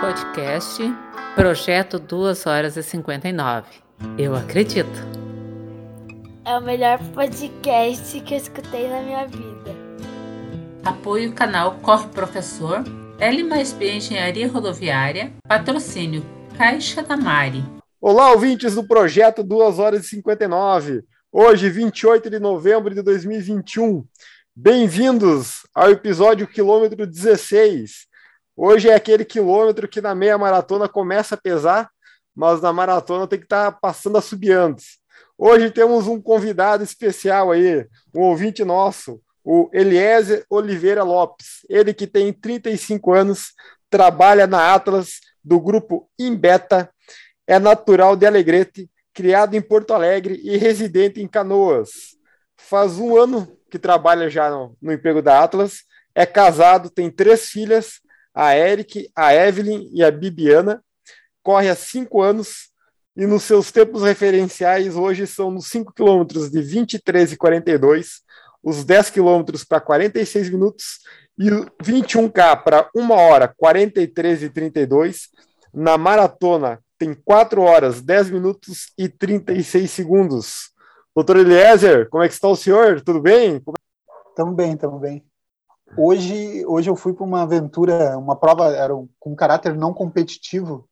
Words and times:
podcast 0.00 0.82
Projeto 1.34 1.98
2 1.98 2.46
horas 2.46 2.74
e 2.74 2.82
59. 2.82 3.68
Eu 4.16 4.34
acredito. 4.34 4.88
É 6.42 6.56
o 6.56 6.62
melhor 6.62 6.98
podcast 7.12 8.18
que 8.20 8.32
eu 8.32 8.38
escutei 8.38 8.88
na 8.88 9.02
minha 9.02 9.26
vida. 9.26 9.76
Apoio 10.82 11.34
canal 11.34 11.78
Corre 11.82 12.08
Professor, 12.08 12.82
L 13.18 13.44
mais 13.44 13.74
B 13.74 13.96
Engenharia 13.96 14.48
Rodoviária, 14.48 15.34
patrocínio 15.46 16.24
Caixa 16.56 17.02
da 17.02 17.18
Mari. 17.18 17.62
Olá, 18.00 18.32
ouvintes 18.32 18.76
do 18.76 18.84
projeto 18.84 19.44
2 19.44 19.78
horas 19.78 20.06
e 20.06 20.08
59. 20.08 21.04
Hoje, 21.30 21.68
28 21.68 22.30
de 22.30 22.40
novembro 22.40 22.94
de 22.94 23.02
2021. 23.02 24.02
Bem-vindos 24.56 25.66
ao 25.74 25.90
episódio 25.90 26.46
quilômetro 26.46 27.06
16. 27.06 28.09
Hoje 28.62 28.90
é 28.90 28.94
aquele 28.94 29.24
quilômetro 29.24 29.88
que 29.88 30.02
na 30.02 30.14
meia 30.14 30.36
maratona 30.36 30.86
começa 30.86 31.34
a 31.34 31.38
pesar, 31.38 31.88
mas 32.36 32.60
na 32.60 32.70
maratona 32.70 33.26
tem 33.26 33.38
que 33.38 33.46
estar 33.46 33.72
tá 33.72 33.78
passando 33.80 34.18
a 34.18 34.20
subiantes. 34.20 34.98
Hoje 35.38 35.70
temos 35.70 36.06
um 36.06 36.20
convidado 36.20 36.84
especial 36.84 37.50
aí, 37.50 37.88
um 38.14 38.20
ouvinte 38.20 38.62
nosso, 38.62 39.18
o 39.42 39.70
Eliezer 39.72 40.44
Oliveira 40.50 41.02
Lopes. 41.02 41.64
Ele 41.70 41.94
que 41.94 42.06
tem 42.06 42.34
35 42.34 43.14
anos, 43.14 43.54
trabalha 43.88 44.46
na 44.46 44.74
Atlas 44.74 45.20
do 45.42 45.58
grupo 45.58 46.10
Imbeta 46.18 46.90
é 47.46 47.58
natural 47.58 48.14
de 48.14 48.26
Alegrete, 48.26 48.90
criado 49.14 49.54
em 49.54 49.62
Porto 49.62 49.94
Alegre 49.94 50.38
e 50.44 50.58
residente 50.58 51.22
em 51.22 51.26
Canoas. 51.26 51.88
Faz 52.58 52.98
um 52.98 53.16
ano 53.16 53.56
que 53.70 53.78
trabalha 53.78 54.28
já 54.28 54.50
no, 54.50 54.76
no 54.82 54.92
emprego 54.92 55.22
da 55.22 55.42
Atlas, 55.42 55.78
é 56.14 56.26
casado, 56.26 56.90
tem 56.90 57.10
três 57.10 57.48
filhas, 57.48 58.02
a 58.34 58.56
Eric, 58.56 59.10
a 59.14 59.34
Evelyn 59.34 59.88
e 59.92 60.02
a 60.02 60.10
Bibiana. 60.10 60.82
Corre 61.42 61.68
há 61.68 61.74
cinco 61.74 62.22
anos 62.22 62.70
e 63.16 63.26
nos 63.26 63.42
seus 63.42 63.70
tempos 63.72 64.02
referenciais 64.02 64.96
hoje 64.96 65.26
são 65.26 65.50
nos 65.50 65.66
5 65.66 65.92
quilômetros 65.92 66.50
de 66.50 66.62
23 66.62 67.32
e 67.32 67.36
42, 67.36 68.22
os 68.62 68.84
10 68.84 69.10
quilômetros 69.10 69.64
para 69.64 69.80
46 69.80 70.50
minutos 70.50 71.00
e 71.38 71.50
21K 71.82 72.62
para 72.62 72.88
1 72.94 73.10
hora 73.10 73.52
43 73.56 74.44
e 74.44 74.50
32. 74.50 75.28
Na 75.72 75.98
maratona 75.98 76.78
tem 76.98 77.14
4 77.14 77.60
horas, 77.62 78.00
10 78.00 78.30
minutos 78.30 78.92
e 78.96 79.08
36 79.08 79.90
segundos. 79.90 80.70
Doutor 81.14 81.38
Eliezer, 81.38 82.08
como 82.08 82.22
é 82.22 82.28
que 82.28 82.34
está 82.34 82.48
o 82.48 82.56
senhor? 82.56 83.00
Tudo 83.00 83.20
bem? 83.20 83.62
Estamos 84.30 84.54
bem, 84.54 84.72
estamos 84.74 85.00
bem. 85.00 85.29
Hoje, 85.96 86.64
hoje 86.66 86.88
eu 86.88 86.96
fui 86.96 87.12
para 87.12 87.24
uma 87.24 87.42
aventura, 87.42 88.16
uma 88.16 88.36
prova 88.36 88.74
era 88.74 88.94
com 89.18 89.34
caráter 89.34 89.74
não 89.74 89.92
competitivo, 89.92 90.88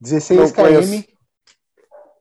16 0.00 0.40
não 0.40 0.48
km. 0.50 0.54
Conheço. 0.62 1.04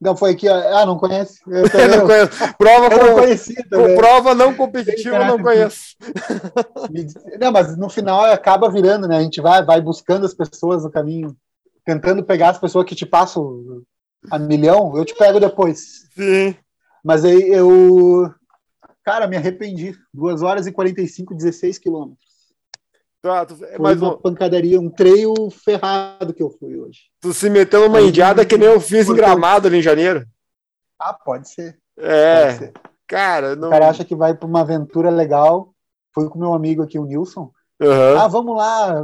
Não, 0.02 0.18
foi 0.18 0.32
aqui, 0.32 0.50
ah, 0.50 0.86
não 0.86 0.98
conhece? 0.98 1.40
Eu, 1.48 1.62
não 1.98 2.06
conheço. 2.06 2.54
Prova, 2.58 2.94
eu 2.94 3.06
não 3.06 3.14
conhecia 3.16 3.66
prova 3.96 4.36
não 4.36 4.54
competitiva, 4.54 5.24
não 5.24 5.42
conheço. 5.42 5.96
Não, 7.40 7.54
mas 7.54 7.78
no 7.78 7.90
final 7.90 8.26
acaba 8.26 8.70
virando, 8.70 9.08
né? 9.08 9.18
A 9.18 9.22
gente 9.22 9.40
vai, 9.40 9.64
vai 9.64 9.80
buscando 9.80 10.26
as 10.26 10.34
pessoas 10.34 10.84
no 10.84 10.92
caminho 10.92 11.34
tentando 11.86 12.24
pegar 12.24 12.50
as 12.50 12.60
pessoas 12.60 12.86
que 12.86 12.96
te 12.96 13.06
passam 13.06 13.82
a 14.32 14.40
milhão, 14.40 14.96
eu 14.98 15.06
te 15.06 15.16
pego 15.16 15.40
depois. 15.40 16.10
Sim. 16.14 16.56
Mas 17.04 17.26
aí 17.26 17.50
eu. 17.50 18.34
Cara, 19.04 19.28
me 19.28 19.36
arrependi. 19.36 19.96
2 20.14 20.42
horas 20.42 20.66
e 20.66 20.72
45, 20.72 21.36
16 21.36 21.78
quilômetros. 21.78 22.34
Tá, 23.22 23.46
tu, 23.46 23.56
Foi 23.56 23.78
mas 23.80 24.02
uma 24.02 24.18
pancadaria, 24.18 24.80
um 24.80 24.90
treio 24.90 25.34
ferrado 25.50 26.34
que 26.34 26.44
eu 26.44 26.50
fui 26.50 26.78
hoje. 26.78 27.04
Tu 27.22 27.34
se 27.34 27.50
meteu 27.50 27.88
numa 27.88 28.02
indiada 28.02 28.46
que 28.46 28.58
nem 28.58 28.68
eu 28.68 28.82
fiz 28.82 29.08
em 29.08 29.16
Gramado 29.16 29.68
ali 29.68 29.78
em 29.78 29.82
janeiro. 29.82 30.26
Ah, 31.00 31.14
pode 31.14 31.50
ser. 31.50 31.80
É. 31.98 32.46
Pode 32.46 32.58
ser. 32.58 32.74
Cara, 33.08 33.56
não... 33.56 33.70
O 33.70 33.72
cara 33.72 33.90
acha 33.90 34.04
que 34.04 34.16
vai 34.16 34.34
para 34.34 34.48
uma 34.48 34.62
aventura 34.62 35.10
legal. 35.10 35.74
Foi 36.14 36.30
com 36.30 36.38
meu 36.38 36.54
amigo 36.54 36.84
aqui, 36.84 37.00
o 37.00 37.06
Nilson. 37.06 37.52
Uhum. 37.82 38.18
Ah, 38.18 38.28
vamos 38.28 38.56
lá, 38.56 39.04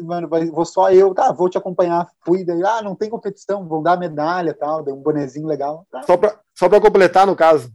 mano, 0.00 0.28
vou 0.52 0.64
só 0.64 0.92
eu, 0.92 1.14
tá, 1.14 1.32
vou 1.32 1.48
te 1.48 1.58
acompanhar. 1.58 2.08
Fui, 2.24 2.44
daí, 2.44 2.62
ah, 2.62 2.82
não 2.82 2.94
tem 2.94 3.10
competição, 3.10 3.66
vão 3.66 3.82
dar 3.82 3.98
medalha 3.98 4.54
tal, 4.54 4.82
deu 4.82 4.94
um 4.94 5.02
bonezinho 5.02 5.46
legal. 5.46 5.86
Tá. 5.90 6.02
Só 6.02 6.16
pra, 6.16 6.38
só 6.54 6.68
pra 6.68 6.80
completar, 6.80 7.26
no 7.26 7.34
caso. 7.34 7.72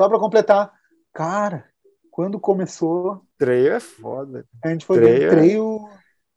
Só 0.00 0.08
pra 0.08 0.18
completar. 0.18 0.72
Cara, 1.12 1.66
quando 2.10 2.38
começou. 2.38 3.22
Treio 3.38 3.72
é 3.72 3.80
foda. 3.80 4.46
A 4.62 4.68
gente 4.68 4.84
foi 4.84 4.98
treio. 4.98 5.30
treio, 5.30 5.88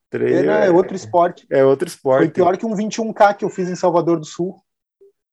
treio 0.09 0.51
é, 0.51 0.67
é, 0.67 0.71
outro 0.71 0.95
esporte. 0.95 1.45
É 1.51 1.63
outro 1.63 1.87
esporte. 1.87 2.25
Foi 2.25 2.29
pior 2.29 2.57
que 2.57 2.65
um 2.65 2.73
21K 2.73 3.35
que 3.35 3.45
eu 3.45 3.49
fiz 3.49 3.69
em 3.69 3.75
Salvador 3.75 4.19
do 4.19 4.25
Sul, 4.25 4.55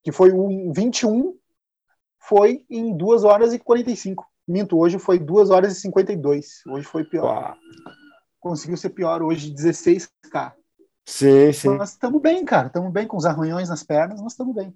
que 0.02 0.12
foi 0.12 0.32
um 0.32 0.72
21, 0.72 1.36
foi 2.18 2.64
em 2.68 2.96
2 2.96 3.24
horas 3.24 3.52
e 3.52 3.58
45. 3.58 4.26
Minto, 4.46 4.78
hoje 4.78 4.98
foi 4.98 5.18
2 5.18 5.50
horas 5.50 5.76
e 5.76 5.80
52. 5.80 6.62
Hoje 6.68 6.86
foi 6.86 7.04
pior. 7.04 7.24
Uau. 7.24 7.56
Conseguiu 8.40 8.76
ser 8.76 8.90
pior 8.90 9.22
hoje, 9.22 9.54
16K. 9.54 10.52
Sim, 11.06 11.52
sim. 11.52 11.76
Nós 11.76 11.90
estamos 11.90 12.20
bem, 12.20 12.44
cara. 12.44 12.66
Estamos 12.66 12.92
bem 12.92 13.06
com 13.06 13.16
os 13.16 13.24
arranhões 13.24 13.68
nas 13.68 13.82
pernas, 13.84 14.20
nós 14.20 14.32
estamos 14.32 14.54
bem. 14.54 14.74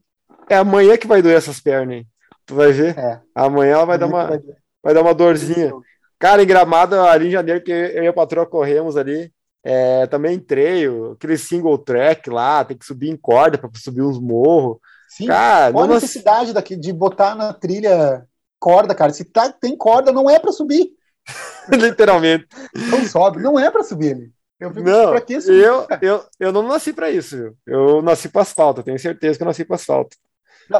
É 0.49 0.57
amanhã 0.57 0.97
que 0.97 1.07
vai 1.07 1.21
doer 1.21 1.37
essas 1.37 1.61
pernas, 1.61 1.97
hein? 1.97 2.09
Tu 2.47 2.55
vai 2.55 2.73
ver? 2.73 2.97
É. 2.97 3.21
Amanhã 3.35 3.75
ela 3.75 3.85
vai 3.85 3.99
dar 3.99 4.07
uma, 4.07 4.27
vai, 4.27 4.41
vai, 4.83 4.95
dar 4.95 5.03
uma 5.03 5.15
dorzinha. 5.15 5.73
Cara, 6.19 6.43
em 6.43 6.47
Gramado, 6.47 6.99
ali 7.01 7.29
em 7.29 7.33
janeiro, 7.33 7.63
que 7.63 7.73
eu 7.73 8.05
e 8.05 8.07
a 8.07 8.13
patroa 8.13 8.47
corremos 8.47 8.97
ali, 8.97 9.31
é, 9.65 10.07
também 10.07 10.39
treio, 10.39 11.13
aquele 11.13 11.37
single 11.37 11.77
track 11.77 12.31
lá, 12.31 12.65
tem 12.65 12.77
que 12.77 12.87
subir 12.87 13.11
em 13.11 13.17
corda 13.17 13.59
para 13.59 13.69
subir 13.75 14.03
uns 14.03 14.19
morros. 14.19 14.79
Sim, 15.09 15.27
cara, 15.27 15.73
qual 15.73 15.85
a 15.85 15.89
necessidade 15.89 16.53
daqui, 16.53 16.77
de 16.77 16.93
botar 16.93 17.35
na 17.35 17.53
trilha 17.53 18.25
corda, 18.59 18.95
cara. 18.95 19.13
Se 19.13 19.25
tá, 19.25 19.51
tem 19.53 19.77
corda, 19.77 20.13
não 20.13 20.29
é 20.31 20.39
para 20.39 20.53
subir. 20.53 20.91
Literalmente. 21.71 22.47
Não 22.75 23.05
sobe, 23.05 23.43
não 23.43 23.59
é 23.59 23.71
para 23.71 23.83
subir. 23.83 24.33
Eu 24.59 24.73
fico, 24.73 24.89
não, 24.89 25.11
pra 25.11 25.21
que 25.21 25.41
subir, 25.41 25.63
eu, 25.63 25.87
eu, 26.01 26.25
eu 26.41 26.53
não 26.53 26.63
nasci 26.63 26.93
para 26.93 27.11
isso. 27.11 27.37
Viu? 27.37 27.57
Eu 27.67 28.03
nasci 28.03 28.29
para 28.29 28.43
asfalto, 28.43 28.83
tenho 28.83 28.99
certeza 28.99 29.37
que 29.37 29.43
eu 29.43 29.47
nasci 29.47 29.65
para 29.65 29.77
asfalto. 29.77 30.17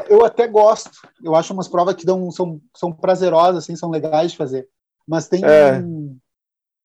Eu 0.09 0.25
até 0.25 0.47
gosto. 0.47 0.91
Eu 1.23 1.35
acho 1.35 1.53
umas 1.53 1.67
provas 1.67 1.95
que 1.95 2.05
dão, 2.05 2.29
são, 2.31 2.61
são 2.75 2.91
prazerosas, 2.91 3.63
assim, 3.63 3.75
são 3.75 3.89
legais 3.89 4.31
de 4.31 4.37
fazer. 4.37 4.67
Mas 5.07 5.27
tem, 5.27 5.43
é. 5.43 5.81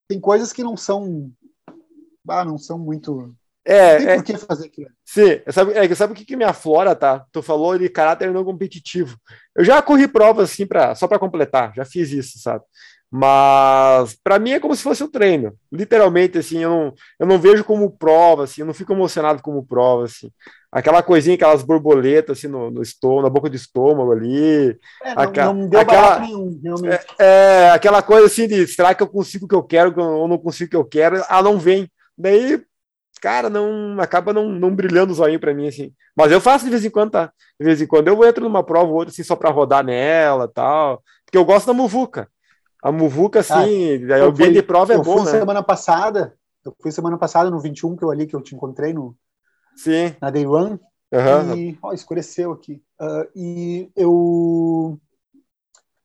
tem 0.08 0.20
coisas 0.20 0.52
que 0.52 0.62
não 0.62 0.76
são. 0.76 1.30
Ah, 2.28 2.44
não 2.44 2.56
são 2.56 2.78
muito. 2.78 3.34
É, 3.64 3.96
tem 3.96 4.08
é, 4.08 4.16
por 4.16 4.24
que 4.24 4.36
fazer 4.38 4.66
aquilo. 4.66 4.90
Sim, 5.04 5.40
sabe, 5.50 5.72
é, 5.72 5.94
sabe 5.94 6.12
o 6.12 6.16
que, 6.16 6.24
que 6.24 6.36
me 6.36 6.44
aflora, 6.44 6.94
tá? 6.94 7.26
Tu 7.32 7.42
falou 7.42 7.78
de 7.78 7.88
caráter 7.88 8.32
não 8.32 8.44
competitivo. 8.44 9.16
Eu 9.54 9.64
já 9.64 9.80
corri 9.80 10.08
provas 10.08 10.50
assim 10.50 10.66
pra, 10.66 10.94
só 10.94 11.06
para 11.06 11.18
completar, 11.18 11.72
já 11.74 11.84
fiz 11.84 12.10
isso, 12.10 12.38
sabe? 12.38 12.64
Mas 13.14 14.16
para 14.24 14.38
mim 14.38 14.52
é 14.52 14.60
como 14.60 14.74
se 14.74 14.82
fosse 14.82 15.04
um 15.04 15.10
treino. 15.10 15.52
Literalmente, 15.70 16.38
assim, 16.38 16.60
eu 16.60 16.70
não, 16.70 16.94
eu 17.20 17.26
não 17.26 17.38
vejo 17.38 17.62
como 17.62 17.90
prova, 17.90 18.44
assim, 18.44 18.62
eu 18.62 18.66
não 18.66 18.72
fico 18.72 18.94
emocionado 18.94 19.42
como 19.42 19.66
prova, 19.66 20.04
assim. 20.04 20.30
Aquela 20.72 21.02
coisinha, 21.02 21.34
aquelas 21.34 21.62
borboletas 21.62 22.38
assim 22.38 22.48
no, 22.48 22.70
no 22.70 22.80
estômago, 22.80 23.24
na 23.24 23.28
boca 23.28 23.50
do 23.50 23.54
estômago 23.54 24.12
ali. 24.12 24.78
É, 25.04 25.14
não, 25.14 25.22
aquela, 25.22 25.52
não 25.52 25.68
deu 25.68 25.80
aquela, 25.80 26.20
nenhum, 26.20 26.58
realmente. 26.64 27.06
É, 27.18 27.66
é, 27.66 27.70
aquela 27.72 28.02
coisa 28.02 28.26
assim 28.26 28.48
de 28.48 28.66
será 28.66 28.94
que 28.94 29.02
eu 29.02 29.08
consigo 29.08 29.44
o 29.44 29.48
que 29.48 29.54
eu 29.54 29.62
quero 29.62 29.94
ou 30.02 30.26
não 30.26 30.38
consigo 30.38 30.68
o 30.68 30.70
que 30.70 30.76
eu 30.76 30.84
quero? 30.86 31.22
Ah, 31.28 31.42
não 31.42 31.58
vem. 31.58 31.90
Daí 32.16 32.64
cara, 33.20 33.48
não 33.48 34.00
acaba 34.00 34.32
não, 34.32 34.48
não 34.48 34.74
brilhando 34.74 35.12
o 35.12 35.14
zoinho 35.14 35.38
para 35.38 35.54
mim, 35.54 35.68
assim. 35.68 35.92
Mas 36.16 36.32
eu 36.32 36.40
faço 36.40 36.64
de 36.64 36.70
vez 36.70 36.84
em 36.84 36.90
quando, 36.90 37.12
tá? 37.12 37.32
De 37.58 37.64
vez 37.64 37.80
em 37.80 37.86
quando 37.86 38.08
eu 38.08 38.24
entro 38.24 38.42
numa 38.42 38.64
prova 38.64 38.90
ou 38.90 38.96
outra, 38.96 39.12
assim, 39.12 39.22
só 39.22 39.36
para 39.36 39.50
rodar 39.50 39.84
nela 39.84 40.48
tal. 40.48 41.00
Porque 41.24 41.38
eu 41.38 41.44
gosto 41.44 41.66
da 41.66 41.72
muvuca. 41.72 42.28
A 42.82 42.90
muvuca, 42.90 43.40
assim, 43.40 44.10
ah, 44.12 44.26
o 44.26 44.32
bem 44.32 44.52
de 44.52 44.62
prova 44.62 44.92
é 44.92 44.98
bom, 44.98 45.18
fui 45.18 45.24
né? 45.26 45.30
semana 45.38 45.62
passada, 45.62 46.36
eu 46.64 46.74
fui 46.80 46.90
semana 46.90 47.16
passada 47.16 47.48
no 47.48 47.60
21, 47.60 47.96
que 47.96 48.04
eu 48.04 48.10
ali, 48.10 48.26
que 48.26 48.34
eu 48.34 48.42
te 48.42 48.54
encontrei 48.54 48.92
no, 48.92 49.16
Sim. 49.76 50.16
na 50.20 50.30
Day 50.30 50.46
One. 50.46 50.80
Uhum. 51.12 51.56
E, 51.56 51.78
ó, 51.80 51.92
escureceu 51.92 52.52
aqui. 52.52 52.82
Uh, 53.00 53.28
e 53.36 53.90
eu. 53.94 54.98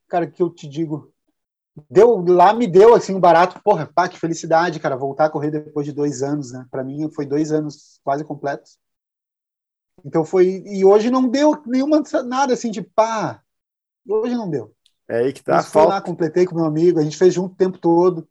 Cara, 0.07 0.27
que 0.27 0.43
eu 0.43 0.49
te 0.49 0.67
digo? 0.67 1.11
deu 1.89 2.23
lá 2.27 2.53
me 2.53 2.65
deu 2.65 2.95
assim 2.95 3.13
um 3.13 3.19
barato, 3.19 3.61
porra, 3.61 3.85
pá, 3.85 4.09
que 4.09 4.19
felicidade, 4.19 4.79
cara, 4.79 4.95
voltar 4.95 5.25
a 5.25 5.29
correr 5.29 5.51
depois 5.51 5.85
de 5.85 5.91
dois 5.91 6.23
anos, 6.23 6.51
né? 6.51 6.65
Para 6.71 6.83
mim 6.83 7.09
foi 7.11 7.25
dois 7.25 7.51
anos 7.51 7.99
quase 8.03 8.23
completos. 8.23 8.77
Então 10.03 10.23
foi 10.25 10.63
e 10.65 10.83
hoje 10.83 11.09
não 11.09 11.27
deu 11.27 11.61
nenhuma 11.65 12.01
nada 12.25 12.53
assim 12.53 12.71
de 12.71 12.81
pá, 12.81 13.41
hoje 14.07 14.35
não 14.35 14.49
deu. 14.49 14.73
É 15.09 15.19
aí 15.19 15.33
que 15.33 15.43
tá. 15.43 15.63
Fui 15.63 15.85
lá, 15.85 16.01
completei 16.01 16.45
com 16.45 16.55
meu 16.55 16.65
amigo, 16.65 16.99
a 16.99 17.03
gente 17.03 17.17
fez 17.17 17.33
junto 17.33 17.53
o 17.53 17.57
tempo 17.57 17.77
todo. 17.77 18.27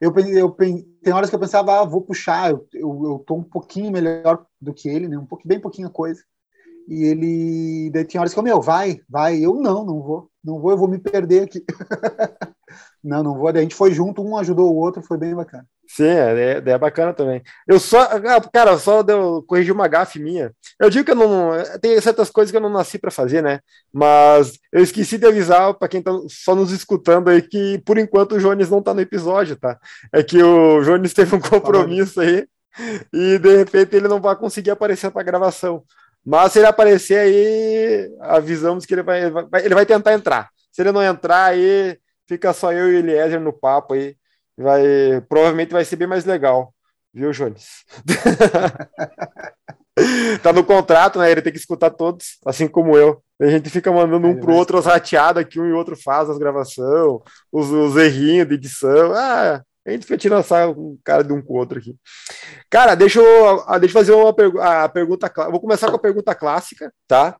Eu, 0.00 0.12
eu 0.18 0.50
tem 0.50 1.12
horas 1.12 1.30
que 1.30 1.36
eu 1.36 1.40
pensava, 1.40 1.80
ah, 1.80 1.84
vou 1.84 2.02
puxar, 2.02 2.50
eu, 2.50 2.66
eu, 2.72 3.02
eu 3.04 3.24
tô 3.24 3.36
um 3.36 3.44
pouquinho 3.44 3.92
melhor 3.92 4.44
do 4.60 4.74
que 4.74 4.88
ele, 4.88 5.06
né? 5.06 5.16
Um 5.16 5.26
pouquinho, 5.26 5.48
bem 5.48 5.60
pouquinha 5.60 5.88
coisa. 5.88 6.20
E 6.88 7.04
ele, 7.04 7.90
daí 7.92 8.04
tinha 8.04 8.20
horas 8.20 8.32
que 8.32 8.38
eu, 8.38 8.42
meu, 8.42 8.60
vai, 8.60 9.00
vai. 9.08 9.38
Eu 9.38 9.54
não, 9.54 9.84
não 9.84 10.02
vou, 10.02 10.30
não 10.42 10.60
vou, 10.60 10.70
eu 10.72 10.76
vou 10.76 10.88
me 10.88 10.98
perder 10.98 11.44
aqui. 11.44 11.64
Não, 13.02 13.22
não 13.22 13.36
vou. 13.36 13.48
A 13.48 13.60
gente 13.60 13.74
foi 13.74 13.92
junto, 13.92 14.22
um 14.22 14.36
ajudou 14.36 14.70
o 14.72 14.76
outro, 14.76 15.02
foi 15.02 15.18
bem 15.18 15.34
bacana. 15.34 15.66
Sim, 15.88 16.04
é, 16.04 16.62
é, 16.64 16.70
é 16.70 16.78
bacana 16.78 17.12
também. 17.12 17.42
Eu 17.68 17.78
só, 17.78 18.00
ah, 18.00 18.40
cara, 18.50 18.78
só 18.78 19.02
deu, 19.02 19.44
corrigi 19.46 19.70
uma 19.70 19.88
gafe 19.88 20.18
minha. 20.18 20.50
Eu 20.80 20.88
digo 20.88 21.04
que 21.04 21.10
eu 21.10 21.16
não. 21.16 21.50
Tem 21.82 22.00
certas 22.00 22.30
coisas 22.30 22.50
que 22.50 22.56
eu 22.56 22.62
não 22.62 22.70
nasci 22.70 22.98
para 22.98 23.10
fazer, 23.10 23.42
né? 23.42 23.60
Mas 23.92 24.58
eu 24.72 24.82
esqueci 24.82 25.18
de 25.18 25.26
avisar 25.26 25.74
para 25.74 25.88
quem 25.88 26.00
tá 26.00 26.12
só 26.28 26.54
nos 26.54 26.70
escutando 26.70 27.28
aí 27.28 27.42
que, 27.42 27.82
por 27.84 27.98
enquanto, 27.98 28.36
o 28.36 28.38
Jones 28.38 28.70
não 28.70 28.82
tá 28.82 28.94
no 28.94 29.02
episódio, 29.02 29.56
tá? 29.56 29.78
É 30.12 30.22
que 30.22 30.42
o 30.42 30.82
Jones 30.82 31.12
teve 31.12 31.34
um 31.36 31.40
compromisso 31.40 32.20
aí 32.20 32.46
e 33.12 33.38
de 33.38 33.56
repente 33.56 33.94
ele 33.94 34.08
não 34.08 34.20
vai 34.20 34.34
conseguir 34.34 34.70
aparecer 34.70 35.10
para 35.10 35.22
gravação. 35.22 35.84
Mas 36.24 36.52
se 36.52 36.60
ele 36.60 36.66
aparecer 36.66 37.18
aí, 37.18 38.10
avisamos 38.20 38.86
que 38.86 38.94
ele 38.94 39.02
vai, 39.02 39.24
ele 39.62 39.74
vai 39.74 39.84
tentar 39.84 40.14
entrar. 40.14 40.48
Se 40.70 40.80
ele 40.80 40.92
não 40.92 41.02
entrar 41.02 41.46
aí, 41.46 41.98
fica 42.28 42.52
só 42.52 42.72
eu 42.72 42.90
e 42.90 42.96
o 42.96 42.98
Eliezer 42.98 43.40
no 43.40 43.52
papo 43.52 43.94
aí 43.94 44.16
vai 44.56 45.20
provavelmente 45.28 45.72
vai 45.72 45.84
ser 45.84 45.96
bem 45.96 46.08
mais 46.08 46.24
legal, 46.24 46.74
viu, 47.12 47.32
Jones? 47.32 47.84
tá 50.42 50.52
no 50.52 50.64
contrato, 50.64 51.18
né? 51.18 51.30
Ele 51.30 51.42
tem 51.42 51.52
que 51.52 51.58
escutar 51.58 51.90
todos, 51.90 52.38
assim 52.46 52.68
como 52.68 52.96
eu. 52.96 53.22
A 53.40 53.46
gente 53.46 53.70
fica 53.70 53.90
mandando 53.90 54.28
um 54.28 54.38
pro 54.38 54.54
outro 54.54 54.78
as 54.78 54.86
rateadas 54.86 55.44
que 55.44 55.60
um 55.60 55.68
e 55.68 55.72
outro 55.72 55.96
faz 55.96 56.30
as 56.30 56.38
gravações, 56.38 57.20
os, 57.50 57.70
os 57.70 57.96
errinhos 57.96 58.48
de 58.48 58.54
edição. 58.54 59.12
Ah, 59.14 59.62
a 59.86 59.90
gente 59.90 60.02
fica 60.02 60.16
tirando 60.16 60.44
um 60.78 60.96
cara 61.04 61.24
de 61.24 61.32
um 61.32 61.42
com 61.42 61.54
o 61.54 61.56
outro 61.56 61.78
aqui. 61.78 61.96
Cara, 62.70 62.94
deixa 62.94 63.20
eu, 63.20 63.64
ah, 63.66 63.78
deixa 63.78 63.98
eu 63.98 64.00
fazer 64.00 64.12
uma 64.12 64.32
pergu 64.32 64.60
a 64.60 64.88
pergunta. 64.88 65.30
Vou 65.50 65.60
começar 65.60 65.90
com 65.90 65.96
a 65.96 66.00
pergunta 66.00 66.34
clássica, 66.34 66.92
tá? 67.08 67.36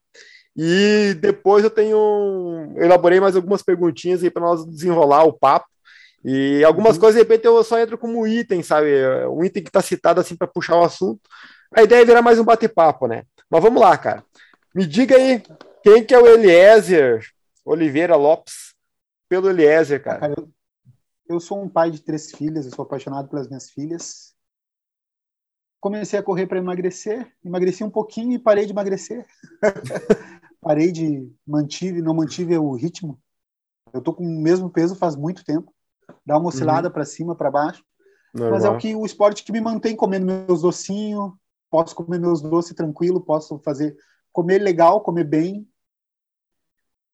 E 0.56 1.14
depois 1.14 1.64
eu 1.64 1.70
tenho. 1.70 2.72
Eu 2.76 2.84
elaborei 2.84 3.20
mais 3.20 3.34
algumas 3.34 3.62
perguntinhas 3.62 4.22
aí 4.22 4.30
para 4.30 4.42
nós 4.42 4.66
desenrolar 4.66 5.24
o 5.24 5.32
papo. 5.32 5.66
E 6.24 6.62
algumas 6.64 6.94
uhum. 6.94 7.00
coisas, 7.00 7.20
de 7.20 7.28
repente, 7.28 7.46
eu 7.46 7.64
só 7.64 7.78
entro 7.78 7.98
como 7.98 8.26
item, 8.26 8.62
sabe? 8.62 8.88
Um 9.28 9.44
item 9.44 9.62
que 9.62 9.68
está 9.68 9.82
citado 9.82 10.20
assim 10.20 10.36
para 10.36 10.46
puxar 10.46 10.76
o 10.76 10.84
assunto. 10.84 11.20
A 11.74 11.82
ideia 11.82 12.02
é 12.02 12.04
virar 12.04 12.22
mais 12.22 12.38
um 12.38 12.44
bate-papo, 12.44 13.06
né? 13.06 13.24
Mas 13.50 13.62
vamos 13.62 13.80
lá, 13.80 13.96
cara. 13.96 14.24
Me 14.74 14.86
diga 14.86 15.16
aí, 15.16 15.42
quem 15.82 16.04
que 16.04 16.14
é 16.14 16.18
o 16.18 16.26
Eliezer 16.26 17.26
Oliveira 17.64 18.14
Lopes? 18.14 18.72
Pelo 19.28 19.48
Eliezer, 19.48 20.02
cara. 20.02 20.20
cara 20.20 20.34
eu, 20.36 20.48
eu 21.28 21.40
sou 21.40 21.62
um 21.62 21.68
pai 21.68 21.90
de 21.90 22.00
três 22.00 22.30
filhas, 22.30 22.66
eu 22.66 22.72
sou 22.74 22.84
apaixonado 22.84 23.28
pelas 23.28 23.48
minhas 23.48 23.70
filhas. 23.70 24.31
Comecei 25.82 26.18
a 26.18 26.22
correr 26.22 26.46
para 26.46 26.58
emagrecer, 26.58 27.30
emagreci 27.44 27.84
um 27.84 27.90
pouquinho 27.90 28.32
e 28.32 28.38
parei 28.38 28.64
de 28.64 28.72
emagrecer. 28.72 29.26
parei 30.62 30.90
de 30.90 31.30
mantive, 31.46 32.00
não 32.00 32.14
mantive 32.14 32.56
o 32.56 32.72
ritmo. 32.72 33.20
Eu 33.92 34.00
tô 34.00 34.14
com 34.14 34.24
o 34.24 34.42
mesmo 34.42 34.70
peso 34.70 34.96
faz 34.96 35.14
muito 35.14 35.44
tempo 35.44 35.70
dá 36.24 36.38
uma 36.38 36.48
oscilada 36.48 36.88
uhum. 36.88 36.92
para 36.92 37.04
cima, 37.04 37.34
para 37.34 37.50
baixo. 37.50 37.84
Normal. 38.34 38.52
Mas 38.52 38.64
é 38.64 38.70
o 38.70 38.78
que 38.78 38.94
o 38.94 39.04
esporte 39.04 39.44
que 39.44 39.52
me 39.52 39.60
mantém 39.60 39.94
comendo 39.94 40.26
meus 40.26 40.62
docinhos, 40.62 41.32
posso 41.70 41.94
comer 41.94 42.18
meus 42.18 42.40
doces 42.40 42.74
tranquilo, 42.74 43.20
posso 43.20 43.58
fazer 43.58 43.96
comer 44.32 44.58
legal, 44.58 45.00
comer 45.00 45.24
bem. 45.24 45.68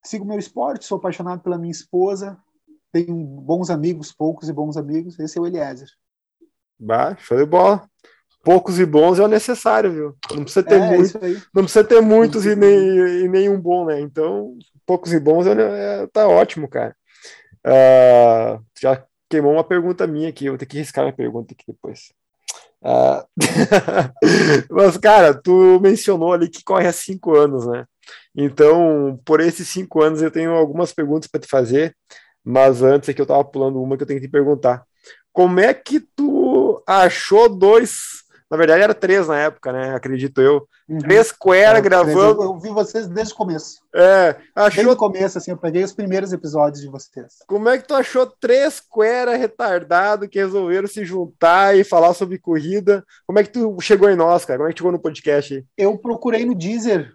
Sigo 0.05 0.25
meu 0.25 0.39
esporte, 0.39 0.85
sou 0.85 0.99
apaixonado 0.99 1.43
pela 1.43 1.59
minha 1.59 1.73
esposa, 1.73 2.39
tenho 2.93 3.15
bons 3.15 3.69
amigos, 3.69 4.13
poucos 4.13 4.49
e 4.49 4.53
bons 4.53 4.77
amigos. 4.77 5.19
Esse 5.19 5.39
é 5.39 5.41
o 5.41 5.47
Eliezer. 5.47 5.89
Bah, 6.79 7.17
show 7.17 7.37
de 7.37 7.45
bola. 7.45 7.89
Poucos 8.49 8.79
e 8.79 8.87
bons 8.87 9.19
é 9.19 9.23
o 9.23 9.29
necessário, 9.29 9.93
viu? 9.93 10.17
Não 10.31 10.43
precisa 10.43 10.63
ter 10.63 10.81
é, 10.81 10.97
muito, 10.97 11.21
não 11.55 11.65
precisa 11.65 11.85
ter 11.85 12.01
muitos 12.01 12.47
e, 12.47 12.57
nem, 12.57 12.79
e 13.25 13.29
nenhum 13.29 13.61
bom, 13.61 13.85
né? 13.85 14.01
Então, 14.01 14.57
poucos 14.87 15.13
e 15.13 15.21
bons 15.21 15.47
é, 15.47 15.53
é, 15.53 16.07
tá 16.07 16.27
ótimo, 16.27 16.67
cara. 16.67 16.97
Uh, 17.67 18.65
já 18.81 19.05
queimou 19.29 19.53
uma 19.53 19.65
pergunta 19.65 20.07
minha 20.07 20.31
aqui, 20.31 20.47
eu 20.47 20.53
vou 20.53 20.59
ter 20.59 20.65
que 20.65 20.79
riscar 20.79 21.05
minha 21.05 21.15
pergunta 21.15 21.53
aqui 21.53 21.63
depois. 21.69 22.11
Uh, 22.81 23.23
mas, 24.73 24.97
cara, 24.97 25.35
tu 25.35 25.79
mencionou 25.83 26.33
ali 26.33 26.49
que 26.49 26.65
corre 26.65 26.87
há 26.89 26.93
cinco 26.93 27.37
anos, 27.37 27.67
né? 27.67 27.85
Então, 28.35 29.21
por 29.27 29.41
esses 29.41 29.69
cinco 29.69 30.03
anos, 30.03 30.23
eu 30.23 30.31
tenho 30.31 30.53
algumas 30.53 30.91
perguntas 30.91 31.29
para 31.29 31.43
te 31.43 31.49
fazer, 31.49 31.95
mas 32.43 32.83
antes 32.83 33.11
aqui 33.11 33.21
eu 33.21 33.27
tava 33.27 33.45
pulando 33.45 33.79
uma 33.79 33.95
que 33.95 34.05
eu 34.05 34.07
tenho 34.07 34.19
que 34.19 34.27
te 34.27 34.33
perguntar. 34.33 34.85
Como 35.35 35.61
é 35.61 35.75
que 35.75 36.01
tu 36.01 36.83
achou 36.87 37.47
dois 37.47 38.27
na 38.51 38.57
verdade, 38.57 38.83
era 38.83 38.95
três 38.95 39.29
na 39.29 39.39
época, 39.39 39.71
né? 39.73 39.95
Acredito 39.95 40.41
eu. 40.41 40.67
Uhum. 40.89 40.99
Três 40.99 41.31
Quera 41.31 41.81
gravando. 41.81 42.43
Eu, 42.43 42.49
eu, 42.49 42.59
vi 42.59 42.71
vocês 42.71 43.07
desde 43.07 43.35
o 43.35 43.37
começo. 43.37 43.83
É, 43.95 44.37
achou. 44.55 44.85
Desde 44.85 44.93
o 44.93 44.97
começo, 44.97 45.37
assim, 45.37 45.51
eu 45.51 45.59
peguei 45.59 45.85
os 45.85 45.93
primeiros 45.93 46.33
episódios 46.33 46.81
de 46.81 46.89
vocês. 46.89 47.35
Como 47.47 47.69
é 47.69 47.77
que 47.77 47.87
tu 47.87 47.95
achou 47.95 48.27
três 48.27 48.81
Quera 48.81 49.37
retardado 49.37 50.27
que 50.27 50.39
resolveram 50.39 50.89
se 50.89 51.05
juntar 51.05 51.77
e 51.77 51.85
falar 51.85 52.15
sobre 52.15 52.39
corrida? 52.39 53.05
Como 53.27 53.39
é 53.39 53.45
que 53.45 53.51
tu 53.51 53.77
chegou 53.81 54.09
em 54.09 54.17
nós, 54.17 54.47
cara? 54.47 54.59
Como 54.59 54.71
é 54.71 54.73
que 54.73 54.79
chegou 54.79 54.93
no 54.93 54.99
podcast 54.99 55.55
aí? 55.55 55.65
Eu 55.77 55.99
procurei 55.99 56.47
no 56.47 56.55
Deezer. 56.55 57.13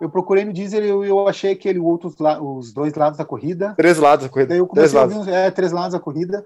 Eu 0.00 0.08
procurei 0.08 0.44
no 0.44 0.52
Deezer 0.52 0.84
e 0.84 0.88
eu, 0.88 1.04
eu 1.04 1.26
achei 1.26 1.52
aquele 1.52 1.80
outros 1.80 2.14
os 2.40 2.72
dois 2.72 2.94
lados 2.94 3.18
da 3.18 3.24
corrida. 3.24 3.74
Três 3.76 3.98
lados 3.98 4.26
da 4.26 4.32
corrida. 4.32 4.50
Daí 4.50 4.58
eu 4.58 4.66
comecei 4.68 4.98
três 4.98 5.16
a 5.16 5.18
ouvir, 5.18 5.32
é, 5.32 5.50
três 5.50 5.72
lados 5.72 5.92
da 5.92 6.00
corrida. 6.00 6.44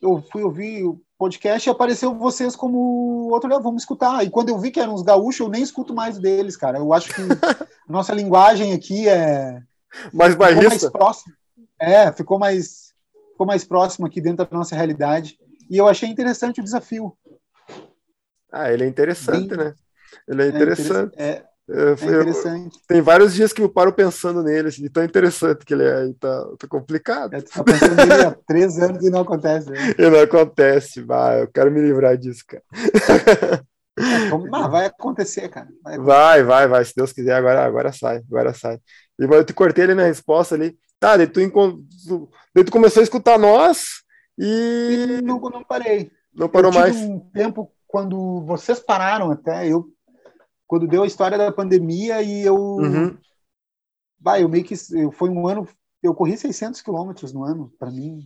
Eu 0.00 0.22
fui 0.30 0.44
ouvir 0.44 0.84
podcast 1.20 1.68
e 1.68 1.70
apareceu 1.70 2.14
vocês 2.14 2.56
como 2.56 3.28
outro, 3.30 3.54
ah, 3.54 3.58
vamos 3.58 3.82
escutar. 3.82 4.24
E 4.24 4.30
quando 4.30 4.48
eu 4.48 4.58
vi 4.58 4.70
que 4.70 4.80
eram 4.80 4.94
os 4.94 5.02
gaúchos, 5.02 5.40
eu 5.40 5.50
nem 5.50 5.62
escuto 5.62 5.94
mais 5.94 6.18
deles, 6.18 6.56
cara. 6.56 6.78
Eu 6.78 6.94
acho 6.94 7.12
que 7.12 7.20
nossa 7.86 8.14
linguagem 8.14 8.72
aqui 8.72 9.06
é 9.06 9.62
mais 10.14 10.34
mais 10.34 10.88
próximo. 10.88 11.34
É, 11.78 12.10
ficou 12.10 12.38
mais 12.38 12.94
ficou 13.32 13.46
mais 13.46 13.64
próximo 13.64 14.06
aqui 14.06 14.18
dentro 14.18 14.46
da 14.46 14.56
nossa 14.56 14.74
realidade. 14.74 15.38
E 15.68 15.76
eu 15.76 15.86
achei 15.86 16.08
interessante 16.08 16.60
o 16.60 16.64
desafio. 16.64 17.14
Ah, 18.50 18.72
ele 18.72 18.84
é 18.84 18.88
interessante, 18.88 19.54
Bem, 19.54 19.58
né? 19.58 19.74
Ele 20.26 20.42
é 20.42 20.48
interessante. 20.48 21.14
É, 21.18 21.28
é, 21.28 21.44
é, 21.70 21.90
é 21.90 21.92
interessante. 21.92 22.76
Eu, 22.76 22.82
tem 22.88 23.00
vários 23.00 23.34
dias 23.34 23.52
que 23.52 23.62
eu 23.62 23.68
paro 23.68 23.92
pensando 23.92 24.42
nele, 24.42 24.68
assim, 24.68 24.82
de 24.82 24.90
tão 24.90 25.04
interessante 25.04 25.64
que 25.64 25.72
ele 25.72 25.84
é, 25.84 26.12
tá, 26.18 26.46
tá 26.58 26.68
complicado. 26.68 27.34
É, 27.34 27.40
tá 27.40 27.62
pensando 27.62 27.94
nele 27.94 28.24
há 28.24 28.36
três 28.46 28.78
anos 28.78 29.04
e 29.04 29.10
não 29.10 29.20
acontece. 29.20 29.70
Né? 29.70 29.94
E 29.98 30.10
não 30.10 30.20
acontece, 30.20 31.00
vai, 31.02 31.42
eu 31.42 31.48
quero 31.48 31.70
me 31.70 31.80
livrar 31.80 32.16
disso, 32.16 32.44
cara. 32.46 32.62
É, 33.98 34.30
como, 34.30 34.48
mas 34.48 34.70
vai 34.70 34.86
acontecer, 34.86 35.48
cara. 35.48 35.68
Vai, 35.82 35.98
vai, 35.98 36.42
vai, 36.42 36.68
vai, 36.68 36.84
se 36.84 36.94
Deus 36.96 37.12
quiser, 37.12 37.34
agora, 37.34 37.64
agora 37.64 37.92
sai, 37.92 38.22
agora 38.30 38.54
sai. 38.54 38.78
E 39.18 39.24
eu 39.24 39.44
te 39.44 39.52
cortei 39.52 39.84
ali 39.84 39.94
na 39.94 40.04
resposta 40.04 40.54
ali. 40.54 40.76
Tá, 40.98 41.16
daí 41.16 41.26
tu, 41.26 41.40
daí 42.54 42.64
tu 42.64 42.72
começou 42.72 43.00
a 43.00 43.04
escutar 43.04 43.38
nós 43.38 44.02
e. 44.38 45.18
e 45.18 45.22
não, 45.22 45.38
não 45.38 45.64
parei. 45.64 46.10
Não 46.34 46.48
parou 46.48 46.72
mais. 46.72 46.96
um 46.96 47.18
tempo 47.18 47.70
quando 47.86 48.40
vocês 48.42 48.78
pararam 48.78 49.30
até, 49.30 49.66
eu 49.66 49.88
quando 50.70 50.86
deu 50.86 51.02
a 51.02 51.06
história 51.06 51.36
da 51.36 51.50
pandemia 51.50 52.22
e 52.22 52.42
eu. 52.42 52.54
Uhum. 52.54 53.18
Vai, 54.20 54.44
eu 54.44 54.48
meio 54.48 54.62
que. 54.62 54.76
Foi 55.10 55.28
um 55.28 55.48
ano. 55.48 55.66
Eu 56.00 56.14
corri 56.14 56.36
600 56.36 56.80
quilômetros 56.80 57.32
no 57.32 57.42
ano, 57.42 57.72
para 57.76 57.90
mim. 57.90 58.24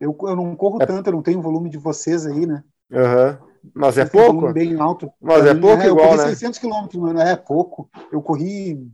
Eu, 0.00 0.16
eu 0.22 0.34
não 0.34 0.56
corro 0.56 0.82
é... 0.82 0.86
tanto, 0.86 1.08
eu 1.08 1.12
não 1.12 1.22
tenho 1.22 1.38
o 1.38 1.42
volume 1.42 1.68
de 1.68 1.76
vocês 1.76 2.24
aí, 2.24 2.46
né? 2.46 2.64
Uhum. 2.90 3.50
Mas 3.74 3.98
é 3.98 4.06
pouco? 4.06 4.46
Um 4.46 4.52
bem 4.54 4.80
alto. 4.80 5.12
Mas 5.20 5.44
é 5.44 5.54
pouco 5.54 5.82
é, 5.82 5.88
igual, 5.88 6.06
eu 6.06 6.12
corri 6.12 6.22
né? 6.22 6.28
600 6.28 6.58
quilômetros 6.58 6.98
no 6.98 7.10
ano, 7.10 7.20
é 7.20 7.36
pouco. 7.36 7.90
Eu 8.10 8.22
corri 8.22 8.90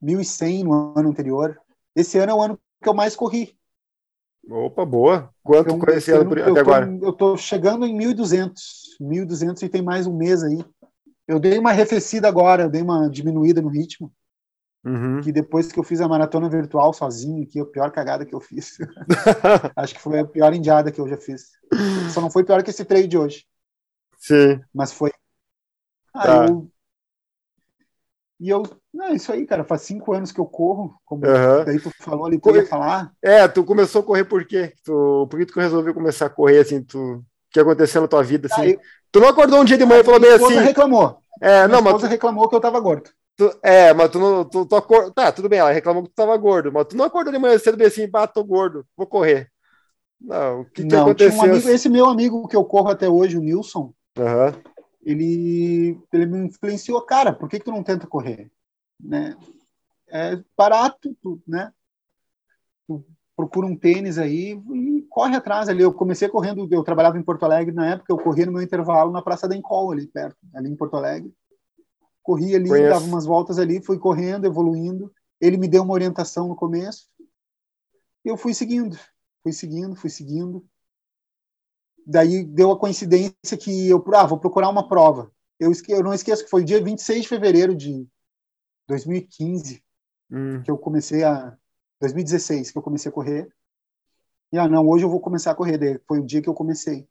1.100 0.00 0.62
no 0.62 0.96
ano 0.96 1.08
anterior. 1.08 1.60
Esse 1.96 2.16
ano 2.18 2.30
é 2.30 2.34
o 2.36 2.42
ano 2.42 2.60
que 2.80 2.88
eu 2.88 2.94
mais 2.94 3.16
corri. 3.16 3.58
Opa, 4.48 4.84
boa. 4.84 5.30
Quanto 5.42 5.66
então, 5.66 5.78
conheci 5.80 6.12
até 6.12 6.48
eu 6.48 6.56
agora? 6.56 6.86
Tô, 6.86 7.06
eu 7.06 7.12
tô 7.12 7.36
chegando 7.36 7.84
em 7.84 7.98
1.200. 7.98 8.52
1.200 9.00 9.62
e 9.62 9.68
tem 9.68 9.82
mais 9.82 10.06
um 10.06 10.16
mês 10.16 10.44
aí. 10.44 10.64
Eu 11.26 11.40
dei 11.40 11.58
uma 11.58 11.70
arrefecida 11.70 12.28
agora, 12.28 12.64
eu 12.64 12.70
dei 12.70 12.82
uma 12.82 13.08
diminuída 13.08 13.62
no 13.62 13.68
ritmo. 13.68 14.12
Uhum. 14.84 15.22
Que 15.22 15.32
depois 15.32 15.72
que 15.72 15.78
eu 15.78 15.82
fiz 15.82 16.00
a 16.02 16.08
maratona 16.08 16.48
virtual 16.48 16.92
sozinho, 16.92 17.46
que 17.46 17.58
é 17.58 17.62
a 17.62 17.66
pior 17.66 17.90
cagada 17.90 18.26
que 18.26 18.34
eu 18.34 18.40
fiz. 18.40 18.76
Acho 19.74 19.94
que 19.94 20.00
foi 20.00 20.20
a 20.20 20.26
pior 20.26 20.52
indiada 20.52 20.92
que 20.92 21.00
eu 21.00 21.08
já 21.08 21.16
fiz. 21.16 21.52
Só 22.12 22.20
não 22.20 22.30
foi 22.30 22.44
pior 22.44 22.62
que 22.62 22.68
esse 22.68 22.84
trade 22.84 23.08
de 23.08 23.16
hoje. 23.16 23.46
Sim. 24.18 24.60
Mas 24.74 24.92
foi. 24.92 25.10
Ah, 26.12 26.22
tá. 26.22 26.46
eu... 26.46 26.70
E 28.38 28.50
eu. 28.50 28.62
Não, 28.92 29.14
isso 29.14 29.32
aí, 29.32 29.46
cara. 29.46 29.64
Faz 29.64 29.82
cinco 29.82 30.12
anos 30.12 30.30
que 30.30 30.38
eu 30.38 30.44
corro. 30.44 30.94
Como 31.04 31.24
uhum. 31.24 31.64
daí 31.64 31.80
tu 31.80 31.90
falou 32.00 32.26
ali, 32.26 32.38
tu 32.38 32.54
ia 32.54 32.66
falar. 32.66 33.10
É, 33.22 33.48
tu 33.48 33.64
começou 33.64 34.02
a 34.02 34.04
correr 34.04 34.24
por 34.24 34.46
quê? 34.46 34.74
Tu... 34.84 35.26
Por 35.30 35.38
que 35.38 35.46
tu 35.46 35.58
resolveu 35.58 35.94
começar 35.94 36.26
a 36.26 36.30
correr 36.30 36.58
assim? 36.58 36.82
Tu... 36.82 37.24
Que 37.54 37.60
aconteceu 37.60 38.02
na 38.02 38.08
tua 38.08 38.24
vida? 38.24 38.48
Assim? 38.50 38.70
Eu... 38.70 38.80
Tu 39.12 39.20
não 39.20 39.28
acordou 39.28 39.60
um 39.60 39.64
dia 39.64 39.78
de 39.78 39.86
manhã 39.86 40.00
e 40.00 40.04
falou 40.04 40.18
bem 40.18 40.32
assim. 40.32 40.58
reclamou. 40.58 41.18
É, 41.40 41.68
não, 41.68 41.80
mas. 41.80 42.00
Tu... 42.00 42.06
reclamou 42.06 42.48
que 42.48 42.56
eu 42.56 42.60
tava 42.60 42.80
gordo. 42.80 43.10
Tu, 43.36 43.48
é, 43.62 43.94
mas 43.94 44.10
tu 44.10 44.18
não. 44.18 44.44
Tu, 44.44 44.66
tu 44.66 44.74
acor... 44.74 45.12
Tá, 45.12 45.30
tudo 45.30 45.48
bem, 45.48 45.60
ela 45.60 45.70
reclamou 45.70 46.02
que 46.02 46.08
tu 46.08 46.14
tava 46.16 46.36
gordo, 46.36 46.72
mas 46.72 46.86
tu 46.86 46.96
não 46.96 47.04
acordou 47.04 47.32
de 47.32 47.38
manhã 47.38 47.56
cedo 47.56 47.76
bem 47.76 47.86
assim, 47.86 48.08
bah, 48.08 48.26
tô 48.26 48.42
gordo, 48.42 48.84
vou 48.96 49.06
correr. 49.06 49.48
Não, 50.20 50.62
o 50.62 50.64
que, 50.64 50.82
não, 50.82 50.88
que 50.88 50.96
aconteceu? 50.96 51.38
Um 51.38 51.44
amigo, 51.44 51.68
esse 51.68 51.88
meu 51.88 52.06
amigo 52.06 52.48
que 52.48 52.56
eu 52.56 52.64
corro 52.64 52.88
até 52.88 53.08
hoje, 53.08 53.38
o 53.38 53.40
Nilson, 53.40 53.94
uhum. 54.18 54.74
ele, 55.04 55.96
ele 56.12 56.26
me 56.26 56.46
influenciou, 56.48 57.00
cara, 57.02 57.32
por 57.32 57.48
que, 57.48 57.60
que 57.60 57.64
tu 57.64 57.70
não 57.70 57.84
tenta 57.84 58.06
correr? 58.06 58.50
Né? 59.00 59.36
É 60.08 60.40
barato, 60.56 61.16
né? 61.46 61.72
Tu 62.88 63.04
procura 63.36 63.66
um 63.66 63.76
tênis 63.76 64.18
aí 64.18 64.52
e 64.72 65.02
corre 65.10 65.36
atrás 65.36 65.68
ali. 65.68 65.82
Eu 65.82 65.92
comecei 65.92 66.28
correndo, 66.28 66.68
eu 66.70 66.82
trabalhava 66.82 67.18
em 67.18 67.22
Porto 67.22 67.44
Alegre 67.44 67.74
na 67.74 67.90
época, 67.90 68.12
eu 68.12 68.18
corria 68.18 68.46
no 68.46 68.52
meu 68.52 68.62
intervalo 68.62 69.10
na 69.10 69.22
Praça 69.22 69.48
da 69.48 69.56
Encol, 69.56 69.92
ali 69.92 70.06
perto, 70.06 70.36
ali 70.54 70.70
em 70.70 70.76
Porto 70.76 70.96
Alegre. 70.96 71.32
Corri 72.22 72.54
ali, 72.54 72.68
Conheço. 72.68 72.90
dava 72.90 73.04
umas 73.04 73.26
voltas 73.26 73.58
ali, 73.58 73.82
fui 73.82 73.98
correndo, 73.98 74.46
evoluindo. 74.46 75.12
Ele 75.40 75.56
me 75.56 75.68
deu 75.68 75.82
uma 75.82 75.92
orientação 75.92 76.48
no 76.48 76.56
começo. 76.56 77.08
E 78.24 78.28
eu 78.28 78.36
fui 78.36 78.54
seguindo, 78.54 78.98
fui 79.42 79.52
seguindo, 79.52 79.94
fui 79.94 80.08
seguindo. 80.08 80.64
Daí 82.06 82.44
deu 82.44 82.70
a 82.70 82.78
coincidência 82.78 83.56
que 83.58 83.88
eu, 83.88 84.02
ah, 84.14 84.26
vou 84.26 84.38
procurar 84.38 84.68
uma 84.68 84.88
prova. 84.88 85.30
Eu, 85.58 85.70
esque, 85.70 85.92
eu 85.92 86.02
não 86.02 86.14
esqueço 86.14 86.44
que 86.44 86.50
foi 86.50 86.64
dia 86.64 86.82
26 86.82 87.22
de 87.22 87.28
fevereiro 87.28 87.74
de 87.74 88.06
2015 88.88 89.82
Hum. 90.30 90.62
que 90.62 90.70
eu 90.70 90.78
comecei 90.78 91.22
a 91.22 91.56
2016 92.04 92.70
que 92.70 92.78
eu 92.78 92.82
comecei 92.82 93.10
a 93.10 93.12
correr. 93.12 93.48
E 94.52 94.58
ah, 94.58 94.68
não, 94.68 94.86
hoje 94.88 95.04
eu 95.04 95.10
vou 95.10 95.20
começar 95.20 95.50
a 95.50 95.54
correr, 95.54 95.78
daí 95.78 95.98
foi 96.06 96.20
o 96.20 96.24
dia 96.24 96.42
que 96.42 96.48
eu 96.48 96.54
comecei. 96.54 97.08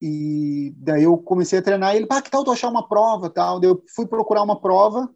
E 0.00 0.74
daí 0.76 1.04
eu 1.04 1.16
comecei 1.16 1.58
a 1.58 1.62
treinar 1.62 1.94
e 1.94 1.98
ele, 1.98 2.06
pá, 2.06 2.20
que 2.20 2.30
tal 2.30 2.44
tu 2.44 2.50
achar 2.50 2.68
uma 2.68 2.88
prova, 2.88 3.30
tal. 3.30 3.60
Daí 3.60 3.70
eu 3.70 3.82
fui 3.94 4.06
procurar 4.06 4.42
uma 4.42 4.60
prova, 4.60 5.08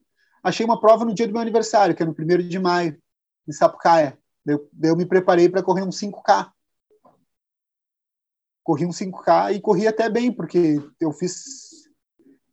achei 0.42 0.64
uma 0.64 0.80
prova 0.80 1.04
no 1.04 1.12
dia 1.12 1.26
do 1.26 1.32
meu 1.32 1.42
aniversário, 1.42 1.94
que 1.94 2.02
é 2.02 2.06
no 2.06 2.14
primeiro 2.14 2.42
de 2.42 2.58
maio, 2.58 2.96
em 3.46 3.52
Sapucaia. 3.52 4.18
Daí 4.44 4.54
eu, 4.54 4.68
daí 4.72 4.90
eu 4.90 4.96
me 4.96 5.04
preparei 5.04 5.48
para 5.48 5.62
correr 5.62 5.82
um 5.82 5.90
5K. 5.90 6.52
Corri 8.62 8.86
um 8.86 8.90
5K 8.90 9.54
e 9.54 9.60
corri 9.60 9.86
até 9.86 10.08
bem, 10.08 10.32
porque 10.32 10.80
eu 11.00 11.12
fiz 11.12 11.66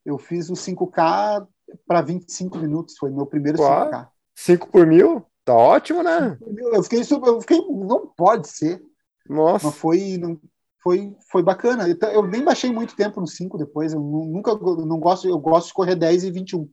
eu 0.06 0.18
fiz 0.18 0.50
o 0.50 0.54
5K 0.54 1.48
para 1.88 2.02
25 2.02 2.58
minutos, 2.58 2.98
foi 2.98 3.10
meu 3.10 3.26
primeiro 3.26 3.62
Uau. 3.62 3.90
5K. 3.90 4.10
5 4.36 4.68
por 4.70 4.86
mil? 4.86 5.26
Tá 5.46 5.54
ótimo, 5.54 6.02
né? 6.02 6.38
Eu 6.72 6.84
fiquei 6.84 7.00
eu 7.00 7.42
fiquei, 7.42 7.58
não 7.68 8.08
pode 8.08 8.48
ser, 8.48 8.82
Nossa. 9.28 9.68
mas 9.68 9.76
foi, 9.76 10.18
não, 10.18 10.40
foi, 10.82 11.16
foi 11.30 11.44
bacana. 11.44 11.88
Eu, 11.88 11.98
eu 12.10 12.28
nem 12.28 12.44
baixei 12.44 12.72
muito 12.72 12.96
tempo 12.96 13.20
no 13.20 13.28
5 13.28 13.58
depois, 13.58 13.94
eu 13.94 14.00
nu- 14.00 14.26
nunca, 14.26 14.52
eu 14.52 14.86
não 14.86 15.00
gosto, 15.00 15.28
eu 15.28 15.38
gosto 15.40 15.68
de 15.68 15.74
correr 15.74 15.96
10 15.96 16.24
e 16.24 16.32
21. 16.32 16.70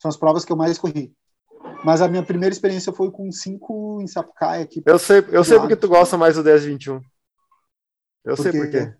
São 0.00 0.08
as 0.08 0.16
provas 0.16 0.44
que 0.44 0.52
eu 0.52 0.56
mais 0.56 0.78
corri. 0.78 1.12
Mas 1.84 2.00
a 2.00 2.08
minha 2.08 2.22
primeira 2.22 2.52
experiência 2.52 2.92
foi 2.92 3.10
com 3.10 3.30
5 3.30 4.00
em 4.00 4.06
Sapucaia 4.06 4.62
aqui. 4.62 4.82
Eu 4.86 4.98
sei, 4.98 5.24
eu 5.30 5.44
sei 5.44 5.58
porque 5.58 5.76
tu 5.76 5.88
gosta 5.88 6.16
mais 6.16 6.36
do 6.36 6.42
10 6.42 6.64
e 6.64 6.66
21. 6.68 7.00
Eu 8.24 8.36
Por 8.36 8.42
sei 8.42 8.52
por 8.52 8.70
quê. 8.70 8.94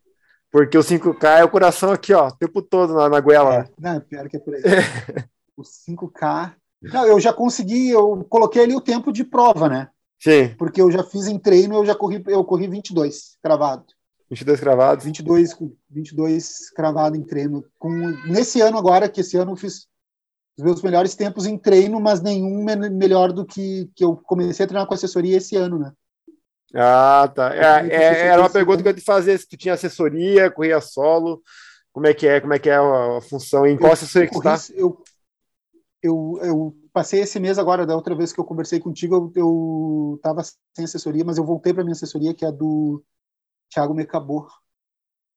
Porque 0.51 0.79
o 0.79 0.83
5K 0.83 1.41
é 1.41 1.45
o 1.45 1.51
coração 1.51 1.93
aqui, 1.93 2.15
ó, 2.15 2.29
o 2.29 2.37
tempo 2.37 2.63
todo 2.63 2.95
na, 2.95 3.09
na 3.09 3.21
goela. 3.21 3.55
É, 3.55 3.69
não, 3.79 4.01
pior 4.01 4.29
que 4.29 4.37
é 4.37 4.41
por 4.41 4.55
aí. 4.55 4.63
o 5.57 5.63
5K. 5.63 6.55
Não, 6.83 7.07
eu 7.07 7.19
já 7.19 7.33
consegui, 7.33 7.91
eu 7.91 8.25
coloquei 8.29 8.63
ali 8.63 8.75
o 8.75 8.81
tempo 8.81 9.13
de 9.13 9.25
prova, 9.25 9.69
né? 9.69 9.89
Sim, 10.21 10.55
Porque 10.57 10.81
eu 10.81 10.91
já 10.91 11.03
fiz 11.03 11.27
em 11.27 11.39
treino, 11.39 11.77
eu 11.77 11.87
já 11.87 11.95
corri, 11.95 12.23
eu 12.27 12.45
corri 12.45 12.67
22 12.69 13.37
cravado. 13.43 13.85
22 14.31 14.61
cravados. 14.61 15.05
22, 15.05 15.55
com 15.55 15.73
22 15.91 16.71
cravado 16.71 17.17
em 17.17 17.23
treino. 17.23 17.65
Com, 17.79 17.91
nesse 18.27 18.61
ano 18.61 18.77
agora, 18.79 19.09
que 19.09 19.21
esse 19.21 19.37
ano 19.37 19.53
eu 19.53 19.57
fiz 19.57 19.87
os 20.57 20.65
meus 20.65 20.83
melhores 20.83 21.15
tempos 21.15 21.47
em 21.47 21.57
treino, 21.57 22.01
mas 22.01 22.21
nenhum 22.21 22.65
me- 22.65 22.91
melhor 22.91 23.33
do 23.33 23.47
que, 23.47 23.89
que 23.95 24.05
eu 24.05 24.17
comecei 24.17 24.65
a 24.65 24.69
treinar 24.69 24.87
com 24.87 24.95
assessoria 24.95 25.37
esse 25.37 25.57
ano, 25.57 25.79
né? 25.79 25.93
Ah, 26.75 27.31
tá. 27.35 27.55
É, 27.55 27.61
é, 27.61 28.15
você 28.15 28.21
era 28.21 28.43
uma 28.43 28.51
pergunta 28.51 28.83
que 28.83 28.89
eu 28.89 28.95
te 28.95 29.01
fazer, 29.01 29.39
se 29.39 29.49
tu 29.49 29.57
tinha 29.57 29.75
assessoria, 29.75 30.51
corria 30.51 30.81
solo, 30.81 31.43
como 31.93 32.07
é 32.07 32.13
que 32.13 32.27
é, 32.27 32.41
como 32.41 32.53
é 32.53 32.59
que 32.59 32.69
é 32.69 32.77
a, 32.77 33.21
função, 33.23 33.67
em 33.67 33.77
qual 33.77 33.91
Eu 33.91 33.93
assessoria 33.95 34.29
que 34.29 34.35
tu 34.35 34.43
tá? 34.43 34.59
eu, 34.75 35.03
eu, 36.03 36.39
eu 36.43 36.77
passei 36.93 37.21
esse 37.21 37.41
mês 37.41 37.59
agora, 37.59 37.87
da 37.87 37.95
outra 37.97 38.15
vez 38.15 38.33
que 38.33 38.41
eu 38.41 38.45
conversei 38.45 38.81
contigo, 38.81 39.15
eu, 39.15 39.33
eu 39.37 40.21
tava 40.23 40.43
sem 40.45 40.85
assessoria, 40.85 41.25
mas 41.25 41.39
eu 41.39 41.45
voltei 41.45 41.73
para 41.75 41.83
minha 41.85 41.93
assessoria, 41.95 42.35
que 42.35 42.45
é 42.45 42.49
a 42.49 42.51
do 42.53 43.05
Thiago 43.71 43.95
Mecabor. 43.95 44.51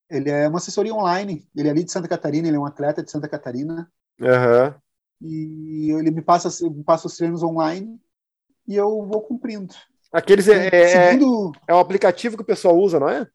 Ele 0.09 0.29
é 0.29 0.47
uma 0.47 0.57
assessoria 0.59 0.93
online, 0.93 1.47
ele 1.55 1.67
é 1.69 1.71
ali 1.71 1.83
de 1.83 1.91
Santa 1.91 2.07
Catarina, 2.07 2.47
ele 2.47 2.57
é 2.57 2.59
um 2.59 2.65
atleta 2.65 3.03
de 3.03 3.09
Santa 3.11 3.29
Catarina, 3.29 3.91
Aham. 4.21 4.81
e 5.21 5.91
ele 5.91 6.11
me 6.11 6.21
passa, 6.21 6.49
me 6.69 6.83
passa 6.83 7.07
os 7.07 7.15
treinos 7.15 7.43
online 7.43 7.99
e 8.67 8.75
eu 8.75 9.05
vou 9.05 9.21
cumprindo. 9.21 9.73
Aqueles 10.11 10.47
é, 10.47 10.67
é, 10.67 10.87
Seguindo, 10.89 11.51
é 11.67 11.73
um 11.73 11.79
aplicativo 11.79 12.35
que 12.35 12.43
o 12.43 12.45
pessoal 12.45 12.77
usa, 12.77 12.99
não 12.99 13.09
é? 13.09 13.25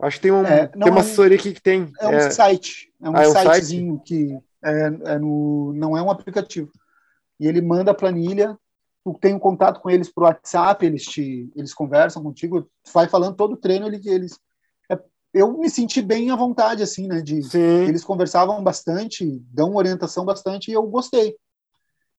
Acho 0.00 0.16
que 0.16 0.22
tem, 0.22 0.32
um, 0.32 0.42
É, 0.44 0.70
não, 0.76 0.86
tem 0.86 0.92
uma 0.92 0.98
é 0.98 1.00
assessoria 1.00 1.36
aqui 1.36 1.52
que 1.52 1.62
tem. 1.62 1.92
é 2.00 2.08
um 2.08 2.12
É, 2.12 2.30
site, 2.30 2.92
é 3.02 3.10
um 3.10 3.16
Ah, 3.16 3.22
é 3.22 3.28
um 3.28 3.34
sitezinho 3.34 4.00
que 4.04 4.38
é, 4.64 5.12
é 5.14 5.18
no, 5.18 5.72
não 5.74 5.96
é 5.96 6.02
um 6.02 6.10
aplicativo. 6.10 6.70
E 7.38 7.46
ele 7.46 7.60
manda 7.60 7.90
a 7.90 7.94
planilha, 7.94 8.56
tu 9.04 9.14
tem 9.20 9.34
um 9.34 9.38
contato 9.38 9.80
com 9.80 9.90
eles 9.90 10.08
por 10.08 10.24
WhatsApp, 10.24 10.84
eles 10.84 11.04
te, 11.04 11.50
eles 11.56 11.74
conversam 11.74 12.22
contigo, 12.22 12.62
tu 12.62 12.92
vai 12.92 13.08
falando 13.08 13.36
todo 13.36 13.54
o 13.54 13.56
treino, 13.56 13.86
ele, 13.86 14.00
eles, 14.08 14.38
é- 14.90 15.00
eu 15.34 15.58
me 15.58 15.68
senti 15.68 16.00
bem 16.00 16.30
à 16.30 16.36
vontade, 16.36 16.82
assim, 16.82 17.08
né, 17.08 17.20
de, 17.20 17.42
sim. 17.42 17.58
eles 17.58 18.04
conversavam 18.04 18.62
bastante, 18.62 19.40
dão 19.52 19.74
orientação 19.74 20.24
bastante 20.24 20.70
e 20.70 20.74
eu 20.74 20.82
gostei. 20.84 21.36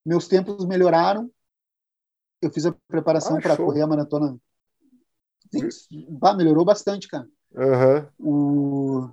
Meus 0.05 0.27
tempos 0.27 0.65
melhoraram. 0.65 1.31
Eu 2.41 2.51
fiz 2.51 2.65
a 2.65 2.75
preparação 2.89 3.38
Ah, 3.38 3.41
para 3.41 3.55
correr 3.55 3.81
a 3.81 3.88
maratona. 3.88 4.38
Sim, 5.50 6.05
bah, 6.09 6.33
melhorou 6.33 6.65
bastante, 6.65 7.07
cara. 7.07 7.25
Aham. 7.55 8.09
O 8.19 9.09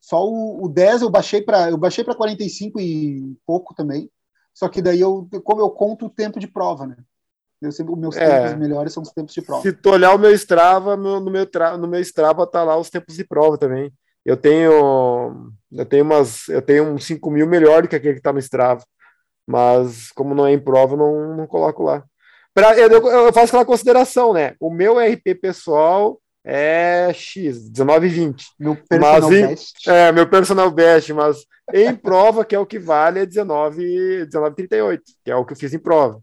só 0.00 0.24
o, 0.24 0.64
o 0.64 0.68
10 0.68 1.02
eu 1.02 1.10
baixei 1.10 1.42
para 1.42 1.70
eu 1.70 1.76
baixei 1.76 2.04
para 2.04 2.14
45 2.14 2.80
e 2.80 3.36
pouco 3.46 3.74
também. 3.74 4.10
Só 4.54 4.68
que 4.68 4.80
daí 4.80 5.00
eu 5.00 5.28
como 5.44 5.60
eu 5.60 5.70
conto 5.70 6.06
o 6.06 6.10
tempo 6.10 6.38
de 6.40 6.46
prova, 6.48 6.86
né? 6.86 6.96
Eu 7.60 7.72
sempre, 7.72 7.92
os 7.94 7.98
meus 7.98 8.16
É. 8.16 8.42
tempos 8.44 8.58
melhores 8.58 8.92
são 8.92 9.02
os 9.02 9.10
tempos 9.12 9.32
de 9.34 9.42
prova. 9.42 9.62
Se 9.62 9.72
tu 9.72 9.90
olhar 9.90 10.14
o 10.14 10.18
meu 10.18 10.30
Strava, 10.32 10.96
meu- 10.96 11.20
no, 11.20 11.30
meu 11.30 11.46
tra- 11.46 11.76
no 11.78 11.88
meu 11.88 12.00
Strava 12.00 12.46
tá 12.46 12.62
lá 12.62 12.76
os 12.76 12.90
tempos 12.90 13.14
de 13.16 13.24
prova 13.24 13.56
também. 13.58 13.90
Eu 14.24 14.36
tenho, 14.36 15.50
eu 15.72 15.86
tenho 15.86 16.04
umas, 16.04 16.48
eu 16.48 16.60
tenho 16.60 16.84
um 16.84 16.98
5 16.98 17.30
mil 17.30 17.46
melhor 17.46 17.82
do 17.82 17.88
que 17.88 17.96
aquele 17.96 18.14
que 18.16 18.20
tá 18.20 18.32
no 18.32 18.38
Strava. 18.38 18.84
Mas 19.46 20.10
como 20.12 20.34
não 20.34 20.46
é 20.46 20.52
em 20.52 20.58
prova, 20.58 20.94
eu 20.94 20.98
não, 20.98 21.36
não 21.36 21.46
coloco 21.46 21.82
lá. 21.82 22.04
Pra, 22.52 22.76
eu- 22.78 22.88
eu 22.90 23.32
faço 23.32 23.48
aquela 23.48 23.64
consideração, 23.64 24.32
né? 24.32 24.54
O 24.60 24.70
meu 24.70 24.98
RP 24.98 25.34
pessoal 25.34 26.20
é 26.46 27.12
X, 27.12 27.68
19 27.70 28.06
e 28.06 28.10
20. 28.10 28.46
Meu 28.58 28.76
personal 28.76 29.32
em- 29.32 29.48
best. 29.48 29.90
É, 29.90 30.12
meu 30.12 30.28
personal 30.28 30.70
best, 30.70 31.12
mas 31.12 31.38
em 31.74 31.94
prova, 31.96 32.44
que 32.44 32.54
é 32.54 32.58
o 32.58 32.66
que 32.66 32.78
vale, 32.78 33.20
é 33.20 33.26
19, 33.26 34.26
19,38, 34.26 35.02
que 35.24 35.30
é 35.30 35.36
o 35.36 35.44
que 35.44 35.52
eu 35.54 35.56
fiz 35.56 35.74
em 35.74 35.78
prova. 35.80 36.22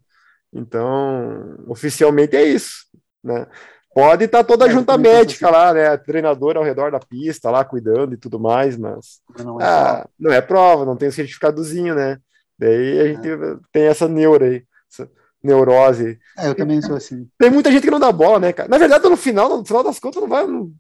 Então, 0.54 1.58
oficialmente 1.68 2.36
é 2.36 2.44
isso, 2.44 2.86
né? 3.24 3.48
Pode 3.94 4.26
estar 4.26 4.44
toda 4.44 4.66
a 4.66 4.70
É, 4.70 4.72
junta 4.72 4.98
médica 4.98 5.50
lá, 5.50 5.74
né? 5.74 5.98
Treinador 5.98 6.58
ao 6.58 6.64
redor 6.64 6.92
da 6.92 7.00
pista, 7.00 7.52
lá 7.52 7.64
cuidando 7.66 8.14
e 8.14 8.18
tudo 8.18 8.40
mais, 8.40 8.78
mas 8.78 9.22
Não 9.38 9.62
é 9.62 9.66
ah, 9.66 10.08
não 10.20 10.32
é 10.32 10.42
prova, 10.42 10.86
não 10.86 10.96
tem 10.98 11.10
o 11.10 11.12
certificadozinho, 11.12 11.94
né? 11.96 12.18
Daí 12.58 13.00
a 13.02 13.08
gente 13.08 13.28
tem 13.72 13.84
essa 13.86 14.08
neura 14.08 14.46
aí, 14.48 14.64
essa 14.92 15.10
neurose. 15.44 16.20
É, 16.38 16.48
eu 16.48 16.56
também 16.56 16.82
sou 16.82 16.96
assim. 16.96 17.30
Tem 17.38 17.50
muita 17.50 17.72
gente 17.72 17.84
que 17.84 17.92
não 17.92 18.00
dá 18.00 18.12
bola, 18.12 18.40
né, 18.40 18.54
cara? 18.54 18.70
Na 18.70 18.78
verdade, 18.78 19.10
no 19.10 19.18
final, 19.18 19.50
no 19.58 19.66
final 19.66 19.84
das 19.84 20.00
contas, 20.00 20.22
não 20.22 20.30
vai. 20.30 20.46
Não, 20.48 20.72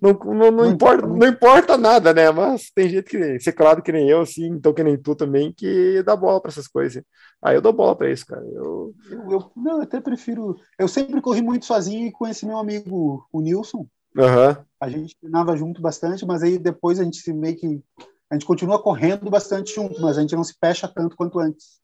não, 0.00 0.12
não, 0.24 0.50
não 0.50 0.66
importa, 0.66 1.06
importa. 1.06 1.06
não 1.06 1.26
importa 1.26 1.76
nada, 1.76 2.14
né? 2.14 2.30
Mas 2.30 2.70
tem 2.74 2.88
gente 2.88 3.04
que, 3.10 3.40
ser 3.40 3.52
claro 3.52 3.82
que 3.82 3.92
nem 3.92 4.08
eu, 4.08 4.20
assim, 4.22 4.46
então 4.46 4.72
que 4.72 4.82
nem 4.84 4.96
tu 4.96 5.14
também, 5.14 5.52
que 5.52 6.02
dá 6.04 6.16
bola 6.16 6.40
pra 6.40 6.50
essas 6.50 6.68
coisas. 6.68 7.02
Aí 7.42 7.56
eu 7.56 7.60
dou 7.62 7.72
bola 7.72 7.96
pra 7.96 8.10
isso, 8.10 8.26
cara. 8.26 8.42
Eu, 8.54 8.94
Eu, 9.08 9.30
eu- 9.30 9.52
não, 9.56 9.76
eu 9.78 9.82
até 9.82 10.00
prefiro. 10.00 10.56
Eu 10.78 10.88
sempre 10.88 11.20
corri 11.20 11.42
muito 11.42 11.64
sozinho 11.66 12.06
e 12.06 12.12
com 12.12 12.26
esse 12.26 12.44
meu 12.46 12.58
amigo, 12.58 13.26
o 13.32 13.40
Nilson. 13.40 13.86
Aham. 14.18 14.66
A 14.80 14.88
gente 14.90 15.16
treinava 15.20 15.56
junto 15.56 15.82
bastante, 15.82 16.26
mas 16.26 16.42
aí 16.42 16.58
depois 16.58 17.00
a 17.00 17.04
gente 17.04 17.18
se 17.18 17.32
meio 17.32 17.56
que. 17.56 17.82
A 18.30 18.34
gente 18.34 18.46
continua 18.46 18.82
correndo 18.82 19.30
bastante 19.30 19.74
junto, 19.74 20.00
mas 20.00 20.18
a 20.18 20.22
gente 20.22 20.36
não 20.36 20.44
se 20.44 20.54
fecha 20.60 20.88
tanto 20.88 21.16
quanto 21.16 21.38
antes. 21.40 21.80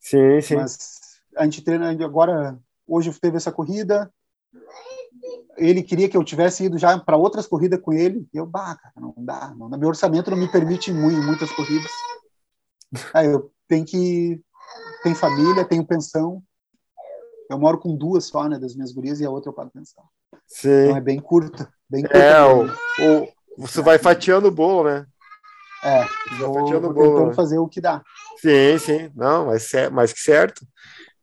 Sim, 0.00 0.40
sim. 0.42 0.56
Mas 0.56 0.76
a 1.38 1.44
gente 1.44 1.62
treina 1.62 1.90
agora. 2.04 2.58
Hoje 2.86 3.12
teve 3.20 3.36
essa 3.36 3.52
corrida. 3.52 4.12
Ele 5.56 5.82
queria 5.82 6.08
que 6.08 6.16
eu 6.16 6.24
tivesse 6.24 6.64
ido 6.64 6.78
já 6.78 6.98
para 6.98 7.16
outras 7.16 7.46
corridas 7.46 7.80
com 7.80 7.92
ele. 7.92 8.26
E 8.32 8.38
eu, 8.38 8.46
bah, 8.46 8.76
cara, 8.76 8.94
não 8.96 9.14
dá. 9.18 9.54
Não, 9.56 9.68
meu 9.68 9.88
orçamento 9.88 10.30
não 10.30 10.38
me 10.38 10.50
permite 10.50 10.92
muito, 10.92 11.20
muitas 11.22 11.50
corridas. 11.52 11.90
Aí 13.12 13.26
eu 13.26 13.50
tenho 13.66 13.84
que. 13.84 14.40
Tem 15.02 15.14
família, 15.14 15.64
tenho 15.64 15.84
pensão. 15.84 16.42
Eu 17.50 17.58
moro 17.58 17.78
com 17.78 17.96
duas 17.96 18.26
só, 18.26 18.46
né, 18.48 18.58
das 18.58 18.74
minhas 18.74 18.92
gurias, 18.92 19.20
e 19.20 19.24
a 19.24 19.30
outra 19.30 19.50
eu 19.50 19.54
pago 19.54 19.70
pensão. 19.70 20.04
sim. 20.46 20.68
Então 20.68 20.96
é 20.96 21.00
bem 21.00 21.18
curta. 21.18 21.72
Bem 21.88 22.02
curta 22.02 22.18
É, 22.18 22.44
o, 22.44 22.66
o, 22.66 23.28
você 23.56 23.80
vai 23.80 23.98
fatiando 23.98 24.48
o 24.48 24.52
bolo, 24.52 24.88
né? 24.88 25.06
É, 25.82 26.04
vou, 26.38 26.52
vou 26.52 26.76
o 26.76 26.80
bolo, 26.80 26.94
tentando 26.94 27.28
né? 27.28 27.34
fazer 27.34 27.58
o 27.58 27.68
que 27.68 27.80
dá. 27.80 28.02
Sim, 28.38 28.78
sim. 28.78 29.12
Não, 29.14 29.46
mas 29.46 29.72
é 29.72 29.88
mais 29.88 30.12
que 30.12 30.20
certo. 30.20 30.66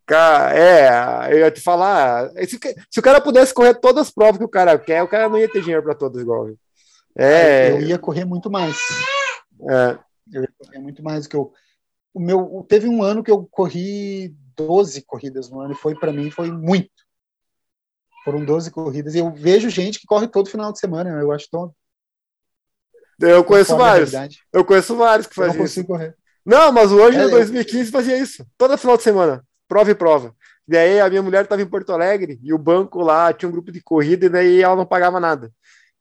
Cara, 0.05 0.55
é, 0.55 1.33
eu 1.33 1.39
ia 1.39 1.51
te 1.51 1.59
falar, 1.61 2.29
se, 2.47 2.59
se 2.91 2.99
o 2.99 3.03
cara 3.03 3.19
pudesse 3.19 3.53
correr 3.53 3.73
todas 3.73 4.07
as 4.07 4.13
provas 4.13 4.37
que 4.37 4.43
o 4.43 4.49
cara 4.49 4.77
quer, 4.77 5.01
o 5.01 5.07
cara 5.07 5.27
não 5.27 5.37
ia 5.37 5.51
ter 5.51 5.61
dinheiro 5.61 5.81
para 5.81 5.95
todas 5.95 6.21
igual. 6.21 6.47
É, 7.17 7.71
Eu 7.71 7.81
ia 7.81 7.97
correr 7.97 8.23
muito 8.25 8.49
mais. 8.51 8.77
é, 9.69 9.97
Eu 10.31 10.43
ia 10.43 10.49
correr 10.59 10.79
muito 10.79 11.03
mais 11.03 11.23
do 11.23 11.29
que 11.29 11.35
eu. 11.35 11.51
O 12.13 12.19
meu, 12.19 12.65
teve 12.69 12.87
um 12.87 13.01
ano 13.01 13.23
que 13.23 13.31
eu 13.31 13.47
corri 13.49 14.35
12 14.55 15.01
corridas 15.01 15.49
no 15.49 15.59
ano 15.59 15.73
e 15.73 15.77
foi 15.77 15.95
para 15.95 16.13
mim 16.13 16.29
foi 16.29 16.51
muito. 16.51 16.91
Foram 18.23 18.43
12 18.45 18.69
corridas. 18.71 19.15
E 19.15 19.19
eu 19.19 19.31
vejo 19.33 19.69
gente 19.69 19.99
que 19.99 20.07
corre 20.07 20.27
todo 20.27 20.49
final 20.49 20.71
de 20.71 20.79
semana. 20.79 21.09
Eu 21.09 21.31
acho 21.31 21.47
tão. 21.49 21.73
Eu 23.19 23.43
conheço 23.43 23.75
vários. 23.77 24.11
Eu 24.51 24.63
conheço 24.65 24.95
vários 24.95 25.27
que 25.27 25.39
Eu 25.39 25.45
faziam 25.45 25.65
isso. 25.65 25.85
correr. 25.85 26.15
Não, 26.45 26.71
mas 26.71 26.91
Anjo 26.91 27.17
É, 27.17 27.23
eu- 27.25 27.29
2015 27.31 27.91
fazia 27.91 28.17
isso. 28.17 28.45
Toda 28.57 28.77
final 28.77 28.97
de 28.97 29.03
semana. 29.03 29.43
Prova 29.67 29.91
e 29.91 29.95
prova. 29.95 30.33
E 30.67 30.75
aí 30.75 30.99
a 30.99 31.09
minha 31.09 31.21
mulher 31.21 31.43
estava 31.43 31.61
em 31.61 31.65
Porto 31.67 31.91
Alegre 31.91 32.39
e 32.43 32.53
o 32.53 32.57
banco 32.57 32.99
lá 33.01 33.31
tinha 33.33 33.47
um 33.47 33.51
grupo 33.51 33.71
de 33.71 33.81
corrida 33.81 34.25
e 34.25 34.29
daí 34.29 34.61
ela 34.63 34.75
não 34.75 34.85
pagava 34.85 35.19
nada. 35.19 35.51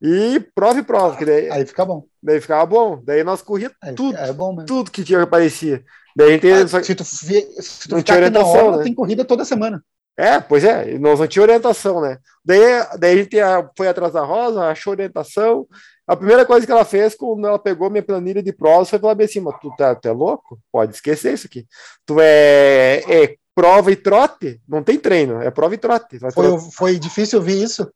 E 0.01 0.41
prova 0.55 0.79
e 0.81 0.83
prova, 0.83 1.17
que 1.17 1.25
daí, 1.25 1.51
Aí 1.51 1.65
fica 1.67 1.85
bom. 1.85 2.05
daí 2.23 2.41
ficava 2.41 2.67
bom. 2.67 3.01
Daí 3.05 3.23
nós 3.25 3.41
corríamos 3.43 3.77
Aí 3.83 3.95
tudo, 3.95 4.17
é 4.17 4.33
tudo 4.67 4.91
que 4.91 5.05
tinha 5.05 5.19
que 5.19 5.25
aparecia. 5.25 5.83
Daí 6.17 6.29
a 6.29 6.33
gente 6.33 6.51
Ah, 6.51 6.69
só- 6.69 6.83
se 6.83 6.95
tu, 6.95 7.05
vi- 7.25 7.47
se 7.63 7.89
tu 7.89 7.97
ficar 7.97 8.03
tinha 8.03 8.27
aqui 8.27 8.31
na 8.31 8.41
orientação, 8.41 8.67
hora, 8.69 8.77
né? 8.79 8.83
tem 8.85 8.95
corrida 8.95 9.25
toda 9.25 9.45
semana. 9.45 9.83
É, 10.17 10.39
pois 10.41 10.63
é, 10.63 10.97
nós 10.99 11.19
não 11.19 11.27
tinha 11.27 11.43
orientação, 11.43 12.01
né? 12.01 12.19
Daí, 12.45 12.61
daí 12.99 13.13
a 13.19 13.23
gente 13.23 13.41
ah, 13.41 13.69
foi 13.77 13.89
atrás 13.89 14.13
da 14.13 14.23
Rosa, 14.23 14.65
achou 14.69 14.93
orientação. 14.93 15.67
A 16.07 16.15
primeira 16.15 16.45
coisa 16.47 16.65
que 16.65 16.71
ela 16.71 16.85
fez 16.85 17.15
quando 17.17 17.47
ela 17.47 17.59
pegou 17.59 17.91
minha 17.91 18.03
planilha 18.03 18.43
de 18.43 18.53
provas 18.53 18.89
foi 18.91 18.99
falar 18.99 19.15
bem 19.17 19.25
assim: 19.25 19.41
"Mas 19.41 19.59
tu, 19.61 19.75
tá, 19.77 19.95
tu 19.95 20.07
é 20.07 20.13
louco? 20.13 20.61
Pode 20.71 20.95
esquecer 20.95 21.33
isso 21.35 21.47
aqui. 21.47 21.67
Tu 22.07 22.21
é, 22.21 23.03
é 23.09 23.37
prova 23.55 23.93
e 23.93 23.97
trote, 23.97 24.61
não 24.69 24.83
tem 24.83 24.99
treino, 24.99 25.41
é 25.41 25.51
prova 25.51 25.75
e 25.75 25.79
trote. 25.79 26.19
Foi, 26.19 26.31
trote. 26.33 26.75
foi 26.75 26.99
difícil 26.99 27.39
ouvir 27.39 27.63
isso? 27.63 27.91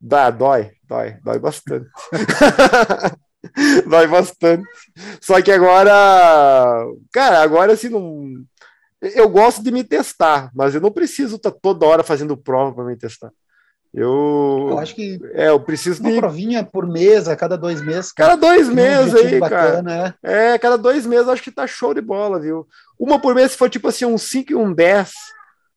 Dá, 0.00 0.30
dói, 0.30 0.70
dói, 0.84 1.18
dói 1.22 1.38
bastante. 1.38 1.88
dói 3.88 4.06
bastante. 4.06 4.66
Só 5.20 5.40
que 5.42 5.50
agora, 5.50 6.84
cara, 7.12 7.42
agora 7.42 7.72
assim 7.72 7.88
não. 7.88 8.24
Eu 9.00 9.28
gosto 9.28 9.62
de 9.62 9.70
me 9.70 9.84
testar, 9.84 10.50
mas 10.54 10.74
eu 10.74 10.80
não 10.80 10.90
preciso 10.90 11.36
estar 11.36 11.50
toda 11.50 11.86
hora 11.86 12.02
fazendo 12.02 12.36
prova 12.36 12.74
para 12.74 12.84
me 12.84 12.96
testar. 12.96 13.30
Eu, 13.94 14.66
Eu 14.70 14.78
acho 14.78 14.94
que 14.94 15.18
é, 15.32 15.48
eu 15.48 15.60
preciso 15.60 16.02
uma 16.02 16.10
de 16.10 16.18
provinha 16.18 16.64
por 16.64 16.86
mês, 16.86 17.28
a 17.28 17.36
cada 17.36 17.56
dois 17.56 17.80
meses. 17.80 18.12
cada 18.12 18.36
dois 18.36 18.68
um 18.68 18.74
meses 18.74 19.12
objetivo 19.14 19.44
aí, 19.44 19.50
cara. 19.50 19.66
bacana, 19.82 20.16
é. 20.22 20.52
É, 20.54 20.58
cada 20.58 20.76
dois 20.76 21.06
meses 21.06 21.28
acho 21.28 21.42
que 21.42 21.50
tá 21.50 21.66
show 21.66 21.94
de 21.94 22.00
bola, 22.00 22.38
viu? 22.38 22.66
Uma 22.98 23.18
por 23.20 23.34
mês, 23.34 23.52
se 23.52 23.58
for 23.58 23.70
tipo 23.70 23.88
assim, 23.88 24.04
um 24.04 24.18
5 24.18 24.52
e 24.52 24.54
um 24.54 24.72
10, 24.72 25.12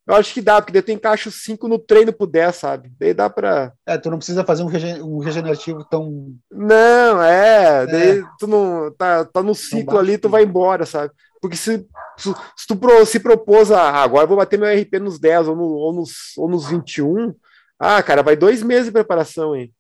eu 0.08 0.16
acho 0.16 0.34
que 0.34 0.42
dá, 0.42 0.60
porque 0.62 0.74
daí 0.74 0.82
tu 0.82 0.92
encaixa 0.92 1.30
os 1.30 1.44
5 1.44 1.68
no 1.68 1.78
treino 1.78 2.12
pro 2.12 2.26
10, 2.28 2.56
sabe? 2.56 2.92
Daí 3.00 3.14
dá 3.14 3.30
pra. 3.30 3.72
É, 3.86 3.98
tu 3.98 4.10
não 4.10 4.18
precisa 4.18 4.44
fazer 4.44 4.64
um, 4.64 4.68
regen- 4.68 5.02
um 5.02 5.20
regenerativo 5.20 5.84
tão. 5.86 6.34
Não, 6.52 7.22
é, 7.24 7.86
daí 7.86 8.24
tu 8.40 8.48
não 8.48 8.92
tá, 8.98 9.24
tá 9.24 9.42
no 9.44 9.54
ciclo 9.56 9.98
ali, 9.98 10.18
tu 10.18 10.28
vai 10.28 10.44
embora, 10.44 10.86
sabe? 10.86 11.14
Porque 11.42 11.56
se, 11.56 11.86
se, 12.18 12.34
se 12.58 12.68
tu 12.68 12.76
pro- 12.76 13.06
se 13.06 13.20
propôs 13.20 13.72
a 13.72 13.82
ah, 13.82 14.04
agora 14.04 14.24
eu 14.24 14.28
vou 14.28 14.38
bater 14.38 14.60
meu 14.60 14.68
RP 14.68 15.00
nos 15.00 15.18
10 15.20 15.48
ou, 15.48 15.56
no, 15.56 15.64
ou, 15.64 15.94
nos, 15.94 16.12
ou 16.38 16.50
nos 16.50 16.68
21, 16.68 17.34
ah, 17.80 18.04
cara, 18.04 18.22
vai 18.22 18.36
dois 18.36 18.62
meses 18.62 18.86
de 18.88 18.92
preparação, 18.92 19.56
hein? 19.56 19.74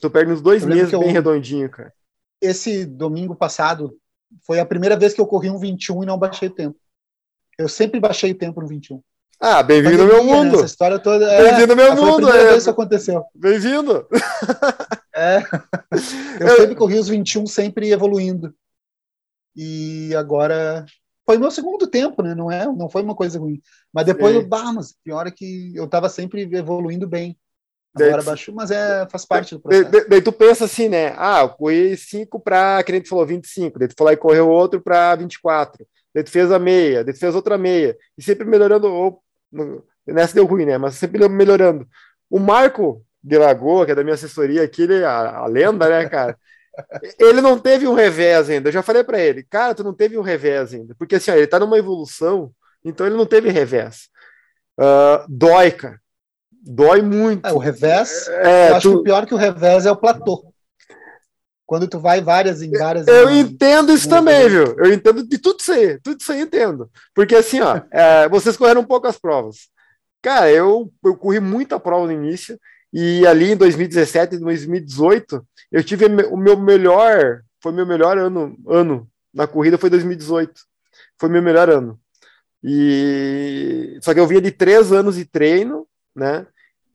Tu 0.00 0.10
perde 0.10 0.32
uns 0.32 0.40
dois 0.42 0.64
meses 0.64 0.88
que 0.90 0.94
eu- 0.94 1.00
bem 1.00 1.12
redondinho, 1.12 1.70
cara. 1.70 1.92
Esse 2.40 2.84
domingo 2.84 3.34
passado 3.34 3.96
foi 4.46 4.60
a 4.60 4.66
primeira 4.66 4.96
vez 4.96 5.12
que 5.14 5.20
eu 5.20 5.26
corri 5.26 5.50
um 5.50 5.58
21 5.58 6.02
e 6.02 6.06
não 6.06 6.18
baixei 6.18 6.48
o 6.48 6.54
tempo. 6.54 6.78
Eu 7.58 7.68
sempre 7.68 7.98
baixei 7.98 8.30
o 8.30 8.38
tempo 8.38 8.60
no 8.60 8.68
21. 8.68 9.02
Ah, 9.40 9.62
bem-vindo 9.62 10.02
ao 10.02 10.08
meu 10.08 10.24
né? 10.24 10.32
mundo! 10.32 10.56
Essa 10.56 10.66
história 10.66 10.98
toda. 10.98 11.24
é, 11.32 11.42
Bem-vindo 11.50 11.72
ao 11.72 11.76
meu 11.76 11.96
foi 11.96 12.02
a 12.02 12.06
mundo! 12.12 12.28
é. 12.28 12.32
vez 12.32 12.50
que 12.52 12.58
isso 12.58 12.70
aconteceu. 12.70 13.24
Bem-vindo! 13.34 14.06
É. 15.14 15.38
Eu 16.40 16.46
Eu- 16.48 16.56
sempre 16.58 16.74
corri 16.76 16.98
os 16.98 17.08
21, 17.08 17.46
sempre 17.46 17.90
evoluindo. 17.90 18.54
E 19.56 20.14
agora 20.14 20.86
foi 21.28 21.36
meu 21.36 21.50
segundo 21.50 21.86
tempo, 21.86 22.22
né? 22.22 22.34
Não 22.34 22.50
é, 22.50 22.64
não 22.64 22.88
foi 22.88 23.02
uma 23.02 23.14
coisa 23.14 23.38
ruim. 23.38 23.60
Mas 23.92 24.06
depois 24.06 24.34
Sim. 24.34 24.40
eu, 24.40 24.48
bah, 24.48 24.72
mas 24.72 24.94
pior 25.04 25.26
é 25.26 25.30
que 25.30 25.72
eu 25.76 25.86
tava 25.86 26.08
sempre 26.08 26.48
evoluindo 26.56 27.06
bem. 27.06 27.36
Agora 27.94 28.22
baixou, 28.22 28.54
mas 28.54 28.70
é 28.70 29.06
faz 29.10 29.26
parte 29.26 29.54
do 29.54 29.60
processo. 29.60 29.90
daí- 29.90 30.08
daí 30.08 30.22
tu 30.22 30.32
pensa 30.32 30.64
assim, 30.64 30.88
né? 30.88 31.14
Ah, 31.18 31.40
eu 31.42 31.50
corri 31.50 31.98
5 31.98 32.40
para, 32.40 32.82
que 32.82 32.92
nem 32.92 33.02
tu 33.02 33.10
falou, 33.10 33.26
25. 33.26 33.78
Daí 33.78 33.88
tu 33.88 33.94
foi 33.98 34.06
lá 34.06 34.12
e 34.14 34.16
correu 34.16 34.48
outro 34.48 34.80
para 34.80 35.14
24. 35.16 35.86
Daí 36.14 36.24
tu 36.24 36.30
fez 36.30 36.50
a 36.50 36.58
meia, 36.58 37.04
daí 37.04 37.12
tu 37.12 37.20
fez 37.20 37.34
outra 37.34 37.58
meia. 37.58 37.94
E 38.16 38.22
sempre 38.22 38.46
melhorando. 38.46 38.86
Ou, 38.90 39.22
nessa 40.06 40.34
deu 40.34 40.46
ruim, 40.46 40.64
né? 40.64 40.78
Mas 40.78 40.94
sempre 40.94 41.28
melhorando. 41.28 41.86
O 42.30 42.38
Marco 42.38 43.04
de 43.22 43.36
Lagoa, 43.36 43.84
que 43.84 43.92
é 43.92 43.94
da 43.94 44.02
minha 44.02 44.14
assessoria 44.14 44.62
aqui, 44.62 44.82
ele, 44.82 44.94
é 45.00 45.04
a, 45.04 45.38
a 45.40 45.46
lenda, 45.46 45.88
né, 45.90 46.08
cara? 46.08 46.38
Ele 47.18 47.40
não 47.40 47.58
teve 47.58 47.86
um 47.86 47.94
revés 47.94 48.48
ainda. 48.50 48.68
Eu 48.68 48.72
já 48.72 48.82
falei 48.82 49.02
para 49.04 49.18
ele, 49.20 49.42
cara, 49.42 49.74
tu 49.74 49.82
não 49.84 49.94
teve 49.94 50.16
um 50.18 50.22
revés 50.22 50.72
ainda. 50.74 50.94
Porque 50.98 51.16
assim, 51.16 51.30
ó, 51.30 51.34
ele 51.34 51.46
tá 51.46 51.58
numa 51.58 51.78
evolução, 51.78 52.50
então 52.84 53.06
ele 53.06 53.16
não 53.16 53.26
teve 53.26 53.50
revés. 53.50 54.08
Ah, 54.78 55.24
dói, 55.28 55.70
cara. 55.72 56.00
Dói 56.62 57.02
muito. 57.02 57.46
É, 57.46 57.52
o 57.52 57.58
revés, 57.58 58.28
É, 58.28 58.70
eu 58.70 58.74
acho 58.76 58.88
tu- 58.88 58.94
que 58.94 59.00
o 59.00 59.02
pior 59.04 59.26
que 59.26 59.34
o 59.34 59.38
revés 59.38 59.86
é 59.86 59.90
o 59.90 59.96
platô. 59.96 60.52
Quando 61.66 61.86
tu 61.86 62.00
vai 62.00 62.20
várias 62.22 62.62
em 62.62 62.70
várias. 62.70 63.06
Eu 63.06 63.28
em- 63.30 63.40
entendo 63.40 63.92
isso 63.92 64.08
Muito 64.08 64.18
também, 64.18 64.48
viu? 64.48 64.74
Eu 64.78 64.92
entendo 64.92 65.22
de 65.26 65.38
tudo 65.38 65.60
isso 65.60 65.72
aí, 65.72 65.98
tudo 66.00 66.18
isso 66.20 66.32
aí 66.32 66.40
eu 66.40 66.46
entendo. 66.46 66.90
Porque 67.14 67.34
assim, 67.34 67.60
ó, 67.60 67.80
é, 67.90 68.28
vocês 68.28 68.56
correram 68.56 68.84
poucas 68.84 69.18
provas. 69.18 69.68
Cara, 70.22 70.50
eu, 70.50 70.90
eu 71.04 71.16
corri 71.16 71.40
muita 71.40 71.78
prova 71.78 72.06
no 72.06 72.12
início, 72.12 72.58
e 72.92 73.26
ali 73.26 73.52
em 73.52 73.56
2017 73.56 74.36
e 74.36 74.38
2018, 74.38 75.46
eu 75.70 75.84
tive 75.84 76.06
o 76.06 76.36
meu 76.36 76.58
melhor, 76.58 77.42
foi 77.62 77.72
meu 77.72 77.86
melhor 77.86 78.16
ano, 78.16 78.56
ano 78.66 79.08
na 79.32 79.46
corrida, 79.46 79.78
foi 79.78 79.90
2018. 79.90 80.52
Foi 81.18 81.28
meu 81.28 81.42
melhor 81.42 81.68
ano. 81.68 81.98
E 82.62 83.98
só 84.02 84.14
que 84.14 84.20
eu 84.20 84.26
vinha 84.26 84.40
de 84.40 84.50
três 84.50 84.92
anos 84.92 85.16
de 85.16 85.24
treino, 85.24 85.86
né? 86.14 86.46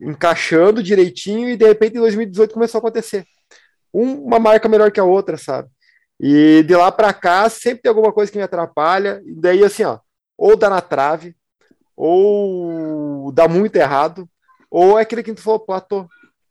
Encaixando 0.02 0.84
direitinho, 0.84 1.50
e 1.50 1.58
de 1.58 1.66
repente 1.66 1.98
em 1.98 2.02
2018 2.02 2.54
começou 2.54 2.80
a 2.80 2.82
acontecer 2.82 3.26
um- 3.94 4.24
uma 4.26 4.40
marca 4.40 4.68
melhor 4.68 4.92
que 4.92 5.00
a 5.00 5.04
outra, 5.04 5.38
sabe? 5.38 5.70
E 6.20 6.64
de 6.64 6.76
lá 6.76 6.92
para 6.92 7.14
cá 7.14 7.50
sempre 7.50 7.84
tem 7.84 7.90
alguma 7.90 8.12
coisa 8.12 8.32
que 8.32 8.38
me 8.38 8.44
atrapalha, 8.44 9.22
e 9.26 9.36
daí 9.36 9.64
assim, 9.64 9.84
ó, 9.84 10.00
ou 10.38 10.58
dá 10.58 10.70
na 10.70 10.82
trave, 10.82 11.36
ou 11.96 13.32
dá 13.32 13.48
muito 13.48 13.76
errado, 13.76 14.28
ou 14.74 14.98
é 14.98 15.04
aquele 15.04 15.22
que 15.22 15.32
tu 15.36 15.42
falou, 15.42 15.60
platô. 15.60 16.10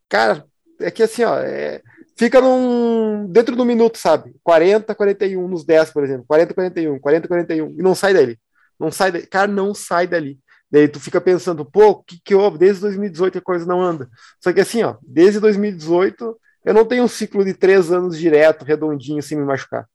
Cara, 0.08 0.46
é 0.80 0.92
que 0.92 1.02
assim, 1.02 1.24
ó, 1.24 1.40
é- 1.40 1.82
fica 2.16 2.40
num, 2.40 3.26
dentro 3.28 3.56
do 3.56 3.64
minuto, 3.64 3.98
sabe? 3.98 4.32
40, 4.44 4.94
41 4.94 5.48
nos 5.48 5.64
10, 5.64 5.90
por 5.90 6.04
exemplo, 6.04 6.24
40, 6.28 6.54
41, 6.54 7.00
40, 7.00 7.26
41, 7.26 7.70
e 7.70 7.82
não 7.82 7.96
sai 7.96 8.14
dali. 8.14 8.38
Não 8.78 8.92
sai 8.92 9.11
dali. 9.11 9.26
Cara, 9.26 9.48
não 9.48 9.74
sai 9.74 10.06
dali. 10.06 10.38
Daí 10.70 10.87
tu 10.87 11.00
fica 11.00 11.20
pensando, 11.20 11.64
pô, 11.64 11.88
o 11.88 12.04
que 12.04 12.20
que 12.24 12.32
houve? 12.32 12.58
Desde 12.58 12.82
2018 12.82 13.38
a 13.38 13.40
coisa 13.40 13.66
não 13.66 13.82
anda. 13.82 14.08
Só 14.40 14.52
que 14.52 14.61
assim, 14.61 14.85
ó, 14.85 14.96
desde 15.02 15.40
2018 15.40 16.38
eu 16.64 16.72
não 16.72 16.85
tenho 16.85 17.02
um 17.02 17.08
ciclo 17.08 17.44
de 17.44 17.54
três 17.54 17.90
anos 17.90 18.16
direto, 18.16 18.64
redondinho, 18.64 19.20
sem 19.20 19.37
me 19.37 19.44
machucar. 19.44 19.88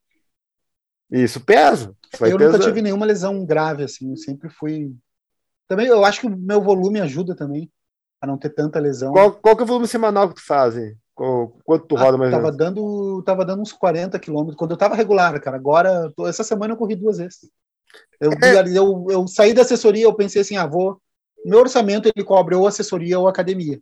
Isso 1.09 1.39
pesa. 1.39 1.95
Isso 2.13 2.25
eu 2.25 2.37
nunca 2.37 2.57
pesar. 2.57 2.65
tive 2.65 2.81
nenhuma 2.81 3.05
lesão 3.05 3.45
grave, 3.45 3.83
assim. 3.85 4.11
Eu 4.11 4.17
sempre 4.17 4.49
fui. 4.49 4.93
Também 5.65 5.87
eu 5.87 6.03
acho 6.03 6.19
que 6.19 6.27
o 6.27 6.37
meu 6.37 6.61
volume 6.61 6.99
ajuda 6.99 7.33
também 7.33 7.71
a 8.21 8.27
não 8.27 8.37
ter 8.37 8.49
tanta 8.49 8.79
lesão. 8.79 9.13
Qual, 9.13 9.31
qual 9.33 9.55
que 9.55 9.61
é 9.61 9.65
o 9.65 9.67
volume 9.67 9.87
semanal 9.87 10.29
que 10.29 10.35
tu 10.35 10.45
faz? 10.45 10.75
quanto 11.65 11.87
tu 11.87 11.95
Ah, 11.95 12.03
roda 12.03 12.17
mais 12.17 12.33
ou 12.33 12.39
tava 12.39 12.51
menos? 12.51 12.57
dando, 12.57 13.23
tava 13.23 13.45
dando 13.45 13.61
uns 13.61 13.73
40 13.73 14.19
quilômetros 14.19 14.55
quando 14.57 14.71
eu 14.71 14.77
tava 14.77 14.95
regular, 14.95 15.39
cara. 15.41 15.57
Agora, 15.57 16.11
tô- 16.15 16.27
essa 16.27 16.43
semana 16.43 16.73
eu 16.73 16.77
corri 16.77 16.95
duas 16.95 17.17
vezes. 17.17 17.49
Eu, 18.21 18.31
É. 18.43 18.53
eu, 18.75 19.05
eu 19.09 19.27
saí 19.27 19.53
da 19.53 19.63
assessoria, 19.63 20.05
eu 20.05 20.15
pensei 20.15 20.41
assim, 20.41 20.57
ah, 20.57 20.67
vou. 20.67 21.01
Meu 21.45 21.59
orçamento 21.59 22.09
ele 22.15 22.25
cobre 22.25 22.55
ou 22.55 22.67
assessoria 22.67 23.19
ou 23.19 23.27
academia. 23.27 23.81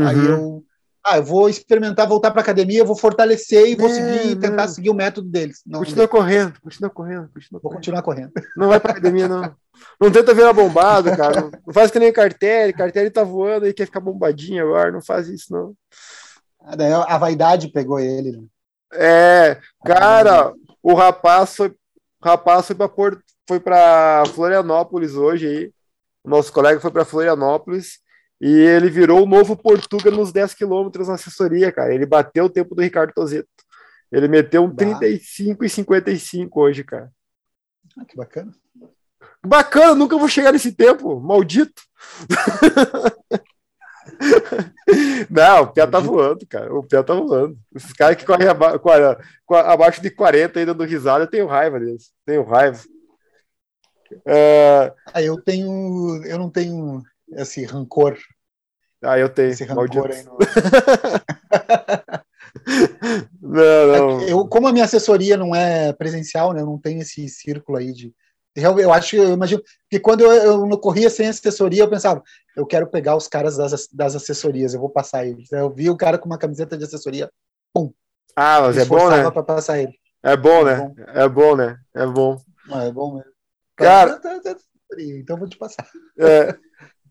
Aí 0.00 0.18
Uhum. 0.18 0.26
eu, 0.26 0.64
ah, 1.04 1.16
eu 1.18 1.24
vou 1.24 1.48
experimentar 1.48 2.06
voltar 2.08 2.30
para 2.30 2.40
academia, 2.42 2.84
vou 2.84 2.94
fortalecer 2.96 3.66
e 3.68 3.74
vou 3.74 3.88
Não, 3.88 3.94
seguir, 3.96 4.36
tentar 4.36 4.66
não. 4.66 4.72
seguir 4.72 4.90
o 4.90 4.94
método 4.94 5.28
deles. 5.28 5.60
Não, 5.66 5.80
Continua 5.80 6.06
correndo, 6.08 6.60
continua 6.60 6.90
correndo, 6.90 7.28
continua 7.32 7.60
vou 7.60 7.60
correndo. 7.60 7.76
continuar 7.78 8.02
correndo. 8.02 8.32
Não 8.56 8.68
vai 8.68 8.78
pra 8.80 8.92
academia, 8.92 9.26
não. 9.28 9.54
Não 10.00 10.12
tenta 10.12 10.32
virar 10.34 10.52
bombado, 10.52 11.14
cara. 11.16 11.40
Não- 11.40 11.50
Não 11.66 11.74
faz 11.74 11.90
que 11.90 11.98
nem 11.98 12.12
Cartelli. 12.12 12.72
Cartelli 12.72 13.10
tá 13.10 13.24
voando 13.24 13.66
e 13.66 13.72
quer 13.74 13.86
ficar 13.86 14.00
bombadinho 14.00 14.62
agora. 14.64 14.92
Não 14.92 15.02
faz 15.02 15.28
isso, 15.28 15.52
não. 15.52 15.74
Ah, 16.60 16.76
daí 16.76 16.92
a 16.92 17.18
vaidade 17.18 17.68
pegou 17.72 17.98
ele. 17.98 18.32
né? 18.32 18.44
É, 18.94 19.58
cara, 19.84 20.52
o 20.82 20.94
rapaz 20.94 21.56
foi, 21.56 21.68
o 21.68 21.74
rapaz 22.22 22.66
foi 22.66 22.76
para 22.76 22.88
Porto, 22.88 23.22
foi 23.48 23.58
para 23.58 24.22
Florianópolis 24.34 25.14
hoje 25.14 25.46
aí. 25.48 25.72
O 26.22 26.28
nosso 26.30 26.52
colega 26.52 26.78
foi 26.78 26.90
para 26.92 27.04
Florianópolis 27.04 27.98
e 28.44 28.58
ele 28.58 28.90
virou 28.90 29.22
o 29.22 29.26
novo 29.26 29.56
Portuga 29.56 30.10
nos 30.10 30.32
10 30.32 30.54
quilômetros 30.54 31.06
na 31.06 31.14
assessoria, 31.14 31.70
cara. 31.70 31.94
Ele 31.94 32.04
bateu 32.04 32.46
o 32.46 32.50
tempo 32.50 32.74
do 32.74 32.82
Ricardo 32.82 33.12
Tozeto. 33.14 33.46
Ele 34.10 34.26
meteu 34.26 34.64
um 34.64 34.68
Bah. 34.68 34.98
35 34.98 35.64
e 35.64 35.68
55 35.68 36.60
hoje, 36.60 36.82
cara. 36.82 37.08
Ah, 37.96 38.04
que 38.04 38.16
bacana. 38.16 38.52
Bacana, 39.46 39.94
nunca 39.94 40.18
vou 40.18 40.26
chegar 40.26 40.50
nesse 40.50 40.72
tempo, 40.72 41.20
maldito. 41.20 41.82
Não, 45.30 45.62
o 45.62 45.72
pé 45.72 45.86
tá 45.86 46.00
voando, 46.00 46.44
cara. 46.48 46.74
O 46.74 46.82
pé 46.82 47.00
tá 47.00 47.14
voando. 47.14 47.56
Esses 47.72 47.92
caras 47.92 48.16
que 48.16 48.26
correm 48.26 48.48
aba 48.48 48.80
abaixo 49.72 50.02
de 50.02 50.10
40 50.10 50.58
ainda 50.58 50.74
dando 50.74 50.88
risada, 50.88 51.24
eu 51.24 51.30
tenho 51.30 51.46
raiva 51.46 51.78
deles. 51.78 52.10
Tenho 52.26 52.42
raiva. 52.42 52.80
É, 54.26 54.92
Ah, 55.14 55.22
eu 55.22 55.40
tenho, 55.40 56.24
eu 56.24 56.38
não 56.38 56.50
tenho 56.50 57.02
esse 57.36 57.64
rancor. 57.64 58.16
Ah, 59.02 59.18
eu 59.18 59.28
tenho. 59.28 59.50
esse 59.50 59.64
rancor 59.64 59.88
maldito. 59.94 60.12
aí 60.12 60.22
no... 60.24 60.38
Não, 63.40 63.86
não. 63.86 64.20
Eu, 64.22 64.46
como 64.46 64.68
a 64.68 64.72
minha 64.72 64.84
assessoria 64.84 65.36
não 65.36 65.54
é 65.54 65.92
presencial, 65.92 66.52
né? 66.52 66.60
Eu 66.60 66.66
não 66.66 66.78
tenho 66.78 67.00
esse 67.02 67.28
círculo 67.28 67.78
aí 67.78 67.92
de. 67.92 68.12
Eu, 68.54 68.92
acho, 68.92 69.16
eu 69.16 69.32
imagino, 69.32 69.62
que 69.90 69.98
quando 69.98 70.20
eu, 70.20 70.30
eu 70.30 70.66
não 70.66 70.76
corria 70.76 71.08
sem 71.08 71.26
assessoria, 71.26 71.82
eu 71.84 71.88
pensava, 71.88 72.22
eu 72.54 72.66
quero 72.66 72.86
pegar 72.86 73.16
os 73.16 73.26
caras 73.26 73.56
das, 73.56 73.88
das 73.90 74.14
assessorias, 74.14 74.74
eu 74.74 74.80
vou 74.80 74.90
passar 74.90 75.26
eles. 75.26 75.50
Eu 75.50 75.70
vi 75.70 75.88
o 75.88 75.96
cara 75.96 76.18
com 76.18 76.26
uma 76.26 76.36
camiseta 76.38 76.76
de 76.76 76.84
assessoria, 76.84 77.30
Ah, 78.36 78.60
mas 78.60 78.76
é 78.76 78.84
bom, 78.84 79.08
né? 79.08 79.30
pra 79.30 79.42
passar 79.42 79.78
ele. 79.78 79.94
É 80.22 80.36
bom, 80.36 80.60
É 80.68 80.76
né? 80.76 80.94
É 81.14 81.28
bom, 81.28 81.56
né? 81.56 81.78
É 81.94 82.06
bom. 82.06 82.38
Ah, 82.70 82.84
é 82.84 82.92
bom 82.92 83.14
mesmo. 83.16 83.32
Cara- 83.74 84.20
Então 84.98 85.36
eu 85.36 85.40
vou 85.40 85.48
te 85.48 85.56
passar. 85.56 85.88
É. 86.18 86.54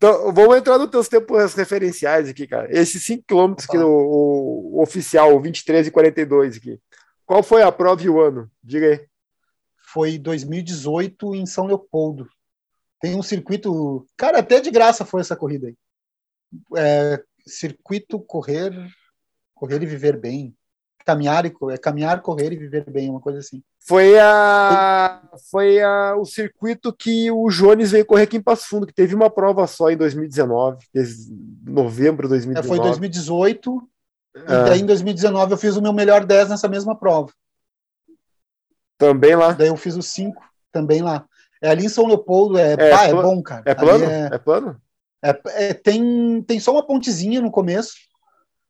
Então, 0.01 0.33
vamos 0.33 0.57
entrar 0.57 0.79
nos 0.79 0.89
teus 0.89 1.07
tempos 1.07 1.53
referenciais 1.53 2.27
aqui, 2.27 2.47
cara. 2.47 2.67
Esses 2.75 3.05
5 3.05 3.23
km 3.27 3.53
que 3.69 3.77
o, 3.77 3.87
o- 3.87 4.81
oficial, 4.81 5.35
o 5.35 5.39
23 5.39 5.85
e 5.85 5.91
42 5.91 6.57
aqui. 6.57 6.79
Qual 7.23 7.43
foi 7.43 7.61
a 7.61 7.71
prova 7.71 8.01
e 8.01 8.09
o 8.09 8.19
ano? 8.19 8.49
Diga 8.63 8.87
aí. 8.87 9.07
Foi 9.93 10.17
2018 10.17 11.35
em 11.35 11.45
São 11.45 11.67
Leopoldo. 11.67 12.27
Tem 12.99 13.15
um 13.15 13.21
circuito. 13.21 14.07
Cara, 14.17 14.39
até 14.39 14.59
de 14.59 14.71
graça 14.71 15.05
foi 15.05 15.21
essa 15.21 15.35
corrida 15.35 15.67
aí. 15.67 15.75
É, 16.75 17.23
circuito 17.45 18.19
correr, 18.19 18.73
correr 19.53 19.83
e 19.83 19.85
viver 19.85 20.17
bem. 20.19 20.55
Caminhar 21.05 21.45
e 21.45 21.53
é 21.71 21.77
caminhar, 21.77 22.21
correr 22.21 22.51
e 22.53 22.57
viver 22.57 22.89
bem, 22.89 23.09
uma 23.09 23.19
coisa 23.19 23.39
assim. 23.39 23.61
Foi 23.79 24.19
a 24.19 25.21
foi 25.49 25.81
a, 25.81 26.15
o 26.15 26.25
circuito 26.25 26.93
que 26.93 27.31
o 27.31 27.47
Jones 27.49 27.91
veio 27.91 28.05
correr 28.05 28.23
aqui 28.23 28.37
em 28.37 28.41
Passo 28.41 28.67
Fundo, 28.67 28.85
que 28.87 28.93
teve 28.93 29.15
uma 29.15 29.29
prova 29.29 29.65
só 29.67 29.89
em 29.89 29.97
2019, 29.97 30.85
desde 30.93 31.33
novembro 31.65 32.27
de 32.27 32.33
É, 32.33 32.37
2019. 32.37 32.67
foi 32.67 32.79
2018 32.79 33.89
e 34.35 34.39
Ah, 34.47 34.63
daí 34.63 34.81
em 34.81 34.85
2019 34.85 35.53
eu 35.53 35.57
fiz 35.57 35.75
o 35.75 35.81
meu 35.81 35.91
melhor 35.93 36.25
10 36.25 36.49
nessa 36.49 36.67
mesma 36.67 36.95
prova. 36.97 37.31
também 38.97 39.35
lá. 39.35 39.53
Daí 39.53 39.67
eu 39.67 39.77
fiz 39.77 39.95
os 39.95 40.07
5 40.07 40.43
também 40.71 41.01
lá. 41.01 41.25
É 41.61 41.69
ali 41.69 41.85
em 41.85 41.89
São 41.89 42.05
Leopoldo, 42.07 42.57
é, 42.57 42.73
É, 42.73 42.89
é 43.09 43.13
bom, 43.13 43.41
cara. 43.41 43.63
É 43.65 43.73
plano? 43.75 44.05
é- 44.05 44.29
É 44.31 44.37
plano? 44.37 44.81
É, 45.23 45.41
é- 45.69 45.73
tem, 45.73 46.41
tem 46.43 46.59
só 46.59 46.71
uma 46.71 46.85
pontezinha 46.85 47.41
no 47.41 47.51
começo, 47.51 47.93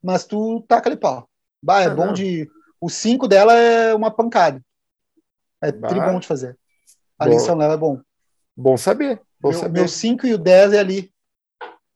mas 0.02 0.24
tu 0.24 0.62
taca 0.68 0.88
ali 0.88 0.96
pau. 0.96 1.26
Bah, 1.62 1.82
é 1.82 1.86
Ah, 1.86 1.94
bom 1.94 2.06
não. 2.06 2.12
de. 2.12 2.50
O 2.80 2.88
5 2.90 3.28
dela 3.28 3.54
é 3.54 3.94
uma 3.94 4.10
pancada. 4.10 4.60
É 5.62 5.70
Bah. 5.70 5.88
tri 5.88 6.00
bom 6.00 6.18
de 6.18 6.26
fazer. 6.26 6.58
Bom. 7.18 7.38
São 7.38 7.56
Léo 7.56 7.72
é 7.72 7.76
bom. 7.76 8.00
Bom 8.56 8.76
saber. 8.76 9.20
Bom 9.40 9.50
Meu, 9.50 9.58
saber. 9.60 9.72
meu 9.80 9.88
5 9.88 10.26
e 10.26 10.34
o 10.34 10.38
10 10.38 10.72
é 10.72 10.78
ali. 10.80 11.12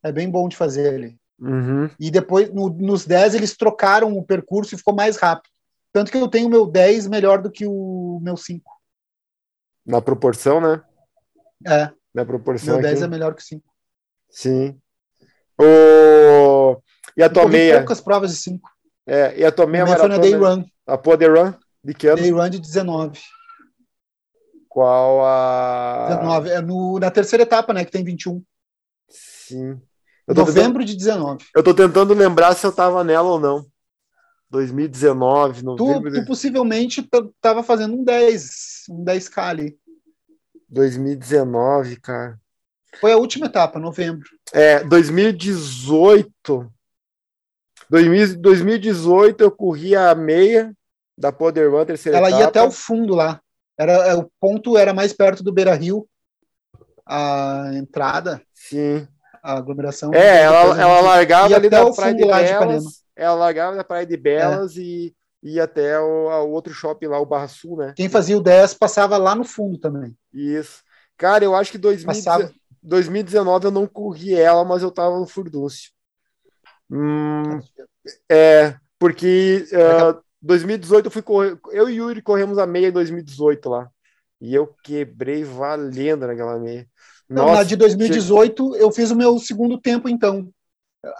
É 0.04 0.12
bem 0.12 0.30
bom 0.30 0.48
de 0.48 0.56
fazer 0.56 0.94
ali. 0.94 1.18
Uhum. 1.40 1.90
E 1.98 2.10
depois, 2.10 2.52
no- 2.54 2.68
nos 2.70 3.04
10, 3.04 3.34
eles 3.34 3.56
trocaram 3.56 4.16
o 4.16 4.24
percurso 4.24 4.74
e 4.74 4.78
ficou 4.78 4.94
mais 4.94 5.16
rápido. 5.16 5.50
Tanto 5.92 6.12
que 6.12 6.16
eu 6.18 6.28
tenho 6.28 6.46
o 6.46 6.50
meu 6.50 6.66
10 6.66 7.06
melhor 7.08 7.42
do 7.42 7.50
que 7.50 7.66
o 7.66 8.20
meu 8.22 8.36
5. 8.36 8.70
Na 9.84 10.00
proporção, 10.00 10.60
né? 10.60 10.82
É, 11.66 11.90
Na 12.14 12.24
proporção 12.24 12.74
meu 12.74 12.82
10 12.82 12.94
aqui. 12.98 13.04
é 13.04 13.08
melhor 13.08 13.34
que 13.34 13.42
o 13.42 13.44
5. 13.44 13.64
Sim. 14.30 14.80
O... 15.60 16.80
E 17.16 17.22
a 17.22 17.28
tua 17.30 17.42
Corri 17.42 17.52
meia? 17.56 17.78
poucas 17.78 18.00
provas 18.00 18.30
de 18.30 18.36
5. 18.36 18.70
É, 19.06 19.38
e 19.38 19.44
a 19.44 19.52
tua 19.52 19.66
meia 19.66 19.84
Minha 19.84 19.96
foi 19.96 20.08
na 20.08 20.18
Day 20.18 20.36
maratona? 20.36 20.62
Run. 20.62 20.68
A 20.86 20.98
Poder 20.98 21.32
Run? 21.32 21.54
De 21.84 21.94
que 21.94 22.08
ano? 22.08 22.20
Day 22.20 22.30
Run 22.30 22.50
de 22.50 22.58
19. 22.58 23.20
Qual 24.68 25.24
a. 25.24 26.06
19. 26.08 26.50
É 26.50 26.60
no, 26.60 26.98
na 26.98 27.10
terceira 27.10 27.44
etapa, 27.44 27.72
né? 27.72 27.84
Que 27.84 27.92
tem 27.92 28.04
21. 28.04 28.42
Sim. 29.08 29.80
Tô, 30.26 30.34
tentando, 30.34 30.46
Novembro 30.46 30.84
de 30.84 30.96
19. 30.96 31.44
eu 31.54 31.62
tô 31.62 31.72
tentando 31.72 32.12
lembrar 32.12 32.54
se 32.54 32.66
eu 32.66 32.72
tava 32.72 33.04
nela 33.04 33.28
ou 33.28 33.38
não. 33.38 33.64
2019, 34.50 35.60
Tu, 35.60 35.64
novembro 35.64 36.10
tu 36.10 36.20
de 36.20 36.26
possivelmente 36.26 37.08
tava 37.40 37.62
fazendo 37.62 37.94
um 37.94 38.04
10, 38.04 38.84
um 38.90 39.04
10k 39.04 39.38
ali. 39.38 39.78
2019, 40.68 41.96
cara. 41.96 42.38
Foi 43.00 43.12
a 43.12 43.16
última 43.16 43.46
etapa, 43.46 43.78
novembro. 43.78 44.28
É, 44.52 44.82
2018. 44.84 46.72
2000 47.90 48.38
2018 48.38 49.40
eu 49.42 49.50
corri 49.50 49.94
a 49.94 50.14
meia 50.14 50.72
da 51.16 51.32
Poder 51.32 51.70
Run, 51.70 51.84
terceira 51.84 52.18
Ela 52.18 52.28
etapa. 52.28 52.42
ia 52.42 52.48
até 52.48 52.62
o 52.62 52.70
fundo 52.70 53.14
lá. 53.14 53.40
Era, 53.78 53.92
é, 53.92 54.14
o 54.14 54.30
ponto 54.40 54.76
era 54.76 54.92
mais 54.92 55.12
perto 55.12 55.42
do 55.42 55.52
Beira 55.52 55.74
Rio. 55.74 56.06
A 57.06 57.70
entrada, 57.74 58.42
Sim. 58.52 59.06
a 59.42 59.58
aglomeração. 59.58 60.12
É, 60.12 60.42
ela, 60.42 60.80
ela 60.80 61.00
largava 61.00 61.54
ali 61.54 61.68
da 61.68 61.90
Praia 61.92 62.14
de 62.14 62.24
lá 62.24 62.42
de. 62.42 62.52
Belas. 62.52 62.84
Ela 63.14 63.34
largava 63.34 63.76
da 63.76 63.84
Praia 63.84 64.04
de 64.04 64.16
Belas 64.16 64.76
e 64.76 65.14
ia 65.42 65.64
até 65.64 65.98
o, 66.00 66.28
o 66.28 66.50
outro 66.50 66.72
shopping 66.72 67.06
lá, 67.06 67.20
o 67.20 67.26
Barra 67.26 67.48
Sul, 67.48 67.76
né? 67.76 67.94
Quem 67.96 68.08
fazia 68.08 68.36
o 68.36 68.42
10 68.42 68.74
passava 68.74 69.16
lá 69.16 69.34
no 69.34 69.44
fundo 69.44 69.78
também. 69.78 70.16
Isso. 70.34 70.82
Cara, 71.16 71.44
eu 71.44 71.54
acho 71.54 71.70
que 71.70 71.78
2019, 71.78 72.42
Passava. 72.44 72.60
2019 72.82 73.66
eu 73.66 73.70
não 73.70 73.86
corri 73.86 74.34
ela, 74.34 74.64
mas 74.64 74.82
eu 74.82 74.90
tava 74.90 75.18
no 75.18 75.26
Furdúncio. 75.26 75.90
Hum, 76.90 77.58
é, 78.30 78.74
porque 78.98 79.64
ah, 79.72 80.18
2018 80.40 81.06
eu 81.06 81.10
fui 81.10 81.22
correr, 81.22 81.58
eu 81.72 81.88
e 81.88 81.96
Yuri 81.96 82.22
corremos 82.22 82.58
a 82.58 82.66
meia 82.66 82.88
em 82.88 82.92
2018 82.92 83.68
lá. 83.68 83.88
E 84.40 84.54
eu 84.54 84.74
quebrei 84.82 85.44
valendo 85.44 86.26
naquela 86.26 86.58
meia. 86.58 86.86
Não, 87.28 87.52
na 87.52 87.62
de 87.62 87.74
2018 87.74 88.76
eu 88.76 88.92
fiz 88.92 89.10
o 89.10 89.16
meu 89.16 89.38
segundo 89.38 89.80
tempo, 89.80 90.08
então. 90.08 90.48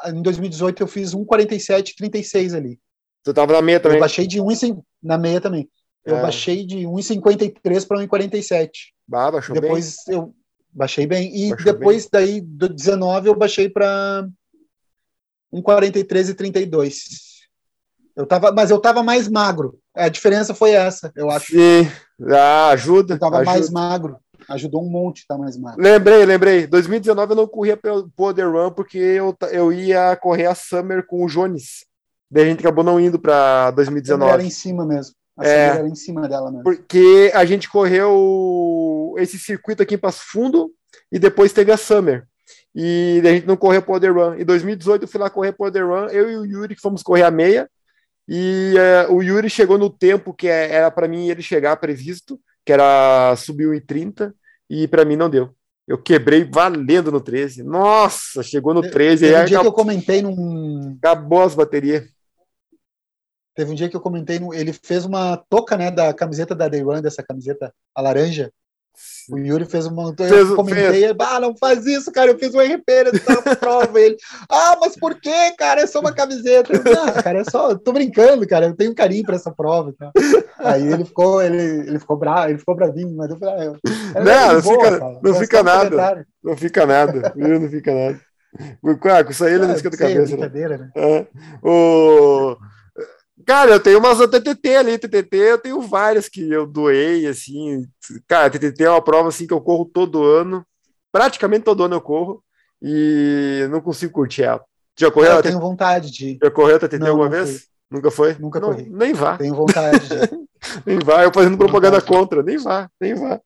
Em 0.07 0.22
2018 0.22 0.83
eu 0.83 0.87
fiz 0.87 1.14
1,47,36 1.14 2.55
ali. 2.55 2.79
Tu 3.24 3.35
tava 3.35 3.52
na 3.55 3.62
meia 3.62 3.81
também? 3.81 3.96
Eu 3.96 4.00
baixei 4.00 4.26
de 4.26 4.40
1,50 4.40 4.83
na 5.02 5.18
meia 5.18 5.40
também. 5.40 5.68
Eu 6.05 6.16
É. 6.16 6.22
baixei 6.22 6.64
de 6.64 6.87
1,53 6.87 7.85
para 7.85 7.98
1,47. 7.98 8.70
Bah, 9.07 9.31
baixou 9.31 9.55
bem. 9.55 9.62
Depois 9.62 9.96
eu 10.09 10.33
baixei 10.70 11.07
bem. 11.07 11.35
E 11.35 11.50
Baixou 11.50 11.72
depois 11.72 12.09
daí, 12.11 12.40
do 12.40 12.68
19, 12.68 13.29
eu 13.29 13.35
baixei 13.35 13.68
para 13.68 14.29
1,43 15.62 16.31
e 16.31 16.35
32. 16.35 16.97
Eu 18.14 18.27
tava, 18.27 18.51
mas 18.53 18.71
eu 18.71 18.79
tava 18.81 19.03
mais 19.03 19.29
magro. 19.29 19.79
A 19.95 20.09
diferença 20.09 20.55
foi 20.55 20.71
essa, 20.71 21.12
eu 21.14 21.31
acho. 21.31 21.53
Sim. 21.53 21.90
Ah, 22.31 22.69
ajuda. 22.71 23.14
Eu 23.14 23.19
tava 23.19 23.37
ajuda. 23.38 23.51
mais 23.51 23.71
magro. 23.71 24.16
Ajudou 24.49 24.83
um 24.85 24.88
monte 24.88 25.19
estar 25.19 25.37
mais 25.37 25.57
magro. 25.57 25.83
Lembrei, 25.83 26.25
lembrei. 26.25 26.66
2019 26.66 27.33
eu 27.33 27.37
não 27.37 27.47
corria 27.49 27.77
pelo 27.77 28.09
Poder 28.11 28.47
Run 28.47 28.71
porque 28.71 28.97
eu, 28.99 29.37
eu 29.51 29.73
ia 29.73 30.14
correr 30.16 30.47
a 30.47 30.55
Summer 30.55 31.05
com 31.07 31.25
o 31.25 31.27
Jones. 31.29 31.85
Daí 32.31 32.45
a 32.45 32.47
gente 32.47 32.61
acabou 32.61 32.85
não 32.85 32.99
indo 33.01 33.19
para 33.19 33.35
A 33.35 33.69
Summer 33.69 33.69
era 33.69 33.73
2019. 33.73 34.45
em 34.45 34.51
cima 34.51 34.87
mesmo. 34.87 35.14
A 35.38 35.47
É. 35.47 35.66
Summer 35.69 35.79
era 35.81 35.88
em 35.88 35.95
cima 35.95 36.29
dela 36.29 36.51
mesmo. 36.51 36.64
Porque 36.64 37.31
a 37.35 37.45
gente 37.45 37.69
correu 37.69 39.14
esse 39.19 39.38
circuito 39.38 39.83
aqui 39.83 39.95
em 39.97 39.99
Passo 39.99 40.23
Fundo 40.31 40.71
e 41.12 41.19
depois 41.19 41.53
teve 41.53 41.71
a 41.73 41.77
Summer. 41.77 42.27
E 42.79 43.23
a 43.25 43.29
gente 43.31 43.47
não 43.47 43.57
correu 43.57 43.81
Poder 43.81 44.11
Run. 44.12 44.35
Em 44.35 44.45
2018 44.45 45.03
eu 45.05 45.09
fui 45.09 45.19
lá 45.19 45.31
correr 45.31 45.53
Poder 45.53 45.83
Run, 45.83 46.09
eu 46.09 46.31
e 46.31 46.37
o 46.37 46.45
Yuri 46.45 46.75
que 46.75 46.81
fomos 46.83 47.03
correr 47.03 47.23
a 47.23 47.31
meia. 47.31 47.71
E 48.29 48.75
eh, 48.77 49.07
o 49.09 49.23
Yuri 49.23 49.49
chegou 49.49 49.79
no 49.79 49.89
tempo 49.89 50.35
que 50.35 50.47
é- 50.47 50.73
era 50.75 50.91
para 50.91 51.09
mim 51.09 51.29
ele 51.31 51.41
chegar 51.41 51.75
previsto, 51.79 52.39
que 52.67 52.73
era 52.73 53.35
subir 53.37 53.67
1,30, 53.67 54.35
e 54.69 54.87
para 54.87 55.07
mim 55.07 55.17
não 55.17 55.31
deu. 55.31 55.55
Eu 55.89 55.97
quebrei 55.97 56.45
valendo 56.45 57.11
no 57.11 57.21
13. 57.21 57.62
Nossa, 57.62 58.43
chegou 58.43 58.75
no 58.75 58.83
13 58.83 59.25
e 59.25 59.29
Teve 59.29 59.41
um 59.41 59.45
dia 59.47 59.61
que 59.61 59.67
eu 59.67 59.73
comentei 59.73 60.21
num. 60.21 60.99
acabou 60.99 61.43
as 61.43 61.55
baterias. 61.55 62.05
Teve 63.55 63.71
um 63.73 63.75
dia 63.75 63.89
que 63.89 63.97
eu 63.97 64.01
comentei. 64.01 64.39
Num, 64.39 64.53
ele 64.53 64.73
fez 64.73 65.07
uma 65.07 65.37
toca, 65.49 65.79
né, 65.79 65.91
da 65.91 66.12
camiseta 66.12 66.55
da 66.55 66.69
Day 66.69 66.85
One, 66.85 67.01
dessa 67.01 67.23
camiseta, 67.23 67.73
a 67.95 68.03
laranja. 68.03 68.53
O 69.30 69.38
Yuri 69.38 69.64
fez 69.64 69.87
uma. 69.87 70.14
Fez 70.16 70.30
eu 70.30 70.54
comentei, 70.56 71.04
ah, 71.18 71.40
não 71.40 71.56
faz 71.56 71.85
isso, 71.87 72.12
cara. 72.12 72.30
Eu 72.30 72.38
fiz 72.38 72.54
um 72.54 72.61
RP 72.61 72.85
nessa 73.12 73.56
prova. 73.56 74.00
Ele, 74.00 74.16
ah, 74.48 74.76
mas 74.80 74.96
por 74.96 75.14
que, 75.20 75.50
cara? 75.59 75.80
É 75.82 75.87
só 75.87 76.00
uma 76.00 76.12
camiseta. 76.12 76.72
Eu, 76.72 76.82
não, 76.85 77.12
cara, 77.22 77.40
é 77.40 77.44
só. 77.44 77.74
Tô 77.76 77.92
brincando, 77.92 78.46
cara. 78.46 78.66
Eu 78.66 78.76
tenho 78.76 78.94
carinho 78.94 79.24
pra 79.24 79.37
essa 79.37 79.50
prova. 79.50 79.92
tal. 79.98 80.12
Aí 80.59 80.87
ele 80.87 81.04
ficou, 81.04 81.42
ele, 81.42 81.88
ele 81.88 81.98
ficou 81.98 82.16
bravo, 82.16 82.48
ele 82.50 82.59
ficou 82.59 82.74
bravinho, 82.74 83.14
mas 83.16 83.30
eu 83.30 83.37
falei, 83.38 83.54
ah, 83.54 83.64
eu, 83.64 83.76
Não, 84.24 84.52
não 84.54 84.61
boa, 84.62 84.85
fica- 84.85 84.98
cara. 84.98 85.18
não 85.22 85.35
fica 85.35 85.61
um 85.61 85.64
nada. 85.64 86.26
Não 86.42 86.56
fica 86.56 86.87
nada, 86.87 87.32
viu? 87.37 87.61
Não 87.61 87.68
fica 87.68 87.92
nada. 87.94 88.20
O 88.82 88.96
Quaco, 88.96 89.32
isso 89.32 89.44
aí 89.44 89.54
ele 89.54 89.66
não 89.66 89.74
esquenta 89.74 89.96
a 90.02 90.09
é 90.09 90.14
cabeça. 90.14 90.30
né? 90.30 90.48
brincadeira, 90.48 90.78
né? 90.78 90.90
É. 90.96 91.26
O... 91.62 92.56
Cara, 93.46 93.70
eu 93.72 93.80
tenho 93.80 93.98
umas 94.00 94.18
TTT 94.18 94.76
ali, 94.76 94.98
TTT, 94.98 95.37
eu 95.37 95.59
tenho 95.59 95.80
várias 95.80 96.28
que 96.28 96.50
eu 96.50 96.66
doei, 96.66 97.26
assim. 97.26 97.87
Cara, 98.26 98.50
TTT 98.50 98.85
é 98.85 98.90
uma 98.90 99.02
prova 99.02 99.28
assim 99.28 99.46
que 99.46 99.54
eu 99.54 99.61
corro 99.61 99.85
todo 99.85 100.24
ano, 100.24 100.66
praticamente 101.12 101.64
todo 101.64 101.85
ano 101.85 101.94
eu 101.94 102.00
corro, 102.00 102.42
e 102.82 103.66
não 103.70 103.80
consigo 103.80 104.12
curtir 104.12 104.42
ela. 104.42 104.64
Já 104.98 105.11
correu, 105.11 105.32
Eu 105.32 105.42
tenho 105.42 105.61
vontade 105.61 106.11
de. 106.11 106.38
Já 106.42 106.50
correu 106.50 106.78
TTT 106.78 106.98
Não, 106.98 107.09
alguma 107.09 107.26
não 107.26 107.30
vez? 107.30 107.68
Nunca 107.90 108.11
foi? 108.11 108.35
Nunca 108.38 108.59
Não, 108.59 108.70
corri. 108.72 108.88
Nem 108.90 109.12
vá, 109.12 109.37
Tenho 109.37 109.54
vontade 109.54 110.09
de. 110.09 110.14
nem 110.85 110.98
vá. 110.98 111.22
Eu 111.22 111.32
fazendo 111.32 111.56
propaganda 111.56 112.00
contra, 112.00 112.42
nem 112.42 112.56
vá, 112.59 112.90
nem 113.00 113.14
vá. 113.14 113.40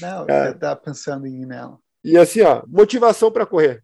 Não, 0.00 0.24
É. 0.28 0.46
você 0.52 0.54
tá 0.54 0.74
pensando 0.74 1.26
em 1.26 1.42
ir 1.42 1.46
nela. 1.46 1.78
E 2.02 2.16
assim, 2.16 2.40
ó, 2.40 2.62
motivação 2.66 3.30
para 3.30 3.44
correr. 3.44 3.82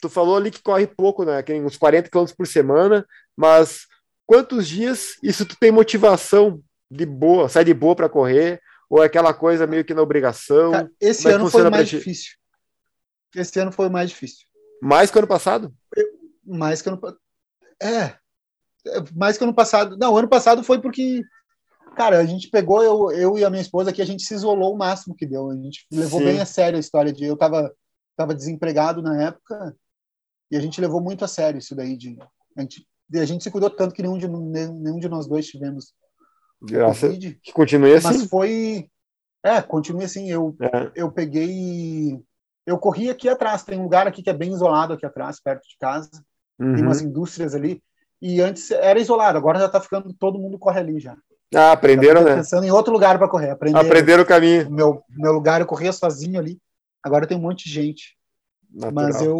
tu 0.00 0.08
falou 0.08 0.36
ali 0.36 0.50
que 0.50 0.62
corre 0.62 0.86
pouco, 0.86 1.24
né? 1.24 1.42
Que 1.42 1.54
uns 1.54 1.76
40 1.76 2.08
km 2.10 2.26
por 2.36 2.46
semana, 2.46 3.04
mas 3.36 3.86
quantos 4.26 4.66
dias 4.66 5.16
isso 5.22 5.46
tu 5.46 5.56
tem 5.58 5.70
motivação 5.70 6.60
de 6.90 7.06
boa, 7.06 7.48
sai 7.48 7.64
de 7.64 7.74
boa 7.74 7.94
para 7.94 8.08
correr, 8.08 8.60
ou 8.88 9.02
é 9.02 9.06
aquela 9.06 9.32
coisa 9.32 9.66
meio 9.66 9.84
que 9.84 9.94
na 9.94 10.02
obrigação? 10.02 10.72
Cara, 10.72 10.90
esse 11.00 11.28
ano 11.28 11.50
foi 11.50 11.70
mais 11.70 11.88
difícil. 11.88 12.34
Esse 13.34 13.58
ano 13.60 13.72
foi 13.72 13.88
mais 13.88 14.10
difícil. 14.10 14.46
Mais 14.80 15.10
que 15.10 15.18
ano 15.18 15.26
passado? 15.26 15.74
Mais 16.44 16.82
que 16.82 16.88
ano 16.88 17.00
É. 17.82 18.16
Mais 19.14 19.36
que 19.36 19.44
ano 19.44 19.54
passado. 19.54 19.96
Não, 19.98 20.16
ano 20.16 20.28
passado 20.28 20.62
foi 20.62 20.80
porque 20.80 21.22
Cara, 21.96 22.18
a 22.18 22.26
gente 22.26 22.50
pegou, 22.50 22.84
eu, 22.84 23.10
eu 23.10 23.38
e 23.38 23.44
a 23.44 23.48
minha 23.48 23.62
esposa 23.62 23.88
aqui, 23.88 24.02
a 24.02 24.06
gente 24.06 24.22
se 24.22 24.34
isolou 24.34 24.74
o 24.74 24.76
máximo 24.76 25.16
que 25.16 25.24
deu. 25.24 25.50
A 25.50 25.56
gente 25.56 25.86
levou 25.90 26.20
Sim. 26.20 26.26
bem 26.26 26.40
a 26.40 26.44
sério 26.44 26.76
a 26.76 26.80
história 26.80 27.10
de. 27.10 27.24
Eu 27.24 27.38
tava, 27.38 27.74
tava 28.14 28.34
desempregado 28.34 29.00
na 29.00 29.22
época 29.22 29.74
e 30.50 30.56
a 30.58 30.60
gente 30.60 30.78
levou 30.78 31.00
muito 31.00 31.24
a 31.24 31.28
sério 31.28 31.58
isso 31.58 31.74
daí. 31.74 31.96
De, 31.96 32.18
a, 32.54 32.60
gente, 32.60 32.86
a 33.14 33.24
gente 33.24 33.44
se 33.44 33.50
cuidou 33.50 33.70
tanto 33.70 33.94
que 33.94 34.02
nenhum 34.02 34.18
de, 34.18 34.28
nenhum 34.28 34.98
de 34.98 35.08
nós 35.08 35.26
dois 35.26 35.46
tivemos. 35.46 35.94
Graças. 36.62 37.00
COVID, 37.00 37.38
que 37.42 37.52
continue 37.52 37.94
assim. 37.94 38.08
Mas 38.08 38.24
foi. 38.26 38.88
É, 39.44 39.62
continue 39.62 40.04
assim. 40.04 40.30
Eu, 40.30 40.56
é. 40.60 40.90
eu 40.94 41.10
peguei. 41.10 42.20
Eu 42.66 42.78
corri 42.78 43.08
aqui 43.10 43.28
atrás. 43.28 43.62
Tem 43.62 43.78
um 43.78 43.84
lugar 43.84 44.06
aqui 44.06 44.22
que 44.22 44.30
é 44.30 44.34
bem 44.34 44.50
isolado 44.50 44.92
aqui 44.92 45.06
atrás, 45.06 45.40
perto 45.40 45.62
de 45.68 45.76
casa. 45.78 46.10
Uhum. 46.58 46.74
Tem 46.74 46.84
umas 46.84 47.02
indústrias 47.02 47.54
ali. 47.54 47.82
E 48.20 48.40
antes 48.40 48.70
era 48.70 48.98
isolado, 48.98 49.36
agora 49.36 49.58
já 49.58 49.68
tá 49.68 49.80
ficando. 49.80 50.12
Todo 50.14 50.38
mundo 50.38 50.58
corre 50.58 50.80
ali 50.80 50.98
já. 50.98 51.16
Ah, 51.54 51.72
aprenderam, 51.72 52.24
né? 52.24 52.36
Pensando 52.36 52.66
em 52.66 52.70
outro 52.70 52.92
lugar 52.92 53.18
para 53.18 53.28
correr. 53.28 53.50
Aprenderam, 53.50 53.86
aprenderam 53.86 54.22
o 54.24 54.26
caminho. 54.26 54.70
Meu, 54.70 55.02
meu 55.10 55.32
lugar 55.32 55.60
eu 55.60 55.66
corria 55.66 55.92
sozinho 55.92 56.40
ali. 56.40 56.58
Agora 57.02 57.26
tem 57.26 57.36
um 57.36 57.40
monte 57.40 57.64
de 57.64 57.70
gente. 57.70 58.16
Natural. 58.68 58.92
Mas 58.92 59.22
eu 59.22 59.36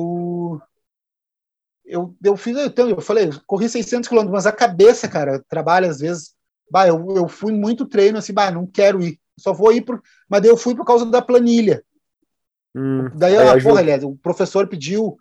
eu, 1.87 2.15
eu 2.23 2.37
fiz, 2.37 2.57
então, 2.59 2.89
eu 2.89 3.01
falei, 3.01 3.31
corri 3.47 3.69
600 3.69 4.09
quilômetros, 4.09 4.35
mas 4.35 4.47
a 4.47 4.53
cabeça, 4.53 5.09
cara, 5.09 5.43
trabalha 5.49 5.89
às 5.89 6.01
vezes. 6.01 6.35
Bah, 6.69 6.89
eu, 6.89 7.07
eu 7.15 7.29
fui 7.29 7.53
muito 7.53 7.87
treino 7.87 8.19
assim, 8.19 8.33
bah, 8.33 8.51
não 8.51 8.67
quero 8.67 9.01
ir, 9.01 9.21
só 9.39 9.53
vou 9.53 9.73
ir 9.73 9.83
por. 9.83 10.03
Mas 10.29 10.43
daí 10.43 10.51
eu 10.51 10.57
fui 10.57 10.75
por 10.75 10.85
causa 10.85 11.07
da 11.07 11.23
planilha. 11.23 11.85
Hum, 12.75 13.09
daí, 13.15 13.35
eu, 13.35 13.63
porra, 13.63 13.81
aliás, 13.81 14.03
o 14.03 14.17
professor 14.17 14.67
pediu, 14.67 15.17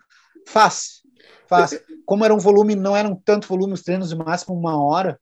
faz, 0.46 1.02
faz. 1.46 1.80
Como 2.04 2.24
era 2.24 2.34
um 2.34 2.38
volume, 2.38 2.74
não 2.74 2.96
eram 2.96 3.14
tanto 3.14 3.46
volume 3.46 3.74
os 3.74 3.82
treinos 3.82 4.08
de 4.08 4.16
máximo 4.16 4.56
uma 4.56 4.82
hora, 4.82 5.20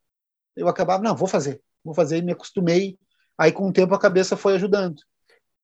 eu 0.57 0.67
acabava, 0.67 1.03
não, 1.03 1.15
vou 1.15 1.29
fazer, 1.29 1.61
vou 1.85 1.95
fazer, 1.95 2.19
e 2.19 2.23
me 2.23 2.33
acostumei. 2.33 2.99
Aí, 3.37 3.53
com 3.53 3.69
o 3.69 3.73
tempo, 3.73 3.95
a 3.95 3.99
cabeça 3.99 4.37
foi 4.37 4.55
ajudando. 4.55 4.97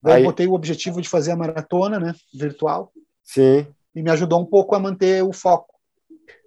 Daí 0.02 0.16
Aí... 0.16 0.24
botei 0.24 0.46
o 0.46 0.52
objetivo 0.52 1.00
de 1.00 1.08
fazer 1.08 1.30
a 1.30 1.36
maratona, 1.36 1.98
né, 1.98 2.14
virtual. 2.34 2.92
Sim. 3.22 3.66
E 3.94 4.02
me 4.02 4.10
ajudou 4.10 4.40
um 4.40 4.46
pouco 4.46 4.74
a 4.74 4.78
manter 4.78 5.22
o 5.22 5.32
foco. 5.32 5.74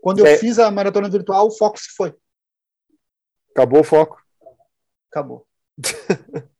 Quando 0.02 0.20
eu 0.20 0.26
é... 0.26 0.38
fiz 0.38 0.60
a 0.60 0.72
maratona 0.72 1.10
virtual, 1.10 1.48
o 1.48 1.52
foco 1.52 1.80
se 1.80 1.90
foi. 1.96 2.16
Acabou 3.52 3.82
o 3.82 3.84
foco. 3.84 4.22
Acabou. 5.12 5.46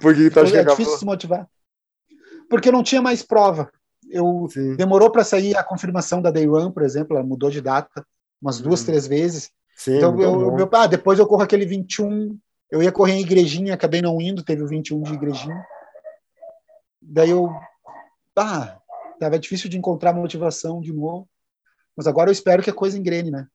Por 0.00 0.14
que 0.14 0.30
tá 0.30 0.40
É 0.42 0.64
difícil 0.64 0.96
se 0.98 1.04
motivar. 1.04 1.48
Porque 2.48 2.70
não 2.70 2.82
tinha 2.82 3.02
mais 3.02 3.22
prova. 3.22 3.70
Eu 4.10 4.48
demorou 4.76 5.10
para 5.10 5.22
sair 5.22 5.56
a 5.56 5.62
confirmação 5.62 6.20
da 6.20 6.30
Day 6.30 6.48
One, 6.48 6.72
por 6.72 6.82
exemplo, 6.82 7.16
ela 7.16 7.24
mudou 7.24 7.50
de 7.50 7.60
data 7.60 8.04
umas 8.40 8.60
duas, 8.60 8.82
hum. 8.82 8.86
três 8.86 9.06
vezes. 9.06 9.50
Sim, 9.76 9.96
então, 9.96 10.18
eu, 10.20 10.52
meu, 10.52 10.68
ah, 10.72 10.86
depois 10.86 11.18
eu 11.18 11.26
corro 11.26 11.42
aquele 11.42 11.66
21. 11.66 12.38
Eu 12.70 12.82
ia 12.82 12.92
correr 12.92 13.14
em 13.14 13.20
igrejinha, 13.20 13.74
acabei 13.74 14.00
não 14.00 14.20
indo, 14.20 14.44
teve 14.44 14.62
o 14.62 14.66
21 14.66 15.02
de 15.02 15.14
igrejinha. 15.14 15.64
Daí 17.00 17.30
eu. 17.30 17.50
Ah, 18.36 18.79
tava 19.20 19.38
difícil 19.38 19.70
de 19.70 19.78
encontrar 19.78 20.12
motivação 20.12 20.80
de 20.80 20.92
novo. 20.92 21.28
Mas 21.96 22.06
agora 22.06 22.30
eu 22.30 22.32
espero 22.32 22.62
que 22.62 22.70
a 22.70 22.74
coisa 22.74 22.98
engrene, 22.98 23.30
né? 23.30 23.46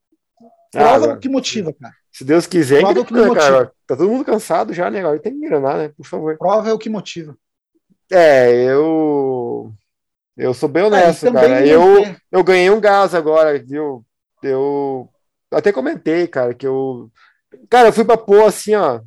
Prova 0.72 1.12
ah, 1.12 1.14
o 1.14 1.20
que 1.20 1.30
motiva, 1.30 1.74
cara. 1.74 1.94
Se 2.12 2.24
Deus 2.24 2.46
quiser, 2.46 2.82
Prova 2.82 3.00
o 3.00 3.06
que 3.06 3.14
me 3.14 3.34
cara. 3.34 3.72
Tá 3.88 3.96
todo 3.96 4.10
mundo 4.10 4.26
cansado 4.26 4.74
já, 4.74 4.90
né? 4.92 5.00
Agora 5.00 5.20
tem 5.20 5.32
que 5.32 5.38
engrenar, 5.38 5.78
né? 5.78 5.90
Por 5.90 6.06
favor. 6.06 6.38
Prova 6.38 6.70
é 6.70 6.74
o 6.74 6.78
que 6.78 6.90
motiva. 6.90 7.36
É, 8.12 8.52
eu. 8.66 9.74
Eu 10.38 10.54
sou 10.54 10.68
bem 10.68 10.84
honesto, 10.84 11.32
cara. 11.32 11.66
Eu, 11.66 12.04
eu 12.32 12.44
ganhei 12.44 12.70
um 12.70 12.80
gás 12.80 13.16
agora, 13.16 13.58
viu? 13.58 14.06
Eu 14.44 15.10
até 15.50 15.72
comentei, 15.72 16.28
cara, 16.28 16.54
que 16.54 16.68
eu. 16.68 17.10
Cara, 17.70 17.88
eu 17.88 17.94
fui 17.94 18.04
pra 18.04 18.18
pôr 18.18 18.44
assim, 18.44 18.76
ó. 18.76 19.00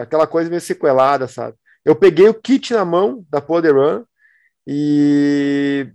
aquela 0.00 0.26
coisa 0.26 0.48
meio 0.48 0.60
sequelada, 0.60 1.28
sabe? 1.28 1.54
Eu 1.84 1.94
peguei 1.94 2.28
o 2.28 2.34
kit 2.34 2.72
na 2.72 2.84
mão 2.84 3.24
da 3.30 3.40
Poder 3.40 3.74
Run 3.74 4.04
e 4.66 5.90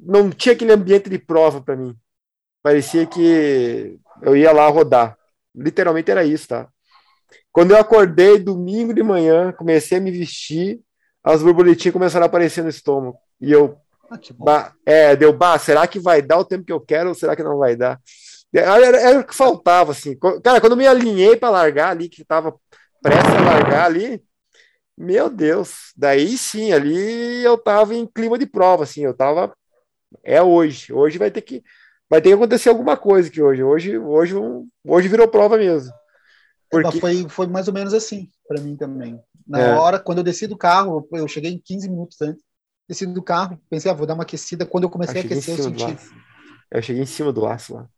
não 0.00 0.30
tinha 0.30 0.54
aquele 0.54 0.72
ambiente 0.72 1.10
de 1.10 1.18
prova 1.18 1.60
para 1.60 1.76
mim. 1.76 1.94
Parecia 2.62 3.06
que 3.06 3.98
eu 4.22 4.36
ia 4.36 4.52
lá 4.52 4.68
rodar. 4.68 5.16
Literalmente 5.54 6.10
era 6.10 6.24
isso, 6.24 6.48
tá? 6.48 6.68
Quando 7.52 7.72
eu 7.72 7.78
acordei 7.78 8.38
domingo 8.38 8.94
de 8.94 9.02
manhã, 9.02 9.52
comecei 9.52 9.98
a 9.98 10.00
me 10.00 10.10
vestir, 10.10 10.80
as 11.22 11.42
borboletinhas 11.42 11.92
começaram 11.92 12.24
a 12.24 12.26
aparecer 12.26 12.62
no 12.62 12.70
estômago. 12.70 13.18
E 13.40 13.50
eu, 13.50 13.76
ah, 14.10 14.18
bah, 14.38 14.72
é, 14.86 15.16
deu, 15.16 15.32
bah, 15.32 15.58
será 15.58 15.86
que 15.86 15.98
vai 15.98 16.22
dar 16.22 16.38
o 16.38 16.44
tempo 16.44 16.64
que 16.64 16.72
eu 16.72 16.80
quero 16.80 17.08
ou 17.08 17.14
será 17.14 17.34
que 17.34 17.42
não 17.42 17.58
vai 17.58 17.76
dar? 17.76 18.00
Era, 18.52 19.00
era 19.00 19.20
o 19.20 19.24
que 19.24 19.34
faltava, 19.34 19.92
assim. 19.92 20.16
Cara, 20.42 20.60
quando 20.60 20.72
eu 20.72 20.76
me 20.76 20.86
alinhei 20.86 21.36
para 21.36 21.50
largar 21.50 21.90
ali, 21.90 22.08
que 22.08 22.24
tava 22.24 22.54
prestes 23.02 23.34
a 23.34 23.40
largar 23.40 23.86
ali, 23.86 24.22
meu 25.00 25.30
Deus, 25.30 25.92
daí 25.96 26.36
sim, 26.36 26.72
ali 26.72 27.42
eu 27.42 27.56
tava 27.56 27.94
em 27.94 28.06
clima 28.06 28.38
de 28.38 28.46
prova, 28.46 28.84
assim, 28.84 29.02
eu 29.02 29.14
tava. 29.14 29.54
É 30.22 30.42
hoje. 30.42 30.92
Hoje 30.92 31.18
vai 31.18 31.30
ter 31.30 31.40
que. 31.40 31.62
Vai 32.08 32.20
ter 32.20 32.30
que 32.30 32.34
acontecer 32.34 32.68
alguma 32.68 32.96
coisa 32.96 33.28
aqui 33.28 33.40
hoje. 33.40 33.62
Hoje, 33.62 33.96
hoje, 33.98 34.34
hoje 34.84 35.08
virou 35.08 35.28
prova 35.28 35.56
mesmo. 35.56 35.92
Porque... 36.70 37.00
Foi, 37.00 37.28
foi 37.28 37.46
mais 37.46 37.68
ou 37.68 37.74
menos 37.74 37.94
assim 37.94 38.28
para 38.46 38.60
mim 38.60 38.76
também. 38.76 39.20
Na 39.46 39.60
é. 39.60 39.74
hora, 39.74 39.98
quando 39.98 40.18
eu 40.18 40.24
desci 40.24 40.46
do 40.46 40.56
carro, 40.56 41.08
eu 41.12 41.28
cheguei 41.28 41.52
em 41.52 41.58
15 41.58 41.88
minutos 41.88 42.20
antes 42.20 42.42
desci 42.90 43.06
do 43.06 43.22
carro, 43.22 43.58
pensei, 43.70 43.88
ah, 43.90 43.94
vou 43.94 44.06
dar 44.06 44.14
uma 44.14 44.24
aquecida. 44.24 44.66
Quando 44.66 44.84
eu 44.84 44.90
comecei 44.90 45.20
eu 45.20 45.22
a 45.22 45.24
aquecer, 45.24 45.56
eu 45.56 45.62
senti. 45.62 45.96
Eu 46.70 46.82
cheguei 46.82 47.02
em 47.02 47.06
cima 47.06 47.32
do 47.32 47.40
laço 47.40 47.74
lá. 47.74 47.88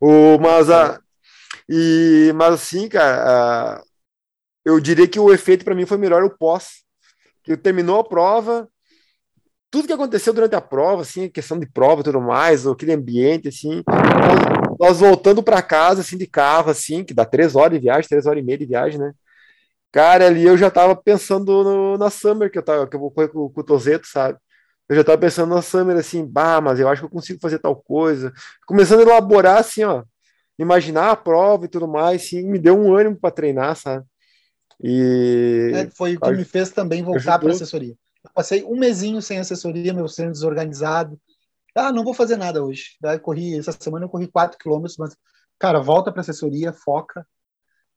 O, 0.00 0.38
mas, 0.38 0.68
a, 0.68 1.00
e, 1.68 2.32
mas 2.34 2.54
assim, 2.54 2.88
cara, 2.88 3.76
a, 3.76 3.82
eu 4.64 4.80
diria 4.80 5.08
que 5.08 5.18
o 5.18 5.32
efeito 5.32 5.64
para 5.64 5.74
mim 5.74 5.86
foi 5.86 5.98
melhor 5.98 6.22
o 6.24 6.36
pós. 6.36 6.84
Que 7.42 7.56
terminou 7.56 8.00
a 8.00 8.04
prova, 8.04 8.68
tudo 9.70 9.86
que 9.86 9.92
aconteceu 9.92 10.32
durante 10.32 10.56
a 10.56 10.60
prova, 10.60 11.02
assim, 11.02 11.28
questão 11.28 11.58
de 11.58 11.66
prova 11.66 12.02
tudo 12.02 12.20
mais, 12.20 12.66
aquele 12.66 12.92
ambiente, 12.92 13.48
assim, 13.48 13.82
nós, 13.86 14.78
nós 14.80 15.00
voltando 15.00 15.42
para 15.42 15.62
casa, 15.62 16.00
assim, 16.00 16.16
de 16.18 16.26
carro, 16.26 16.70
assim, 16.70 17.04
que 17.04 17.14
dá 17.14 17.24
três 17.24 17.54
horas 17.54 17.72
de 17.72 17.78
viagem, 17.78 18.08
três 18.08 18.26
horas 18.26 18.42
e 18.42 18.44
meia 18.44 18.58
de 18.58 18.66
viagem, 18.66 18.98
né? 18.98 19.12
Cara, 19.92 20.26
ali 20.26 20.44
eu 20.46 20.56
já 20.56 20.70
tava 20.70 20.96
pensando 20.96 21.64
no, 21.64 21.98
na 21.98 22.10
Summer, 22.10 22.50
que 22.50 22.58
eu, 22.58 22.62
tava, 22.62 22.88
que 22.88 22.96
eu 22.96 23.00
vou 23.00 23.10
correr 23.10 23.28
com, 23.28 23.52
o 23.54 23.64
Tozeto, 23.64 24.06
sabe? 24.06 24.38
Eu 24.88 24.96
já 24.96 25.04
tava 25.04 25.18
pensando 25.18 25.54
na 25.54 25.62
Summer, 25.62 25.96
assim, 25.96 26.26
bah, 26.26 26.60
mas 26.60 26.80
eu 26.80 26.88
acho 26.88 27.02
que 27.02 27.06
eu 27.06 27.10
consigo 27.10 27.40
fazer 27.40 27.58
tal 27.60 27.76
coisa. 27.76 28.32
Começando 28.66 29.00
a 29.00 29.02
elaborar, 29.02 29.58
assim, 29.58 29.84
ó, 29.84 30.04
imaginar 30.58 31.10
a 31.10 31.16
prova 31.16 31.66
e 31.66 31.68
tudo 31.68 31.88
mais, 31.88 32.22
assim, 32.22 32.42
me 32.46 32.58
deu 32.58 32.78
um 32.78 32.94
ânimo 32.96 33.16
para 33.18 33.30
treinar, 33.30 33.76
sabe? 33.76 34.04
E. 34.82 35.72
É, 35.74 35.90
foi 35.90 36.16
o 36.16 36.20
que 36.20 36.30
me 36.32 36.44
fez 36.44 36.70
também 36.70 37.02
voltar 37.02 37.38
para 37.38 37.50
assessoria. 37.50 37.96
Eu 38.24 38.30
passei 38.34 38.64
um 38.64 38.76
mesinho 38.76 39.20
sem 39.20 39.38
assessoria, 39.38 39.92
meu 39.92 40.08
sendo 40.08 40.32
desorganizado. 40.32 41.18
Ah, 41.74 41.92
não 41.92 42.04
vou 42.04 42.14
fazer 42.14 42.36
nada 42.36 42.64
hoje. 42.64 42.96
Daí 43.00 43.18
corri, 43.18 43.58
essa 43.58 43.72
semana 43.78 44.04
eu 44.04 44.08
corri 44.08 44.26
4 44.26 44.58
quilômetros, 44.58 44.96
mas, 44.98 45.16
cara, 45.58 45.80
volta 45.80 46.10
para 46.10 46.20
assessoria, 46.20 46.72
foca, 46.72 47.26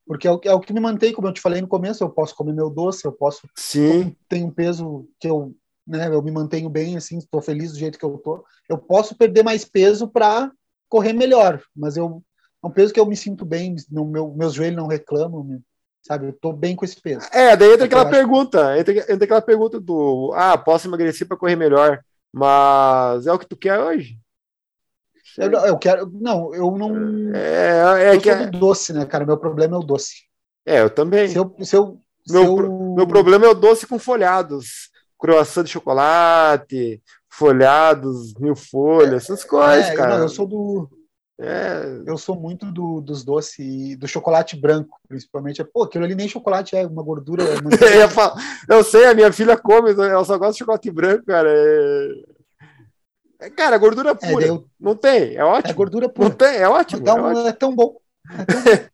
porque 0.06 0.28
é 0.28 0.32
o, 0.32 0.40
é 0.44 0.54
o, 0.54 0.60
que 0.60 0.74
me 0.74 0.80
mantém, 0.80 1.14
como 1.14 1.28
eu 1.28 1.34
te 1.34 1.42
falei 1.42 1.62
no 1.62 1.68
começo, 1.68 2.04
eu 2.04 2.10
posso 2.10 2.36
comer 2.36 2.54
meu 2.54 2.70
doce, 2.70 3.06
eu 3.06 3.12
posso. 3.12 3.48
Sim. 3.56 4.16
Tenho 4.28 4.48
um 4.48 4.52
peso 4.52 5.08
que 5.20 5.28
eu, 5.28 5.56
né, 5.88 6.08
eu 6.08 6.22
me 6.22 6.32
mantenho 6.32 6.70
bem, 6.70 6.98
assim, 6.98 7.18
estou 7.18 7.42
feliz 7.42 7.72
do 7.72 7.80
jeito 7.80 7.98
que 7.98 8.06
eu 8.06 8.18
tô. 8.18 8.46
Eu 8.70 8.78
posso 8.78 9.16
perder 9.16 9.44
mais 9.44 9.66
peso 9.66 10.08
para 10.08 10.52
correr 10.90 11.14
melhor, 11.14 11.62
mas 11.76 11.98
eu 11.98 12.24
é 12.64 12.68
um 12.68 12.72
peso 12.72 12.94
que 12.94 13.00
eu 13.00 13.06
me 13.06 13.18
sinto 13.18 13.44
bem, 13.44 13.76
no 13.92 14.06
meu, 14.06 14.34
meus 14.34 14.54
joelhos 14.54 14.78
não 14.78 14.88
reclamam, 14.88 15.62
sabe? 16.04 16.28
Eu 16.28 16.34
tô 16.34 16.54
bem 16.54 16.76
com 16.76 16.86
esse 16.86 17.02
peso. 17.02 17.26
É, 17.32 17.56
daí 17.56 17.74
entra 17.74 17.86
aquela 17.86 18.10
pergunta, 18.10 18.78
entra, 18.78 18.94
entra 18.94 19.24
aquela 19.24 19.42
pergunta 19.42 19.80
do, 19.80 20.32
ah, 20.36 20.58
posso 20.58 20.88
emagrecer 20.88 21.28
para 21.28 21.38
correr 21.38 21.56
melhor, 21.56 22.04
mas 22.32 23.26
é 23.26 23.32
o 23.32 23.40
que 23.40 23.48
tu 23.48 23.56
quer 23.56 23.80
hoje? 23.80 24.18
Eu, 25.38 25.52
eu 25.52 25.78
quero. 25.78 26.12
Não, 26.14 26.54
eu 26.54 26.72
não. 26.72 27.34
É, 27.34 28.12
é 28.12 28.16
eu 28.16 28.22
que 28.22 28.32
sou 28.32 28.44
é... 28.44 28.52
doce, 28.52 28.94
né, 28.94 29.06
cara? 29.06 29.26
Meu 29.26 29.38
problema 29.38 29.76
é 29.76 29.80
o 29.80 29.84
doce. 29.84 30.26
É, 30.66 30.82
eu 30.82 30.90
também. 30.90 31.28
Se 31.28 31.38
eu, 31.38 31.56
se 31.62 31.76
eu, 31.76 32.00
se 32.26 32.34
meu, 32.34 32.44
eu... 32.44 32.94
meu 32.96 33.08
problema 33.08 33.46
é 33.46 33.50
o 33.50 33.56
doce 33.56 33.88
com 33.88 33.98
folhados. 33.98 34.92
Croissant 35.18 35.64
de 35.64 35.72
chocolate, 35.72 37.02
folhados, 37.30 38.34
mil 38.36 38.56
folhas, 38.56 39.24
essas 39.24 39.44
coisas, 39.44 39.88
é, 39.88 39.96
cara. 39.96 40.18
Não, 40.18 40.24
eu 40.24 40.30
sou 40.30 40.46
do. 40.46 40.90
É... 41.40 42.04
Eu 42.06 42.18
sou 42.18 42.40
muito 42.40 42.72
do, 42.72 43.02
dos 43.02 43.24
doces 43.24 43.98
do 43.98 44.08
chocolate 44.08 44.56
branco, 44.56 45.00
principalmente. 45.08 45.64
Pô, 45.64 45.84
aquilo 45.84 46.06
ali 46.06 46.16
nem 46.16 46.28
chocolate 46.28 46.76
é, 46.76 46.86
uma 46.86 47.04
gordura. 47.04 47.44
eu 48.70 48.84
sei, 48.84 49.06
a 49.06 49.14
minha 49.16 49.32
filha 49.32 49.58
come, 49.58 49.92
ela 49.92 50.24
só 50.24 50.38
gosta 50.38 50.54
de 50.54 50.60
chocolate 50.60 50.92
branco, 50.92 51.26
cara. 51.26 51.50
É... 51.52 52.34
É, 53.42 53.50
Cara, 53.50 53.78
gordura 53.78 54.12
É, 54.12 54.14
pura. 54.32 54.46
eu- 54.46 54.66
Não 54.80 54.96
tem, 54.96 55.32
é 55.32 55.36
é 55.36 55.44
ótimo. 55.44 55.76
gordura 55.76 56.08
Não 56.08 56.14
pura. 56.14 56.30
tem, 56.32 56.58
é 56.58 56.68
ótimo. 56.70 57.04
Dá 57.04 57.12
é 57.12 57.22
ótimo. 57.22 57.48
é 57.48 57.52
tão 57.54 57.76
bom. 57.76 57.98
É. 58.30 58.94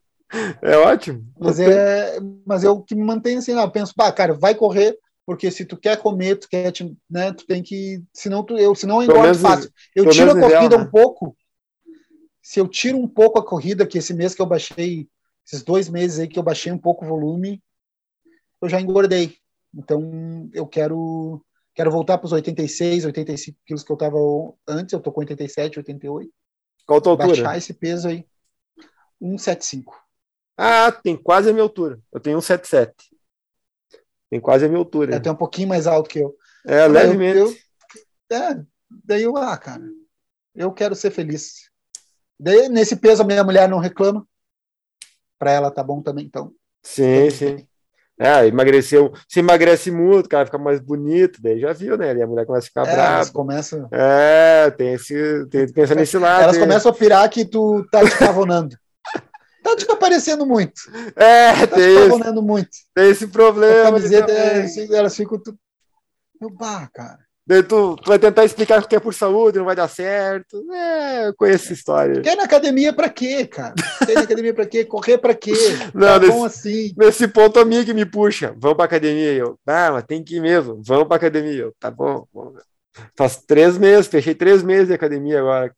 É 0.62 0.76
ótimo. 0.76 1.24
Mas 1.40 1.58
Não 1.58 1.66
é, 1.66 2.20
mas 2.46 2.62
eu 2.62 2.80
que 2.80 2.94
me 2.94 3.02
mantenho 3.02 3.40
assim, 3.40 3.52
não, 3.52 3.62
eu 3.62 3.70
penso, 3.70 3.92
pá, 3.96 4.12
cara, 4.12 4.32
vai 4.32 4.54
correr, 4.54 4.96
porque 5.26 5.50
se 5.50 5.64
tu 5.64 5.76
quer 5.76 5.96
comer, 5.96 6.36
tu 6.36 6.48
quer, 6.48 6.70
te- 6.70 6.96
né, 7.10 7.32
tu 7.32 7.44
tem 7.46 7.62
que, 7.64 8.00
senão 8.14 8.44
tu, 8.44 8.56
eu, 8.56 8.72
senão 8.76 9.02
eu 9.02 9.10
engordo 9.10 9.38
fácil. 9.40 9.70
Eu 9.94 10.08
tiro 10.08 10.30
a 10.30 10.34
menos 10.34 10.46
ideal, 10.46 10.60
corrida 10.62 10.78
né? 10.78 10.84
um 10.84 10.86
pouco, 10.90 11.36
se 12.50 12.58
eu 12.58 12.66
tiro 12.66 12.98
um 12.98 13.06
pouco 13.06 13.38
a 13.38 13.46
corrida, 13.46 13.86
que 13.86 13.96
esse 13.96 14.12
mês 14.12 14.34
que 14.34 14.42
eu 14.42 14.46
baixei, 14.46 15.08
esses 15.46 15.62
dois 15.62 15.88
meses 15.88 16.18
aí 16.18 16.26
que 16.26 16.36
eu 16.36 16.42
baixei 16.42 16.72
um 16.72 16.78
pouco 16.78 17.04
o 17.04 17.08
volume, 17.08 17.62
eu 18.60 18.68
já 18.68 18.80
engordei. 18.80 19.36
Então, 19.72 20.50
eu 20.52 20.66
quero, 20.66 21.46
quero 21.72 21.92
voltar 21.92 22.18
para 22.18 22.26
os 22.26 22.32
86, 22.32 23.04
85 23.04 23.56
quilos 23.64 23.84
que 23.84 23.92
eu 23.92 23.96
tava 23.96 24.16
antes, 24.66 24.92
eu 24.92 24.98
tô 24.98 25.12
com 25.12 25.20
87, 25.20 25.78
88, 25.78 26.28
Qual 26.84 26.98
a 26.98 27.00
tua 27.00 27.12
altura? 27.12 27.28
baixar 27.28 27.56
esse 27.56 27.72
peso 27.72 28.08
aí, 28.08 28.26
175. 29.22 29.94
Ah, 30.58 30.90
tem 30.90 31.16
quase 31.16 31.50
a 31.50 31.52
minha 31.52 31.62
altura. 31.62 32.00
Eu 32.12 32.18
tenho 32.18 32.42
177. 32.42 33.16
Tem 34.28 34.40
quase 34.40 34.64
a 34.64 34.68
minha 34.68 34.80
altura. 34.80 35.14
É 35.14 35.18
até 35.18 35.30
um 35.30 35.36
pouquinho 35.36 35.68
mais 35.68 35.86
alto 35.86 36.10
que 36.10 36.18
eu. 36.18 36.34
É, 36.66 36.88
levemente. 36.88 37.38
Eu, 37.38 37.46
eu- 37.46 38.36
é, 38.36 38.64
daí 39.04 39.22
eu, 39.22 39.36
ah, 39.36 39.56
cara, 39.56 39.88
eu 40.52 40.72
quero 40.72 40.96
ser 40.96 41.12
feliz. 41.12 41.69
Daí, 42.40 42.68
nesse 42.68 42.96
peso, 42.96 43.22
a 43.22 43.26
minha 43.26 43.44
mulher 43.44 43.68
não 43.68 43.78
reclama. 43.78 44.26
Pra 45.38 45.52
ela 45.52 45.70
tá 45.70 45.82
bom 45.82 46.02
também, 46.02 46.24
então. 46.26 46.52
Sim, 46.82 47.30
sim. 47.30 47.66
É, 48.18 48.46
emagreceu. 48.46 49.12
Se 49.26 49.40
emagrece 49.40 49.90
muito, 49.90 50.26
o 50.26 50.28
cara 50.28 50.44
fica 50.44 50.58
mais 50.58 50.78
bonito, 50.78 51.40
daí 51.40 51.58
já 51.58 51.72
viu, 51.72 51.96
né? 51.96 52.14
E 52.14 52.22
a 52.22 52.26
mulher 52.26 52.44
começa 52.44 52.66
a 52.66 52.68
ficar 52.68 52.86
É, 52.86 52.92
elas 52.92 53.30
brava. 53.30 53.32
começam, 53.32 53.88
É, 53.90 54.70
tem 54.72 54.92
esse. 54.94 55.46
Tem 55.46 55.66
que 55.66 55.72
pensar 55.72 55.94
nesse 55.94 56.18
lado. 56.18 56.42
elas 56.42 56.58
começam 56.58 56.90
a 56.90 56.94
pirar 56.94 57.28
que 57.30 57.46
tu 57.46 57.82
tá 57.90 58.00
te 58.04 58.10
tá 59.62 59.76
te 59.76 59.90
aparecendo 59.90 60.44
muito. 60.46 60.82
É, 61.16 61.66
Tá 61.66 61.66
te 61.66 61.74
tem 61.74 61.96
esse, 61.96 62.08
pavonando 62.10 62.42
muito. 62.42 62.70
tem 62.94 63.10
esse 63.10 63.24
A 63.24 63.28
problema. 63.28 63.84
camiseta, 63.92 64.30
é, 64.32 64.48
também. 64.50 64.62
assim, 64.64 64.94
elas 64.94 65.16
ficam. 65.16 65.38
Tu... 65.42 65.58
Eu, 66.40 66.50
bah, 66.50 66.88
cara. 66.92 67.18
Daí 67.50 67.64
tu, 67.64 67.96
tu 67.96 68.06
vai 68.08 68.16
tentar 68.16 68.44
explicar 68.44 68.86
que 68.86 68.94
é 68.94 69.00
por 69.00 69.12
saúde, 69.12 69.58
não 69.58 69.64
vai 69.64 69.74
dar 69.74 69.88
certo. 69.88 70.64
É, 70.72 71.26
eu 71.26 71.34
conheço 71.34 71.64
essa 71.64 71.72
história. 71.72 72.20
Quer 72.22 72.36
na 72.36 72.44
academia 72.44 72.92
pra 72.92 73.08
quê, 73.08 73.44
cara? 73.44 73.74
Quer 74.06 74.14
na 74.14 74.20
academia 74.20 74.54
pra 74.54 74.64
quê? 74.66 74.84
Correr 74.84 75.18
pra 75.18 75.34
quê? 75.34 75.50
Não, 75.92 76.06
tá 76.06 76.18
desse- 76.18 76.32
bom 76.32 76.44
assim. 76.44 76.92
Nesse 76.96 77.26
ponto, 77.26 77.58
a 77.58 77.64
minha 77.64 77.84
que 77.84 77.92
me 77.92 78.06
puxa. 78.06 78.54
Vamos 78.56 78.76
pra 78.76 78.84
academia. 78.84 79.32
Eu, 79.32 79.58
ah, 79.66 79.90
mas 79.90 80.04
tem 80.04 80.22
que 80.22 80.36
ir 80.36 80.40
mesmo. 80.40 80.80
Vamos 80.84 81.08
pra 81.08 81.16
academia. 81.16 81.52
Eu, 81.62 81.74
tá 81.80 81.90
bom. 81.90 82.24
vamos. 82.32 82.62
Faz 83.16 83.38
três 83.44 83.76
meses, 83.76 84.06
fechei 84.06 84.32
três 84.34 84.62
meses 84.62 84.86
de 84.86 84.94
academia 84.94 85.40
agora. 85.40 85.74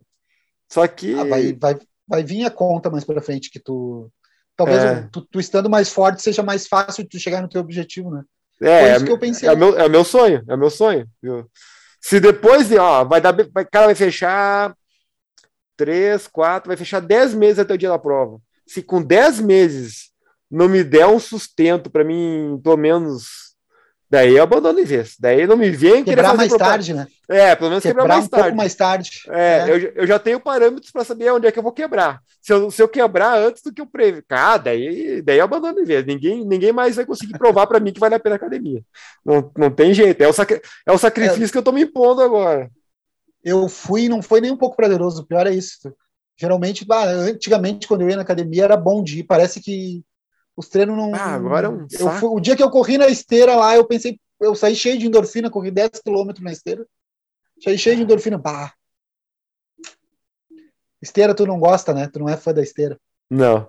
Só 0.71 0.87
que. 0.87 1.19
Ah, 1.19 1.25
vai, 1.25 1.55
vai, 1.55 1.79
vai 2.07 2.23
vir 2.23 2.45
a 2.45 2.51
conta 2.51 2.91
mais 2.91 3.03
pra 3.05 3.23
frente 3.23 3.51
que 3.51 3.59
tu. 3.59 4.11
Talvez 4.55 4.85
É. 4.85 5.09
tu, 5.11 5.23
tu 5.23 5.41
estando 5.41 5.71
mais 5.71 5.89
forte 5.89 6.21
seja 6.21 6.43
mais 6.43 6.67
fácil 6.67 7.03
de 7.05 7.09
tu 7.09 7.19
chegar 7.19 7.41
no 7.41 7.49
teu 7.49 7.63
objetivo, 7.63 8.11
né? 8.11 8.23
É, 8.63 8.81
Foi 8.81 8.89
é, 8.89 8.97
isso 8.97 9.05
que 9.05 9.13
eu 9.13 9.19
pensei. 9.19 9.49
é, 9.49 9.53
o 9.53 9.57
meu, 9.57 9.79
é 9.79 9.89
meu 9.89 10.05
sonho, 10.05 10.43
é 10.49 10.57
meu 10.57 10.71
sonho. 10.71 11.09
viu? 11.23 11.47
Se 12.01 12.19
depois 12.21 12.69
de, 12.69 12.79
ó, 12.79 13.05
vai 13.05 13.21
dar, 13.21 13.33
vai, 13.53 13.65
cara 13.65 13.87
vai 13.87 13.95
fechar 13.95 14.75
três, 15.77 16.27
quatro, 16.29 16.69
vai 16.69 16.77
fechar 16.77 17.01
dez 17.01 17.35
meses 17.35 17.59
até 17.59 17.75
o 17.75 17.79
dia 17.79 17.89
da 17.89 17.99
prova. 17.99 18.39
Se 18.67 18.83
com 18.83 19.03
dez 19.03 19.41
meses 19.41 20.11
não 20.51 20.69
me 20.69 20.85
der 20.85 21.07
um 21.07 21.19
sustento 21.19 21.91
para 21.91 22.05
mim, 22.05 22.61
pelo 22.63 22.77
menos, 22.77 23.42
daí 24.13 24.37
eu 24.37 24.43
abandono 24.43 24.79
em 24.79 24.85
vez. 24.85 25.17
Daí 25.19 25.47
não 25.47 25.57
me 25.57 25.71
vem 25.71 26.05
Quebrar 26.05 26.25
fazer 26.27 26.37
mais 26.37 26.49
propaganda. 26.51 26.71
tarde, 26.77 26.95
né? 26.95 27.07
É, 27.29 27.57
pelo 27.57 27.71
menos 27.71 27.83
quebrar, 27.83 28.03
Quebrar 28.03 28.15
mais 28.15 28.27
um 28.27 28.29
pouco 28.29 28.43
tarde. 28.45 28.57
mais 28.57 28.75
tarde. 28.75 29.11
É, 29.31 29.59
É. 29.59 29.71
Eu, 29.71 29.81
já- 29.81 29.89
eu 29.95 30.07
já 30.07 30.19
tenho 30.19 30.39
parâmetros 30.39 30.91
para 30.93 31.05
saber 31.05 31.33
onde 31.33 31.47
é 31.47 31.53
que 31.53 31.59
eu 31.59 31.63
vou 31.63 31.73
quebrar. 31.73 32.21
Se 32.41 32.53
eu, 32.53 32.71
se 32.71 32.83
eu 32.83 32.89
quebrar 32.89 33.39
antes 33.39 33.63
do 33.63 33.73
que 33.73 33.81
eu 33.81 33.87
previ, 33.87 34.23
ah, 34.31 34.59
daí, 34.59 35.23
daí 35.23 35.39
eu 35.39 35.45
abandono 35.45 35.81
em 35.81 35.85
vez. 35.85 36.05
Ninguém, 36.05 36.45
ninguém 36.45 36.73
mais 36.73 36.97
vai 36.97 37.07
conseguir 37.07 37.39
provar 37.39 37.67
para 37.67 37.81
mim 37.81 37.93
que 37.93 38.01
vale 38.01 38.15
a 38.15 38.21
pena 38.21 38.35
a 38.35 38.37
academia. 38.37 38.83
Não, 39.25 39.51
não 39.57 39.71
tem 39.71 39.95
jeito. 39.95 40.21
É 40.23 40.29
o, 40.29 40.33
sacri- 40.33 40.61
é 40.87 40.93
o 40.93 40.99
sacrifício 40.99 41.51
que 41.51 41.59
eu 41.59 41.63
tô 41.63 41.73
me 41.73 41.83
impondo 41.83 42.21
agora. 42.21 42.71
Eu 43.43 43.69
fui, 43.69 44.09
não 44.09 44.21
foi 44.23 44.41
nem 44.41 44.53
um 44.53 44.57
pouco 44.57 44.77
prazeroso. 44.77 45.23
O 45.23 45.27
pior 45.27 45.47
é 45.47 45.55
isso. 45.55 45.93
Geralmente, 46.39 46.85
antigamente, 46.91 47.87
quando 47.89 48.03
eu 48.03 48.11
ia 48.11 48.17
na 48.17 48.23
academia, 48.23 48.65
era 48.65 48.77
bom 48.77 49.03
de 49.03 49.21
ir. 49.21 49.25
Parece 49.25 49.61
que 49.61 50.03
os 50.57 50.69
treinos 50.69 50.97
não. 50.97 51.15
Ah, 51.15 51.35
agora 51.35 51.67
é 51.67 51.71
um 51.71 51.87
eu 51.91 52.11
fui- 52.13 52.29
O 52.29 52.41
dia 52.41 52.57
que 52.57 52.63
eu 52.63 52.71
corri 52.71 52.99
na 52.99 53.09
esteira 53.09 53.55
lá, 53.57 53.75
eu 53.77 53.87
pensei, 53.87 54.19
eu 54.41 54.55
saí 54.55 54.75
cheio 54.75 54.99
de 54.99 55.07
endorfina, 55.07 55.51
corri 55.51 55.71
10 55.71 55.91
quilômetros 56.05 56.45
na 56.45 56.53
esteira. 56.53 56.87
Saí 57.63 57.79
cheio 57.79 57.97
de 57.97 58.03
endorfina. 58.03 58.37
Bah. 58.39 58.73
Esteira 61.01 61.35
tu 61.35 61.47
não 61.47 61.59
gosta, 61.59 61.93
né? 61.93 62.09
Tu 62.13 62.19
não 62.19 62.29
é 62.29 62.37
fã 62.37 62.53
da 62.53 62.63
esteira. 62.63 62.99
Não. 63.31 63.69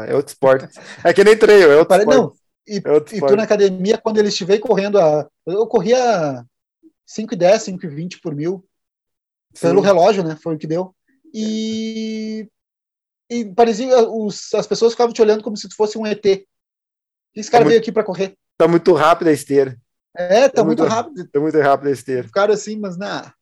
É 0.00 0.14
outro 0.14 0.32
esporte. 0.32 0.68
É 1.04 1.12
que 1.12 1.22
nem 1.22 1.36
treino, 1.36 1.64
é 1.70 1.76
outro 1.76 1.88
Pare- 1.88 2.02
esporte. 2.02 2.18
Não, 2.20 2.32
e, 2.66 2.82
É 2.84 2.90
outro 2.90 3.14
e 3.14 3.20
tu 3.20 3.36
na 3.36 3.42
academia, 3.44 3.98
quando 3.98 4.18
eles 4.18 4.32
estiverem 4.32 4.60
correndo, 4.60 4.98
a, 4.98 5.28
eu 5.46 5.66
corria 5.66 6.44
5,10, 7.06 7.62
5,20 7.62 8.20
por 8.20 8.34
mil, 8.34 8.66
pelo 9.60 9.80
Sim. 9.80 9.86
relógio, 9.86 10.24
né? 10.24 10.36
Foi 10.42 10.54
o 10.54 10.58
que 10.58 10.66
deu. 10.66 10.94
E, 11.32 12.48
e 13.30 13.44
parecia, 13.44 13.96
os, 14.08 14.52
as 14.54 14.66
pessoas 14.66 14.92
ficavam 14.92 15.12
te 15.12 15.20
olhando 15.22 15.42
como 15.42 15.56
se 15.56 15.68
tu 15.68 15.74
fosse 15.76 15.98
um 15.98 16.06
ET. 16.06 16.24
Esse 17.34 17.50
cara 17.50 17.64
muito- 17.64 17.70
veio 17.72 17.80
aqui 17.80 17.92
para 17.92 18.04
correr. 18.04 18.34
Tá 18.58 18.66
muito 18.66 18.92
rápido 18.94 19.28
a 19.28 19.32
esteira. 19.32 19.76
É, 20.16 20.48
tá 20.48 20.62
É 20.62 20.64
muito 20.64 20.80
muito- 20.82 20.92
rápido. 20.92 21.28
Tá 21.28 21.40
muito 21.40 21.60
rápido 21.60 21.88
a 21.88 21.92
esteira. 21.92 22.22
Ficaram 22.24 22.54
assim, 22.54 22.78
mas 22.78 22.96
na. 22.96 23.32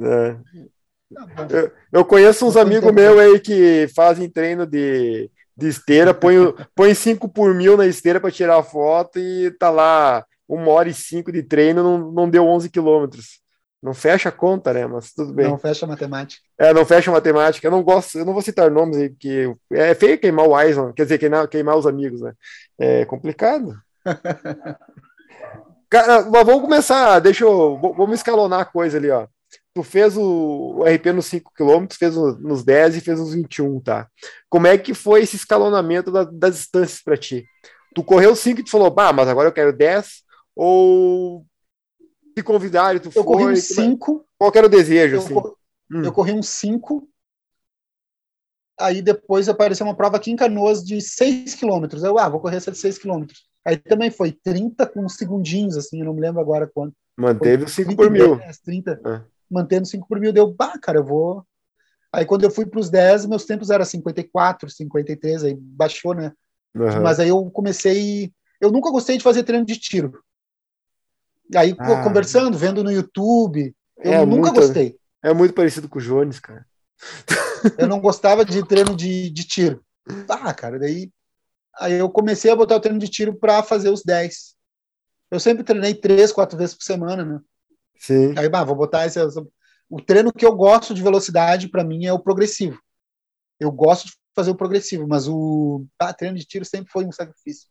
É. 0.00 0.32
tá. 1.14 1.46
Eu, 1.50 1.72
eu 1.92 2.04
conheço 2.04 2.46
uns 2.46 2.56
amigos 2.56 2.92
meus 2.92 3.18
aí 3.18 3.40
que 3.40 3.88
fazem 3.94 4.30
treino 4.30 4.66
de, 4.66 5.30
de 5.56 5.66
esteira, 5.68 6.12
põe, 6.14 6.36
põe 6.74 6.94
5 6.94 7.28
por 7.28 7.54
mil 7.54 7.76
na 7.76 7.86
esteira 7.86 8.20
para 8.20 8.30
tirar 8.30 8.62
foto 8.62 9.18
e 9.18 9.50
tá 9.52 9.70
lá 9.70 10.24
uma 10.48 10.70
hora 10.70 10.88
e 10.88 10.94
cinco 10.94 11.32
de 11.32 11.42
treino, 11.42 11.82
não, 11.82 12.12
não 12.12 12.30
deu 12.30 12.46
11 12.46 12.70
quilômetros. 12.70 13.40
Não 13.86 13.94
fecha 13.94 14.30
a 14.30 14.32
conta, 14.32 14.72
né? 14.72 14.84
Mas 14.84 15.12
tudo 15.12 15.32
bem. 15.32 15.46
Não 15.48 15.56
fecha 15.56 15.86
a 15.86 15.88
matemática. 15.88 16.42
É, 16.58 16.74
não 16.74 16.84
fecha 16.84 17.08
a 17.08 17.14
matemática. 17.14 17.64
Eu 17.64 17.70
não 17.70 17.84
gosto, 17.84 18.18
eu 18.18 18.24
não 18.24 18.32
vou 18.32 18.42
citar 18.42 18.68
nomes 18.68 18.96
porque 19.10 19.54
é 19.70 19.94
feio 19.94 20.18
queimar 20.18 20.44
o 20.44 20.60
Eisman, 20.60 20.92
quer 20.92 21.04
dizer, 21.04 21.18
queimar, 21.18 21.46
queimar 21.46 21.76
os 21.76 21.86
amigos, 21.86 22.20
né? 22.20 22.32
É 22.76 23.04
complicado. 23.04 23.76
Cara, 25.88 26.22
mas 26.28 26.44
vamos 26.44 26.62
começar, 26.62 27.20
deixa 27.20 27.44
eu, 27.44 27.78
vamos 27.96 28.16
escalonar 28.16 28.58
a 28.60 28.64
coisa 28.64 28.98
ali, 28.98 29.08
ó. 29.08 29.28
Tu 29.72 29.84
fez 29.84 30.16
o, 30.16 30.78
o 30.78 30.84
RP 30.84 31.12
nos 31.12 31.26
5 31.26 31.52
km, 31.54 31.86
fez 31.96 32.16
o- 32.16 32.36
nos 32.40 32.64
10 32.64 32.96
e 32.96 33.00
fez 33.00 33.20
nos 33.20 33.32
21, 33.34 33.80
tá? 33.80 34.08
Como 34.50 34.66
é 34.66 34.76
que 34.76 34.94
foi 34.94 35.22
esse 35.22 35.36
escalonamento 35.36 36.10
da- 36.10 36.24
das 36.24 36.56
distâncias 36.56 37.00
para 37.02 37.16
ti? 37.16 37.46
Tu 37.94 38.02
correu 38.02 38.34
5 38.34 38.60
e 38.60 38.64
tu 38.64 38.70
falou, 38.70 38.90
bah, 38.90 39.12
mas 39.12 39.28
agora 39.28 39.48
eu 39.48 39.52
quero 39.52 39.72
10? 39.72 40.22
Ou 40.56 41.46
te 42.36 42.42
convidaram, 42.42 43.00
tu 43.00 43.10
Eu 43.14 43.24
corri 43.24 43.44
foi? 43.44 43.52
uns 43.54 43.62
5, 43.62 44.26
Qual 44.38 44.52
que 44.52 44.58
era 44.58 44.66
o 44.66 44.70
desejo, 44.70 45.16
eu, 45.16 45.22
assim? 45.22 45.34
cor- 45.34 45.56
Hum. 45.90 46.02
eu 46.02 46.12
corri 46.12 46.32
uns 46.32 46.48
5. 46.50 47.08
Aí 48.78 49.00
depois 49.00 49.48
apareceu 49.48 49.86
uma 49.86 49.96
prova 49.96 50.18
aqui 50.18 50.30
em 50.30 50.36
Canoas 50.36 50.84
de 50.84 51.00
6 51.00 51.54
quilômetros. 51.54 52.04
Eu, 52.04 52.18
ah, 52.18 52.28
vou 52.28 52.40
correr 52.40 52.56
essa 52.56 52.70
de 52.70 52.76
6 52.76 52.98
quilômetros. 52.98 53.46
Aí 53.64 53.78
também 53.78 54.10
foi 54.10 54.32
30 54.32 54.86
com 54.86 55.08
segundinhos, 55.08 55.76
assim, 55.78 56.00
eu 56.00 56.04
não 56.04 56.12
me 56.14 56.20
lembro 56.20 56.40
agora 56.40 56.70
quanto. 56.72 56.94
Manteve 57.16 57.64
os 57.64 57.72
5 57.72 57.96
30 57.96 58.02
por 58.02 58.10
mil. 58.12 58.36
10, 58.36 58.58
30, 58.58 59.00
É. 59.06 59.22
mantendo 59.50 59.86
5 59.86 60.06
por 60.06 60.20
mil, 60.20 60.32
deu, 60.32 60.52
bah, 60.52 60.78
cara, 60.78 60.98
eu 60.98 61.04
vou. 61.04 61.42
Aí 62.12 62.26
quando 62.26 62.44
eu 62.44 62.50
fui 62.50 62.66
para 62.66 62.78
os 62.78 62.90
10, 62.90 63.24
meus 63.24 63.46
tempos 63.46 63.70
eram 63.70 63.84
54, 63.84 64.68
53, 64.70 65.42
aí 65.42 65.54
baixou, 65.58 66.14
né? 66.14 66.32
Aham. 66.76 67.02
Mas 67.02 67.18
aí 67.18 67.30
eu 67.30 67.50
comecei. 67.50 68.30
Eu 68.60 68.70
nunca 68.70 68.90
gostei 68.90 69.16
de 69.16 69.24
fazer 69.24 69.42
treino 69.42 69.64
de 69.64 69.78
tiro. 69.78 70.22
Aí, 71.54 71.74
Ah. 71.78 72.02
conversando, 72.02 72.56
vendo 72.58 72.82
no 72.82 72.90
YouTube, 72.90 73.74
eu 73.98 74.12
É 74.12 74.26
nunca 74.26 74.50
muito- 74.50 74.54
gostei. 74.60 74.98
É 75.22 75.32
muito 75.32 75.54
parecido 75.54 75.88
com 75.88 75.98
o 75.98 76.02
Jones, 76.02 76.38
cara. 76.40 76.66
Eu 77.78 77.86
não 77.88 78.00
gostava 78.00 78.44
de 78.44 78.64
treino 78.66 78.94
de, 78.96 79.30
de 79.30 79.44
tiro. 79.44 79.84
Ah, 80.28 80.52
cara, 80.54 80.78
daí. 80.78 81.10
Aí 81.78 81.94
eu 81.94 82.08
comecei 82.08 82.50
a 82.50 82.56
botar 82.56 82.76
o 82.76 82.80
treino 82.80 82.98
de 82.98 83.08
tiro 83.08 83.34
para 83.34 83.62
fazer 83.62 83.90
os 83.90 84.02
10. 84.02 84.54
Eu 85.30 85.40
sempre 85.40 85.64
treinei 85.64 85.94
três, 85.94 86.32
quatro 86.32 86.56
vezes 86.56 86.74
por 86.74 86.84
semana, 86.84 87.24
né? 87.24 87.40
Sim. 87.98 88.34
Aí, 88.38 88.48
bah, 88.48 88.64
vou 88.64 88.76
botar 88.76 89.04
esse. 89.06 89.18
O 89.90 90.00
treino 90.00 90.32
que 90.32 90.46
eu 90.46 90.54
gosto 90.54 90.94
de 90.94 91.02
velocidade, 91.02 91.68
para 91.68 91.84
mim, 91.84 92.06
é 92.06 92.12
o 92.12 92.18
progressivo. 92.18 92.78
Eu 93.58 93.70
gosto 93.72 94.06
de 94.06 94.12
fazer 94.34 94.50
o 94.50 94.56
progressivo, 94.56 95.06
mas 95.08 95.26
o 95.28 95.84
ah, 95.98 96.12
treino 96.12 96.36
de 96.38 96.44
tiro 96.44 96.64
sempre 96.64 96.90
foi 96.92 97.04
um 97.04 97.12
sacrifício. 97.12 97.68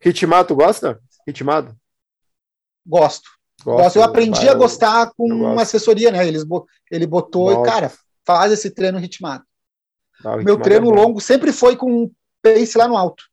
Ritmado, 0.00 0.48
tu 0.48 0.56
gosta? 0.56 1.00
Ritmado? 1.26 1.76
Gosto. 2.88 3.28
Gosto. 3.62 3.96
Eu 3.96 4.02
aprendi 4.02 4.48
a 4.48 4.54
gostar 4.54 5.12
com 5.14 5.28
gosto. 5.28 5.42
uma 5.52 5.62
assessoria, 5.62 6.10
né? 6.10 6.26
Eles, 6.26 6.44
ele 6.90 7.06
botou 7.06 7.46
Gosto. 7.54 7.62
e, 7.68 7.70
cara, 7.70 7.92
faz 8.24 8.52
esse 8.52 8.70
treino 8.70 8.98
ritmado. 8.98 9.44
Ah, 10.20 10.30
Meu 10.30 10.38
ritmado 10.38 10.62
treino 10.62 10.90
é 10.90 10.94
longo 10.94 11.20
sempre 11.20 11.52
foi 11.52 11.76
com 11.76 12.04
um 12.04 12.10
pace 12.42 12.78
lá 12.78 12.88
no 12.88 12.96
alto. 12.96 13.24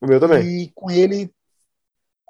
O 0.00 0.06
meu 0.06 0.18
também. 0.18 0.42
E 0.64 0.72
com 0.74 0.90
ele, 0.90 1.30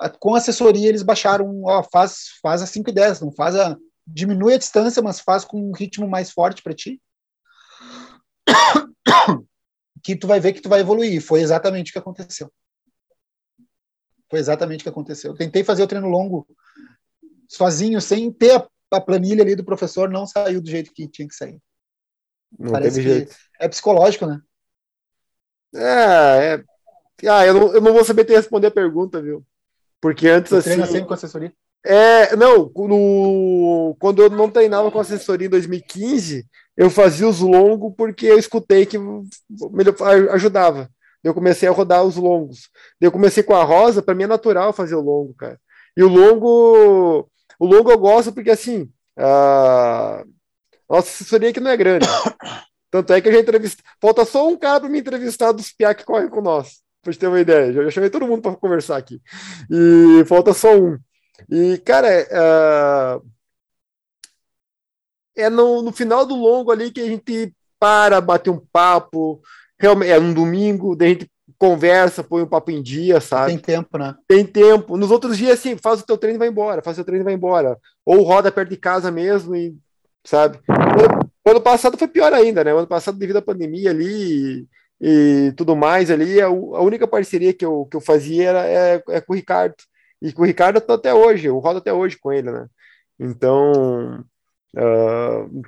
a- 0.00 0.10
com 0.10 0.34
assessoria, 0.34 0.88
eles 0.88 1.02
baixaram, 1.02 1.62
ó, 1.64 1.82
faz, 1.82 2.38
faz 2.42 2.60
a 2.60 2.66
5 2.66 2.90
e 2.90 2.92
10, 2.92 3.20
não 3.20 3.32
faz 3.32 3.56
a 3.56 3.76
diminui 4.06 4.54
a 4.54 4.58
distância, 4.58 5.02
mas 5.02 5.18
faz 5.18 5.44
com 5.44 5.58
um 5.60 5.72
ritmo 5.72 6.06
mais 6.08 6.30
forte 6.30 6.62
para 6.62 6.74
ti. 6.74 7.00
Que 10.02 10.14
tu 10.14 10.28
vai 10.28 10.38
ver 10.38 10.52
que 10.52 10.60
tu 10.60 10.68
vai 10.68 10.80
evoluir. 10.80 11.20
Foi 11.20 11.40
exatamente 11.40 11.90
o 11.90 11.92
que 11.92 11.98
aconteceu. 11.98 12.48
Foi 14.30 14.38
exatamente 14.38 14.80
o 14.80 14.82
que 14.84 14.88
aconteceu. 14.88 15.32
Eu 15.32 15.36
tentei 15.36 15.62
fazer 15.62 15.82
o 15.82 15.86
treino 15.86 16.08
longo 16.08 16.46
sozinho, 17.48 18.00
sem 18.00 18.30
ter 18.32 18.56
a, 18.56 18.68
a 18.92 19.00
planilha 19.00 19.42
ali 19.42 19.54
do 19.54 19.64
professor, 19.64 20.08
não 20.10 20.26
saiu 20.26 20.60
do 20.60 20.70
jeito 20.70 20.92
que 20.92 21.08
tinha 21.08 21.28
que 21.28 21.34
sair. 21.34 21.60
Não 22.58 22.72
Parece 22.72 22.96
teve 22.96 23.08
que 23.08 23.14
jeito. 23.14 23.36
é 23.60 23.68
psicológico, 23.68 24.26
né? 24.26 24.40
É, 25.74 26.54
é. 26.54 26.64
Ah, 27.28 27.46
eu 27.46 27.54
não, 27.54 27.74
eu 27.74 27.80
não 27.80 27.92
vou 27.92 28.04
saber 28.04 28.24
te 28.24 28.34
responder 28.34 28.68
a 28.68 28.70
pergunta, 28.70 29.22
viu? 29.22 29.44
Porque 30.00 30.28
antes, 30.28 30.50
Tu 30.50 30.56
assim. 30.56 30.70
treina 30.70 30.86
sempre 30.86 31.06
com 31.06 31.14
assessoria. 31.14 31.52
É, 31.84 32.34
não, 32.34 32.70
no, 32.74 33.96
quando 34.00 34.22
eu 34.22 34.28
não 34.28 34.50
treinava 34.50 34.90
com 34.90 34.98
assessoria 34.98 35.46
em 35.46 35.50
2015, 35.50 36.44
eu 36.76 36.90
fazia 36.90 37.28
os 37.28 37.40
longos 37.40 37.94
porque 37.96 38.26
eu 38.26 38.38
escutei 38.38 38.84
que 38.84 38.98
melhor, 39.70 39.94
ajudava. 40.32 40.90
Eu 41.26 41.34
comecei 41.34 41.68
a 41.68 41.72
rodar 41.72 42.04
os 42.04 42.14
longos. 42.14 42.70
Eu 43.00 43.10
comecei 43.10 43.42
com 43.42 43.52
a 43.52 43.64
rosa, 43.64 44.00
para 44.00 44.14
mim 44.14 44.22
é 44.22 44.28
natural 44.28 44.72
fazer 44.72 44.94
o 44.94 45.00
longo, 45.00 45.34
cara. 45.34 45.60
E 45.96 46.02
o 46.04 46.08
longo, 46.08 47.28
o 47.58 47.66
longo 47.66 47.90
eu 47.90 47.98
gosto 47.98 48.32
porque 48.32 48.50
assim, 48.50 48.88
a 49.18 50.24
nossa 50.88 51.08
assessoria 51.08 51.50
aqui 51.50 51.58
não 51.58 51.72
é 51.72 51.76
grande. 51.76 52.06
Tanto 52.92 53.12
é 53.12 53.20
que 53.20 53.26
eu 53.26 53.32
já 53.32 53.40
entrevistei. 53.40 53.84
Falta 54.00 54.24
só 54.24 54.46
um 54.46 54.56
cara 54.56 54.78
para 54.78 54.88
me 54.88 55.00
entrevistar 55.00 55.50
dos 55.50 55.72
PIA 55.72 55.96
que 55.96 56.04
correm 56.04 56.28
com 56.28 56.40
nós, 56.40 56.80
para 57.02 57.12
te 57.12 57.18
ter 57.18 57.26
uma 57.26 57.40
ideia. 57.40 57.72
Já 57.72 57.90
chamei 57.90 58.08
todo 58.08 58.28
mundo 58.28 58.42
para 58.42 58.54
conversar 58.54 58.96
aqui. 58.96 59.20
E 59.68 60.24
falta 60.26 60.54
só 60.54 60.76
um. 60.78 60.96
E, 61.50 61.78
cara, 61.78 62.06
é, 62.08 62.28
é 65.34 65.50
no, 65.50 65.82
no, 65.82 65.90
final 65.90 66.24
do 66.24 66.36
longo 66.36 66.70
ali 66.70 66.92
que 66.92 67.00
a 67.00 67.06
gente 67.06 67.52
para, 67.80 68.20
bate 68.20 68.48
um 68.48 68.64
papo. 68.72 69.42
Realmente, 69.78 70.10
é 70.10 70.18
um 70.18 70.32
domingo, 70.32 70.96
daí 70.96 71.08
a 71.08 71.12
gente 71.12 71.30
conversa, 71.58 72.24
põe 72.24 72.42
um 72.42 72.46
papo 72.46 72.70
em 72.70 72.82
dia, 72.82 73.20
sabe? 73.20 73.52
Tem 73.52 73.58
tempo, 73.58 73.98
né? 73.98 74.14
Tem 74.26 74.44
tempo. 74.44 74.96
Nos 74.96 75.10
outros 75.10 75.36
dias, 75.36 75.58
assim, 75.58 75.76
faz 75.76 76.00
o 76.00 76.06
teu 76.06 76.18
treino 76.18 76.36
e 76.36 76.38
vai 76.38 76.48
embora, 76.48 76.82
faz 76.82 76.96
o 76.96 76.98
teu 76.98 77.06
treino 77.06 77.22
e 77.22 77.24
vai 77.24 77.34
embora. 77.34 77.78
Ou 78.04 78.22
roda 78.22 78.50
perto 78.52 78.70
de 78.70 78.76
casa 78.76 79.10
mesmo 79.10 79.54
e, 79.54 79.76
sabe? 80.24 80.58
O 81.44 81.50
ano 81.50 81.60
passado 81.60 81.96
foi 81.96 82.08
pior 82.08 82.32
ainda, 82.32 82.64
né? 82.64 82.74
O 82.74 82.78
ano 82.78 82.86
passado, 82.86 83.18
devido 83.18 83.36
à 83.36 83.42
pandemia 83.42 83.90
ali 83.90 84.66
e, 85.00 85.48
e 85.48 85.52
tudo 85.52 85.76
mais 85.76 86.10
ali, 86.10 86.40
a, 86.40 86.46
a, 86.46 86.50
única 86.82 87.06
parceria 87.06 87.52
que 87.52 87.64
eu, 87.64 87.86
que 87.86 87.96
eu 87.96 88.00
fazia 88.00 88.48
era 88.48 88.66
é, 88.66 89.02
é 89.08 89.20
com 89.20 89.32
o 89.32 89.36
Ricardo. 89.36 89.76
E 90.20 90.32
com 90.32 90.42
o 90.42 90.46
Ricardo 90.46 90.76
eu 90.76 90.80
tô 90.80 90.94
até 90.94 91.14
hoje, 91.14 91.46
eu 91.46 91.58
rodo 91.58 91.78
até 91.78 91.92
hoje 91.92 92.18
com 92.18 92.32
ele, 92.32 92.50
né? 92.50 92.66
Então, 93.18 94.24
uh, 94.76 95.62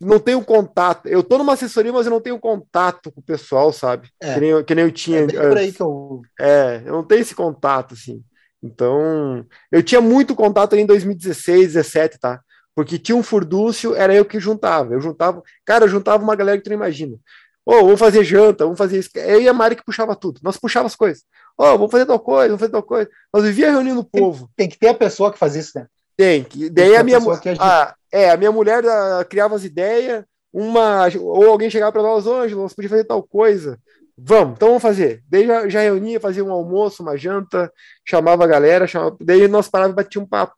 não 0.00 0.18
tenho 0.18 0.42
contato. 0.42 1.06
Eu 1.06 1.22
tô 1.22 1.36
numa 1.36 1.52
assessoria, 1.52 1.92
mas 1.92 2.06
eu 2.06 2.12
não 2.12 2.20
tenho 2.20 2.38
contato 2.38 3.12
com 3.12 3.20
o 3.20 3.24
pessoal, 3.24 3.72
sabe? 3.72 4.08
É. 4.20 4.34
Que, 4.34 4.40
nem, 4.40 4.64
que, 4.64 4.74
nem, 4.74 4.84
eu 4.84 4.90
tinha. 4.90 5.20
É 5.20 5.26
por 5.26 5.58
aí 5.58 5.72
que 5.72 5.82
eu... 5.82 6.22
é, 6.40 6.82
eu 6.86 6.92
não 6.92 7.04
tenho 7.04 7.20
esse 7.20 7.34
contato, 7.34 7.94
assim. 7.94 8.22
Então, 8.62 9.44
eu 9.70 9.82
tinha 9.82 10.00
muito 10.00 10.34
contato 10.34 10.72
ali 10.72 10.82
em 10.82 10.86
2016, 10.86 11.74
17, 11.74 12.18
tá? 12.18 12.40
Porque 12.74 12.98
tinha 12.98 13.16
um 13.16 13.22
furdúncio, 13.22 13.94
era 13.94 14.14
eu 14.14 14.24
que 14.24 14.40
juntava. 14.40 14.94
Eu 14.94 15.00
juntava, 15.00 15.42
cara, 15.64 15.84
eu 15.84 15.88
juntava 15.88 16.22
uma 16.22 16.36
galera 16.36 16.58
que 16.58 16.64
tu 16.64 16.70
não 16.70 16.76
imagina. 16.76 17.16
Ô, 17.64 17.74
oh, 17.74 17.84
vamos 17.84 18.00
fazer 18.00 18.24
janta, 18.24 18.64
vamos 18.64 18.78
fazer 18.78 18.98
isso. 18.98 19.10
Eu 19.14 19.40
e 19.40 19.48
a 19.48 19.52
Mari 19.52 19.76
que 19.76 19.84
puxava 19.84 20.16
tudo. 20.16 20.40
Nós 20.42 20.56
puxava 20.56 20.86
as 20.86 20.96
coisas. 20.96 21.22
Ô, 21.58 21.64
oh, 21.64 21.78
vamos 21.78 21.90
fazer 21.90 22.06
tal 22.06 22.18
coisa, 22.18 22.48
vamos 22.48 22.60
fazer 22.60 22.72
tal 22.72 22.82
coisa. 22.82 23.10
Nós 23.32 23.44
vivia 23.44 23.70
reunindo 23.70 24.00
o 24.00 24.04
povo. 24.04 24.50
Tem, 24.56 24.66
tem, 24.66 24.68
que 24.70 24.78
ter 24.78 24.88
a 24.88 24.94
pessoa 24.94 25.32
que 25.32 25.38
faz 25.38 25.54
isso, 25.56 25.78
né? 25.78 25.86
Tem. 26.20 26.46
Daí 26.70 26.96
a 26.96 27.02
minha 27.02 27.18
a, 27.58 27.94
é, 28.12 28.30
a 28.30 28.36
minha 28.36 28.52
mulher 28.52 28.84
a, 28.84 29.24
criava 29.24 29.54
as 29.54 29.64
ideias, 29.64 30.22
uma 30.52 31.08
ou 31.18 31.48
alguém 31.48 31.70
chegava 31.70 31.90
para 31.90 32.02
nós, 32.02 32.26
Ângelo, 32.26 32.60
nós 32.60 32.74
podíamos 32.74 32.90
fazer 32.90 33.04
tal 33.04 33.22
coisa. 33.22 33.78
Vamos, 34.18 34.56
então 34.56 34.68
vamos 34.68 34.82
fazer. 34.82 35.22
Daí 35.26 35.46
já, 35.46 35.66
já 35.66 35.80
reunia, 35.80 36.20
fazia 36.20 36.44
um 36.44 36.52
almoço, 36.52 37.02
uma 37.02 37.16
janta, 37.16 37.72
chamava 38.06 38.44
a 38.44 38.46
galera, 38.46 38.86
chamava, 38.86 39.16
daí 39.18 39.48
nós 39.48 39.66
parávamos 39.66 39.94
e 39.94 40.04
batia 40.04 40.20
um 40.20 40.26
papo. 40.26 40.54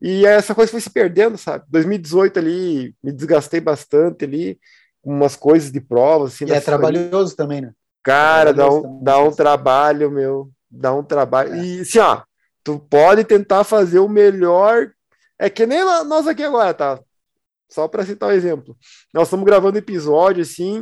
E 0.00 0.24
essa 0.24 0.54
coisa 0.54 0.70
foi 0.70 0.80
se 0.80 0.88
perdendo, 0.88 1.36
sabe? 1.36 1.66
2018 1.68 2.38
ali, 2.38 2.94
me 3.04 3.12
desgastei 3.12 3.60
bastante 3.60 4.24
ali, 4.24 4.58
umas 5.04 5.36
coisas 5.36 5.70
de 5.70 5.80
provas. 5.80 6.32
Assim, 6.32 6.46
e 6.46 6.52
é 6.52 6.60
trabalhoso 6.60 7.36
também, 7.36 7.60
né? 7.60 7.72
Cara, 8.02 8.50
é 8.50 8.52
dá 8.54 8.66
um, 8.70 9.04
dá 9.04 9.18
um 9.18 9.30
trabalho, 9.30 10.10
meu. 10.10 10.50
Dá 10.70 10.94
um 10.94 11.04
trabalho. 11.04 11.52
É. 11.52 11.62
E 11.62 11.80
assim, 11.80 11.98
ó, 11.98 12.22
tu 12.64 12.78
pode 12.78 13.24
tentar 13.24 13.62
fazer 13.62 13.98
o 13.98 14.08
melhor. 14.08 14.90
É 15.38 15.50
que 15.50 15.66
nem 15.66 15.84
nós 16.04 16.26
aqui 16.26 16.42
agora, 16.42 16.72
tá? 16.72 17.00
Só 17.72 17.88
para 17.88 18.04
citar 18.04 18.28
um 18.28 18.32
exemplo. 18.32 18.76
Nós 19.14 19.28
estamos 19.28 19.46
gravando 19.46 19.78
episódio, 19.78 20.42
assim. 20.42 20.80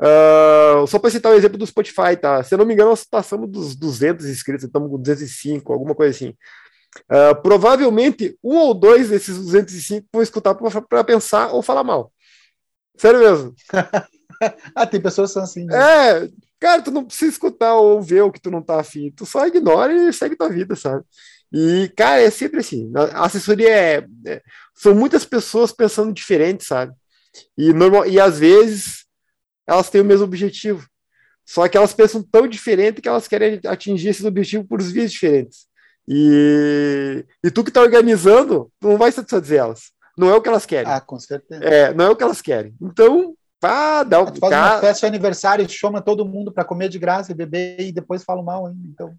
Uh, 0.00 0.86
só 0.86 0.98
para 0.98 1.10
citar 1.10 1.32
o 1.32 1.34
um 1.34 1.38
exemplo 1.38 1.58
do 1.58 1.66
Spotify, 1.66 2.16
tá? 2.20 2.42
Se 2.44 2.54
eu 2.54 2.58
não 2.58 2.64
me 2.64 2.72
engano, 2.72 2.90
nós 2.90 3.04
passamos 3.04 3.50
dos 3.50 3.74
200 3.74 4.26
inscritos, 4.26 4.64
estamos 4.64 4.88
com 4.88 4.96
205, 4.96 5.72
alguma 5.72 5.94
coisa 5.94 6.14
assim. 6.16 6.34
Uh, 7.10 7.40
provavelmente 7.42 8.38
um 8.42 8.56
ou 8.56 8.74
dois 8.74 9.08
desses 9.10 9.36
205 9.36 10.06
vão 10.12 10.22
escutar 10.22 10.54
para 10.54 11.04
pensar 11.04 11.52
ou 11.52 11.62
falar 11.62 11.82
mal. 11.82 12.12
Sério 12.96 13.18
mesmo. 13.18 13.54
ah, 14.74 14.86
tem 14.86 15.00
pessoas 15.00 15.30
que 15.30 15.34
são 15.34 15.42
assim. 15.42 15.64
Né? 15.64 15.76
É, 15.76 16.28
cara, 16.60 16.80
tu 16.82 16.92
não 16.92 17.04
precisa 17.04 17.32
escutar 17.32 17.74
ou 17.74 18.00
ver 18.00 18.22
o 18.22 18.30
que 18.30 18.40
tu 18.40 18.50
não 18.50 18.62
tá 18.62 18.78
afim. 18.78 19.10
Tu 19.10 19.26
só 19.26 19.46
ignora 19.46 19.92
e 19.92 20.12
segue 20.12 20.36
tua 20.36 20.48
vida, 20.48 20.76
sabe? 20.76 21.04
E, 21.52 21.92
cara, 21.96 22.20
é 22.20 22.30
sempre 22.30 22.60
assim. 22.60 22.92
A 22.94 23.26
assessoria 23.26 23.70
é, 23.70 24.06
é 24.26 24.42
são 24.74 24.94
muitas 24.94 25.24
pessoas 25.24 25.72
pensando 25.72 26.12
diferente, 26.12 26.64
sabe? 26.64 26.92
E, 27.56 27.72
normal, 27.72 28.06
e 28.06 28.20
às 28.20 28.38
vezes 28.38 29.04
elas 29.66 29.90
têm 29.90 30.00
o 30.00 30.04
mesmo 30.04 30.24
objetivo. 30.24 30.86
Só 31.44 31.66
que 31.68 31.76
elas 31.76 31.92
pensam 31.92 32.22
tão 32.22 32.46
diferente 32.46 33.00
que 33.00 33.08
elas 33.08 33.26
querem 33.26 33.60
atingir 33.66 34.08
esses 34.08 34.24
objetivos 34.24 34.66
por 34.68 34.80
vias 34.80 35.10
diferentes. 35.10 35.66
E, 36.08 37.24
e 37.42 37.50
tu 37.50 37.62
que 37.62 37.70
está 37.70 37.80
organizando, 37.80 38.70
não 38.80 38.96
vai 38.96 39.12
satisfazer 39.12 39.58
elas. 39.58 39.92
Não 40.16 40.28
é 40.28 40.34
o 40.34 40.40
que 40.40 40.48
elas 40.48 40.66
querem. 40.66 40.90
Ah, 40.90 41.00
com 41.00 41.18
certeza. 41.18 41.64
É, 41.64 41.94
não 41.94 42.06
é 42.06 42.10
o 42.10 42.16
que 42.16 42.22
elas 42.22 42.40
querem. 42.40 42.74
Então, 42.80 43.34
pá, 43.60 44.02
dá 44.02 44.20
um. 44.20 44.26
Tu 44.26 44.40
faz 44.40 44.52
uma 44.52 44.80
festa 44.80 45.06
de 45.06 45.06
aniversário, 45.06 45.68
chama 45.68 46.00
todo 46.00 46.24
mundo 46.24 46.52
para 46.52 46.64
comer 46.64 46.88
de 46.88 46.98
graça 46.98 47.32
e 47.32 47.34
beber 47.34 47.80
e 47.80 47.92
depois 47.92 48.24
fala 48.24 48.42
mal 48.42 48.66
ainda. 48.66 48.88
Então. 48.88 49.14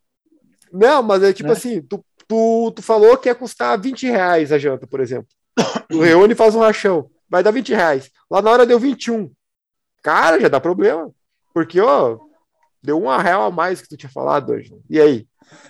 Não, 0.71 1.03
mas 1.03 1.23
é 1.23 1.33
tipo 1.33 1.49
né? 1.49 1.53
assim, 1.53 1.81
tu, 1.81 2.03
tu, 2.27 2.71
tu 2.75 2.81
falou 2.81 3.17
que 3.17 3.29
ia 3.29 3.35
custar 3.35 3.79
20 3.79 4.07
reais 4.07 4.51
a 4.51 4.57
janta, 4.57 4.87
por 4.87 4.99
exemplo. 4.99 5.27
Tu 5.89 5.99
reúne 6.01 6.33
e 6.33 6.35
faz 6.35 6.55
um 6.55 6.59
rachão. 6.59 7.09
Vai 7.29 7.43
dar 7.43 7.51
20 7.51 7.73
reais. 7.73 8.11
Lá 8.29 8.41
na 8.41 8.51
hora 8.51 8.65
deu 8.65 8.79
21. 8.79 9.31
Cara, 10.03 10.39
já 10.39 10.47
dá 10.47 10.59
problema. 10.59 11.11
Porque, 11.53 11.79
ó, 11.79 12.17
deu 12.81 13.01
um 13.01 13.17
real 13.17 13.43
a 13.43 13.51
mais 13.51 13.81
que 13.81 13.89
tu 13.89 13.97
tinha 13.97 14.09
falado 14.09 14.51
hoje. 14.51 14.73
E 14.89 14.99
aí? 14.99 15.27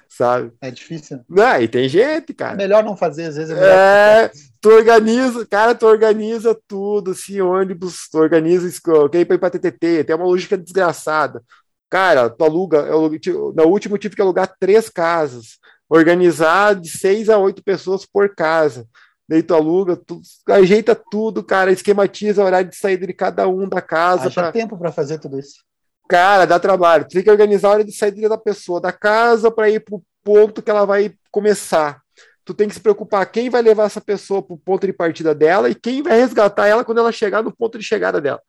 Sabe? 0.08 0.52
É 0.62 0.70
difícil. 0.70 1.22
Não, 1.28 1.62
e 1.62 1.68
tem 1.68 1.90
gente, 1.90 2.34
cara. 2.34 2.56
Melhor 2.56 2.84
não 2.84 2.96
fazer, 2.96 3.26
às 3.26 3.36
vezes 3.36 3.52
é 3.52 3.56
melhor. 3.56 3.70
É, 3.70 4.32
tu 4.60 4.70
organiza, 4.70 5.46
cara, 5.48 5.74
tu 5.74 5.88
organiza 5.88 6.56
tudo, 6.68 7.12
assim, 7.12 7.42
ônibus, 7.42 8.08
tu 8.12 8.20
organiza, 8.20 8.70
quem 9.12 9.22
ir 9.22 9.26
pra 9.26 9.50
TTT, 9.50 10.04
tem 10.04 10.16
uma 10.16 10.26
lógica 10.26 10.58
desgraçada. 10.58 11.44
Cara, 11.92 12.30
tu 12.30 12.42
aluga, 12.46 12.78
eu, 12.78 13.12
no 13.54 13.64
último 13.66 13.98
tive 13.98 14.16
que 14.16 14.22
alugar 14.22 14.56
três 14.58 14.90
casas, 14.90 15.60
organizar 15.90 16.74
de 16.74 16.90
seis 16.90 17.28
a 17.28 17.38
oito 17.38 17.62
pessoas 17.62 18.06
por 18.06 18.34
casa. 18.34 18.88
Daí 19.28 19.44
tu 19.44 19.54
aluga, 19.54 19.98
tu 19.98 20.22
ajeita 20.48 20.96
tudo, 20.96 21.44
cara, 21.44 21.70
esquematiza 21.70 22.42
o 22.42 22.46
horário 22.46 22.70
de 22.70 22.78
saída 22.78 23.06
de 23.06 23.14
cada 23.14 23.46
um 23.50 23.68
da 23.68 23.82
casa. 23.82 24.28
Acha 24.28 24.42
pra... 24.42 24.52
tempo 24.54 24.78
para 24.78 24.90
fazer 24.90 25.20
tudo 25.20 25.38
isso. 25.38 25.66
Cara, 26.08 26.46
dá 26.46 26.58
trabalho. 26.58 27.04
Tu 27.04 27.16
tem 27.16 27.24
que 27.24 27.32
organizar 27.32 27.68
a 27.68 27.72
hora 27.72 27.84
de 27.84 27.92
saída 27.92 28.30
da 28.30 28.38
pessoa 28.38 28.80
da 28.80 28.94
casa 28.94 29.52
para 29.52 29.70
ir 29.70 29.82
pro 29.82 30.02
ponto 30.24 30.62
que 30.62 30.72
ela 30.72 30.86
vai 30.86 31.14
começar. 31.30 32.02
Tu 32.46 32.54
tem 32.54 32.70
que 32.70 32.74
se 32.74 32.80
preocupar 32.80 33.30
quem 33.30 33.50
vai 33.50 33.62
levar 33.62 33.86
essa 33.86 34.00
pessoa 34.00 34.42
pro 34.42 34.58
ponto 34.58 34.88
de 34.88 34.94
partida 34.94 35.36
dela 35.36 35.70
e 35.70 35.76
quem 35.76 36.02
vai 36.02 36.18
resgatar 36.18 36.68
ela 36.68 36.86
quando 36.86 37.00
ela 37.00 37.12
chegar 37.12 37.44
no 37.44 37.56
ponto 37.56 37.78
de 37.78 37.84
chegada 37.84 38.22
dela. 38.22 38.42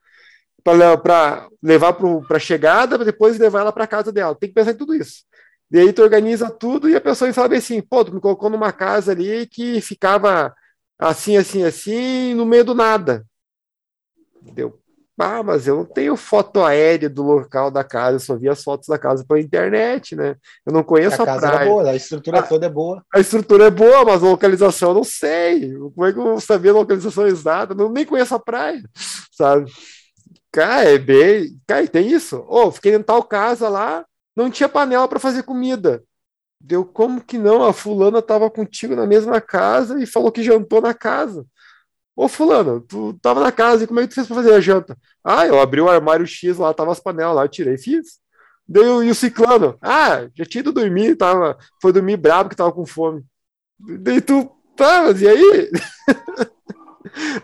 Para 0.64 1.48
levar 1.62 1.92
para 1.92 2.36
a 2.36 2.40
chegada, 2.40 2.96
para 2.96 3.04
depois 3.04 3.38
levar 3.38 3.60
ela 3.60 3.72
para 3.72 3.86
casa 3.86 4.12
dela. 4.12 4.34
Tem 4.34 4.48
que 4.48 4.54
pensar 4.54 4.72
em 4.72 4.76
tudo 4.76 4.94
isso. 4.94 5.24
E 5.70 5.78
aí 5.78 5.92
tu 5.92 6.02
organiza 6.02 6.50
tudo 6.50 6.88
e 6.88 6.94
a 6.94 7.00
pessoa 7.00 7.32
fala 7.32 7.56
assim, 7.56 7.80
pô, 7.80 8.04
tu 8.04 8.14
me 8.14 8.20
colocou 8.20 8.50
numa 8.50 8.72
casa 8.72 9.12
ali 9.12 9.46
que 9.46 9.80
ficava 9.80 10.54
assim, 10.98 11.36
assim, 11.36 11.64
assim, 11.64 12.34
no 12.34 12.44
meio 12.44 12.64
do 12.64 12.74
nada. 12.74 13.24
Deu. 14.54 14.78
Ah, 15.18 15.42
mas 15.42 15.68
eu 15.68 15.76
não 15.76 15.84
tenho 15.84 16.16
foto 16.16 16.64
aérea 16.64 17.08
do 17.08 17.22
local 17.22 17.70
da 17.70 17.84
casa, 17.84 18.16
eu 18.16 18.20
só 18.20 18.36
vi 18.36 18.48
as 18.48 18.62
fotos 18.62 18.88
da 18.88 18.98
casa 18.98 19.24
pela 19.26 19.40
internet, 19.40 20.16
né? 20.16 20.34
Eu 20.66 20.72
não 20.72 20.82
conheço 20.82 21.20
a, 21.20 21.22
a 21.22 21.26
casa 21.26 21.48
praia. 21.48 21.64
É 21.64 21.68
boa, 21.68 21.90
a 21.90 21.94
estrutura 21.94 22.38
a, 22.40 22.42
toda 22.42 22.66
é 22.66 22.68
boa. 22.68 23.04
A 23.14 23.20
estrutura 23.20 23.66
é 23.66 23.70
boa, 23.70 24.04
mas 24.04 24.22
a 24.22 24.26
localização 24.26 24.88
eu 24.90 24.94
não 24.96 25.04
sei. 25.04 25.72
Como 25.74 26.04
é 26.04 26.12
que 26.12 26.18
eu 26.18 26.24
vou 26.24 26.40
saber 26.40 26.70
a 26.70 26.72
localização 26.72 27.26
exata? 27.26 27.74
Eu 27.78 27.88
nem 27.90 28.04
conheço 28.04 28.34
a 28.34 28.38
praia, 28.38 28.82
sabe? 29.30 29.70
Cara, 30.52 30.90
é 30.90 30.98
bem. 30.98 31.58
Cara, 31.66 31.86
tem 31.88 32.08
isso. 32.12 32.36
Ô, 32.48 32.66
oh, 32.66 32.72
fiquei 32.72 32.94
em 32.94 33.02
tal 33.02 33.22
casa 33.24 33.68
lá, 33.68 34.04
não 34.36 34.50
tinha 34.50 34.68
panela 34.68 35.08
para 35.08 35.18
fazer 35.18 35.42
comida. 35.44 36.04
Deu 36.60 36.84
como 36.84 37.24
que 37.24 37.38
não? 37.38 37.64
A 37.64 37.72
fulana 37.72 38.18
estava 38.20 38.50
contigo 38.50 38.94
na 38.94 39.06
mesma 39.06 39.40
casa 39.40 40.00
e 40.00 40.06
falou 40.06 40.30
que 40.30 40.42
jantou 40.42 40.80
na 40.80 40.94
casa. 40.94 41.46
Ô, 42.14 42.28
fulano, 42.28 42.80
tu 42.82 43.14
tava 43.22 43.40
na 43.40 43.50
casa 43.50 43.84
e 43.84 43.86
como 43.86 44.00
é 44.00 44.02
que 44.02 44.10
tu 44.10 44.14
fez 44.16 44.26
pra 44.26 44.36
fazer 44.36 44.52
a 44.54 44.60
janta? 44.60 44.96
Ah, 45.24 45.46
eu 45.46 45.60
abri 45.60 45.80
o 45.80 45.88
armário 45.88 46.26
X 46.26 46.58
lá, 46.58 46.74
tava 46.74 46.92
as 46.92 47.00
panelas 47.00 47.34
lá, 47.34 47.44
eu 47.44 47.48
tirei 47.48 47.74
e 47.74 47.78
fiz. 47.78 48.20
Deu, 48.68 49.02
e 49.02 49.10
o 49.10 49.14
ciclano? 49.14 49.78
Ah, 49.82 50.28
já 50.34 50.44
tinha 50.44 50.60
ido 50.60 50.72
dormir, 50.72 51.16
tava, 51.16 51.58
foi 51.80 51.92
dormir 51.92 52.16
brabo 52.16 52.50
que 52.50 52.56
tava 52.56 52.72
com 52.72 52.86
fome. 52.86 53.24
Daí 53.78 54.20
tu, 54.20 54.50
tá, 54.76 55.04
mas 55.04 55.22
e 55.22 55.28
aí? 55.28 55.70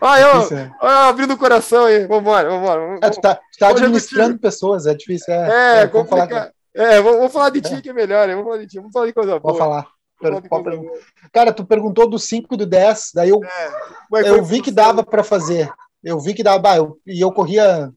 ah, 0.00 0.20
eu, 0.20 0.56
é. 0.58 0.72
ah, 0.80 1.08
abrindo 1.08 1.34
o 1.34 1.38
coração 1.38 1.84
aí, 1.86 2.06
vambora, 2.06 2.48
vambora. 2.48 2.80
vamos- 2.80 3.00
É, 3.02 3.10
tu 3.10 3.20
tá, 3.20 3.34
tu 3.34 3.58
tá 3.58 3.68
administrando 3.68 4.38
pessoas, 4.38 4.86
é 4.86 4.94
difícil. 4.94 5.32
É, 5.34 5.82
É, 5.82 5.86
vamos 5.86 6.08
falar, 6.08 6.22
complicado. 6.22 6.52
É, 6.74 7.00
vamos, 7.00 7.16
vamos 7.18 7.32
falar 7.32 7.50
de 7.50 7.60
ti 7.60 7.74
É. 7.74 7.80
que 7.80 7.88
é 7.90 7.92
melhor, 7.92 8.28
vamos 8.28 8.44
falar 8.44 8.58
de 8.58 8.66
ti, 8.66 8.76
vamos 8.78 8.92
falar 8.92 9.06
de 9.06 9.12
coisa 9.12 9.30
boa. 9.32 9.40
Pode 9.40 9.58
falar. 9.58 9.86
Vamos 10.20 10.20
falar 10.20 10.40
de 10.42 10.48
Pode 10.48 10.64
coisa 10.64 10.78
perguntar. 10.78 11.00
boa. 11.00 11.30
Cara, 11.32 11.52
tu 11.52 11.64
perguntou 11.64 12.08
do 12.08 12.18
5 12.18 12.54
e 12.54 12.56
do 12.56 12.66
10, 12.66 13.10
daí 13.14 13.30
eu, 13.30 13.40
é 13.44 14.28
eu 14.30 14.42
vi 14.44 14.60
que 14.62 14.70
dava 14.70 15.02
para 15.04 15.22
fazer. 15.24 15.70
Eu 16.02 16.18
vi 16.20 16.34
que 16.34 16.42
dava, 16.42 16.76
eu- 16.76 16.98
e 17.06 17.20
eu 17.20 17.30
corria, 17.32 17.90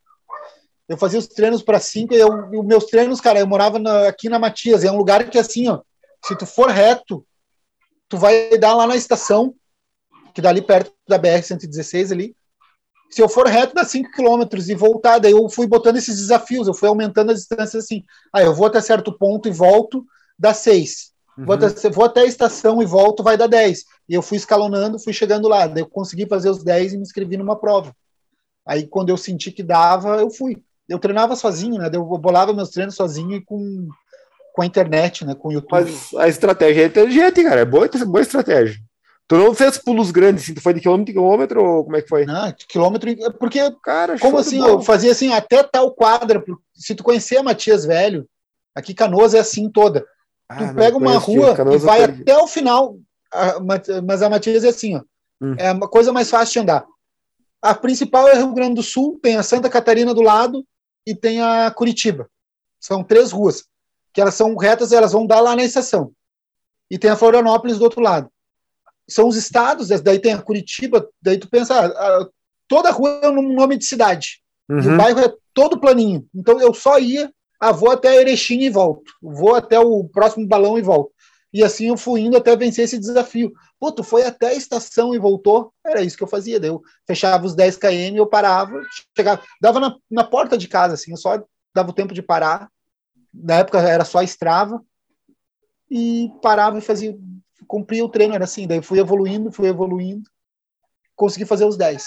eu 0.90 0.98
fazia 0.98 1.20
os 1.20 1.28
treinos 1.28 1.62
para 1.62 1.80
5 1.80 2.14
e 2.14 2.18
eu, 2.20 2.52
e 2.54 2.58
os 2.58 2.66
meus 2.66 2.86
treinos, 2.86 3.22
cara, 3.22 3.40
eu 3.40 3.48
morava 3.48 3.78
na- 3.80 4.08
aqui 4.08 4.28
na 4.30 4.40
Matias, 4.40 4.84
é 4.84 4.92
um 4.92 4.98
lugar 4.98 5.30
que 5.30 5.38
assim, 5.38 5.68
ó, 5.70 5.80
se 6.26 6.36
tu 6.36 6.46
for 6.46 6.70
reto, 6.70 7.26
tu 8.10 8.18
vai 8.18 8.58
dar 8.58 8.74
lá 8.76 8.86
na 8.88 8.96
estação, 8.96 9.54
que 10.34 10.42
dá 10.42 10.50
ali 10.50 10.62
perto 10.62 10.92
da 11.08 11.18
BR 11.18 11.42
116 11.44 12.12
ali. 12.12 12.36
Se 13.10 13.22
eu 13.22 13.28
for 13.28 13.46
reto, 13.48 13.76
dá 13.76 13.84
5 13.84 14.12
quilômetros 14.12 14.70
e 14.70 14.76
voltar, 14.76 15.20
daí 15.20 15.32
eu 15.34 15.50
fui 15.50 15.68
botando 15.68 15.98
esses 15.98 16.18
desafios, 16.18 16.68
eu 16.68 16.74
fui 16.74 16.88
aumentando 16.88 17.32
as 17.32 17.40
distâncias 17.40 17.84
assim. 17.84 18.04
Ah, 18.34 18.42
eu 18.42 18.54
vou 18.56 18.68
até 18.68 18.80
certo 18.80 19.12
ponto 19.18 19.50
e 19.50 19.52
volto, 19.52 20.06
dá 20.40 20.54
6. 20.54 21.12
Vou, 21.38 21.56
Uhum. 21.58 21.66
até, 21.66 21.90
vou 21.90 22.06
até 22.06 22.22
a 22.22 22.26
estação 22.26 22.82
e 22.82 22.86
volto, 22.86 23.24
vai 23.24 23.36
dar 23.38 23.48
10. 23.48 23.84
E 24.08 24.14
eu 24.14 24.22
fui 24.22 24.38
escalonando, 24.38 25.00
fui 25.00 25.12
chegando 25.14 25.48
lá. 25.48 25.68
Daí 25.68 25.82
eu 25.84 25.90
consegui 25.90 26.26
fazer 26.26 26.50
os 26.50 26.64
10 26.64 26.94
e 26.94 26.98
me 26.98 27.04
inscrevi 27.04 27.36
numa 27.36 27.56
prova. 27.60 27.94
Aí 28.66 28.88
quando 28.88 29.10
eu 29.10 29.18
senti 29.18 29.52
que 29.52 29.64
dava, 29.64 30.18
eu 30.18 30.30
fui. 30.30 30.58
Eu 30.88 31.00
treinava 31.00 31.36
sozinho, 31.36 31.78
né? 31.80 31.90
Eu 31.92 32.06
bolava 32.06 32.54
meus 32.54 32.70
treinos 32.70 32.96
sozinho 32.96 33.36
e 33.36 33.42
com, 33.44 33.88
com 34.54 34.62
a 34.62 34.66
internet, 34.66 35.26
né? 35.26 35.34
Com 35.36 35.50
o 35.50 35.54
YouTube. 35.54 35.72
Mas 35.82 36.14
a 36.16 36.28
estratégia 36.28 36.84
é 36.84 36.88
inteligente, 36.88 37.44
cara. 37.44 37.62
É 37.62 37.66
boa, 37.66 37.90
boa 38.06 38.22
estratégia. 38.22 38.78
Tu 39.32 39.38
não 39.38 39.56
fez 39.56 39.78
pulos 39.78 40.12
grandes, 40.12 40.44
assim, 40.44 40.54
tu 40.54 40.60
foi 40.60 40.74
de 40.74 40.82
quilômetro 40.82 41.10
em 41.10 41.16
quilômetro 41.16 41.64
ou 41.64 41.84
como 41.86 41.96
é 41.96 42.02
que 42.02 42.10
foi? 42.10 42.26
Não, 42.26 42.54
quilômetro. 42.68 43.10
e- 43.10 43.32
Porque, 43.40 43.60
Cara, 43.82 44.20
como 44.20 44.38
assim? 44.38 44.60
Eu 44.60 44.82
fazia 44.82 45.10
assim, 45.10 45.32
até 45.32 45.64
tal 45.64 45.90
quadra. 45.94 46.44
Se 46.76 46.94
tu 46.94 47.02
conhecer 47.02 47.38
a 47.38 47.44
Matias 47.44 47.86
Velho, 47.86 48.28
aqui 48.76 48.94
Canoas 48.94 49.34
é 49.34 49.40
assim 49.40 49.70
toda. 49.70 50.06
Ah, 50.50 50.68
Tu 50.68 50.76
pega 50.76 50.98
uma 50.98 51.18
rua 51.18 51.56
e 51.74 51.78
vai 51.78 52.00
perdi. 52.00 52.24
até 52.24 52.38
o 52.38 52.46
final. 52.46 52.98
Mas 54.06 54.22
a 54.22 54.30
Matias 54.30 54.66
é 54.66 54.68
assim, 54.68 54.98
ó. 54.98 55.02
Hum. 55.42 55.56
É 55.58 55.72
uma 55.72 55.88
coisa 55.88 56.12
mais 56.12 56.30
fácil 56.30 56.52
de 56.52 56.60
andar. 56.60 56.86
A 57.62 57.74
principal 57.74 58.28
é 58.28 58.36
Rio 58.36 58.52
Grande 58.54 58.76
do 58.76 58.84
Sul, 58.84 59.18
tem 59.24 59.38
a 59.38 59.44
Santa 59.44 59.70
Catarina 59.70 60.14
do 60.14 60.22
lado 60.22 60.66
e 61.08 61.16
tem 61.16 61.42
a 61.42 61.72
Curitiba. 61.72 62.30
São 62.82 63.02
três 63.02 63.32
ruas, 63.32 63.64
que 64.12 64.20
elas 64.20 64.34
são 64.34 64.58
retas, 64.58 64.92
elas 64.92 65.14
vão 65.14 65.26
dar 65.26 65.40
lá 65.40 65.56
na 65.56 65.64
estação. 65.64 66.12
E 66.90 66.98
tem 67.00 67.10
a 67.10 67.16
Florianópolis 67.16 67.78
do 67.78 67.86
outro 67.86 68.02
lado. 68.02 68.30
São 69.12 69.28
os 69.28 69.36
estados, 69.36 69.90
daí 70.02 70.20
tem 70.20 70.34
a 70.34 70.42
Curitiba, 70.42 71.08
daí 71.22 71.38
tu 71.38 71.50
pensa, 71.50 71.74
ah, 71.80 71.86
ah, 72.22 72.30
toda 72.68 72.92
rua 72.92 73.20
é 73.24 73.30
um 73.30 73.54
nome 73.54 73.78
de 73.78 73.86
cidade. 73.86 74.42
E 74.70 74.74
o 74.74 74.92
Uhum. 74.92 74.98
bairro 74.98 75.20
é 75.20 75.34
todo 75.54 75.80
planinho. 75.80 76.26
Então 76.34 76.60
eu 76.62 76.74
só 76.74 76.98
ia, 76.98 77.32
ah, 77.60 77.72
vou 77.72 77.92
até 77.92 78.16
Erechim 78.22 78.60
e 78.62 78.70
volto. 78.70 79.12
Vou 79.22 79.56
até 79.56 79.80
o 79.80 80.06
próximo 80.06 80.48
balão 80.48 80.78
e 80.80 80.82
volto. 80.82 81.12
E 81.54 81.62
assim 81.64 81.90
eu 81.90 81.98
fui 81.98 82.22
indo 82.22 82.38
até 82.38 82.56
vencer 82.56 82.86
esse 82.86 82.98
desafio. 82.98 83.52
Pô, 83.78 83.92
tu 83.92 84.04
foi 84.04 84.24
até 84.24 84.48
a 84.48 84.54
estação 84.54 85.14
e 85.14 85.20
voltou? 85.20 85.74
Era 85.86 86.02
isso 86.02 86.16
que 86.16 86.24
eu 86.24 86.28
fazia. 86.28 86.60
Daí 86.60 86.70
eu 86.70 86.82
fechava 87.06 87.46
os 87.46 87.54
10 87.54 87.76
km, 87.76 88.16
eu 88.16 88.26
parava, 88.26 88.82
chegava, 89.18 89.44
dava 89.60 89.80
na, 89.82 89.96
na 90.10 90.24
porta 90.24 90.58
de 90.58 90.68
casa, 90.70 90.94
assim, 90.94 91.12
eu 91.12 91.18
só 91.18 91.44
dava 91.76 91.90
o 91.90 91.94
tempo 91.94 92.14
de 92.14 92.22
parar. 92.22 92.70
Na 93.34 93.56
época 93.56 93.80
era 93.82 94.06
só 94.06 94.22
Strava. 94.24 94.82
E 95.90 96.32
parava 96.42 96.78
e 96.78 96.82
fazia, 96.82 97.18
cumpria 97.68 98.04
o 98.06 98.10
treino, 98.10 98.34
era 98.36 98.44
assim. 98.44 98.68
Daí 98.68 98.82
fui 98.82 99.00
evoluindo, 99.00 99.52
fui 99.52 99.68
evoluindo. 99.68 100.30
Consegui 101.16 101.46
fazer 101.46 101.66
os 101.66 101.78
10. 101.78 102.04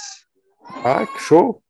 Ah, 0.84 1.06
que 1.06 1.20
show. 1.20 1.62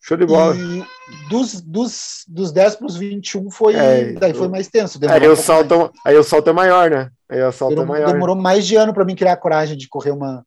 Show 0.00 0.16
de 0.18 0.26
bola. 0.26 0.54
E 0.54 0.84
dos, 1.28 1.60
dos, 1.62 2.24
dos 2.28 2.52
10 2.52 2.76
para 2.76 2.86
os 2.86 2.96
21 2.96 3.50
foi, 3.50 3.74
É, 3.74 4.12
daí 4.12 4.34
foi 4.34 4.48
mais 4.48 4.68
tenso. 4.68 4.98
Aí 5.08 5.22
o, 5.24 5.28
mais. 5.28 5.38
salto, 5.40 5.90
aí 6.04 6.16
o 6.16 6.22
salto 6.22 6.50
é 6.50 6.52
maior, 6.52 6.90
né? 6.90 7.10
Aí 7.28 7.42
o 7.42 7.50
salto 7.50 7.72
é 7.72 7.76
Demorou, 7.76 8.02
maior. 8.02 8.12
demorou 8.12 8.36
mais 8.36 8.66
de 8.66 8.76
ano 8.76 8.92
para 8.92 9.04
mim 9.04 9.16
criar 9.16 9.32
a 9.32 9.36
coragem 9.36 9.76
de 9.76 9.88
correr 9.88 10.10
uma. 10.10 10.44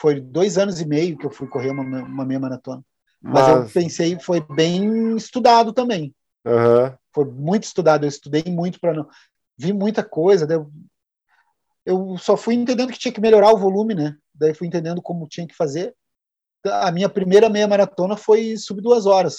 Foi 0.00 0.20
dois 0.20 0.56
anos 0.56 0.80
e 0.80 0.86
meio 0.86 1.18
que 1.18 1.26
eu 1.26 1.30
fui 1.30 1.46
correr 1.48 1.70
uma, 1.70 1.82
uma 1.82 2.24
meia 2.24 2.38
maratona. 2.40 2.82
Mas, 3.20 3.48
eu 3.48 3.56
Mas, 3.62 3.72
pensei, 3.72 4.18
foi 4.18 4.40
bem 4.40 5.16
estudado 5.16 5.72
também. 5.72 6.14
aham. 6.46 6.96
Foi 7.12 7.24
muito 7.24 7.64
estudado. 7.64 8.04
Eu 8.04 8.08
estudei 8.08 8.44
muito 8.46 8.78
para 8.80 8.94
não. 8.94 9.08
Vi 9.58 9.72
muita 9.72 10.02
coisa. 10.04 10.46
Eu, 11.84 12.16
só 12.18 12.36
fui 12.36 12.54
entendendo 12.54 12.92
que 12.92 12.98
tinha 12.98 13.12
que 13.12 13.20
melhorar 13.20 13.52
o 13.52 13.58
volume, 13.58 13.94
né? 13.94 14.16
Daí 14.34 14.54
fui 14.54 14.66
entendendo 14.66 15.00
como 15.02 15.26
tinha 15.28 15.46
que 15.46 15.54
fazer. 15.56 15.94
A 16.66 16.90
minha 16.92 17.08
primeira 17.08 17.48
meia 17.48 17.66
maratona 17.66 18.16
foi 18.16 18.56
sub 18.56 18.80
duas 18.82 19.06
horas. 19.06 19.36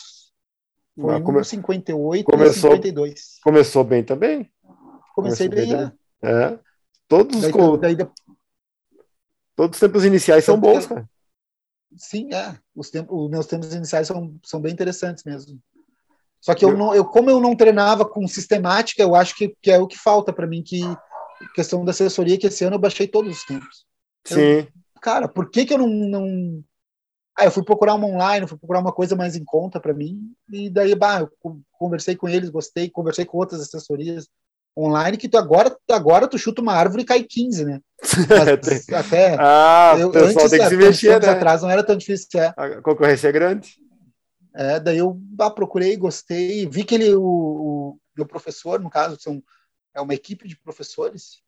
Foi 0.99 1.13
Mas 1.13 1.23
come- 1.23 1.39
1,58 1.39 2.23
começou- 2.25 2.71
e 2.71 2.75
52. 2.75 3.39
Começou 3.43 3.83
bem 3.83 4.03
também. 4.03 4.51
Comecei 5.15 5.47
bem, 5.47 5.69
bem, 5.69 5.75
é. 5.75 5.91
É. 6.23 6.59
Todos, 7.07 7.35
os 7.37 7.41
Daí, 7.43 7.51
co- 7.51 7.77
daí, 7.77 7.95
todos 9.55 9.75
os 9.77 9.79
tempos 9.79 10.03
iniciais 10.05 10.43
são 10.45 10.59
bons, 10.59 10.87
cara. 10.87 11.07
sim, 11.95 12.33
é. 12.33 12.57
Os, 12.75 12.89
tempos, 12.89 13.15
os 13.25 13.29
meus 13.29 13.45
tempos 13.45 13.73
iniciais 13.73 14.07
são, 14.07 14.35
são 14.43 14.59
bem 14.61 14.71
interessantes 14.73 15.23
mesmo. 15.23 15.59
Só 16.39 16.55
que 16.55 16.65
eu 16.65 16.75
não, 16.75 16.95
eu, 16.95 17.05
como 17.05 17.29
eu 17.29 17.39
não 17.39 17.55
treinava 17.55 18.03
com 18.03 18.27
sistemática, 18.27 19.01
eu 19.03 19.13
acho 19.13 19.35
que, 19.35 19.55
que 19.61 19.69
é 19.69 19.77
o 19.77 19.85
que 19.87 19.97
falta 19.97 20.33
para 20.33 20.47
mim, 20.47 20.63
que 20.63 20.81
questão 21.53 21.83
da 21.83 21.91
assessoria, 21.91 22.37
que 22.37 22.47
esse 22.47 22.63
ano 22.63 22.75
eu 22.75 22.79
baixei 22.79 23.07
todos 23.07 23.37
os 23.37 23.45
tempos. 23.45 23.85
Sim. 24.25 24.67
Cara, 25.01 25.27
por 25.27 25.49
que, 25.49 25.65
que 25.65 25.73
eu 25.73 25.77
não, 25.77 25.87
não. 25.87 26.63
Ah, 27.37 27.45
eu 27.45 27.51
fui 27.51 27.63
procurar 27.63 27.95
uma 27.95 28.07
online, 28.07 28.47
fui 28.47 28.57
procurar 28.57 28.79
uma 28.79 28.91
coisa 28.91 29.15
mais 29.15 29.35
em 29.35 29.43
conta 29.43 29.79
para 29.79 29.93
mim, 29.93 30.19
e 30.51 30.69
daí, 30.69 30.93
bah, 30.93 31.21
eu 31.21 31.29
co- 31.39 31.59
conversei 31.71 32.15
com 32.15 32.27
eles, 32.29 32.49
gostei, 32.49 32.89
conversei 32.89 33.25
com 33.25 33.37
outras 33.37 33.61
assessorias 33.61 34.27
online, 34.77 35.17
que 35.17 35.27
tu 35.27 35.37
agora, 35.37 35.75
agora 35.89 36.27
tu 36.27 36.37
chuta 36.37 36.61
uma 36.61 36.73
árvore 36.73 37.03
e 37.03 37.05
cai 37.05 37.23
15, 37.23 37.65
né? 37.65 37.79
Mas 38.29 38.89
até. 38.89 39.35
ah, 39.39 39.95
eu, 39.97 40.09
o 40.09 40.11
pessoal 40.11 40.49
tem 40.49 40.59
que 40.59 40.69
se 40.69 40.77
mexer, 40.77 41.21
né? 41.21 41.29
atrás 41.29 41.61
não 41.61 41.69
era 41.69 41.83
tão 41.83 41.95
difícil. 41.95 42.27
É. 42.39 42.53
A 42.55 42.81
concorrência 42.81 43.27
é 43.27 43.31
grande. 43.31 43.75
É, 44.53 44.79
daí 44.79 44.97
eu 44.97 45.13
bah, 45.13 45.49
procurei, 45.49 45.95
gostei, 45.95 46.67
vi 46.67 46.83
que 46.83 46.95
ele, 46.95 47.15
o, 47.15 47.23
o 47.23 47.97
meu 48.17 48.25
professor, 48.25 48.79
no 48.79 48.89
caso, 48.89 49.17
são, 49.19 49.41
é 49.93 50.01
uma 50.01 50.13
equipe 50.13 50.47
de 50.47 50.55
professores, 50.57 51.41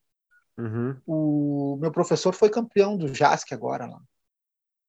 Uhum. 0.57 0.95
o 1.07 1.77
meu 1.81 1.91
professor 1.91 2.33
foi 2.33 2.49
campeão 2.49 2.95
do 2.95 3.13
JASC 3.13 3.51
agora, 3.53 3.87
lá, 3.87 3.99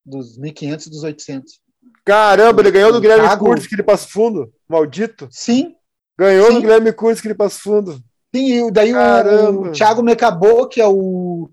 dos 0.05 0.38
1.500 0.38 0.86
e 0.86 0.90
dos 0.90 1.02
800. 1.02 1.61
Caramba, 2.05 2.61
ele 2.61 2.70
ganhou 2.70 2.92
do 2.92 3.00
Guilherme 3.00 3.24
Thiago- 3.26 3.44
Curtis, 3.46 3.66
que 3.66 3.74
ele 3.74 3.82
passa 3.82 4.07
fundo. 4.09 4.52
Maldito. 4.68 5.28
Sim, 5.30 5.74
Ganhou 6.18 6.46
Sim. 6.48 6.55
do 6.55 6.61
Guilherme 6.61 6.92
Curtis, 6.92 7.20
que 7.20 7.26
ele 7.28 7.34
passa 7.34 7.59
fundo. 7.61 8.00
sim 8.34 8.66
e 8.66 8.70
daí 8.70 8.92
o, 8.92 8.94
Caramba. 8.94 9.61
o 9.68 9.72
Thiago 9.72 10.02
Mecabô, 10.02 10.68
que 10.68 10.80
é 10.80 10.86
o 10.86 11.50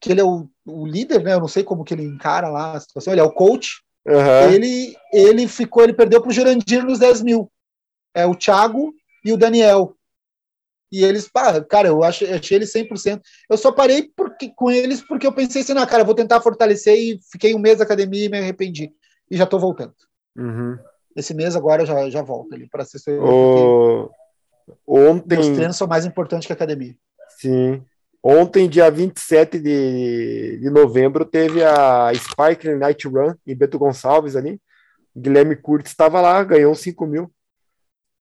que 0.00 0.10
ele 0.12 0.20
é 0.20 0.24
o, 0.24 0.48
o 0.66 0.84
líder, 0.86 1.22
né? 1.22 1.32
Eu 1.34 1.40
não 1.40 1.46
sei 1.48 1.62
como 1.64 1.84
que 1.84 1.94
ele 1.94 2.02
encara 2.04 2.48
lá 2.48 2.72
a 2.72 2.80
situação, 2.80 3.12
ele 3.12 3.20
é 3.20 3.24
o 3.24 3.32
coach. 3.32 3.80
Aham. 4.06 4.50
Ele, 4.52 4.96
ele 5.12 5.46
ficou, 5.46 5.84
ele 5.84 5.92
perdeu 5.94 6.20
para 6.20 6.28
o 6.28 6.32
Jurandir 6.32 6.84
nos 6.84 6.98
10 6.98 7.22
mil. 7.22 7.50
É 8.12 8.26
o 8.26 8.34
Thiago 8.34 8.92
e 9.24 9.32
o 9.32 9.36
Daniel. 9.36 9.96
E 10.92 11.02
eles, 11.02 11.26
pá, 11.28 11.58
cara, 11.64 11.88
eu 11.88 12.04
achei, 12.04 12.30
achei 12.30 12.58
eles 12.58 12.72
100%. 12.72 13.20
Eu 13.48 13.56
só 13.56 13.72
parei 13.72 14.10
porque, 14.14 14.52
com 14.54 14.70
eles 14.70 15.00
porque 15.00 15.26
eu 15.26 15.32
pensei 15.32 15.62
assim, 15.62 15.72
não, 15.72 15.86
cara, 15.86 16.04
vou 16.04 16.14
tentar 16.14 16.40
fortalecer 16.42 16.94
e 16.94 17.18
fiquei 17.32 17.54
um 17.54 17.58
mês 17.58 17.78
na 17.78 17.84
academia 17.84 18.26
e 18.26 18.28
me 18.28 18.38
arrependi. 18.38 18.92
E 19.30 19.36
já 19.36 19.46
tô 19.46 19.58
voltando. 19.58 19.94
Uhum. 20.36 20.78
Esse 21.16 21.32
mês 21.32 21.56
agora 21.56 21.82
eu 21.82 21.86
já, 21.86 22.10
já 22.10 22.20
volto 22.22 22.54
ali 22.54 22.68
para 22.68 22.82
assessoria. 22.82 23.20
O... 23.22 24.10
Ontem, 24.86 25.54
treinos 25.54 25.76
são 25.76 25.86
mais 25.88 26.04
importantes 26.04 26.46
que 26.46 26.52
a 26.52 26.56
academia. 26.56 26.94
sim. 27.38 27.82
Ontem, 28.24 28.68
dia 28.68 28.88
27 28.88 29.58
de, 29.58 30.58
de 30.60 30.70
novembro, 30.70 31.24
teve 31.24 31.64
a 31.64 32.12
Sparkling 32.14 32.76
Night 32.76 33.08
Run 33.08 33.34
em 33.44 33.56
Beto 33.56 33.76
Gonçalves 33.80 34.36
ali. 34.36 34.60
Guilherme 35.16 35.56
Curtis 35.56 35.90
estava 35.90 36.20
lá, 36.20 36.44
ganhou 36.44 36.72
5 36.72 37.04
mil. 37.04 37.32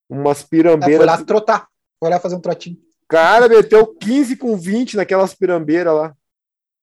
Umas 0.10 0.40
É, 0.40 0.42
foi 0.42 0.50
pirambeiras. 0.50 1.06
lá 1.06 1.24
trotar. 1.24 1.68
Foi 2.02 2.10
lá 2.10 2.20
fazer 2.20 2.36
um 2.36 2.42
trotinho. 2.42 2.78
Cara, 3.08 3.48
meteu 3.48 3.86
15 3.86 4.36
com 4.36 4.58
20 4.58 4.98
naquelas 4.98 5.36
pirambeiras 5.36 5.94
lá. 5.94 6.10
Tá 6.10 6.16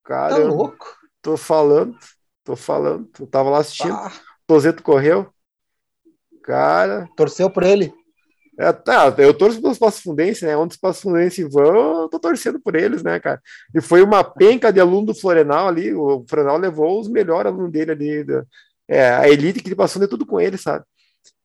Caramba, 0.05 0.55
louco? 0.55 0.97
tô 1.21 1.35
falando, 1.35 1.97
tô 2.43 2.55
falando. 2.55 3.09
Eu 3.19 3.27
tava 3.27 3.49
lá 3.49 3.57
assistindo. 3.59 3.93
Ah, 3.93 4.11
Tozeto 4.47 4.81
correu. 4.81 5.27
Cara, 6.41 7.09
torceu 7.17 7.49
por 7.49 7.63
ele. 7.63 7.93
É, 8.57 8.71
tá, 8.73 9.13
eu 9.17 9.33
torço 9.33 9.61
pelos 9.61 9.77
Passo 9.77 10.01
Fundense, 10.01 10.45
né? 10.45 10.55
Onde 10.55 10.73
os 10.73 10.79
Passo 10.79 11.01
Fundense 11.01 11.43
vão, 11.43 12.01
eu 12.03 12.09
tô 12.09 12.19
torcendo 12.19 12.59
por 12.59 12.75
eles, 12.75 13.03
né, 13.03 13.19
cara? 13.19 13.41
E 13.75 13.81
foi 13.81 14.01
uma 14.01 14.23
penca 14.23 14.71
de 14.71 14.79
aluno 14.79 15.07
do 15.07 15.15
Florenal 15.15 15.67
ali. 15.67 15.93
O 15.93 16.25
Florenal 16.29 16.57
levou 16.57 16.99
os 16.99 17.09
melhores 17.09 17.51
alunos 17.51 17.71
dele 17.71 17.91
ali. 17.91 18.23
Da, 18.23 18.43
é, 18.87 19.09
a 19.11 19.29
elite 19.29 19.61
que 19.61 19.69
ele 19.69 19.75
passou 19.75 20.01
de 20.01 20.07
tudo 20.07 20.25
com 20.25 20.39
ele, 20.41 20.57
sabe? 20.57 20.83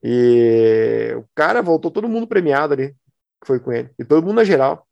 E 0.03 1.13
o 1.17 1.25
cara 1.35 1.61
voltou 1.61 1.91
todo 1.91 2.09
mundo 2.09 2.27
premiado 2.27 2.73
ali, 2.73 2.95
que 3.45 3.47
foi 3.47 3.59
com 3.59 3.71
ele. 3.71 3.91
E 3.99 4.03
todo 4.03 4.23
mundo 4.23 4.35
na 4.35 4.43
geral. 4.43 4.85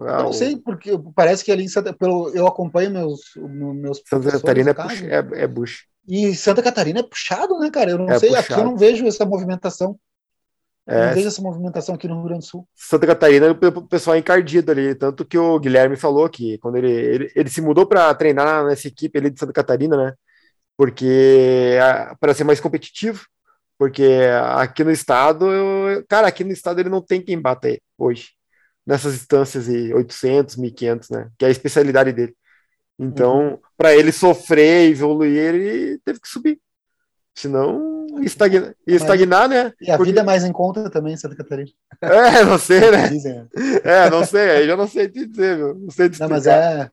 Ah, 0.00 0.22
não 0.22 0.32
sei, 0.32 0.56
porque 0.56 0.92
parece 1.14 1.44
que 1.44 1.52
ali 1.52 1.62
em 1.62 1.68
Santa 1.68 1.92
pelo 1.92 2.30
Eu 2.30 2.46
acompanho 2.46 2.90
meus, 2.90 3.20
meus 3.36 4.02
Santa 4.06 4.32
Catarina 4.32 4.70
é, 4.70 5.40
é, 5.40 5.42
é 5.42 5.46
Bush. 5.46 5.84
E 6.08 6.34
Santa 6.34 6.62
Catarina 6.62 7.00
é 7.00 7.02
puxado, 7.02 7.58
né, 7.58 7.70
cara? 7.70 7.90
Eu 7.90 7.98
não 7.98 8.10
é 8.10 8.18
sei, 8.18 8.30
puxado. 8.30 8.52
aqui 8.52 8.60
eu 8.60 8.64
não 8.64 8.76
vejo 8.76 9.06
essa 9.06 9.26
movimentação. 9.26 9.98
É, 10.86 11.06
não 11.06 11.14
vejo 11.14 11.28
essa 11.28 11.42
movimentação 11.42 11.94
aqui 11.94 12.08
no 12.08 12.14
Rio 12.14 12.24
Grande 12.24 12.40
do 12.40 12.46
Sul. 12.46 12.66
Santa 12.74 13.06
Catarina, 13.06 13.50
o 13.50 13.86
pessoal 13.86 14.16
é 14.16 14.18
encardido 14.18 14.72
ali. 14.72 14.94
Tanto 14.94 15.24
que 15.24 15.36
o 15.36 15.58
Guilherme 15.60 15.96
falou 15.96 16.28
que 16.30 16.56
quando 16.58 16.76
ele, 16.76 16.90
ele, 16.90 17.32
ele 17.36 17.50
se 17.50 17.60
mudou 17.60 17.86
para 17.86 18.12
treinar 18.14 18.64
nessa 18.64 18.88
equipe 18.88 19.18
ali 19.18 19.30
de 19.30 19.38
Santa 19.38 19.52
Catarina, 19.52 19.96
né? 19.96 20.14
Porque 20.78 21.76
para 22.18 22.32
ser 22.32 22.44
mais 22.44 22.58
competitivo, 22.58 23.26
porque 23.80 24.04
aqui 24.58 24.84
no 24.84 24.90
estado, 24.90 25.50
eu, 25.50 26.04
cara, 26.06 26.28
aqui 26.28 26.44
no 26.44 26.52
estado 26.52 26.80
ele 26.80 26.90
não 26.90 27.00
tem 27.00 27.22
quem 27.22 27.40
bata 27.40 27.66
ele 27.66 27.80
hoje 27.96 28.32
nessas 28.86 29.14
instâncias 29.14 29.64
de 29.64 29.94
800, 29.94 30.56
1500, 30.56 31.08
né? 31.08 31.30
Que 31.38 31.46
é 31.46 31.48
a 31.48 31.50
especialidade 31.50 32.12
dele. 32.12 32.36
Então, 32.98 33.52
uhum. 33.52 33.58
para 33.78 33.96
ele 33.96 34.12
sofrer 34.12 34.86
e 34.86 34.92
evoluir, 34.92 35.34
ele 35.34 35.98
teve 36.04 36.20
que 36.20 36.28
subir. 36.28 36.60
Senão, 37.34 38.06
ia 38.86 38.96
estagnar, 38.96 39.48
né? 39.48 39.72
E 39.80 39.90
a 39.90 39.96
Porque... 39.96 40.10
vida 40.10 40.20
é 40.20 40.24
mais 40.24 40.44
em 40.44 40.52
conta 40.52 40.90
também, 40.90 41.16
Santa 41.16 41.36
Catarina. 41.36 41.70
É, 42.02 42.44
não 42.44 42.58
sei, 42.58 42.90
né? 42.90 43.08
Dizem. 43.08 43.48
É, 43.82 44.10
não 44.10 44.26
sei, 44.26 44.50
aí 44.50 44.66
já 44.66 44.76
não 44.76 44.88
sei 44.88 45.08
te 45.08 45.26
dizer, 45.26 45.56
meu. 45.56 45.74
Não 45.74 45.90
sei 45.90 46.10
te 46.10 46.20
Não, 46.20 46.28
mas 46.28 46.46
é. 46.46 46.90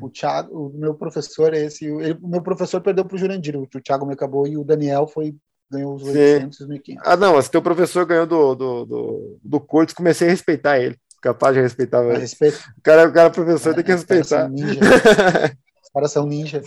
O 0.00 0.10
Thiago, 0.10 0.66
o 0.66 0.76
meu 0.76 0.94
professor 0.94 1.54
é 1.54 1.66
esse. 1.66 1.84
Ele, 1.84 2.18
o 2.20 2.26
meu 2.26 2.42
professor 2.42 2.80
perdeu 2.80 3.04
para 3.04 3.14
o 3.14 3.18
Jurandir, 3.18 3.56
o 3.56 3.66
Thiago 3.80 4.04
me 4.04 4.14
acabou 4.14 4.44
e 4.48 4.56
o 4.56 4.64
Daniel 4.64 5.06
foi 5.06 5.36
ganhou 5.70 5.94
os 5.94 6.02
800 6.02 6.66
1.500. 6.66 6.98
Ah, 7.04 7.16
não, 7.16 7.40
se 7.40 7.50
teu 7.50 7.62
professor 7.62 8.04
ganhou 8.04 8.26
do, 8.26 8.54
do, 8.54 8.84
do, 8.84 9.40
do 9.42 9.60
Cortes, 9.60 9.94
comecei 9.94 10.28
a 10.28 10.30
respeitar 10.30 10.78
ele. 10.78 10.98
Capaz 11.20 11.54
de 11.54 11.60
respeitar. 11.60 12.02
Respeito. 12.02 12.58
O 12.78 12.82
cara, 12.82 13.08
o 13.08 13.12
cara 13.12 13.30
professor 13.30 13.70
é, 13.70 13.74
tem 13.74 13.84
que 13.84 13.92
respeitar. 13.92 14.50
Os 15.82 15.90
caras 15.92 16.12
são 16.12 16.26
ninja. 16.26 16.62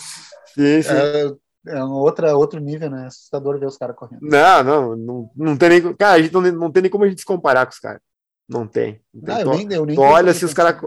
Sim, 0.54 0.82
sim. 0.82 0.92
É, 0.92 1.76
é 1.76 1.84
um 1.84 1.94
outra, 1.94 2.36
outro 2.36 2.60
nível, 2.60 2.90
né? 2.90 3.08
Assustador 3.08 3.60
ver 3.60 3.66
os 3.66 3.78
caras 3.78 3.96
correndo. 3.96 4.20
Não, 4.22 4.64
não, 4.64 4.96
não, 4.96 5.32
não 5.36 5.58
tem 5.58 5.70
nem. 5.70 5.94
Cara, 5.96 6.16
a 6.16 6.22
gente 6.22 6.34
não, 6.34 6.42
não 6.42 6.72
tem 6.72 6.84
nem 6.84 6.92
como 6.92 7.06
a 7.06 7.08
gente 7.08 7.20
se 7.20 7.26
comparar 7.26 7.66
com 7.66 7.72
os 7.72 7.80
caras. 7.80 8.02
Não 8.48 8.68
tem. 8.68 9.02
Não 9.14 9.24
tem. 9.24 9.36
Ah, 9.36 9.42
eu 9.42 9.52
tu, 9.52 9.58
nem, 9.58 9.74
eu 9.74 9.86
nem 9.86 9.96
tu 9.96 10.02
olha 10.02 10.32
assim, 10.32 10.46
os 10.46 10.54
cara, 10.54 10.78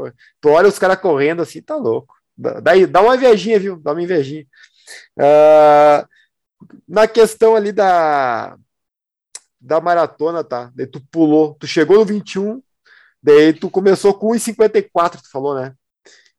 tu 0.41 0.49
olha 0.49 0.69
os 0.69 0.79
caras 0.79 0.99
correndo 0.99 1.43
assim, 1.43 1.62
tá 1.62 1.75
louco. 1.75 2.14
Dá, 2.37 2.73
dá 2.89 3.01
uma 3.01 3.17
invejinha, 3.17 3.59
viu? 3.59 3.79
Dá 3.79 3.93
uma 3.93 4.03
invejinha. 4.03 4.47
Uh, 5.19 6.07
na 6.89 7.07
questão 7.07 7.55
ali 7.55 7.73
da, 7.73 8.57
da 9.61 9.81
maratona, 9.81 10.45
tá? 10.45 10.71
Daí 10.75 10.87
tu 10.87 11.01
pulou, 11.11 11.55
tu 11.55 11.67
chegou 11.67 11.99
no 11.99 12.05
21, 12.05 12.63
daí 13.23 13.53
tu 13.53 13.71
começou 13.71 14.15
com 14.15 14.29
1,54, 14.29 15.21
tu 15.23 15.31
falou, 15.31 15.55
né? 15.55 15.75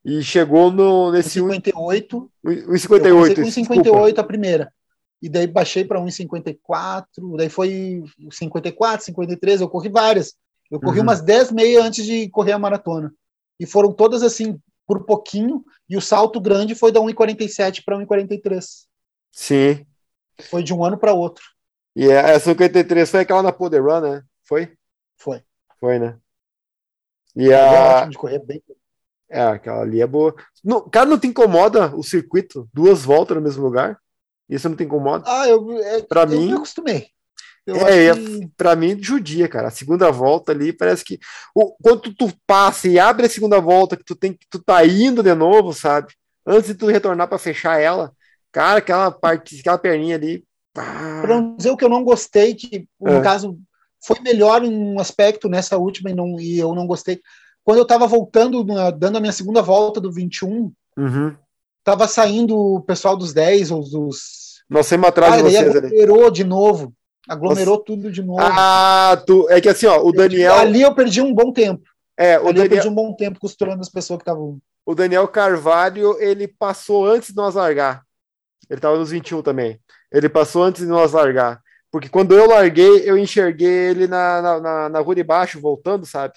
E 0.04 0.24
chegou 0.24 0.72
no, 0.72 1.12
nesse 1.12 1.32
58. 1.32 2.32
1,58. 2.46 3.44
Com 3.44 3.52
58 3.52 4.22
a 4.22 4.24
primeira. 4.24 4.74
E 5.22 5.28
daí 5.28 5.48
baixei 5.48 5.84
para 5.84 6.00
1,54, 6.00 7.06
daí 7.36 7.50
foi 7.50 8.04
54, 8.32 9.06
53, 9.06 9.62
eu 9.62 9.70
corri 9.70 9.90
várias. 9.90 10.36
Eu 10.70 10.80
corri 10.80 11.00
uhum. 11.00 11.04
umas 11.04 11.22
10 11.22 11.52
meia 11.52 11.84
antes 11.84 12.06
de 12.06 12.30
correr 12.30 12.52
a 12.52 12.60
maratona. 12.60 13.12
E 13.60 13.66
foram 13.66 13.92
todas 13.92 14.22
assim, 14.22 14.60
por 14.86 15.06
pouquinho, 15.06 15.66
e 15.90 15.98
o 15.98 16.02
salto 16.02 16.40
grande 16.40 16.76
foi 16.76 16.92
da 16.92 17.00
1,47 17.00 17.82
para 17.84 17.98
1,43. 17.98 18.66
Sim. 19.32 19.86
Foi 20.42 20.64
de 20.64 20.74
um 20.74 20.84
ano 20.84 20.98
para 20.98 21.14
outro. 21.14 21.44
E 21.96 22.12
a 22.12 22.40
53 22.40 23.10
foi 23.10 23.22
aquela 23.22 23.42
na 23.42 23.52
Poder 23.52 23.82
Run, 23.82 24.02
né? 24.02 24.24
Foi? 24.44 24.72
Foi. 25.18 25.42
Foi, 25.80 26.00
né? 26.00 26.18
E 27.36 27.54
a. 27.54 28.04
É 28.04 28.08
de 28.08 28.18
correr 28.18 28.40
bem. 28.40 28.62
É, 29.30 29.42
aquela 29.42 29.82
ali 29.82 30.02
é 30.02 30.08
boa. 30.08 30.34
Não, 30.64 30.88
cara, 30.90 31.06
não 31.06 31.20
te 31.20 31.28
incomoda 31.28 31.96
o 31.96 32.04
circuito? 32.04 32.70
Duas 32.74 33.04
voltas 33.04 33.36
no 33.36 33.44
mesmo 33.44 33.64
lugar? 33.64 34.00
Isso 34.50 34.70
não 34.70 34.76
te 34.76 34.84
incomoda? 34.84 35.26
Ah, 35.28 35.48
eu. 35.48 35.72
É, 35.80 36.02
pra 36.04 36.22
eu 36.22 36.28
mim. 36.28 36.48
me 36.48 36.54
acostumei. 36.54 37.08
Eu 37.66 37.76
é, 37.86 38.14
que... 38.14 38.48
pra 38.56 38.76
mim, 38.76 38.98
judia, 39.02 39.48
cara. 39.50 39.68
A 39.68 39.72
segunda 39.72 40.10
volta 40.10 40.54
ali 40.54 40.72
parece 40.72 41.04
que. 41.04 41.20
O, 41.54 41.76
quando 41.82 42.14
tu 42.14 42.32
passa 42.46 42.88
e 42.88 42.98
abre 42.98 43.26
a 43.26 43.30
segunda 43.30 43.60
volta, 43.60 43.98
que 43.98 44.06
tu 44.06 44.16
tem 44.16 44.34
que 44.34 44.48
tu 44.50 44.64
tá 44.64 44.86
indo 44.86 45.22
de 45.22 45.34
novo, 45.36 45.74
sabe? 45.74 46.14
Antes 46.46 46.68
de 46.68 46.76
tu 46.76 46.88
retornar 46.88 47.28
para 47.28 47.38
fechar 47.38 47.82
ela, 47.82 48.14
Cara, 48.58 48.80
aquela 48.80 49.12
parte, 49.12 49.60
aquela 49.60 49.78
perninha 49.78 50.16
ali. 50.16 50.44
Para 50.74 51.28
não 51.28 51.56
dizer 51.56 51.70
o 51.70 51.78
que 51.78 51.86
eu 51.86 51.90
não 51.90 52.04
gostei, 52.04 52.56
que 52.56 52.88
no 53.00 53.18
é. 53.18 53.22
caso 53.22 53.56
foi 54.04 54.20
melhor 54.20 54.64
em 54.64 54.76
um 54.76 55.00
aspecto 55.00 55.48
nessa 55.48 55.78
última 55.78 56.10
e, 56.10 56.16
não, 56.16 56.40
e 56.40 56.58
eu 56.58 56.74
não 56.74 56.88
gostei. 56.88 57.22
Quando 57.64 57.78
eu 57.78 57.84
estava 57.84 58.08
voltando, 58.08 58.64
dando 58.98 59.18
a 59.18 59.20
minha 59.20 59.32
segunda 59.32 59.62
volta 59.62 60.02
do 60.02 60.12
21, 60.12 60.72
uhum. 60.98 61.36
tava 61.84 62.08
saindo 62.08 62.58
o 62.58 62.82
pessoal 62.82 63.16
dos 63.16 63.32
10 63.32 63.70
ou 63.70 63.82
dos. 63.84 64.64
Nós 64.68 64.88
sempre 64.88 65.08
atrás 65.08 65.34
ah, 65.34 65.38
de 65.38 65.44
vocês 65.44 65.76
aglomerou 65.76 66.26
ali. 66.26 66.32
de 66.32 66.44
novo. 66.44 66.94
Aglomerou 67.30 67.76
Nossa. 67.76 67.86
tudo 67.86 68.12
de 68.12 68.24
novo. 68.24 68.40
Ah, 68.42 69.22
tu... 69.28 69.48
é 69.52 69.62
que 69.62 69.70
assim, 69.70 69.86
ó, 69.86 70.02
o 70.02 70.12
Daniel. 70.12 70.56
ali 70.56 70.82
eu 70.82 70.96
perdi 70.96 71.22
um 71.22 71.32
bom 71.32 71.54
tempo. 71.54 71.84
É, 72.18 72.40
o 72.40 72.48
ali 72.48 72.54
Daniel... 72.54 72.66
eu 72.66 72.70
perdi 72.72 72.88
um 72.88 72.96
bom 72.96 73.14
tempo 73.14 73.40
costurando 73.40 73.82
as 73.82 73.90
pessoas 73.90 74.18
que 74.18 74.24
estavam. 74.24 74.58
O 74.84 74.96
Daniel 74.96 75.28
Carvalho, 75.28 76.20
ele 76.20 76.48
passou 76.48 77.06
antes 77.06 77.30
de 77.30 77.36
nós 77.36 77.54
largar. 77.54 78.07
Ele 78.70 78.78
estava 78.78 78.98
nos 78.98 79.12
21 79.12 79.42
também. 79.42 79.80
Ele 80.12 80.30
passou 80.30 80.64
antes 80.64 80.82
de 80.82 80.88
nós 80.88 81.14
largar. 81.14 81.62
Porque 81.92 82.10
quando 82.10 82.36
eu 82.36 82.48
larguei, 82.48 83.10
eu 83.10 83.18
enxerguei 83.18 83.90
ele 83.90 84.08
na, 84.08 84.42
na, 84.42 84.60
na, 84.60 84.90
na 84.90 85.00
rua 85.00 85.16
de 85.16 85.24
baixo, 85.24 85.62
voltando, 85.62 86.06
sabe? 86.06 86.34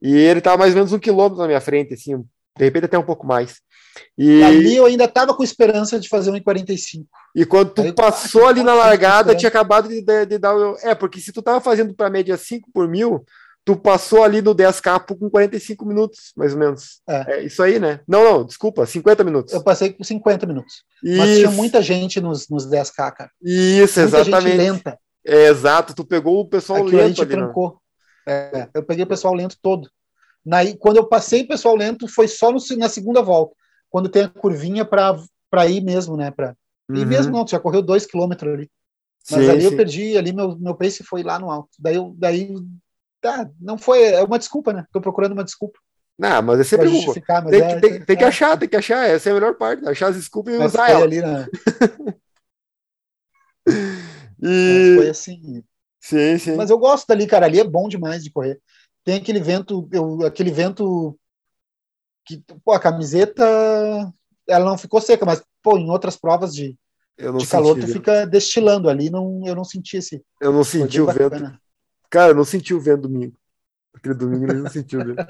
E 0.00 0.14
ele 0.14 0.38
estava 0.38 0.58
mais 0.58 0.72
ou 0.72 0.76
menos 0.76 0.92
um 0.92 0.98
quilômetro 0.98 1.38
na 1.38 1.46
minha 1.46 1.60
frente, 1.60 1.94
assim, 1.94 2.18
de 2.56 2.64
repente 2.64 2.84
até 2.84 2.98
um 2.98 3.04
pouco 3.04 3.26
mais. 3.26 3.60
E 4.16 4.42
ali 4.42 4.76
eu 4.76 4.86
ainda 4.86 5.04
estava 5.04 5.34
com 5.34 5.42
esperança 5.42 5.98
de 5.98 6.08
fazer 6.08 6.30
1,45. 6.30 7.06
E 7.34 7.44
quando 7.44 7.70
tu 7.70 7.82
Aí, 7.82 7.92
passou 7.92 8.46
ali 8.46 8.62
na 8.62 8.74
largada, 8.74 9.34
tinha 9.34 9.48
acabado 9.48 9.88
de, 9.88 10.02
de, 10.02 10.26
de 10.26 10.38
dar 10.38 10.54
o. 10.54 10.76
É, 10.82 10.94
porque 10.94 11.20
se 11.20 11.32
tu 11.32 11.42
tava 11.42 11.60
fazendo 11.60 11.94
para 11.94 12.10
média 12.10 12.36
5 12.36 12.70
por 12.72 12.88
mil, 12.88 13.24
tu 13.66 13.74
passou 13.74 14.22
ali 14.22 14.40
no 14.40 14.54
10K 14.54 15.18
com 15.18 15.28
45 15.28 15.84
minutos, 15.84 16.32
mais 16.36 16.52
ou 16.52 16.58
menos. 16.58 17.02
É. 17.06 17.32
é. 17.32 17.42
isso 17.42 17.60
aí, 17.60 17.80
né? 17.80 18.00
Não, 18.06 18.22
não, 18.22 18.44
desculpa, 18.44 18.86
50 18.86 19.24
minutos. 19.24 19.52
Eu 19.52 19.62
passei 19.62 19.92
com 19.92 20.04
50 20.04 20.46
minutos. 20.46 20.84
Isso. 21.02 21.18
Mas 21.18 21.36
tinha 21.36 21.50
muita 21.50 21.82
gente 21.82 22.20
nos, 22.20 22.48
nos 22.48 22.64
10K, 22.64 23.12
cara. 23.12 23.30
Isso, 23.42 24.00
muita 24.00 24.18
exatamente. 24.20 24.56
Gente 24.56 24.56
lenta. 24.56 24.98
É, 25.26 25.48
exato, 25.48 25.94
tu 25.94 26.04
pegou 26.04 26.38
o 26.38 26.48
pessoal 26.48 26.84
lento 26.84 27.00
a 27.00 27.08
gente 27.08 27.20
ali, 27.22 27.30
né? 27.30 27.42
trancou. 27.42 27.80
É, 28.28 28.68
eu 28.72 28.84
peguei 28.84 29.02
o 29.02 29.08
pessoal 29.08 29.34
lento 29.34 29.56
todo. 29.60 29.90
Na, 30.44 30.58
quando 30.78 30.98
eu 30.98 31.08
passei 31.08 31.42
o 31.42 31.48
pessoal 31.48 31.74
lento, 31.74 32.06
foi 32.06 32.28
só 32.28 32.52
no, 32.52 32.58
na 32.78 32.88
segunda 32.88 33.20
volta, 33.20 33.52
quando 33.90 34.08
tem 34.08 34.22
a 34.22 34.28
curvinha 34.28 34.84
para 34.84 35.66
ir 35.66 35.82
mesmo, 35.82 36.16
né? 36.16 36.30
Pra, 36.30 36.54
uhum. 36.88 36.98
E 36.98 37.04
mesmo 37.04 37.32
não, 37.32 37.44
tu 37.44 37.50
já 37.50 37.58
correu 37.58 37.82
2 37.82 38.06
km 38.06 38.30
ali. 38.42 38.70
Mas 39.28 39.44
sim, 39.44 39.50
ali 39.50 39.62
sim. 39.62 39.66
eu 39.66 39.76
perdi, 39.76 40.16
ali 40.16 40.32
meu, 40.32 40.56
meu 40.56 40.76
pace 40.76 41.02
foi 41.02 41.24
lá 41.24 41.36
no 41.36 41.50
alto. 41.50 41.70
Daí, 41.80 41.96
eu, 41.96 42.14
daí 42.16 42.54
tá, 43.26 43.50
não 43.60 43.76
foi, 43.76 44.04
é 44.04 44.22
uma 44.22 44.38
desculpa, 44.38 44.72
né? 44.72 44.86
Tô 44.92 45.00
procurando 45.00 45.32
uma 45.32 45.44
desculpa. 45.44 45.78
Não, 46.18 46.42
mas 46.42 46.60
é 46.60 46.64
sempre 46.64 46.88
mas 46.88 47.50
tem, 47.50 47.60
é, 47.60 47.80
tem, 47.80 48.04
tem, 48.04 48.16
que 48.16 48.24
é. 48.24 48.28
achar, 48.28 48.56
tem 48.56 48.68
que 48.68 48.76
achar, 48.76 49.06
essa 49.06 49.28
é 49.28 49.32
a 49.32 49.34
melhor 49.34 49.54
parte, 49.54 49.86
achar 49.86 50.08
as 50.08 50.16
desculpas 50.16 50.54
e 50.54 50.58
usar 50.58 50.90
ela. 50.90 51.04
Ali 51.04 51.20
na... 51.20 51.46
e... 54.42 54.94
Foi 54.96 55.08
assim. 55.10 55.62
Sim, 56.00 56.38
sim. 56.38 56.56
Mas 56.56 56.70
eu 56.70 56.78
gosto 56.78 57.06
dali, 57.06 57.26
cara, 57.26 57.46
ali 57.46 57.60
é 57.60 57.64
bom 57.64 57.88
demais 57.88 58.24
de 58.24 58.30
correr. 58.30 58.58
Tem 59.04 59.16
aquele 59.16 59.40
vento, 59.40 59.88
eu, 59.92 60.24
aquele 60.24 60.50
vento 60.50 61.18
que, 62.24 62.42
pô, 62.64 62.72
a 62.72 62.80
camiseta, 62.80 63.44
ela 64.48 64.64
não 64.64 64.78
ficou 64.78 65.00
seca, 65.00 65.26
mas, 65.26 65.42
pô, 65.62 65.76
em 65.76 65.90
outras 65.90 66.16
provas 66.16 66.54
de, 66.54 66.76
de 67.18 67.46
calor, 67.46 67.78
tu 67.78 67.86
fica 67.86 68.26
destilando 68.26 68.88
ali, 68.88 69.10
não, 69.10 69.42
eu 69.46 69.54
não 69.54 69.64
senti 69.64 69.98
esse. 69.98 70.24
Eu 70.40 70.52
não 70.52 70.64
senti 70.64 71.00
o 71.00 71.06
vento. 71.06 71.56
Cara, 72.16 72.30
eu 72.30 72.34
não 72.34 72.46
senti 72.46 72.72
o 72.72 72.80
vento 72.80 73.02
domingo. 73.02 73.34
Aquele 73.94 74.14
domingo 74.14 74.50
eu 74.50 74.54
não 74.54 74.70
senti 74.70 74.96
o 74.96 75.04
vento. 75.04 75.26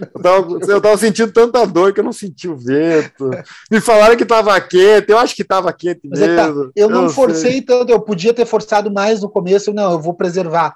Eu 0.00 0.22
tava, 0.22 0.58
eu 0.66 0.80
tava 0.80 0.96
sentindo 0.96 1.30
tanta 1.30 1.66
dor 1.66 1.92
que 1.92 2.00
eu 2.00 2.04
não 2.04 2.12
senti 2.12 2.48
o 2.48 2.56
vento. 2.56 3.28
Me 3.70 3.82
falaram 3.82 4.16
que 4.16 4.24
tava 4.24 4.58
quente, 4.58 5.10
eu 5.10 5.18
acho 5.18 5.36
que 5.36 5.44
tava 5.44 5.70
quente 5.74 6.08
Mas 6.08 6.20
mesmo. 6.20 6.32
É 6.32 6.36
tá, 6.36 6.46
eu, 6.46 6.72
eu 6.74 6.88
não 6.88 7.10
forcei 7.10 7.52
sei. 7.52 7.60
tanto, 7.60 7.92
eu 7.92 8.00
podia 8.00 8.32
ter 8.32 8.46
forçado 8.46 8.90
mais 8.90 9.20
no 9.20 9.28
começo, 9.28 9.74
não, 9.74 9.92
eu 9.92 10.00
vou 10.00 10.14
preservar. 10.14 10.74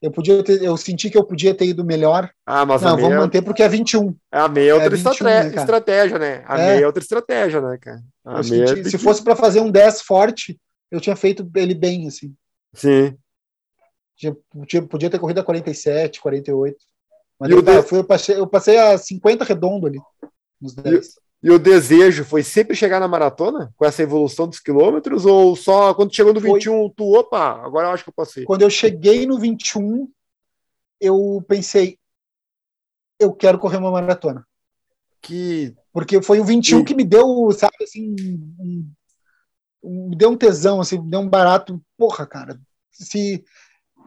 Eu 0.00 0.10
podia 0.10 0.42
ter, 0.42 0.62
eu 0.62 0.78
senti 0.78 1.10
que 1.10 1.18
eu 1.18 1.24
podia 1.24 1.54
ter 1.54 1.66
ido 1.66 1.84
melhor. 1.84 2.30
Ah, 2.46 2.64
mas 2.64 2.80
não, 2.80 2.96
vamos 2.96 3.18
manter 3.18 3.42
porque 3.42 3.62
é 3.62 3.68
21. 3.68 4.16
É 4.32 4.40
a 4.40 4.48
meia 4.48 4.70
é 4.70 4.74
outra 4.74 4.96
21, 4.96 5.10
estratégia, 5.10 5.50
né, 5.50 5.60
estratégia, 5.60 6.18
né? 6.18 6.44
A 6.46 6.58
é. 6.58 6.66
meia 6.68 6.84
é 6.84 6.86
outra 6.86 7.02
estratégia, 7.02 7.60
né, 7.60 7.76
cara? 7.78 8.00
A 8.24 8.42
meia 8.42 8.66
senti, 8.68 8.90
se 8.92 8.96
fosse 8.96 9.22
para 9.22 9.36
fazer 9.36 9.60
um 9.60 9.70
10 9.70 10.00
forte, 10.00 10.58
eu 10.90 11.02
tinha 11.02 11.16
feito 11.16 11.46
ele 11.54 11.74
bem 11.74 12.08
assim. 12.08 12.32
Sim. 12.72 13.14
Podia 14.88 15.10
ter 15.10 15.18
corrido 15.18 15.40
a 15.40 15.44
47, 15.44 16.20
48. 16.20 16.76
Mas 17.38 17.50
E 17.50 17.52
eu, 17.52 17.62
de- 17.62 17.74
eu, 17.74 17.82
fui- 17.82 17.98
eu 17.98 18.04
passei, 18.04 18.36
eu 18.38 18.46
passei 18.46 18.78
a 18.78 18.96
50 18.96 19.44
redondo 19.44 19.86
ali. 19.86 19.98
Nos 20.60 20.74
10. 20.74 21.18
E 21.42 21.50
o 21.50 21.58
desejo 21.58 22.24
foi 22.24 22.42
sempre 22.42 22.74
chegar 22.74 22.98
na 22.98 23.06
maratona 23.06 23.72
com 23.76 23.84
essa 23.84 24.02
evolução 24.02 24.48
dos 24.48 24.58
quilômetros? 24.58 25.26
Ou 25.26 25.54
só 25.54 25.92
quando 25.94 26.14
chegou 26.14 26.32
no 26.32 26.40
Foi. 26.40 26.54
21, 26.54 26.88
tu, 26.90 27.12
opa, 27.14 27.62
agora 27.64 27.88
eu 27.88 27.92
acho 27.92 28.02
que 28.04 28.08
eu 28.10 28.14
passei? 28.14 28.44
Quando 28.44 28.62
eu 28.62 28.70
cheguei 28.70 29.26
no 29.26 29.38
21, 29.38 30.08
eu 30.98 31.44
pensei, 31.46 31.98
eu 33.20 33.32
quero 33.34 33.58
correr 33.58 33.76
uma 33.76 33.90
maratona. 33.90 34.46
Que 35.20 35.74
Porque 35.92 36.22
foi 36.22 36.40
o 36.40 36.44
21 36.44 36.78
Sim. 36.78 36.84
que 36.84 36.94
me 36.94 37.04
deu, 37.04 37.50
sabe, 37.52 37.76
assim, 37.82 38.14
um, 38.58 38.90
um- 39.82 40.08
me 40.08 40.16
deu 40.16 40.30
um 40.30 40.36
tesão, 40.36 40.80
assim, 40.80 40.98
me 41.00 41.10
deu 41.10 41.20
um 41.20 41.28
barato. 41.28 41.80
Porra, 41.98 42.26
cara, 42.26 42.58
se 42.90 43.44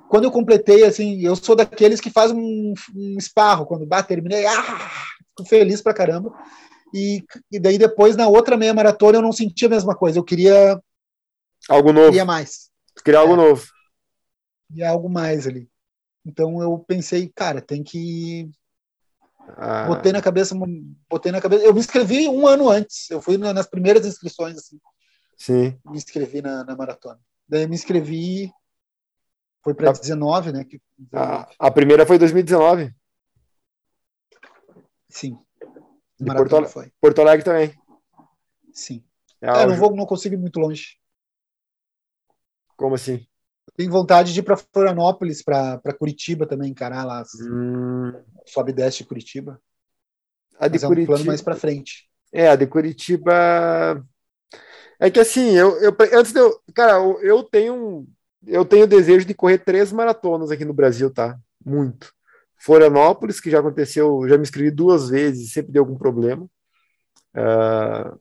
quando 0.10 0.24
eu 0.26 0.32
completei, 0.32 0.84
assim, 0.84 1.22
eu 1.22 1.36
sou 1.36 1.56
daqueles 1.56 2.02
que 2.02 2.10
faz 2.10 2.32
um, 2.32 2.74
um 2.96 3.18
esparro 3.18 3.66
quando 3.66 3.86
bah, 3.86 4.04
terminei, 4.04 4.46
ah, 4.46 4.90
fico 5.30 5.48
feliz 5.48 5.82
pra 5.82 5.94
caramba. 5.94 6.34
E, 6.94 7.24
e 7.52 7.60
daí 7.60 7.78
depois 7.78 8.16
na 8.16 8.28
outra 8.28 8.58
meia 8.58 8.74
maratona 8.74 9.20
eu 9.20 9.22
não 9.22 9.32
sentia 9.32 9.68
a 9.68 9.72
mesma 9.72 9.96
coisa, 9.96 10.18
eu 10.18 10.24
queria, 10.24 10.82
algo 11.70 11.94
novo, 11.94 12.08
queria 12.08 12.26
mais, 12.26 12.70
algo 13.16 13.34
É. 13.34 13.38
novo. 13.38 13.68
queria 14.68 14.90
algo 14.90 15.08
mais 15.10 15.46
ali. 15.48 15.70
Então 16.26 16.62
eu 16.62 16.78
pensei, 16.80 17.32
cara, 17.34 17.62
tem 17.62 17.84
que 17.84 18.50
Ah, 19.58 19.86
botei 19.88 20.12
na 20.12 20.22
cabeça, 20.22 20.56
botei 21.10 21.32
na 21.32 21.42
cabeça. 21.42 21.64
Eu 21.66 21.74
me 21.74 21.80
inscrevi 21.80 22.28
um 22.28 22.48
ano 22.48 22.70
antes. 22.70 23.10
Eu 23.10 23.22
fui 23.22 23.38
na- 23.38 23.54
nas 23.54 23.68
primeiras 23.68 24.06
inscrições, 24.06 24.58
assim, 24.58 24.80
sim. 25.38 25.78
me 25.86 25.98
inscrevi 25.98 26.42
na, 26.42 26.64
na 26.64 26.76
maratona. 26.76 27.20
Daí 27.48 27.64
eu 27.64 27.70
me 27.70 27.76
inscrevi, 27.76 28.52
foi 29.64 29.74
para 29.74 29.92
Tá. 29.94 30.00
19, 30.00 30.52
né? 30.52 30.64
Que, 30.64 30.82
A, 31.14 31.50
a 31.68 31.72
primeira 31.72 32.06
foi 32.06 32.16
em 32.16 32.20
2019, 32.20 32.94
Sim. 35.10 35.38
De 36.20 36.26
Porto 36.26 36.56
Ale- 36.58 36.68
foi. 36.68 36.92
Porto 37.02 37.22
Alegre 37.22 37.44
também. 37.46 37.74
Sim. 38.74 39.04
É, 39.42 39.48
É, 39.48 39.66
não 39.66 39.76
vou, 39.76 39.96
não 39.96 40.06
consigo 40.06 40.36
ir 40.36 40.38
muito 40.38 40.60
longe. 40.60 40.98
Como 42.76 42.96
assim? 42.96 43.26
Tenho 43.76 43.92
vontade 43.92 44.34
de 44.34 44.40
ir 44.40 44.44
para 44.44 44.58
Florianópolis, 44.58 45.42
para 45.42 45.80
Curitiba 45.98 46.46
também, 46.46 46.72
encarar 46.72 47.06
lá, 47.06 47.24
Hum, 47.42 48.12
sobe 48.46 48.72
e 48.72 48.76
desce 48.76 49.00
de 49.00 49.06
Curitiba. 49.06 49.62
a 50.60 50.68
de 50.68 50.74
Mas 50.74 50.84
é 50.84 50.88
um 50.88 50.90
Curitiba. 50.90 51.14
plano 51.14 51.26
mais 51.26 51.42
para 51.42 51.56
frente. 51.56 52.10
É, 52.34 52.50
a 52.50 52.56
de 52.56 52.68
Curitiba. 52.68 54.06
É 55.00 55.10
que 55.10 55.20
assim, 55.20 55.52
eu, 55.56 55.78
eu 55.82 55.96
antes 56.14 56.34
de 56.34 56.40
eu. 56.40 56.62
Cara, 56.76 56.94
eu, 56.94 57.22
eu 57.22 57.44
tenho 57.44 57.74
um- 57.74 58.08
eu 58.48 58.66
tenho 58.66 58.88
desejo 58.88 59.26
de 59.26 59.34
correr 59.34 59.60
três 59.60 59.92
maratonas 59.92 60.52
aqui 60.52 60.66
no 60.66 60.74
Brasil, 60.74 61.12
tá? 61.12 61.38
Muito. 61.66 62.14
Florianópolis, 62.58 63.40
que 63.40 63.50
já 63.50 63.60
aconteceu, 63.60 64.28
já 64.28 64.38
me 64.38 64.44
inscrevi 64.44 64.72
duas 64.72 65.10
vezes, 65.10 65.54
sempre 65.54 65.72
deu 65.72 65.84
algum 65.84 65.98
problema. 65.98 66.48
Ah, 67.34 68.14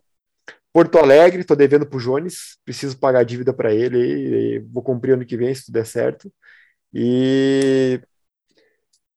Porto 0.73 0.99
Alegre, 0.99 1.45
tô 1.45 1.57
devendo 1.57 1.87
pro 1.87 1.99
Jones, 2.01 2.59
preciso 2.65 2.99
pagar 2.99 3.21
a 3.21 3.25
dívida 3.25 3.53
para 3.53 3.75
ele, 3.75 3.99
e, 3.99 4.57
e 4.57 4.59
vou 4.61 4.83
cumprir 4.83 5.13
ano 5.13 5.27
que 5.27 5.37
vem, 5.37 5.55
se 5.55 5.67
tudo 5.67 5.75
der 5.75 5.87
certo. 5.87 6.33
E 6.93 8.01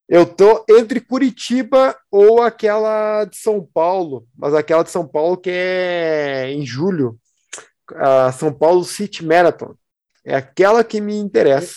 eu 0.10 0.26
tô 0.26 0.66
entre 0.70 1.00
Curitiba 1.00 1.96
ou 2.12 2.42
aquela 2.42 3.26
de 3.26 3.38
São 3.38 3.66
Paulo, 3.74 4.28
mas 4.36 4.54
aquela 4.54 4.84
de 4.84 4.92
São 4.92 5.08
Paulo 5.08 5.38
que 5.38 5.50
é 5.50 6.52
em 6.52 6.66
julho, 6.66 7.18
a 7.96 8.32
São 8.32 8.54
Paulo 8.54 8.84
City 8.84 9.24
Marathon. 9.26 9.76
É 10.24 10.36
aquela 10.36 10.84
que 10.84 11.02
me 11.02 11.16
interessa. 11.16 11.76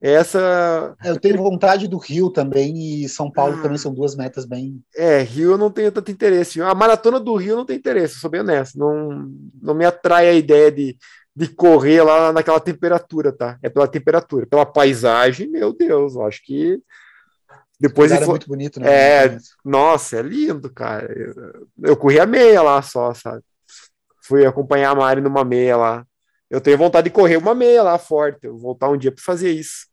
Essa, 0.00 0.96
É, 1.02 1.10
Eu 1.10 1.20
tenho 1.20 1.36
vontade 1.38 1.86
do 1.86 1.96
Rio 1.96 2.28
também 2.28 3.02
e 3.04 3.08
São 3.08 3.30
Paulo 3.30 3.56
Ah. 3.58 3.62
também 3.62 3.78
são 3.78 3.94
duas 3.94 4.16
metas 4.16 4.44
bem. 4.44 4.82
é, 4.96 5.22
Rio 5.22 5.52
eu 5.52 5.58
não 5.58 5.70
tenho 5.70 5.92
tanto 5.92 6.10
interesse. 6.10 6.60
A 6.60 6.74
maratona 6.74 7.20
do 7.20 7.36
Rio 7.36 7.54
não 7.56 7.64
tenho 7.64 7.78
interesse, 7.78 8.14
eu 8.16 8.20
sou 8.20 8.30
bem 8.30 8.40
honesto. 8.40 8.76
Não, 8.78 9.30
não 9.62 9.74
me 9.74 9.84
atrai 9.84 10.28
a 10.28 10.32
ideia 10.32 10.72
de, 10.72 10.96
de 11.36 11.46
correr 11.48 12.02
lá 12.02 12.32
naquela 12.32 12.58
temperatura, 12.58 13.30
tá? 13.32 13.58
É 13.62 13.68
pela 13.70 13.86
temperatura. 13.86 14.44
Pela 14.44 14.66
paisagem, 14.66 15.48
meu 15.48 15.72
Deus, 15.72 16.16
eu 16.16 16.26
acho 16.26 16.42
que 16.44 16.80
depois 17.78 18.10
de 18.10 18.18
é 18.18 18.26
muito 18.26 18.48
bonito, 18.48 18.80
né? 18.80 18.88
É, 19.26 19.38
Nossa, 19.64 20.16
é 20.16 20.22
lindo, 20.22 20.68
cara. 20.72 21.12
Eu, 21.12 21.68
eu 21.90 21.96
corri 21.96 22.18
a 22.18 22.26
meia 22.26 22.60
lá 22.60 22.82
só, 22.82 23.14
sabe? 23.14 23.42
Fui 24.24 24.44
acompanhar 24.44 24.90
a 24.90 24.94
Mari 24.96 25.20
numa 25.20 25.44
meia 25.44 25.76
lá. 25.76 26.06
Eu 26.52 26.60
tenho 26.60 26.76
vontade 26.76 27.06
de 27.08 27.14
correr 27.14 27.38
uma 27.38 27.54
meia 27.54 27.82
lá 27.82 27.98
forte. 27.98 28.44
Eu 28.44 28.52
vou 28.52 28.60
voltar 28.60 28.90
um 28.90 28.96
dia 28.98 29.10
para 29.10 29.24
fazer 29.24 29.50
isso. 29.50 29.86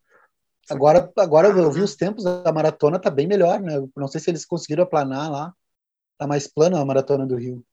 Agora, 0.69 1.09
agora 1.17 1.47
eu 1.47 1.71
vi 1.71 1.81
os 1.81 1.95
tempos 1.95 2.25
da 2.25 2.51
maratona, 2.51 2.99
tá 2.99 3.09
bem 3.09 3.25
melhor, 3.25 3.61
né? 3.61 3.77
Eu 3.77 3.89
Não 3.95 4.09
sei 4.09 4.19
se 4.19 4.29
eles 4.29 4.45
conseguiram 4.45 4.83
aplanar 4.83 5.31
lá. 5.31 5.53
Tá 6.17 6.27
mais 6.27 6.47
plana 6.47 6.77
a 6.77 6.83
maratona 6.85 7.25
do 7.25 7.37
Rio. 7.37 7.63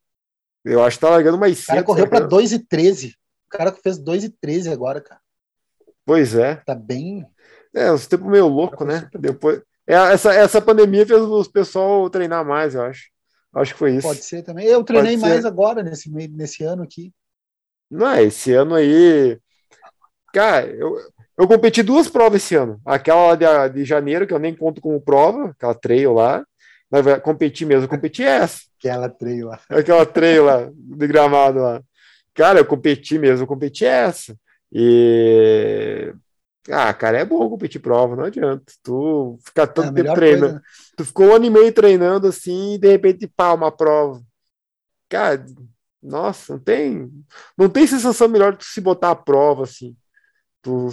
Eu 0.65 0.85
acho 0.85 0.99
que 0.99 1.01
tá 1.01 1.11
largando 1.11 1.37
mais 1.37 1.61
O 1.65 1.67
cara 1.67 1.79
cedo. 1.81 1.87
correu 1.87 2.09
para 2.09 2.19
sabe? 2.21 2.31
2 2.31 2.53
e 2.53 2.59
13. 2.61 3.09
O 3.47 3.49
cara 3.51 3.73
fez 3.73 3.99
2 3.99 4.23
e 4.23 4.29
13 4.31 4.71
agora, 4.71 5.01
cara. 5.01 5.21
Pois 6.05 6.37
é. 6.37 6.55
Tá 6.65 6.75
bem. 6.77 7.27
É, 7.75 7.91
os 7.91 8.07
tempos 8.07 8.29
meio 8.29 8.47
louco, 8.47 8.79
Foi 8.79 8.87
né? 8.87 9.01
super- 9.01 9.21
Depois. 9.21 9.63
É, 9.85 9.95
essa, 9.95 10.33
essa 10.33 10.63
pandemia 10.63 11.05
fez 11.05 11.21
os 11.21 11.49
pessoal 11.49 12.09
treinar 12.09 12.45
mais, 12.47 12.77
eu 12.77 12.83
acho. 12.83 13.11
Acho 13.53 13.73
que 13.73 13.79
foi 13.81 13.97
isso. 13.97 14.07
Pode 14.07 14.23
ser 14.23 14.43
também. 14.45 14.65
Eu 14.67 14.85
treinei 14.85 15.15
Pode 15.17 15.23
ser. 15.23 15.29
mais 15.29 15.45
agora, 15.45 15.83
nesse, 15.83 16.09
meio- 16.09 16.31
nesse 16.31 16.63
ano 16.63 16.85
aqui. 16.85 17.13
Não, 17.91 18.19
esse 18.21 18.53
ano 18.53 18.75
aí. 18.75 19.39
Cara, 20.33 20.67
eu, 20.67 20.97
eu 21.39 21.49
competi 21.49 21.83
duas 21.83 22.09
provas 22.09 22.43
esse 22.43 22.55
ano. 22.55 22.81
Aquela 22.85 23.35
de, 23.37 23.47
de 23.75 23.85
janeiro, 23.85 24.27
que 24.27 24.35
eu 24.35 24.39
nem 24.39 24.55
conto 24.55 24.81
como 24.81 25.01
prova, 25.01 25.51
aquela 25.51 25.75
trail 25.75 26.13
lá. 26.13 26.45
Mas 26.91 27.05
vai 27.05 27.21
competir 27.21 27.67
mesmo, 27.67 27.85
eu 27.85 27.89
competi 27.89 28.23
essa. 28.23 28.61
Aquela 28.79 29.09
trail 29.09 29.49
lá. 29.49 29.61
Aquela 29.71 30.07
trail 30.07 30.45
lá, 30.45 30.71
de 30.73 31.07
gramado 31.07 31.61
lá. 31.61 31.83
Cara, 32.35 32.61
eu 32.61 32.67
competi 32.67 33.19
mesmo, 33.19 33.45
eu 33.45 33.47
competi 33.49 33.85
essa. 33.85 34.37
E. 34.73 36.13
Ah, 36.71 36.93
cara, 36.93 37.19
é 37.19 37.25
bom 37.25 37.49
competir 37.49 37.81
prova, 37.81 38.17
não 38.17 38.25
adianta. 38.25 38.65
Tu 38.83 39.39
ficar 39.45 39.63
É 39.63 39.67
tanto 39.67 39.95
tempo 39.95 39.95
melhor 39.95 40.15
treinando. 40.15 40.53
coisa. 40.53 40.63
Tu 40.97 41.05
ficou 41.05 41.27
um 41.27 41.35
ano 41.35 41.45
e 41.47 41.51
meio 41.51 41.73
treinando 41.73 42.27
assim, 42.27 42.75
e 42.75 42.79
de 42.79 42.89
repente, 42.89 43.27
pá, 43.29 43.53
uma 43.55 43.71
prova. 43.71 44.21
Cara, 45.09 45.45
nossa, 46.07 46.55
não 46.55 46.61
tem, 46.61 47.11
não 47.59 47.69
tem 47.69 47.87
sensação 47.87 48.29
melhor 48.29 48.53
do 48.53 48.59
que 48.59 48.65
se 48.65 48.81
botar 48.81 49.11
a 49.11 49.17
prova 49.17 49.65
assim. 49.65 49.97
Tu, 50.63 50.89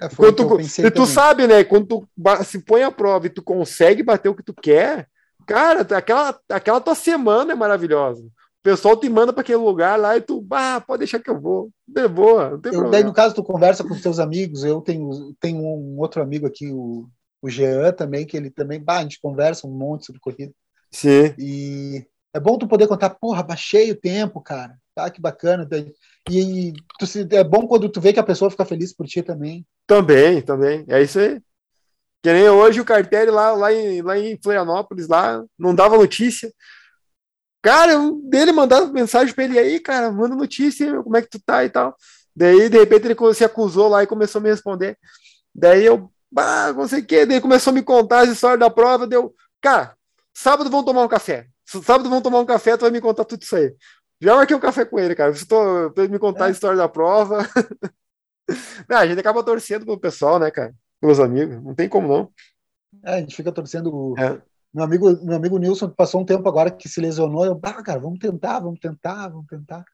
É, 0.00 0.08
quando 0.08 0.36
tu, 0.36 0.60
e 0.60 0.90
tu 0.90 1.06
sabe, 1.06 1.46
né? 1.46 1.64
Quando 1.64 1.86
tu 1.86 2.08
se 2.44 2.58
põe 2.64 2.82
a 2.82 2.90
prova 2.90 3.26
e 3.26 3.30
tu 3.30 3.42
consegue 3.42 4.02
bater 4.02 4.28
o 4.28 4.34
que 4.34 4.42
tu 4.42 4.54
quer, 4.54 5.08
cara, 5.46 5.82
aquela, 5.96 6.38
aquela 6.48 6.80
tua 6.80 6.94
semana 6.94 7.52
é 7.52 7.54
maravilhosa. 7.54 8.22
O 8.24 8.62
pessoal 8.62 8.96
te 8.96 9.08
manda 9.08 9.32
para 9.32 9.42
aquele 9.42 9.58
lugar 9.58 9.98
lá 9.98 10.16
e 10.16 10.20
tu, 10.20 10.44
ah, 10.52 10.80
pode 10.80 11.00
deixar 11.00 11.18
que 11.20 11.30
eu 11.30 11.40
vou. 11.40 11.70
De 11.86 12.06
boa, 12.08 12.50
não 12.50 12.60
tem 12.60 12.72
Eu, 12.72 12.88
daí, 12.90 13.02
problema. 13.02 13.04
no 13.04 13.12
caso, 13.12 13.34
tu 13.34 13.42
conversa 13.42 13.84
com 13.84 13.92
os 13.92 14.00
teus 14.02 14.18
amigos. 14.20 14.64
Eu 14.64 14.80
tenho, 14.80 15.34
tenho 15.40 15.58
um 15.60 15.98
outro 15.98 16.22
amigo 16.22 16.46
aqui, 16.46 16.70
o, 16.72 17.08
o 17.40 17.50
Jean 17.50 17.92
também, 17.92 18.24
que 18.26 18.36
ele 18.36 18.50
também, 18.50 18.80
bah, 18.82 18.98
a 18.98 19.02
gente 19.02 19.20
conversa 19.20 19.66
um 19.66 19.70
monte 19.70 20.06
sobre 20.06 20.20
corrida. 20.20 20.52
Sim, 20.90 21.34
E 21.36 22.06
é 22.34 22.40
bom 22.40 22.58
tu 22.58 22.66
poder 22.66 22.86
contar, 22.88 23.10
porra, 23.10 23.42
baixei 23.42 23.90
o 23.90 23.96
tempo, 24.00 24.40
cara. 24.40 24.76
Tá, 24.94 25.10
que 25.10 25.20
bacana. 25.20 25.66
E 26.30 26.72
tu 26.98 27.06
se- 27.06 27.26
é 27.30 27.42
bom 27.44 27.66
quando 27.66 27.88
tu 27.88 28.00
vê 28.00 28.12
que 28.12 28.20
a 28.20 28.24
pessoa 28.24 28.50
fica 28.50 28.64
feliz 28.64 28.94
por 28.94 29.06
ti 29.06 29.22
também. 29.22 29.66
também, 29.86 30.40
também. 30.42 30.84
É 30.88 31.02
isso 31.02 31.18
aí. 31.18 31.40
Que 32.22 32.32
nem 32.32 32.48
hoje 32.48 32.80
o 32.80 32.84
Cartelli 32.84 33.30
lá, 33.30 33.52
lá, 33.52 33.72
em, 33.72 34.00
lá 34.02 34.18
em 34.18 34.38
Florianópolis, 34.42 35.08
lá, 35.08 35.42
não 35.58 35.74
dava 35.74 35.96
notícia. 35.96 36.52
Cara, 37.62 37.92
dele 38.24 38.52
mandava 38.52 38.86
mensagem 38.92 39.34
pra 39.34 39.44
ele 39.44 39.58
aí, 39.58 39.78
cara, 39.78 40.10
manda 40.10 40.34
notícia, 40.34 41.00
como 41.02 41.16
é 41.16 41.22
que 41.22 41.28
tu 41.30 41.40
tá 41.44 41.64
e 41.64 41.70
tal. 41.70 41.96
Daí, 42.34 42.68
de 42.68 42.78
repente, 42.78 43.06
ele 43.06 43.34
se 43.34 43.44
acusou 43.44 43.88
lá 43.88 44.02
e 44.02 44.06
começou 44.06 44.40
a 44.40 44.42
me 44.42 44.50
responder. 44.50 44.98
Daí 45.54 45.84
eu, 45.84 46.10
bah, 46.30 46.72
não 46.72 46.88
sei 46.88 47.00
o 47.00 47.06
quê. 47.06 47.24
Daí 47.26 47.40
começou 47.40 47.70
a 47.70 47.74
me 47.74 47.82
contar 47.82 48.20
as 48.20 48.30
histórias 48.30 48.58
da 48.58 48.70
prova. 48.70 49.06
Deu, 49.06 49.34
cara, 49.60 49.96
sábado 50.34 50.70
vamos 50.70 50.86
tomar 50.86 51.02
um 51.04 51.08
café. 51.08 51.46
Sábado 51.66 52.08
vamos 52.08 52.22
tomar 52.22 52.40
um 52.40 52.46
café, 52.46 52.76
tu 52.76 52.82
vai 52.82 52.90
me 52.90 53.00
contar 53.00 53.24
tudo 53.24 53.42
isso 53.42 53.56
aí. 53.56 53.74
Já 54.20 54.36
marquei 54.36 54.56
um 54.56 54.60
café 54.60 54.84
com 54.84 54.98
ele, 54.98 55.14
cara. 55.14 55.30
Estou 55.32 55.90
pra 55.90 56.04
ele 56.04 56.12
me 56.12 56.18
contar 56.18 56.44
É. 56.46 56.48
a 56.48 56.50
história 56.50 56.76
da 56.76 56.88
prova. 56.88 57.38
Não, 58.88 58.96
a 58.98 59.06
gente 59.06 59.18
acaba 59.18 59.42
torcendo 59.42 59.84
pro 59.84 59.98
pessoal, 59.98 60.38
né, 60.38 60.50
cara? 60.50 60.74
Pelos 61.00 61.18
amigos. 61.20 61.62
Não 61.62 61.74
tem 61.74 61.88
como 61.88 62.06
não. 62.08 62.30
É, 63.04 63.14
a 63.14 63.20
gente 63.20 63.34
fica 63.34 63.50
torcendo. 63.50 64.14
É. 64.18 64.40
Meu 64.72 64.84
amigo, 64.84 65.24
meu 65.24 65.36
amigo 65.36 65.58
Nilson 65.58 65.88
passou 65.90 66.20
um 66.20 66.24
tempo 66.24 66.48
agora 66.48 66.70
que 66.70 66.88
se 66.88 67.00
lesionou. 67.00 67.44
Eu, 67.44 67.58
ah, 67.62 67.82
cara, 67.82 67.98
vamos 67.98 68.18
tentar, 68.18 68.60
vamos 68.60 68.78
tentar, 68.80 69.28
vamos 69.28 69.46
tentar. 69.46 69.84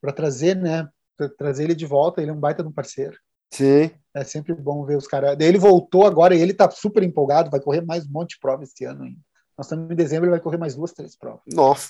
Para 0.00 0.12
trazer, 0.12 0.56
né? 0.56 0.88
Pra 1.16 1.28
trazer 1.28 1.64
ele 1.64 1.74
de 1.74 1.86
volta. 1.86 2.20
Ele 2.20 2.30
é 2.30 2.34
um 2.34 2.40
baita 2.40 2.62
de 2.62 2.68
um 2.68 2.72
parceiro. 2.72 3.16
Sim. 3.52 3.90
É 4.14 4.24
sempre 4.24 4.54
bom 4.54 4.84
ver 4.84 4.96
os 4.96 5.06
caras. 5.06 5.36
Ele 5.40 5.58
voltou 5.58 6.06
agora 6.06 6.34
e 6.34 6.40
ele 6.40 6.52
tá 6.52 6.68
super 6.70 7.02
empolgado. 7.02 7.50
Vai 7.50 7.60
correr 7.60 7.80
mais 7.82 8.06
um 8.06 8.12
monte 8.12 8.30
de 8.30 8.40
prova 8.40 8.64
esse 8.64 8.84
ano 8.84 9.04
ainda. 9.04 9.20
Nós 9.58 9.66
estamos 9.66 9.90
em 9.90 9.94
dezembro, 9.96 10.26
ele 10.26 10.30
vai 10.30 10.38
correr 10.40 10.56
mais 10.56 10.76
duas, 10.76 10.92
três 10.92 11.16
provas. 11.16 11.40
Nossa. 11.52 11.88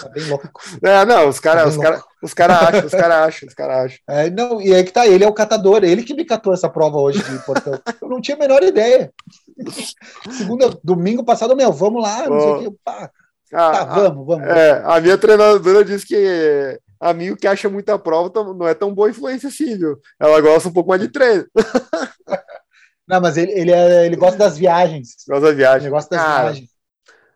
Tá 0.00 0.08
bem 0.10 0.24
louco. 0.28 0.48
É, 0.80 1.04
não, 1.04 1.28
os 1.28 1.40
caras 1.40 1.76
Tá 1.76 1.82
cara, 1.82 2.04
os 2.22 2.32
cara 2.32 2.54
acham, 2.58 2.86
os 2.86 2.92
caras 2.92 3.16
acham, 3.16 3.48
os 3.48 3.54
caras 3.54 3.76
acham. 3.86 3.98
É, 4.08 4.30
não, 4.30 4.62
e 4.62 4.72
aí 4.72 4.84
que 4.84 4.92
tá, 4.92 5.04
ele 5.04 5.24
é 5.24 5.28
o 5.28 5.32
catador, 5.34 5.82
ele 5.82 6.04
que 6.04 6.14
me 6.14 6.24
catou 6.24 6.54
essa 6.54 6.68
prova 6.68 6.96
hoje 6.98 7.20
de 7.22 7.38
portão. 7.44 7.72
Eu 8.00 8.08
não 8.08 8.20
tinha 8.20 8.36
a 8.36 8.40
menor 8.40 8.62
ideia. 8.62 9.12
Segunda, 10.30 10.78
domingo 10.84 11.24
passado, 11.24 11.56
meu, 11.56 11.72
vamos 11.72 12.00
lá, 12.02 12.28
não 12.28 12.40
sei 12.40 12.50
o 12.50 12.58
quê. 12.70 12.76
Pá, 12.84 13.10
Ah, 13.52 13.70
tá, 13.72 13.80
a- 13.82 13.84
vamos, 14.08 14.24
vamos. 14.26 14.46
É, 14.48 14.82
a 14.84 15.00
minha 15.00 15.18
treinadora 15.18 15.84
disse 15.84 16.06
que 16.06 16.80
amigo 17.00 17.36
que 17.36 17.46
acha 17.48 17.68
muita 17.68 17.98
prova 17.98 18.30
tam- 18.30 18.54
não 18.54 18.66
é 18.68 18.74
tão 18.74 18.94
boa 18.94 19.10
influência 19.10 19.48
assim, 19.48 19.76
viu? 19.76 19.98
Ela 20.20 20.40
gosta 20.40 20.68
um 20.68 20.72
pouco 20.72 20.88
mais 20.90 21.00
de 21.00 21.08
treino, 21.08 21.44
Não, 23.08 23.20
mas 23.20 23.36
ele, 23.36 23.52
ele, 23.52 23.72
é- 23.72 24.06
ele 24.06 24.16
gosta 24.16 24.36
das 24.38 24.56
viagens. 24.58 25.16
gosta 25.26 25.40
da 25.42 25.48
Ele 25.48 25.56
viagem. 25.56 25.90
gosta 25.90 26.14
das 26.14 26.24
Cara, 26.24 26.42
viagens. 26.50 26.68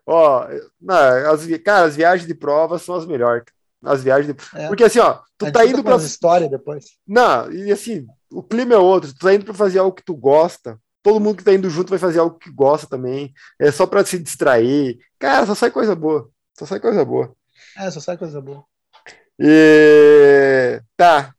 Ó, 0.05 0.47
não, 0.81 0.95
as, 1.31 1.45
cara, 1.63 1.85
as 1.85 1.95
viagens 1.95 2.27
de 2.27 2.35
prova 2.35 2.77
são 2.77 2.95
as 2.95 3.05
melhores. 3.05 3.45
As 3.83 4.03
viagens 4.03 4.33
de... 4.33 4.59
É. 4.59 4.67
Porque 4.67 4.83
assim, 4.83 4.99
ó, 4.99 5.19
tu 5.37 5.51
tá 5.51 5.65
indo 5.65 5.83
pra. 5.83 5.93
umas 5.93 6.03
histórias 6.03 6.49
depois. 6.49 6.85
Não, 7.07 7.51
e 7.51 7.71
assim, 7.71 8.05
o 8.31 8.41
clima 8.41 8.73
é 8.73 8.77
outro, 8.77 9.13
tu 9.13 9.19
tá 9.19 9.33
indo 9.33 9.45
pra 9.45 9.53
fazer 9.53 9.79
algo 9.79 9.95
que 9.95 10.03
tu 10.03 10.15
gosta. 10.15 10.79
Todo 11.01 11.19
mundo 11.19 11.37
que 11.37 11.43
tá 11.43 11.53
indo 11.53 11.69
junto 11.69 11.89
vai 11.89 11.99
fazer 11.99 12.19
algo 12.19 12.37
que 12.37 12.49
gosta 12.49 12.87
também. 12.87 13.33
É 13.59 13.69
só 13.71 13.85
pra 13.85 14.05
se 14.05 14.17
distrair. 14.17 14.99
Cara, 15.19 15.45
só 15.45 15.53
sai 15.53 15.69
coisa 15.69 15.93
boa. 15.93 16.29
Só 16.57 16.65
sai 16.65 16.79
coisa 16.79 17.03
boa. 17.03 17.35
É, 17.77 17.91
só 17.91 17.99
sai 17.99 18.17
coisa 18.17 18.39
boa. 18.39 18.63
E 19.37 20.81
tá. 20.95 21.33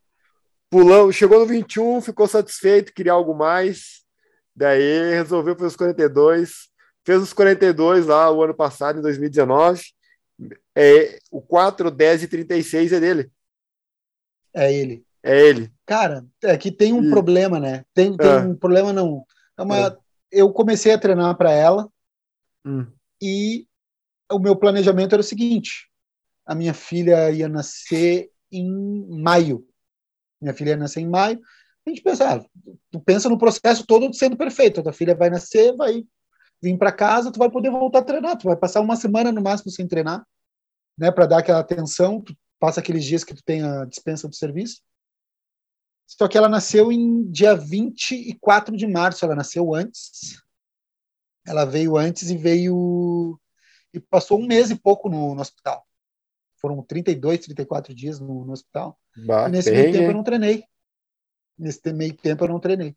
Pulão, 0.69 1.11
chegou 1.11 1.39
no 1.39 1.47
21, 1.47 2.01
ficou 2.03 2.27
satisfeito, 2.27 2.93
queria 2.93 3.13
algo 3.13 3.35
mais. 3.35 4.03
Daí 4.55 5.15
resolveu 5.15 5.55
fazer 5.55 5.67
os 5.69 5.77
42. 5.77 6.69
Fez 7.05 7.21
os 7.23 7.33
42 7.33 8.07
lá 8.07 8.31
o 8.31 8.43
ano 8.43 8.55
passado, 8.55 8.99
em 8.99 9.03
2019. 9.03 9.83
É, 10.75 11.19
o 11.31 11.41
4, 11.41 11.91
10 11.91 12.23
e 12.25 12.29
36 12.29 12.93
é 12.93 13.01
dele. 13.01 13.31
É 14.53 14.73
ele. 14.73 15.05
É 15.23 15.41
ele. 15.49 15.73
Cara, 15.87 16.25
é 16.43 16.57
que 16.57 16.71
tem 16.71 16.93
um 16.93 17.05
E- 17.05 17.11
problema, 17.11 17.59
né? 17.61 17.85
Tem, 17.95 18.17
tem 18.17 18.27
É. 18.31 18.37
um 18.39 18.55
problema, 18.57 18.93
não. 18.93 19.25
É 19.57 19.63
uma- 19.63 19.79
É. 19.89 19.97
Eu 20.31 20.53
comecei 20.53 20.93
a 20.93 20.99
treinar 20.99 21.37
para 21.37 21.53
ela 21.53 21.89
Hum. 22.65 22.87
e 23.23 23.67
o 24.33 24.39
meu 24.41 24.57
planejamento 24.57 25.13
era 25.15 25.21
o 25.21 25.25
seguinte: 25.25 25.89
a 26.45 26.55
minha 26.55 26.75
filha 26.75 27.31
ia 27.31 27.49
nascer 27.49 28.31
em 28.51 28.69
maio. 29.21 29.65
Minha 30.41 30.55
filha 30.55 30.71
ia 30.71 30.77
nascer 30.77 31.01
em 31.01 31.09
maio. 31.09 31.41
A 31.87 31.91
gente 31.91 32.03
pensa, 32.03 32.35
ah, 32.37 32.45
tu 32.91 33.01
pensa 33.01 33.29
no 33.29 33.39
processo 33.39 33.87
todo 33.87 34.13
sendo 34.13 34.37
perfeito. 34.37 34.81
A 34.81 34.83
tua 34.83 34.93
filha 34.93 35.15
vai 35.15 35.31
nascer, 35.31 35.75
vai 35.77 36.05
vir 36.63 36.77
para 36.79 36.93
casa, 36.93 37.31
tu 37.31 37.39
vai 37.39 37.51
poder 37.51 37.71
voltar 37.71 38.01
a 38.01 38.05
treinar. 38.05 38.39
Tu 38.39 38.45
vai 38.45 38.57
passar 38.57 38.81
uma 38.81 38.97
semana 38.97 39.31
no 39.31 39.43
máximo 39.43 39.71
sem 39.71 39.87
treinar, 39.87 40.27
né? 40.99 41.11
Para 41.11 41.27
dar 41.27 41.39
aquela 41.39 41.61
atenção. 41.61 42.21
Tu 42.21 42.37
passa 42.59 42.81
aqueles 42.81 43.05
dias 43.05 43.25
que 43.25 43.35
tu 43.35 43.43
tem 43.45 43.63
a 43.63 43.85
dispensa 43.85 44.29
do 44.29 44.35
serviço. 44.35 44.83
Só 46.07 46.29
que 46.29 46.37
ela 46.37 46.49
nasceu 46.49 46.93
em 46.93 47.31
dia 47.31 47.55
24 47.55 48.77
de 48.77 48.87
março, 48.87 49.25
ela 49.25 49.35
nasceu 49.35 49.75
antes. 49.75 50.43
Ela 51.47 51.65
veio 51.65 51.97
antes 51.97 52.31
e 52.31 52.37
veio 52.37 53.39
e 53.93 54.01
passou 54.01 54.41
um 54.41 54.47
mês 54.47 54.71
e 54.71 54.75
pouco 54.75 55.09
no, 55.09 55.35
no 55.35 55.41
hospital. 55.41 55.87
Foram 56.61 56.83
32, 56.83 57.41
34 57.41 57.95
dias 57.95 58.19
no, 58.19 58.45
no 58.45 58.53
hospital. 58.53 58.99
Bah, 59.27 59.49
e 59.49 59.53
nesse 59.53 59.71
meio 59.71 59.93
tempo 59.93 60.11
eu 60.11 60.15
não 60.15 60.25
treinei. 60.25 60.65
Nesse 61.59 61.93
meio 61.93 62.17
tempo 62.17 62.45
eu 62.45 62.49
não 62.49 62.59
treinei. 62.59 62.97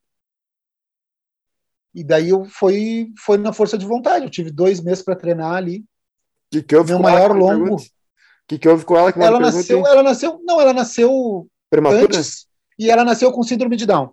E 1.97 2.03
daí 2.03 2.29
eu 2.29 2.45
foi 2.45 3.09
foi 3.25 3.37
na 3.37 3.51
força 3.51 3.77
de 3.77 3.85
vontade. 3.85 4.25
Eu 4.25 4.29
tive 4.29 4.51
dois 4.51 4.79
meses 4.79 5.03
para 5.03 5.15
treinar 5.15 5.53
ali. 5.55 5.83
que, 6.51 6.61
que 6.61 6.75
houve 6.75 6.91
meu 6.91 7.01
com 7.01 7.09
ela, 7.09 7.17
maior 7.19 7.31
que 7.33 7.37
longo- 7.39 7.63
pergunta? 7.63 7.83
que, 8.47 8.57
que 8.59 8.69
houve 8.69 8.85
com 8.85 8.95
ela? 8.95 9.11
Que 9.11 9.19
Ela 9.19 9.39
nasceu, 9.39 9.85
ela 9.85 10.03
nasceu, 10.03 10.39
não, 10.45 10.61
ela 10.61 10.73
nasceu 10.73 11.47
Prematura? 11.69 12.03
antes 12.05 12.47
e 12.79 12.89
ela 12.89 13.03
nasceu 13.03 13.31
com 13.31 13.43
síndrome 13.43 13.75
de 13.75 13.85
Down. 13.85 14.11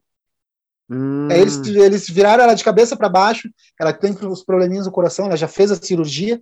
Hum, 0.90 1.28
Aí 1.30 1.40
Eles, 1.40 1.56
eles 1.66 2.08
viraram 2.10 2.42
ela 2.44 2.54
de 2.54 2.64
cabeça 2.64 2.96
para 2.96 3.08
baixo. 3.08 3.48
Ela 3.80 3.92
tem 3.92 4.12
os 4.26 4.42
probleminhas 4.42 4.86
no 4.86 4.92
coração. 4.92 5.26
Ela 5.26 5.36
já 5.36 5.46
fez 5.48 5.70
a 5.70 5.76
cirurgia. 5.76 6.40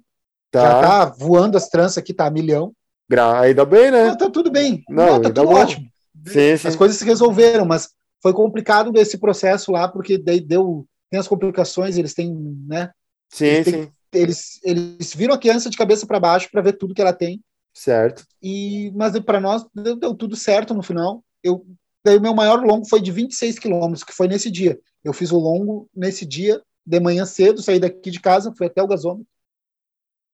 Já 0.54 0.80
tá. 0.80 0.80
tá 0.80 1.04
voando 1.18 1.56
as 1.56 1.68
tranças 1.68 1.98
aqui, 1.98 2.12
tá 2.14 2.26
a 2.26 2.30
milhão. 2.30 2.72
Gra- 3.08 3.40
Ainda 3.40 3.64
bem, 3.64 3.90
né? 3.90 4.08
Não, 4.08 4.16
tá 4.16 4.30
tudo 4.30 4.50
bem. 4.50 4.82
Não, 4.88 5.06
Não, 5.06 5.22
tá 5.22 5.28
tudo 5.30 5.44
bom. 5.48 5.54
ótimo. 5.54 5.86
Sim, 6.26 6.56
sim. 6.56 6.68
As 6.68 6.76
coisas 6.76 6.96
se 6.96 7.04
resolveram, 7.04 7.64
mas 7.64 7.90
foi 8.22 8.32
complicado 8.32 8.92
esse 8.96 9.18
processo 9.18 9.70
lá, 9.72 9.88
porque 9.88 10.16
daí 10.18 10.40
deu. 10.40 10.86
Tem 11.12 11.20
as 11.20 11.28
complicações, 11.28 11.98
eles 11.98 12.14
têm, 12.14 12.32
né? 12.66 12.90
Sim, 13.28 13.62
tem- 13.62 13.64
sim. 13.84 13.92
Eles, 14.14 14.60
eles 14.64 15.14
viram 15.14 15.34
a 15.34 15.38
criança 15.38 15.68
de 15.68 15.76
cabeça 15.76 16.06
para 16.06 16.18
baixo 16.18 16.48
para 16.50 16.62
ver 16.62 16.72
tudo 16.72 16.94
que 16.94 17.02
ela 17.02 17.12
tem. 17.12 17.42
Certo. 17.74 18.24
E, 18.42 18.90
mas 18.94 19.18
para 19.20 19.38
nós 19.38 19.62
deu, 19.74 19.94
deu 19.94 20.14
tudo 20.14 20.34
certo 20.36 20.72
no 20.72 20.82
final. 20.82 21.22
Eu, 21.42 21.66
daí 22.02 22.16
o 22.16 22.20
meu 22.20 22.32
maior 22.34 22.64
longo 22.64 22.88
foi 22.88 22.98
de 23.02 23.12
26 23.12 23.58
quilômetros, 23.58 24.02
que 24.04 24.12
foi 24.14 24.26
nesse 24.26 24.50
dia. 24.50 24.80
Eu 25.04 25.12
fiz 25.12 25.32
o 25.32 25.38
longo 25.38 25.86
nesse 25.94 26.24
dia, 26.24 26.62
de 26.86 26.98
manhã 26.98 27.26
cedo, 27.26 27.60
saí 27.62 27.78
daqui 27.78 28.10
de 28.10 28.20
casa, 28.20 28.54
fui 28.56 28.66
até 28.66 28.82
o 28.82 28.86
gasômetro. 28.88 29.26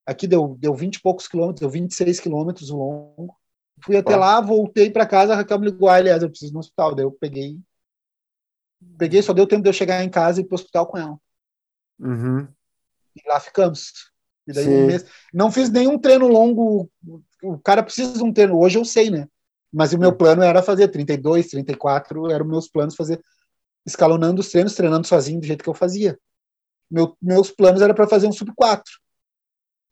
Aqui 0.07 0.29
deu, 0.29 0.57
deu 0.61 0.75
20 0.75 0.97
e 0.97 1.03
poucos 1.03 1.27
quilômetros, 1.27 1.61
deu 1.61 1.71
26 1.71 2.21
quilômetros 2.21 2.71
o 2.71 2.77
longo. 2.77 3.37
Fui 3.85 3.97
até 3.97 4.13
Tá. 4.13 4.17
lá, 4.17 4.41
voltei 4.41 4.91
para 4.91 5.07
casa, 5.07 5.33
a 5.33 5.37
Raquel 5.37 5.59
me 5.59 5.67
ligou, 5.71 5.89
aliás, 5.89 6.23
eu 6.23 6.31
preciso 6.31 6.53
ir 6.53 6.55
no 6.55 6.61
hospital. 6.61 6.95
Daí 6.95 7.05
eu 7.05 7.13
peguei. 7.13 7.59
Peguei, 8.97 9.23
só 9.23 9.33
deu 9.33 9.47
tempo 9.47 9.63
de 9.63 9.69
eu 9.69 9.73
chegar 9.73 10.03
em 10.03 10.11
casa 10.11 10.41
e 10.41 10.45
ir 10.45 10.47
pro 10.47 10.55
hospital 10.55 10.87
com 10.87 10.99
ela. 10.99 11.19
Uhum. 11.99 12.47
E 13.17 13.29
lá 13.29 13.41
ficamos. 13.41 14.11
E 14.47 14.53
daí 14.53 14.69
um. 14.69 14.89
Não 15.33 15.51
fiz 15.51 15.71
nenhum 15.71 15.99
treino 15.99 16.29
longo. 16.29 16.91
O 17.43 17.59
cara 17.59 17.83
precisa 17.83 18.15
de 18.15 18.23
um 18.23 18.33
treino. 18.33 18.59
Hoje 18.59 18.79
eu 18.79 18.85
sei, 18.85 19.11
né? 19.11 19.29
Mas 19.73 19.93
o 19.93 19.99
meu 19.99 20.15
plano 20.15 20.43
era 20.43 20.63
fazer 20.63 20.89
32, 20.89 21.49
34, 21.49 22.31
eram 22.31 22.47
meus 22.47 22.69
planos 22.69 22.95
fazer 22.95 23.23
escalonando 23.85 24.41
os 24.41 24.51
treinos, 24.51 24.75
treinando 24.75 25.07
sozinho 25.07 25.41
do 25.41 25.47
jeito 25.47 25.63
que 25.63 25.69
eu 25.69 25.75
fazia. 25.75 26.19
Meu, 26.91 27.17
meus 27.21 27.51
planos 27.51 27.83
era 27.83 27.93
para 27.93 28.09
fazer 28.09 28.27
um 28.27 28.33
sub 28.33 28.53
4. 28.55 28.85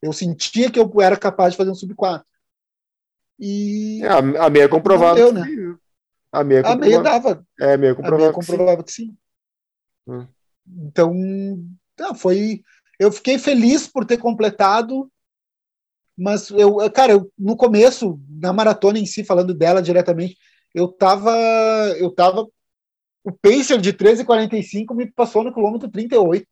Eu 0.01 0.13
sentia 0.13 0.71
que 0.71 0.79
eu 0.79 0.91
era 1.01 1.17
capaz 1.17 1.53
de 1.53 1.57
fazer 1.57 1.69
um 1.69 1.75
sub 1.75 1.93
4. 1.93 2.25
E 3.39 4.01
É, 4.03 4.09
a, 4.09 4.49
meia 4.49 4.63
é 4.63 4.67
comprovado. 4.67 5.15
deu, 5.15 5.31
né? 5.31 5.45
A 6.37 6.43
meia 6.43 6.61
a 6.61 6.75
meia 6.75 7.01
dava, 7.01 7.43
É, 7.59 7.73
a 7.73 7.77
meia 7.77 7.89
é 7.89 7.93
a 7.93 7.95
meia 7.95 7.95
comprovado. 7.95 8.33
que 8.37 8.45
sim. 8.45 8.51
comprovava 8.51 8.83
que 8.83 8.91
sim. 8.91 9.17
Hum. 10.07 10.27
Então, 10.67 11.13
não, 11.99 12.13
foi. 12.13 12.61
Eu 12.99 13.11
fiquei 13.11 13.39
feliz 13.39 13.87
por 13.87 14.05
ter 14.05 14.17
completado, 14.17 15.11
mas 16.15 16.51
eu, 16.51 16.77
cara, 16.91 17.13
eu, 17.13 17.31
no 17.37 17.57
começo, 17.57 18.19
na 18.29 18.53
maratona 18.53 18.99
em 18.99 19.05
si, 19.05 19.23
falando 19.23 19.53
dela 19.53 19.81
diretamente, 19.81 20.37
eu 20.75 20.87
tava, 20.87 21.31
eu 21.97 22.11
tava, 22.11 22.47
o 23.23 23.31
pacer 23.31 23.81
de 23.81 23.91
13:45 23.93 24.93
me 24.93 25.11
passou 25.11 25.43
no 25.43 25.53
quilômetro 25.53 25.89
38. 25.89 26.47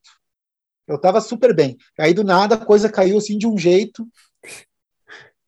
Eu 0.88 1.00
tava 1.00 1.22
super 1.22 1.56
bem. 1.56 1.78
Aí 1.98 2.14
do 2.14 2.24
nada 2.24 2.56
a 2.56 2.66
coisa 2.66 2.92
caiu 2.92 3.18
assim 3.18 3.38
de 3.38 3.48
um 3.48 3.58
jeito, 3.58 4.08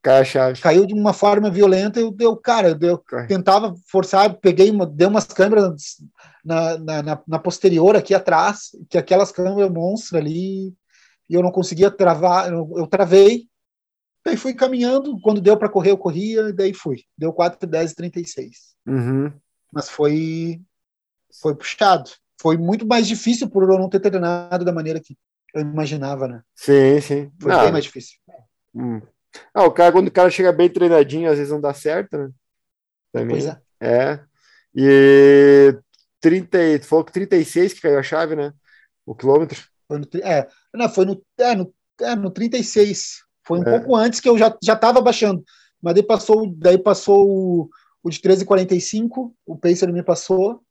Cai 0.02 0.20
a 0.20 0.24
chave. 0.24 0.60
caiu 0.60 0.86
de 0.86 0.94
uma 0.94 1.12
forma 1.12 1.50
violenta. 1.50 1.98
Eu 2.00 2.10
deu, 2.10 2.36
cara, 2.36 2.68
eu 2.68 2.74
deu, 2.74 2.98
Cai. 2.98 3.26
tentava 3.26 3.74
forçar, 3.90 4.32
peguei, 4.38 4.70
uma, 4.70 4.86
dei 4.86 5.06
umas 5.06 5.24
câmeras 5.26 5.96
na, 6.44 6.78
na, 6.78 7.02
na- 7.02 7.22
na 7.26 7.38
posterior 7.38 7.96
aqui 7.96 8.14
atrás, 8.14 8.70
que 8.88 8.96
aquelas 8.96 9.32
câmeras 9.32 9.70
monstras 9.70 10.20
ali, 10.20 10.68
e 11.28 11.34
eu 11.34 11.42
não 11.42 11.50
conseguia 11.50 11.90
travar, 11.90 12.50
eu, 12.50 12.72
eu 12.76 12.86
travei, 12.86 13.48
daí 14.24 14.36
fui 14.36 14.54
caminhando, 14.54 15.18
quando 15.20 15.40
deu 15.40 15.56
para 15.56 15.68
correr 15.68 15.90
eu 15.90 15.98
corria, 15.98 16.48
e 16.48 16.52
daí 16.52 16.72
fui, 16.72 17.04
deu 17.16 17.32
4, 17.32 17.68
10 17.68 17.92
e 17.92 17.94
36, 17.94 18.74
Uhum. 18.86 19.32
mas 19.72 19.88
foi, 19.90 20.60
foi 21.42 21.54
puxado, 21.54 22.10
foi 22.40 22.56
muito 22.56 22.86
mais 22.86 23.06
difícil 23.06 23.50
por 23.50 23.62
eu 23.64 23.78
não 23.78 23.88
ter 23.88 24.00
treinado 24.00 24.64
da 24.64 24.72
maneira 24.72 25.00
que 25.00 25.16
eu 25.54 25.60
imaginava, 25.62 26.26
né, 26.28 26.42
Sim, 26.54 27.00
sim. 27.00 27.32
foi 27.40 27.52
Ah, 27.52 27.64
bem 27.64 27.72
mais 27.72 27.84
difícil. 27.84 28.18
hum. 28.74 29.00
Ah, 29.54 29.64
o 29.64 29.70
cara, 29.72 29.92
quando 29.92 30.08
o 30.08 30.12
cara 30.12 30.30
chega 30.30 30.52
bem 30.52 30.68
treinadinho, 30.68 31.30
às 31.30 31.38
vezes 31.38 31.52
não 31.52 31.60
dá 31.60 31.74
certo, 31.74 32.16
né? 32.16 32.30
Também. 33.12 33.28
Pois 33.30 33.46
é. 33.46 33.60
É. 33.80 34.20
E 34.74 35.78
30, 36.20 36.62
e- 36.62 36.78
tu 36.78 36.86
falou 36.86 37.04
que 37.04 37.12
36 37.12 37.72
que 37.72 37.80
caiu 37.80 37.98
a 37.98 38.02
chave, 38.02 38.36
né? 38.36 38.52
O 39.06 39.14
quilômetro. 39.14 39.60
Foi 39.86 39.98
no, 39.98 40.06
é, 40.22 40.48
não, 40.74 40.88
foi 40.88 41.04
no, 41.06 41.22
é, 41.38 41.54
no, 41.54 41.74
é, 42.00 42.14
no 42.16 42.30
36. 42.30 43.22
Foi 43.46 43.60
um 43.60 43.62
É. 43.62 43.78
pouco 43.78 43.96
antes 43.96 44.20
que 44.20 44.28
eu 44.28 44.36
já 44.36 44.56
já 44.62 44.74
estava 44.74 45.00
baixando. 45.00 45.42
Mas 45.80 45.94
daí 45.94 46.02
passou, 46.02 46.52
daí 46.56 46.76
passou 46.78 47.28
o, 47.28 47.70
o 48.02 48.10
de 48.10 48.20
13,45, 48.20 49.34
o 49.46 49.56
Pacer 49.56 49.92
me 49.92 50.02
passou. 50.02 50.62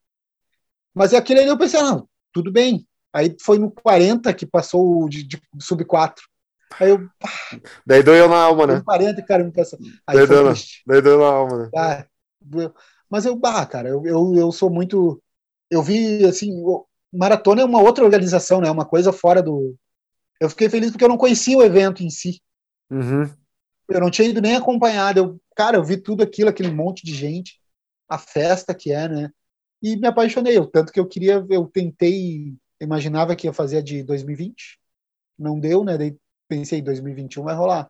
Mas 0.93 1.13
é 1.13 1.17
aquele 1.17 1.39
ali 1.41 1.49
eu 1.49 1.57
pensei, 1.57 1.79
ah, 1.79 1.83
não, 1.83 2.09
tudo 2.33 2.51
bem. 2.51 2.85
Aí 3.13 3.35
foi 3.41 3.57
no 3.57 3.71
40 3.71 4.33
que 4.33 4.45
passou 4.45 5.03
o 5.03 5.09
de, 5.09 5.23
de 5.23 5.41
sub 5.59 5.83
4. 5.85 6.23
Aí 6.79 6.89
eu, 6.89 7.09
Daí 7.85 8.03
doeu 8.03 8.27
na 8.27 8.37
alma, 8.37 8.67
né? 8.67 8.75
no 8.75 8.83
40 8.83 9.21
cara 9.23 9.43
me 9.43 9.51
passou. 9.51 9.79
Aí 10.05 10.17
Daí 10.17 10.27
foi 10.27 10.35
deu, 10.35 10.45
na, 10.45 10.53
daí 10.85 11.01
doeu 11.01 11.19
na 11.19 11.25
alma, 11.25 11.57
né? 11.63 11.69
Ah, 11.75 12.05
doeu. 12.41 12.73
Mas 13.09 13.25
eu, 13.25 13.35
bah, 13.35 13.65
cara, 13.65 13.89
eu, 13.89 14.05
eu, 14.05 14.35
eu 14.35 14.51
sou 14.51 14.69
muito. 14.69 15.21
Eu 15.69 15.81
vi, 15.81 16.25
assim, 16.25 16.51
maratona 17.11 17.61
é 17.61 17.65
uma 17.65 17.81
outra 17.81 18.03
organização, 18.03 18.59
né? 18.59 18.69
Uma 18.69 18.85
coisa 18.85 19.13
fora 19.13 19.41
do. 19.41 19.75
Eu 20.39 20.49
fiquei 20.49 20.69
feliz 20.69 20.91
porque 20.91 21.03
eu 21.03 21.09
não 21.09 21.17
conhecia 21.17 21.57
o 21.57 21.63
evento 21.63 22.03
em 22.03 22.09
si. 22.09 22.41
Uhum. 22.91 23.29
Eu 23.89 24.01
não 24.01 24.11
tinha 24.11 24.27
ido 24.27 24.41
nem 24.41 24.55
acompanhado. 24.55 25.19
Eu, 25.19 25.41
cara, 25.55 25.77
eu 25.77 25.83
vi 25.83 25.97
tudo 25.97 26.21
aquilo, 26.21 26.49
aquele 26.49 26.69
monte 26.69 27.05
de 27.05 27.13
gente, 27.13 27.59
a 28.09 28.17
festa 28.17 28.75
que 28.75 28.91
é, 28.91 29.07
né? 29.07 29.29
E 29.81 29.95
me 29.95 30.07
apaixonei. 30.07 30.57
Eu, 30.57 30.67
tanto 30.67 30.91
que 30.91 30.99
eu 30.99 31.07
queria, 31.07 31.45
eu 31.49 31.65
tentei, 31.67 32.55
imaginava 32.79 33.35
que 33.35 33.47
ia 33.47 33.53
fazer 33.53 33.77
a 33.77 33.81
de 33.81 34.03
2020. 34.03 34.77
Não 35.39 35.59
deu, 35.59 35.83
né? 35.83 35.97
Daí 35.97 36.17
pensei, 36.47 36.81
2021 36.81 37.43
vai 37.43 37.55
rolar. 37.55 37.89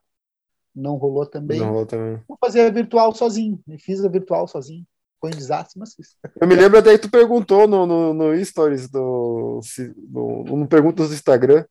Não 0.76 0.96
rolou 0.96 1.26
também. 1.26 1.60
Não 1.60 1.70
rolou 1.70 1.86
também. 1.86 2.22
Vou 2.28 2.38
fazer 2.40 2.62
a 2.62 2.70
virtual 2.70 3.14
sozinho. 3.14 3.60
Me 3.68 3.80
fiz 3.80 4.04
a 4.06 4.10
virtual 4.10 4.48
sozinho. 4.48 4.86
Foi 5.20 5.32
um 5.32 5.36
desastre, 5.36 5.80
mas 5.80 5.96
fiz. 5.96 6.16
Eu 6.40 6.48
me 6.48 6.56
lembro 6.56 6.78
até 6.78 6.92
que 6.92 7.00
tu 7.00 7.10
perguntou 7.10 7.68
no, 7.68 7.86
no, 7.88 8.14
no 8.14 8.46
Stories 8.46 8.88
do. 8.88 9.60
Se, 9.64 9.92
no, 10.10 10.44
no 10.44 10.68
Perguntas 10.68 11.10
do 11.10 11.16
Instagram 11.16 11.66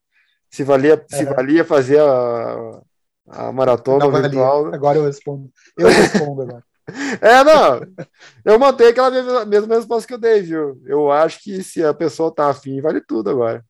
se 0.51 0.64
valia, 0.64 1.05
se 1.09 1.22
É. 1.22 1.24
valia 1.34 1.64
fazer 1.64 2.01
a, 2.01 2.80
a 3.28 3.53
maratona 3.53 4.05
Não 4.05 4.11
valia. 4.11 4.28
virtual. 4.28 4.70
né? 4.70 4.76
Agora 4.76 4.99
eu 4.99 5.05
respondo. 5.05 5.51
Eu 5.78 5.89
respondo 5.89 6.43
agora. 6.43 6.64
É, 7.20 7.43
não. 7.43 7.80
Eu 8.45 8.59
mantenho 8.61 8.91
aquela 8.91 9.11
mesma, 9.11 9.45
mesma 9.45 9.74
resposta 9.74 10.07
que 10.07 10.14
eu 10.14 10.18
dei, 10.18 10.41
viu? 10.43 10.80
Eu 10.87 11.11
acho 11.11 11.43
que 11.43 11.61
se 11.64 11.84
a 11.84 11.93
pessoa 11.93 12.32
tá 12.32 12.49
afim, 12.49 12.80
vale 12.80 13.01
tudo 13.01 13.28
agora. 13.28 13.64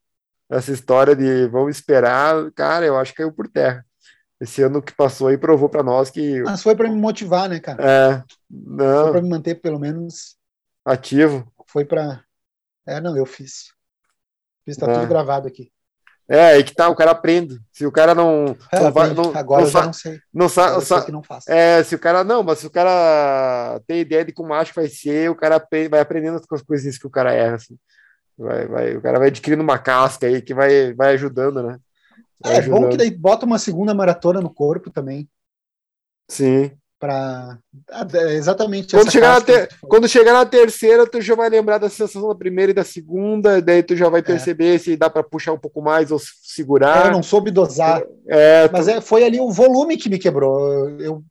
Essa 0.49 0.73
história 0.73 1.15
de 1.17 1.47
vamos 1.49 1.77
esperar, 1.77 2.51
cara, 2.53 2.87
eu 2.87 2.97
acho 2.97 3.13
que 3.13 3.19
caiu 3.19 3.33
por 3.33 3.49
terra. 3.49 3.85
Esse 4.41 4.63
ano 4.63 4.83
que 4.83 4.93
passou 4.95 5.29
aí 5.29 5.39
provou 5.39 5.69
pra 5.69 5.83
nós 5.83 6.11
que 6.11 6.43
Mas 6.43 6.63
foi 6.63 6.77
para 6.77 6.89
me 6.89 6.97
motivar, 6.97 7.49
né, 7.49 7.59
cara? 7.59 7.83
é, 7.83 8.19
Foi 8.19 8.25
não, 8.51 9.13
para 9.13 9.23
me 9.23 9.29
manter, 9.31 9.57
pelo 9.57 9.79
menos. 9.79 10.37
ativo. 10.85 11.51
Foi 11.67 11.85
para. 11.85 12.23
É, 12.87 13.01
não, 13.01 13.17
eu 13.17 13.27
fiz. 13.27 13.73
Fiz, 14.65 14.77
tá 14.77 14.87
É. 14.91 14.95
tudo 14.95 15.07
gravado 15.09 15.49
aqui. 15.49 15.73
É, 16.29 16.47
aí 16.55 16.65
que 16.65 16.75
tá, 16.75 16.89
o 16.89 16.95
cara 16.97 17.13
aprende. 17.13 17.59
Se 17.73 17.87
o 17.87 17.93
cara 17.93 18.13
não, 18.15 18.57
É, 18.73 18.81
não 18.81 18.93
vai, 18.93 19.15
não, 19.15 19.37
agora 19.37 19.63
não 19.63 19.69
eu 19.69 19.73
já 19.73 19.87
não 19.87 19.93
sei. 19.93 20.21
não 20.35 20.49
sa- 20.49 20.65
Agora 20.67 20.77
eu 20.79 20.87
sei 20.87 20.97
sa- 20.99 21.05
que 21.05 21.13
não 21.13 21.23
faço. 21.23 21.51
É, 21.51 21.83
se 21.85 21.95
o 21.95 21.99
cara 22.01 22.25
não, 22.25 22.43
mas 22.43 22.59
se 22.59 22.67
o 22.67 22.71
cara 22.71 23.81
tem 23.87 24.01
ideia 24.01 24.25
de 24.25 24.33
como 24.33 24.53
acha 24.53 24.73
que 24.73 24.81
vai 24.81 24.89
ser, 24.89 25.31
o 25.31 25.37
cara 25.37 25.65
vai 25.89 26.01
aprendendo 26.01 26.41
com 26.47 26.55
as 26.55 26.63
coisinhas 26.63 26.99
que 26.99 27.07
o 27.07 27.11
cara 27.11 27.33
erra, 27.33 27.57
assim. 27.57 27.79
Vai, 28.39 28.67
vai, 28.67 28.97
o 28.97 29.01
cara 29.01 29.19
vai 29.19 29.29
adquirindo 29.29 29.63
uma 29.63 29.79
casca 29.79 30.27
aí 30.27 30.43
que 30.43 30.53
vai, 30.53 30.93
vai 30.93 31.15
ajudando, 31.15 31.63
né? 31.63 31.79
Vai 32.43 32.57
É, 32.57 32.63
bom 32.63 32.75
ajudando. 32.77 32.91
que 32.91 32.97
daí 32.99 33.11
bota 33.11 33.47
uma 33.47 33.59
segunda 33.59 33.95
maratona 33.95 34.41
no 34.41 34.53
corpo 34.53 34.91
também. 34.91 35.29
Sim. 36.29 36.71
Pra. 36.99 37.59
Ah, 37.91 38.07
é 38.15 38.35
exatamente 38.35 38.97
Quando 38.97 39.11
chegar, 39.11 39.43
ter- 39.43 39.69
quando 39.83 40.09
chegar 40.09 40.33
na 40.33 40.47
terceira, 40.47 41.07
tu 41.07 41.21
já 41.21 41.35
vai 41.35 41.49
lembrar 41.51 41.77
da 41.79 41.91
sensação 41.91 42.27
da 42.29 42.35
primeira 42.35 42.73
e 42.73 42.75
da 42.75 42.85
segunda, 42.85 43.61
daí 43.61 43.83
tu 43.83 43.95
já 43.95 44.09
vai 44.09 44.23
perceber 44.23 44.79
se 44.79 44.97
dá 44.97 45.09
pra 45.11 45.23
puxar 45.23 45.53
um 45.53 45.59
pouco 45.59 45.83
mais 45.83 46.11
ou 46.11 46.19
É, 46.19 46.21
segurar. 46.43 47.07
eu 47.07 47.13
não 47.13 47.23
soube 47.23 47.51
dosar. 47.51 48.03
É, 48.27 48.69
Mas 48.71 48.87
tu- 48.87 48.91
é, 48.93 49.01
foi 49.03 49.25
ali 49.25 49.39
o 49.41 49.51
volume 49.51 49.97
que 49.99 50.09
me 50.09 50.19
quebrou. 50.19 50.89
Eu, 50.99 51.23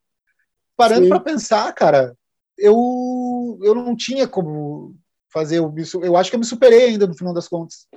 parando 0.77 1.07
para 1.07 1.19
pensar, 1.19 1.73
cara, 1.73 2.15
eu, 2.57 3.57
eu 3.63 3.73
não 3.73 3.95
tinha 3.95 4.27
como 4.27 4.95
fazer. 5.35 5.59
Eu, 5.59 5.73
eu 6.01 6.15
acho 6.17 6.29
que 6.29 6.35
eu 6.35 6.39
me 6.39 6.45
superei 6.45 6.85
ainda 6.85 7.05
no 7.05 7.15
final 7.17 7.33
das 7.33 7.47
contas. 7.47 7.87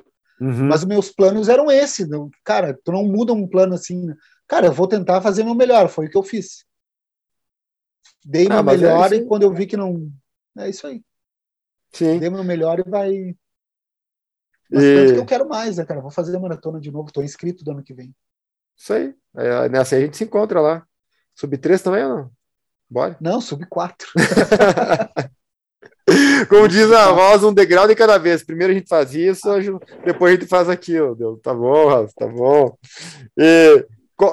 Uhum. 0.41 0.67
Mas 0.69 0.81
os 0.81 0.87
meus 0.87 1.11
planos 1.11 1.49
eram 1.49 1.71
esses. 1.71 2.09
não- 2.09 2.31
Cara, 2.45 2.79
tu 2.85 2.93
não 2.93 3.05
muda 3.05 3.33
um 3.33 3.47
plano 3.47 3.75
assim. 3.75 4.07
né? 4.07 4.15
Cara, 4.47 4.67
eu 4.67 4.73
vou 4.73 4.87
tentar 4.89 5.21
fazer 5.21 5.45
meu 5.45 5.55
melhor. 5.55 5.89
Foi 5.89 6.07
o 6.07 6.11
que 6.11 6.17
eu 6.17 6.23
fiz. 6.23 6.65
Dei 8.25 8.47
Ah, 8.51 8.63
meu 8.63 8.75
é 8.75 8.77
melhor 8.77 9.07
isso 9.07 9.15
e 9.23 9.27
quando 9.27 9.43
eu 9.45 9.53
vi 9.53 9.67
que 9.67 9.77
não. 9.77 10.11
É 10.57 10.69
isso 10.69 10.87
aí. 10.87 11.03
Sim. 11.93 12.19
Dei 12.19 12.29
meu 12.31 12.45
melhor 12.45 12.79
e 12.81 12.89
vai. 12.89 13.37
Mas 14.71 14.83
E- 14.85 14.95
tanto 14.97 15.15
que 15.15 15.21
eu 15.21 15.27
quero 15.27 15.49
mais, 15.49 15.77
né, 15.79 15.85
cara? 15.85 16.01
Vou 16.01 16.11
fazer 16.11 16.37
a 16.37 16.41
maratona 16.41 16.81
de 16.81 16.91
novo. 16.91 17.11
Tô 17.13 17.23
inscrito 17.23 17.65
do 17.65 17.71
ano 17.71 17.83
que 17.83 17.95
vem. 17.95 18.15
Isso 18.77 18.93
aí. 18.93 19.15
É, 19.37 19.69
nessa 19.69 19.97
aí 19.97 20.03
a 20.03 20.05
gente 20.07 20.17
se 20.17 20.25
encontra 20.25 20.61
lá. 20.61 20.87
Sub 21.35 21.57
3 21.59 21.81
também 21.83 22.05
ou 22.05 22.17
não? 22.17 22.31
Bora. 22.91 23.17
Não, 23.21 23.41
sub 23.41 23.65
4. 23.67 24.09
Como 26.49 26.69
diz 26.69 26.91
a 26.93 27.07
Rosa, 27.11 27.47
um 27.49 27.53
degrau 27.53 27.87
de 27.87 27.95
cada 27.95 28.19
vez. 28.19 28.43
Primeiro 28.43 28.73
a 28.73 28.77
gente 28.77 28.89
faz 28.89 29.15
isso, 29.15 29.49
depois 30.05 30.33
a 30.33 30.37
gente 30.37 30.49
faz 30.49 30.69
aquilo. 30.69 31.15
Deus. 31.15 31.41
Tá 31.43 31.53
bom, 31.55 31.89
Rosa, 31.89 32.13
tá 32.17 32.27
bom. 32.27 32.77
E 33.37 33.87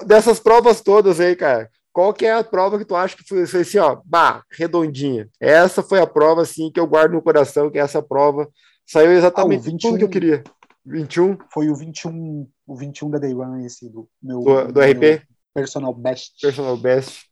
dessas 0.05 0.39
provas 0.39 0.81
todas 0.81 1.19
aí, 1.19 1.35
cara, 1.35 1.69
qual 1.93 2.13
que 2.13 2.25
é 2.25 2.33
a 2.33 2.43
prova 2.43 2.77
que 2.77 2.85
tu 2.85 2.95
acha 2.95 3.15
que 3.15 3.23
foi, 3.27 3.45
foi 3.45 3.61
assim, 3.61 3.77
ó, 3.77 3.99
bah, 4.05 4.43
redondinha? 4.51 5.29
Essa 5.39 5.81
foi 5.83 5.99
a 5.99 6.07
prova, 6.07 6.41
assim, 6.41 6.71
que 6.71 6.79
eu 6.79 6.87
guardo 6.87 7.13
no 7.13 7.21
coração, 7.21 7.69
que 7.69 7.79
essa 7.79 8.01
prova 8.01 8.49
saiu 8.85 9.11
exatamente 9.11 9.67
Ah, 9.67 9.73
o 9.73 9.77
tudo 9.77 9.97
que 9.97 10.03
eu 10.03 10.07
21. 10.07 10.09
queria. 10.09 10.43
21 10.85 11.37
Foi 11.51 11.69
o 11.69 11.75
21, 11.75 12.47
o 12.67 12.75
21 12.75 13.09
da 13.09 13.17
Day 13.17 13.33
Run, 13.33 13.59
esse 13.65 13.89
do 13.89 14.07
meu, 14.21 14.39
do, 14.41 14.67
do 14.71 14.79
meu 14.79 14.91
RP, 14.91 15.21
personal 15.53 15.93
best. 15.93 16.39
Personal 16.41 16.77
Best. 16.77 17.25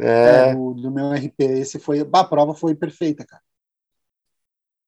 É, 0.00 0.50
É, 0.50 0.54
do, 0.54 0.72
do 0.74 0.90
meu 0.90 1.12
RP. 1.12 1.34
Esse 1.40 1.78
foi. 1.78 2.00
A 2.12 2.24
prova 2.24 2.54
foi 2.54 2.74
perfeita, 2.74 3.26
cara. 3.26 3.42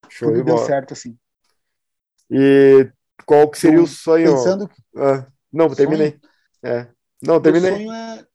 Show 0.09 0.29
Tudo 0.31 0.45
deu 0.45 0.55
bola. 0.55 0.67
certo, 0.67 0.93
assim. 0.93 1.17
E 2.31 2.91
qual 3.27 3.51
que 3.51 3.59
seria 3.59 3.79
Eu 3.79 3.85
o 3.85 3.87
sonho? 3.87 4.33
Pensando 4.35 4.69
que 4.69 4.83
Ah, 4.97 5.27
não, 5.53 5.67
Sonho? 5.67 5.77
terminei. 5.77 6.21
É. 6.63 6.89
Não, 7.23 7.37
o 7.37 7.41
terminei. 7.41 7.71
sonho 7.73 7.93
é. 7.93 8.27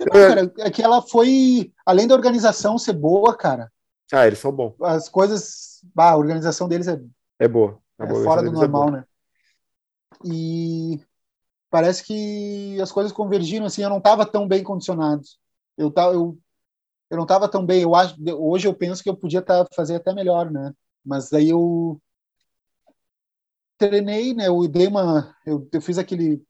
Não, 0.00 0.06
cara, 0.12 0.52
é 0.58 0.70
que 0.70 0.82
ela 0.82 1.02
foi. 1.02 1.72
Além 1.84 2.06
da 2.06 2.14
organização 2.14 2.78
ser 2.78 2.94
boa, 2.94 3.36
cara, 3.36 3.70
Ah, 4.12 4.26
eles 4.26 4.38
são 4.38 4.52
bons. 4.52 4.74
as 4.82 5.08
coisas. 5.08 5.80
Bah, 5.94 6.10
a 6.12 6.16
organização 6.16 6.68
deles 6.68 6.88
é, 6.88 6.98
É 7.38 7.48
boa. 7.48 7.78
É 7.98 8.06
boa 8.06 8.24
fora 8.24 8.42
do 8.42 8.48
é 8.48 8.52
normal, 8.52 8.90
né? 8.90 9.04
E 10.24 11.00
parece 11.70 12.04
que 12.04 12.80
as 12.80 12.92
coisas 12.92 13.12
convergiram, 13.12 13.66
assim, 13.66 13.82
eu 13.82 13.90
não 13.90 13.98
estava 13.98 14.24
tão 14.26 14.46
bem 14.46 14.62
condicionado. 14.62 15.22
Eu, 15.76 15.90
tava, 15.90 16.14
eu, 16.14 16.38
eu 17.10 17.16
não 17.16 17.24
estava 17.24 17.48
tão 17.48 17.64
bem. 17.64 17.82
Eu 17.82 17.94
acho, 17.94 18.16
hoje 18.38 18.66
eu 18.68 18.74
penso 18.74 19.02
que 19.02 19.08
eu 19.10 19.16
podia 19.16 19.42
tá, 19.42 19.66
fazer 19.74 19.96
até 19.96 20.12
melhor, 20.14 20.50
né? 20.50 20.72
Mas 21.04 21.32
aí 21.32 21.48
eu 21.48 22.00
treinei, 23.78 24.34
né? 24.34 24.48
Eu 24.48 24.66
dei 24.68 24.86
uma. 24.86 25.34
Eu, 25.44 25.68
eu 25.72 25.80
fiz 25.80 25.98
aquele. 25.98 26.42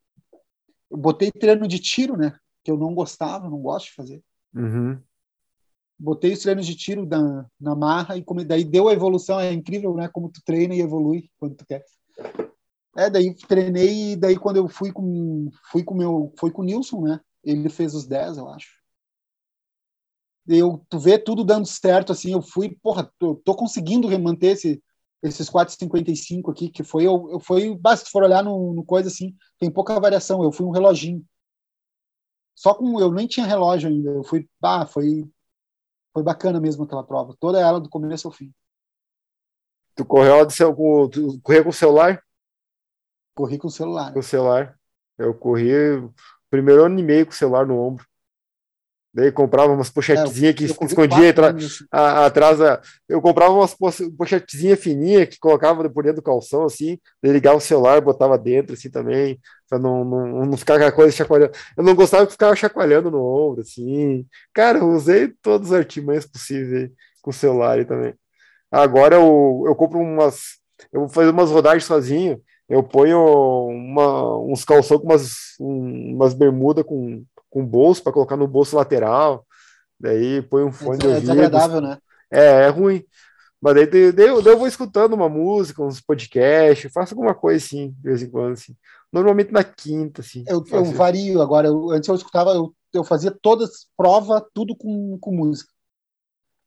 Eu 0.90 0.98
botei 0.98 1.30
treino 1.30 1.66
de 1.66 1.78
tiro, 1.78 2.16
né? 2.16 2.38
Que 2.62 2.70
eu 2.70 2.76
não 2.76 2.94
gostava, 2.94 3.48
não 3.48 3.60
gosto 3.60 3.86
de 3.86 3.94
fazer. 3.94 4.22
Uhum. 4.54 5.00
Botei 5.98 6.32
os 6.32 6.40
treinos 6.40 6.66
de 6.66 6.74
tiro 6.74 7.06
na, 7.06 7.46
na 7.60 7.74
marra 7.74 8.16
e 8.16 8.24
como, 8.24 8.44
daí 8.44 8.64
deu 8.64 8.88
a 8.88 8.92
evolução. 8.92 9.40
É 9.40 9.52
incrível, 9.52 9.94
né? 9.94 10.08
Como 10.08 10.28
tu 10.28 10.42
treina 10.44 10.74
e 10.74 10.80
evolui 10.80 11.30
quando 11.38 11.54
tu 11.54 11.64
quer. 11.64 11.84
É, 12.96 13.08
daí 13.08 13.34
treinei 13.34 14.12
e 14.12 14.16
daí 14.16 14.36
quando 14.36 14.58
eu 14.58 14.68
fui 14.68 14.92
com 14.92 15.50
fui 15.70 15.82
com 15.82 15.94
meu 15.94 16.32
foi 16.38 16.50
com 16.50 16.60
o 16.60 16.64
Nilson, 16.64 17.02
né? 17.02 17.20
Ele 17.42 17.68
fez 17.68 17.94
os 17.94 18.06
10, 18.06 18.36
eu 18.36 18.48
acho. 18.48 18.81
Eu 20.46 20.84
tu 20.88 20.98
vê 20.98 21.18
tudo 21.18 21.44
dando 21.44 21.66
certo 21.66 22.12
assim, 22.12 22.32
eu 22.32 22.42
fui, 22.42 22.76
porra, 22.82 23.10
tô, 23.18 23.36
tô 23.36 23.54
conseguindo 23.54 24.08
manter 24.18 24.48
esse 24.48 24.82
esses 25.22 25.48
4,55 25.48 26.50
aqui, 26.50 26.68
que 26.68 26.82
foi 26.82 27.04
eu, 27.04 27.30
eu 27.30 27.38
foi, 27.38 27.76
basta 27.76 28.06
se 28.06 28.10
for 28.10 28.24
olhar 28.24 28.42
no, 28.42 28.74
no 28.74 28.84
coisa 28.84 29.08
assim, 29.08 29.36
tem 29.56 29.70
pouca 29.70 30.00
variação, 30.00 30.42
eu 30.42 30.50
fui 30.50 30.66
um 30.66 30.72
reloginho. 30.72 31.24
Só 32.56 32.74
com 32.74 33.00
eu 33.00 33.12
nem 33.12 33.28
tinha 33.28 33.46
relógio 33.46 33.88
ainda, 33.88 34.10
eu 34.10 34.24
fui, 34.24 34.48
bah, 34.60 34.84
foi 34.84 35.24
foi 36.12 36.22
bacana 36.22 36.60
mesmo 36.60 36.84
aquela 36.84 37.04
prova, 37.04 37.34
toda 37.40 37.58
ela 37.58 37.80
do 37.80 37.88
começo 37.88 38.28
ao 38.28 38.34
fim. 38.34 38.52
Tu 39.94 40.04
correu 40.04 40.44
de 40.44 40.52
seu, 40.52 40.74
tu 41.08 41.40
correu 41.40 41.62
com 41.62 41.70
o 41.70 41.72
celular? 41.72 42.22
Corri 43.34 43.58
com 43.58 43.68
o 43.68 43.70
celular. 43.70 44.12
Com 44.12 44.18
o 44.18 44.22
celular. 44.22 44.78
Eu 45.16 45.32
corri 45.34 45.70
primeiro 46.50 46.84
ano 46.84 46.98
e 46.98 47.02
meio 47.02 47.24
com 47.24 47.32
o 47.32 47.34
celular 47.34 47.66
no 47.66 47.78
ombro. 47.78 48.06
Daí 49.14 49.30
comprava 49.30 49.72
umas 49.72 49.90
pochetezinhas 49.90 50.54
que 50.54 50.64
É, 50.64 50.68
corri 50.68 50.86
escondia 50.88 51.30
assim. 51.66 51.84
a- 51.90 52.26
atrás 52.26 52.58
da. 52.58 52.80
Eu 53.08 53.20
comprava 53.20 53.52
umas 53.52 53.74
poche- 53.74 54.10
pochetezinhas 54.10 54.80
fininhas 54.80 55.28
que 55.28 55.38
colocava 55.38 55.88
por 55.90 56.02
dentro 56.02 56.22
do 56.22 56.24
calção, 56.24 56.64
assim, 56.64 56.98
ligava 57.22 57.56
o 57.58 57.60
celular, 57.60 58.00
botava 58.00 58.38
dentro, 58.38 58.72
assim, 58.74 58.90
também, 58.90 59.38
pra 59.68 59.78
não, 59.78 60.02
não, 60.04 60.46
não 60.46 60.56
ficar 60.56 60.76
aquela 60.76 60.92
coisa 60.92 61.12
chacoalhando. 61.14 61.52
Eu 61.76 61.84
não 61.84 61.94
gostava 61.94 62.24
de 62.26 62.32
ficar 62.32 62.56
chacoalhando 62.56 63.10
no 63.10 63.22
ombro, 63.22 63.60
assim. 63.60 64.26
Cara, 64.54 64.78
eu 64.78 64.88
usei 64.90 65.28
todos 65.42 65.68
os 65.68 65.74
artimanhos 65.74 66.26
possíveis 66.26 66.90
com 67.20 67.30
o 67.30 67.34
celular 67.34 67.84
também. 67.86 68.14
Agora 68.70 69.16
eu, 69.16 69.64
eu 69.66 69.74
compro 69.76 69.98
umas. 70.00 70.58
Eu 70.92 71.00
vou 71.00 71.08
fazer 71.08 71.30
umas 71.30 71.50
rodagens 71.50 71.84
sozinho. 71.84 72.40
Eu 72.68 72.82
ponho 72.82 73.18
uma, 73.68 74.38
uns 74.40 74.64
calção 74.64 74.98
com 74.98 75.04
umas, 75.06 75.34
um- 75.60 76.14
umas 76.14 76.32
bermudas 76.34 76.84
com, 76.84 77.24
com 77.52 77.66
bolso 77.66 78.02
para 78.04 78.12
colocar 78.14 78.36
no 78.38 78.48
bolso 78.48 78.76
lateral. 78.76 79.46
Daí 80.00 80.42
põe 80.42 80.64
um 80.64 80.72
fone 80.72 81.00
de 81.02 81.08
É 81.08 81.08
ouvido. 81.08 81.20
desagradável, 81.20 81.80
né? 81.80 81.98
É, 82.32 82.66
é 82.66 82.68
ruim. 82.68 83.04
Mas 83.60 83.74
daí, 83.76 83.86
daí, 83.86 84.12
daí 84.12 84.28
eu, 84.28 84.42
daí 84.42 84.54
eu 84.54 84.58
vou 84.58 84.68
escutando 84.68 85.14
uma 85.14 85.28
música, 85.28 85.82
uns 85.82 86.00
podcasts, 86.00 86.92
faço 86.92 87.14
alguma 87.14 87.34
coisa 87.34 87.64
assim, 87.64 87.92
de 87.92 88.02
vez 88.02 88.22
em 88.22 88.30
quando, 88.30 88.54
assim. 88.54 88.76
Normalmente 89.12 89.52
na 89.52 89.64
quinta, 89.64 90.22
assim. 90.22 90.44
Eu, 90.46 90.64
eu 90.70 90.84
vario 90.84 91.40
agora. 91.40 91.68
Eu, 91.68 91.90
antes 91.90 92.08
eu 92.08 92.14
escutava, 92.14 92.50
eu, 92.52 92.74
eu 92.92 93.04
fazia 93.04 93.30
todas 93.30 93.86
prova, 93.96 94.44
tudo 94.54 94.76
com, 94.76 95.18
com 95.20 95.32
música. 95.34 95.72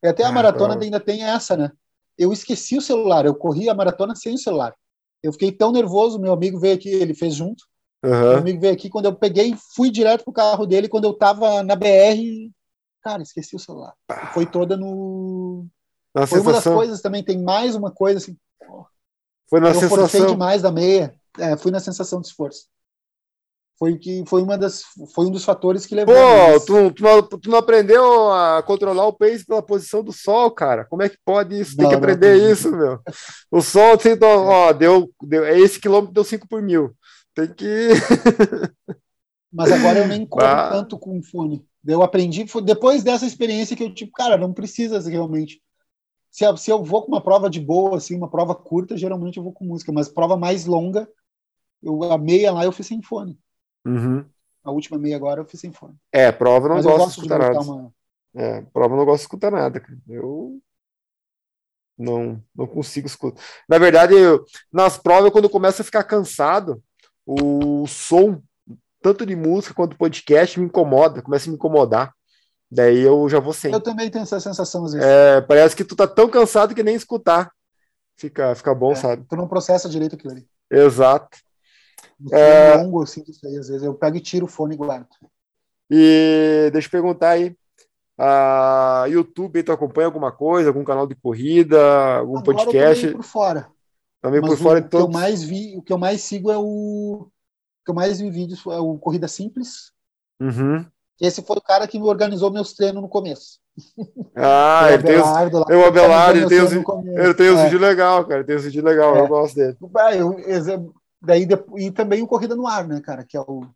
E 0.02 0.08
até 0.08 0.24
a 0.24 0.32
Ah, 0.32 0.32
maratona 0.32 0.74
prova. 0.74 0.84
ainda 0.84 1.00
tem 1.00 1.22
essa, 1.24 1.56
né? 1.56 1.70
Eu 2.18 2.32
esqueci 2.32 2.76
o 2.76 2.82
celular, 2.82 3.26
eu 3.26 3.34
corri 3.34 3.68
a 3.68 3.74
maratona 3.74 4.14
sem 4.16 4.34
o 4.34 4.38
celular. 4.38 4.74
Eu 5.22 5.32
fiquei 5.32 5.52
tão 5.52 5.72
nervoso, 5.72 6.20
meu 6.20 6.32
amigo 6.32 6.58
veio 6.58 6.74
aqui, 6.74 6.88
ele 6.88 7.14
fez 7.14 7.34
junto. 7.34 7.64
Aham. 8.06 8.28
Meu 8.30 8.38
amigo 8.38 8.60
veio 8.60 8.72
aqui, 8.72 8.88
quando 8.88 9.06
eu 9.06 9.14
peguei, 9.14 9.54
fui 9.74 9.90
direto 9.90 10.24
pro 10.24 10.32
carro 10.32 10.66
dele, 10.66 10.88
quando 10.88 11.04
eu 11.04 11.14
tava 11.14 11.62
na 11.62 11.74
BR, 11.74 12.50
cara, 13.02 13.22
esqueci 13.22 13.56
o 13.56 13.58
celular. 13.58 13.94
Foi 14.32 14.46
toda 14.46 14.76
no... 14.76 15.66
Na 16.14 16.26
Foi 16.26 16.40
uma 16.40 16.52
das 16.52 16.62
sensação. 16.62 16.74
coisas 16.78 17.00
também, 17.02 17.22
tem 17.22 17.42
mais 17.42 17.74
uma 17.74 17.90
coisa 17.90 18.18
assim, 18.18 18.36
Foi 19.50 19.60
na 19.60 19.68
eu 19.68 19.74
forcei 19.74 19.98
sensação. 20.06 20.26
demais 20.28 20.62
da 20.62 20.72
meia, 20.72 21.14
é, 21.38 21.56
fui 21.56 21.70
na 21.70 21.80
sensação 21.80 22.20
de 22.20 22.28
esforço. 22.28 22.66
Foi 23.78 23.98
que 23.98 24.24
foi 24.26 24.42
uma 24.42 24.56
das 24.56 24.82
foi 25.14 25.26
um 25.26 25.30
dos 25.30 25.44
fatores 25.44 25.84
que 25.84 25.94
levou. 25.94 26.14
Pô, 26.14 26.60
tu, 26.60 26.90
tu, 26.92 27.02
não, 27.02 27.22
tu 27.22 27.50
não 27.50 27.58
aprendeu 27.58 28.32
a 28.32 28.62
controlar 28.62 29.06
o 29.06 29.12
pace 29.12 29.44
pela 29.44 29.60
posição 29.62 30.02
do 30.02 30.12
sol, 30.12 30.50
cara. 30.50 30.86
Como 30.86 31.02
é 31.02 31.10
que 31.10 31.18
pode 31.22 31.60
isso? 31.60 31.76
Tem 31.76 31.82
Não, 31.84 31.90
que 31.90 31.96
aprender 31.96 32.36
isso, 32.50 32.74
meu. 32.74 32.98
O 33.50 33.60
sol, 33.60 33.92
assim, 33.92 34.16
ó, 34.22 34.72
deu, 34.72 35.10
deu, 35.22 35.46
esse 35.46 35.78
quilômetro 35.78 36.14
deu 36.14 36.24
5 36.24 36.48
por 36.48 36.62
mil. 36.62 36.96
Tem 37.36 37.52
que. 37.54 37.88
Mas 39.52 39.70
agora 39.70 40.00
eu 40.00 40.08
nem 40.08 40.24
corro 40.26 40.44
Ah. 40.44 40.70
tanto 40.70 40.98
com 40.98 41.22
fone. 41.22 41.64
Eu 41.86 42.02
aprendi 42.02 42.44
depois 42.64 43.04
dessa 43.04 43.26
experiência 43.26 43.76
que 43.76 43.84
eu 43.84 43.94
tipo, 43.94 44.12
cara, 44.12 44.36
não 44.36 44.52
precisa 44.52 44.98
realmente. 45.08 45.62
Se 46.30 46.44
eu, 46.44 46.56
se 46.56 46.70
eu 46.70 46.82
vou 46.82 47.02
com 47.02 47.08
uma 47.12 47.20
prova 47.22 47.48
de 47.48 47.60
boa, 47.60 47.96
assim, 47.98 48.16
uma 48.16 48.28
prova 48.28 48.54
curta, 48.54 48.96
geralmente 48.96 49.36
eu 49.36 49.42
vou 49.42 49.52
com 49.52 49.64
música, 49.66 49.92
mas 49.92 50.08
prova 50.08 50.36
mais 50.36 50.66
longa, 50.66 51.08
eu, 51.82 52.02
a 52.04 52.18
meia 52.18 52.52
lá 52.52 52.64
eu 52.64 52.72
fiz 52.72 52.86
sem 52.86 53.00
fone. 53.02 53.38
Uhum. 53.86 54.24
A 54.64 54.70
última 54.72 54.98
meia 54.98 55.16
agora 55.16 55.40
eu 55.42 55.46
fiz 55.46 55.60
sem 55.60 55.72
fone. 55.72 55.94
É, 56.12 56.32
prova 56.32 56.68
não 56.68 56.76
gosto 56.76 56.88
de 56.88 56.98
gosto 56.98 57.14
de 57.14 57.20
escutar 57.20 57.38
nada. 57.38 57.60
uma. 57.60 57.94
É, 58.34 58.62
prova 58.72 58.96
não 58.96 59.04
gosto 59.04 59.18
de 59.18 59.24
escutar 59.26 59.50
nada, 59.52 59.78
cara. 59.80 59.98
Eu 60.08 60.58
não, 61.96 62.42
não 62.54 62.66
consigo 62.66 63.06
escutar. 63.06 63.40
Na 63.68 63.78
verdade, 63.78 64.14
eu- 64.14 64.44
nas 64.72 64.98
provas, 64.98 65.30
quando 65.30 65.44
eu 65.44 65.50
começo 65.50 65.80
a 65.80 65.84
ficar 65.84 66.04
cansado, 66.04 66.82
o 67.26 67.86
som, 67.86 68.40
tanto 69.02 69.26
de 69.26 69.34
música 69.34 69.74
quanto 69.74 69.96
podcast, 69.96 70.58
me 70.60 70.66
incomoda, 70.66 71.20
começa 71.20 71.48
a 71.48 71.50
me 71.50 71.56
incomodar. 71.56 72.14
Daí 72.70 73.00
eu 73.00 73.28
já 73.28 73.40
vou 73.40 73.52
sem. 73.52 73.72
Eu 73.72 73.80
também 73.80 74.10
tenho 74.10 74.22
essa 74.22 74.40
sensação 74.40 74.84
às 74.84 74.92
vezes. 74.92 75.06
É, 75.06 75.40
parece 75.40 75.74
que 75.74 75.84
tu 75.84 75.94
tá 75.96 76.06
tão 76.06 76.28
cansado 76.28 76.74
que 76.74 76.82
nem 76.82 76.94
escutar. 76.94 77.50
Fica, 78.16 78.54
fica 78.54 78.74
bom, 78.74 78.92
É, 78.92 78.96
sabe? 78.96 79.24
Tu 79.28 79.36
não 79.36 79.46
processa 79.46 79.88
direito 79.88 80.14
aquilo 80.14 80.32
ali. 80.32 80.48
Exato. 80.70 81.38
É. 82.32 82.76
longo, 82.76 83.02
assim, 83.02 83.22
isso 83.28 83.46
aí, 83.46 83.56
às 83.58 83.68
vezes 83.68 83.82
eu 83.82 83.94
pego 83.94 84.16
e 84.16 84.20
tiro 84.20 84.46
o 84.46 84.48
fone 84.48 84.74
e 84.74 84.78
guardo. 84.78 85.06
E 85.90 86.70
deixa 86.72 86.86
eu 86.88 86.90
perguntar 86.90 87.30
aí. 87.30 87.54
A 88.18 89.04
YouTube, 89.08 89.62
tu 89.62 89.72
acompanha 89.72 90.06
alguma 90.06 90.32
coisa, 90.32 90.70
algum 90.70 90.82
canal 90.82 91.06
de 91.06 91.14
corrida, 91.14 92.16
algum 92.16 92.38
Agora 92.38 92.52
eu 92.52 92.56
tô 92.56 92.64
podcast? 92.64 93.04
meio 93.04 93.16
por 93.16 93.24
fora. 93.24 93.68
Também 94.22 94.40
Mas 94.40 94.50
por 94.50 94.58
fora 94.58 94.78
o, 94.78 94.82
de 94.82 94.88
que 94.88 94.96
eu 94.96 95.00
todos. 95.00 95.14
mais 95.14 95.42
vi, 95.42 95.76
o 95.76 95.82
que 95.82 95.92
eu 95.92 95.98
mais 95.98 96.20
sigo 96.22 96.50
é 96.50 96.56
o, 96.58 96.62
o 96.62 97.30
que 97.84 97.90
eu 97.90 97.94
mais 97.94 98.18
vi 98.20 98.30
vídeos 98.30 98.64
é 98.66 98.78
o 98.78 98.98
Corrida 98.98 99.28
Simples. 99.28 99.92
Uhum. 100.40 100.84
Esse 101.20 101.42
foi 101.42 101.56
o 101.56 101.62
cara 101.62 101.86
que 101.86 101.98
me 101.98 102.06
organizou 102.06 102.50
meus 102.50 102.72
treinos 102.74 103.00
no 103.02 103.08
começo. 103.08 103.58
Ah, 104.34 104.86
o 104.90 104.92
ele 104.94 105.02
tem 105.02 105.16
os, 105.20 105.26
é 105.28 105.46
o 105.46 105.50
que 105.82 105.86
Abelardo, 105.86 106.38
ele 106.40 106.48
tem 106.48 106.60
os- 106.60 106.84
começo. 106.84 107.18
ele 107.18 107.34
tem 107.34 107.46
É. 107.48 107.64
vídeos 107.64 107.80
legal, 107.80 108.26
cara. 108.26 108.44
Tem 108.44 108.56
uns 108.56 108.64
vídeos 108.64 108.84
legal, 108.84 109.16
É. 109.16 109.20
eu 109.20 109.28
gosto 109.28 109.54
dele. 109.54 109.76
Ah, 109.96 110.14
eu- 110.14 110.38
eu- 110.40 110.94
daí, 111.22 111.46
e 111.76 111.90
também 111.90 112.22
o 112.22 112.26
Corrida 112.26 112.54
no 112.56 112.66
Ar, 112.66 112.86
né, 112.86 113.00
cara? 113.00 113.24
Que 113.24 113.36
é 113.36 113.40
o. 113.40 113.66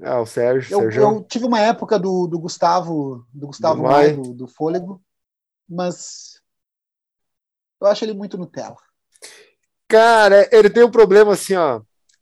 Ah, 0.00 0.20
o 0.20 0.26
Sérgio, 0.26 0.72
Eu, 0.74 0.80
Sérgio. 0.82 1.02
eu 1.02 1.22
tive 1.24 1.44
uma 1.44 1.58
época 1.60 1.98
do, 1.98 2.28
do 2.28 2.38
Gustavo, 2.38 3.26
do 3.34 3.48
Gustavo 3.48 3.76
Do 3.76 3.82
Mai. 3.82 4.12
Mai, 4.12 4.16
do, 4.16 4.32
do 4.34 4.46
Fôlego, 4.46 5.02
mas 5.68 6.40
eu 7.80 7.86
acho 7.88 8.04
ele 8.04 8.14
muito 8.14 8.38
Nutella. 8.38 8.76
Cara, 9.88 10.48
ele 10.52 10.68
tem 10.68 10.84
um 10.84 10.90
problema 10.90 11.32
assim, 11.32 11.54
ó. 11.54 11.80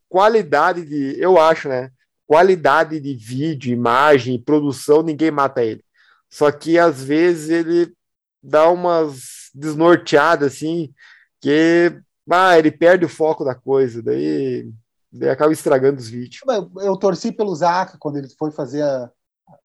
Qualidade 0.09 0.85
de. 0.85 1.19
Eu 1.19 1.37
acho, 1.37 1.67
né? 1.67 1.91
Qualidade 2.25 2.99
de 2.99 3.13
vídeo, 3.13 3.73
imagem, 3.73 4.41
produção, 4.41 5.01
ninguém 5.01 5.31
mata 5.31 5.63
ele. 5.63 5.83
Só 6.29 6.51
que 6.51 6.77
às 6.79 7.03
vezes 7.03 7.49
ele 7.49 7.93
dá 8.41 8.69
umas 8.69 9.49
desnorteadas, 9.53 10.53
assim, 10.53 10.93
que. 11.41 11.99
Ah, 12.29 12.57
ele 12.57 12.71
perde 12.71 13.05
o 13.05 13.09
foco 13.09 13.43
da 13.45 13.55
coisa, 13.55 14.01
daí, 14.01 14.69
daí 15.11 15.29
acaba 15.29 15.53
estragando 15.53 15.97
os 15.99 16.09
vídeos. 16.09 16.41
Eu, 16.47 16.69
eu 16.83 16.97
torci 16.97 17.31
pelo 17.31 17.55
Zaca 17.55 17.97
quando 17.99 18.17
ele 18.17 18.27
foi 18.37 18.51
fazer 18.51 18.81
a- 18.81 19.09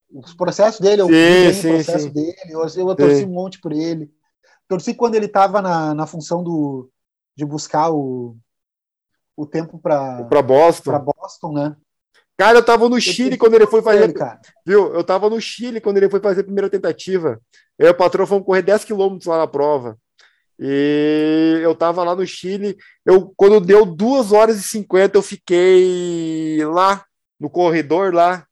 os 0.09 0.33
processos 0.33 0.79
dele, 0.79 1.01
eu 1.01 1.07
Sim, 1.07 1.51
sim, 1.53 1.59
o 1.59 1.73
processo 1.73 2.05
sim. 2.07 2.13
dele, 2.13 2.35
eu, 2.49 2.61
eu 2.61 2.95
torci 2.95 3.25
um 3.25 3.33
monte 3.33 3.59
por 3.59 3.73
ele. 3.73 4.09
Torci 4.67 4.93
quando 4.93 5.15
ele 5.15 5.25
estava 5.25 5.61
na, 5.61 5.93
na 5.93 6.07
função 6.07 6.41
do, 6.41 6.89
de 7.35 7.45
buscar 7.45 7.91
o, 7.91 8.37
o 9.35 9.45
tempo 9.45 9.79
para 9.79 10.23
Pra 10.25 10.41
Boston. 10.41 10.99
Boston, 10.99 11.53
né? 11.53 11.75
Cara, 12.37 12.57
eu 12.57 12.65
tava 12.65 12.89
no 12.89 12.99
Chile 12.99 13.37
quando 13.37 13.53
ele 13.53 13.67
foi 13.67 13.81
fazer. 13.81 14.03
Ele. 14.03 14.13
Viu? 14.65 14.93
Eu 14.93 15.03
tava 15.03 15.29
no 15.29 15.39
Chile 15.39 15.79
quando 15.79 15.97
ele 15.97 16.09
foi 16.09 16.19
fazer 16.19 16.41
a 16.41 16.43
primeira 16.43 16.69
tentativa. 16.69 17.39
Eu 17.77 17.87
e 17.87 17.91
o 17.91 17.95
patrão 17.95 18.25
fomos 18.25 18.45
correr 18.45 18.63
10 18.63 18.85
quilômetros 18.85 19.27
lá 19.27 19.37
na 19.37 19.47
prova. 19.47 19.97
E 20.59 21.59
eu 21.61 21.75
tava 21.75 22.03
lá 22.03 22.15
no 22.15 22.25
Chile. 22.25 22.75
Eu, 23.05 23.31
quando 23.35 23.59
deu 23.59 23.85
2 23.85 24.31
horas 24.31 24.57
e 24.57 24.63
50, 24.63 25.17
eu 25.17 25.21
fiquei 25.21 26.65
lá, 26.65 27.05
no 27.39 27.49
corredor 27.49 28.13
lá, 28.13 28.45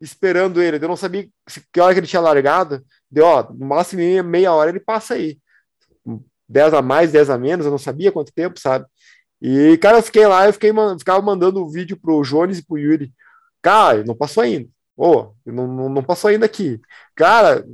esperando 0.00 0.60
ele. 0.60 0.76
Eu 0.76 0.88
não 0.88 0.96
sabia 0.96 1.28
que 1.72 1.80
hora 1.80 1.94
que 1.94 2.00
ele 2.00 2.06
tinha 2.06 2.20
largado. 2.20 2.84
Deu, 3.10 3.24
ó, 3.24 3.42
no 3.50 3.66
máximo 3.66 4.02
meia 4.24 4.52
hora 4.52 4.70
ele 4.70 4.80
passa 4.80 5.14
aí. 5.14 5.38
10 6.52 6.74
a 6.74 6.82
mais, 6.82 7.10
10 7.12 7.30
a 7.30 7.38
menos, 7.38 7.64
eu 7.66 7.72
não 7.72 7.78
sabia 7.78 8.12
quanto 8.12 8.32
tempo, 8.32 8.60
sabe? 8.60 8.86
E, 9.40 9.76
cara, 9.78 9.98
eu 9.98 10.02
fiquei 10.02 10.26
lá, 10.26 10.46
eu 10.46 10.52
fiquei, 10.52 10.72
ficava 10.98 11.20
mandando 11.22 11.62
o 11.62 11.70
vídeo 11.70 11.96
pro 11.96 12.22
Jones 12.22 12.58
e 12.58 12.66
pro 12.66 12.78
Yuri. 12.78 13.12
Cara, 13.62 14.04
não 14.04 14.14
passou 14.14 14.42
ainda. 14.42 14.68
Ô, 14.96 15.32
não, 15.46 15.66
não, 15.66 15.88
não 15.88 16.02
passou 16.04 16.30
ainda 16.30 16.46
aqui. 16.46 16.80
Cara, 17.16 17.64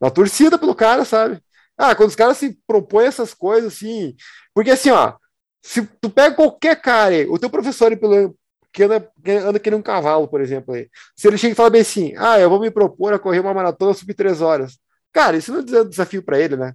na 0.00 0.10
torcida 0.10 0.58
pelo 0.58 0.74
cara, 0.74 1.04
sabe? 1.04 1.42
Ah, 1.76 1.94
quando 1.94 2.10
os 2.10 2.16
caras 2.16 2.38
se 2.38 2.58
propõem 2.66 3.06
essas 3.06 3.34
coisas, 3.34 3.74
assim. 3.74 4.14
Porque 4.54 4.70
assim, 4.70 4.90
ó, 4.90 5.14
se 5.62 5.82
tu 6.00 6.10
pega 6.10 6.34
qualquer 6.36 6.80
cara, 6.80 7.14
o 7.30 7.38
teu 7.38 7.50
professor 7.50 7.94
pelo, 7.96 8.36
que, 8.72 8.84
anda, 8.84 9.10
que 9.24 9.30
anda 9.32 9.58
que 9.58 9.70
nem 9.70 9.78
um 9.78 9.82
cavalo, 9.82 10.28
por 10.28 10.40
exemplo, 10.40 10.74
aí, 10.74 10.88
se 11.16 11.28
ele 11.28 11.38
chega 11.38 11.52
e 11.52 11.56
fala 11.56 11.70
bem 11.70 11.82
assim, 11.82 12.14
ah, 12.16 12.38
eu 12.40 12.48
vou 12.50 12.60
me 12.60 12.70
propor 12.70 13.12
a 13.12 13.18
correr 13.18 13.40
uma 13.40 13.54
maratona 13.54 13.94
sub 13.94 14.12
três 14.14 14.40
horas. 14.40 14.78
Cara, 15.12 15.36
isso 15.36 15.52
não 15.52 15.60
é 15.80 15.84
desafio 15.84 16.22
para 16.22 16.40
ele, 16.40 16.56
né? 16.56 16.74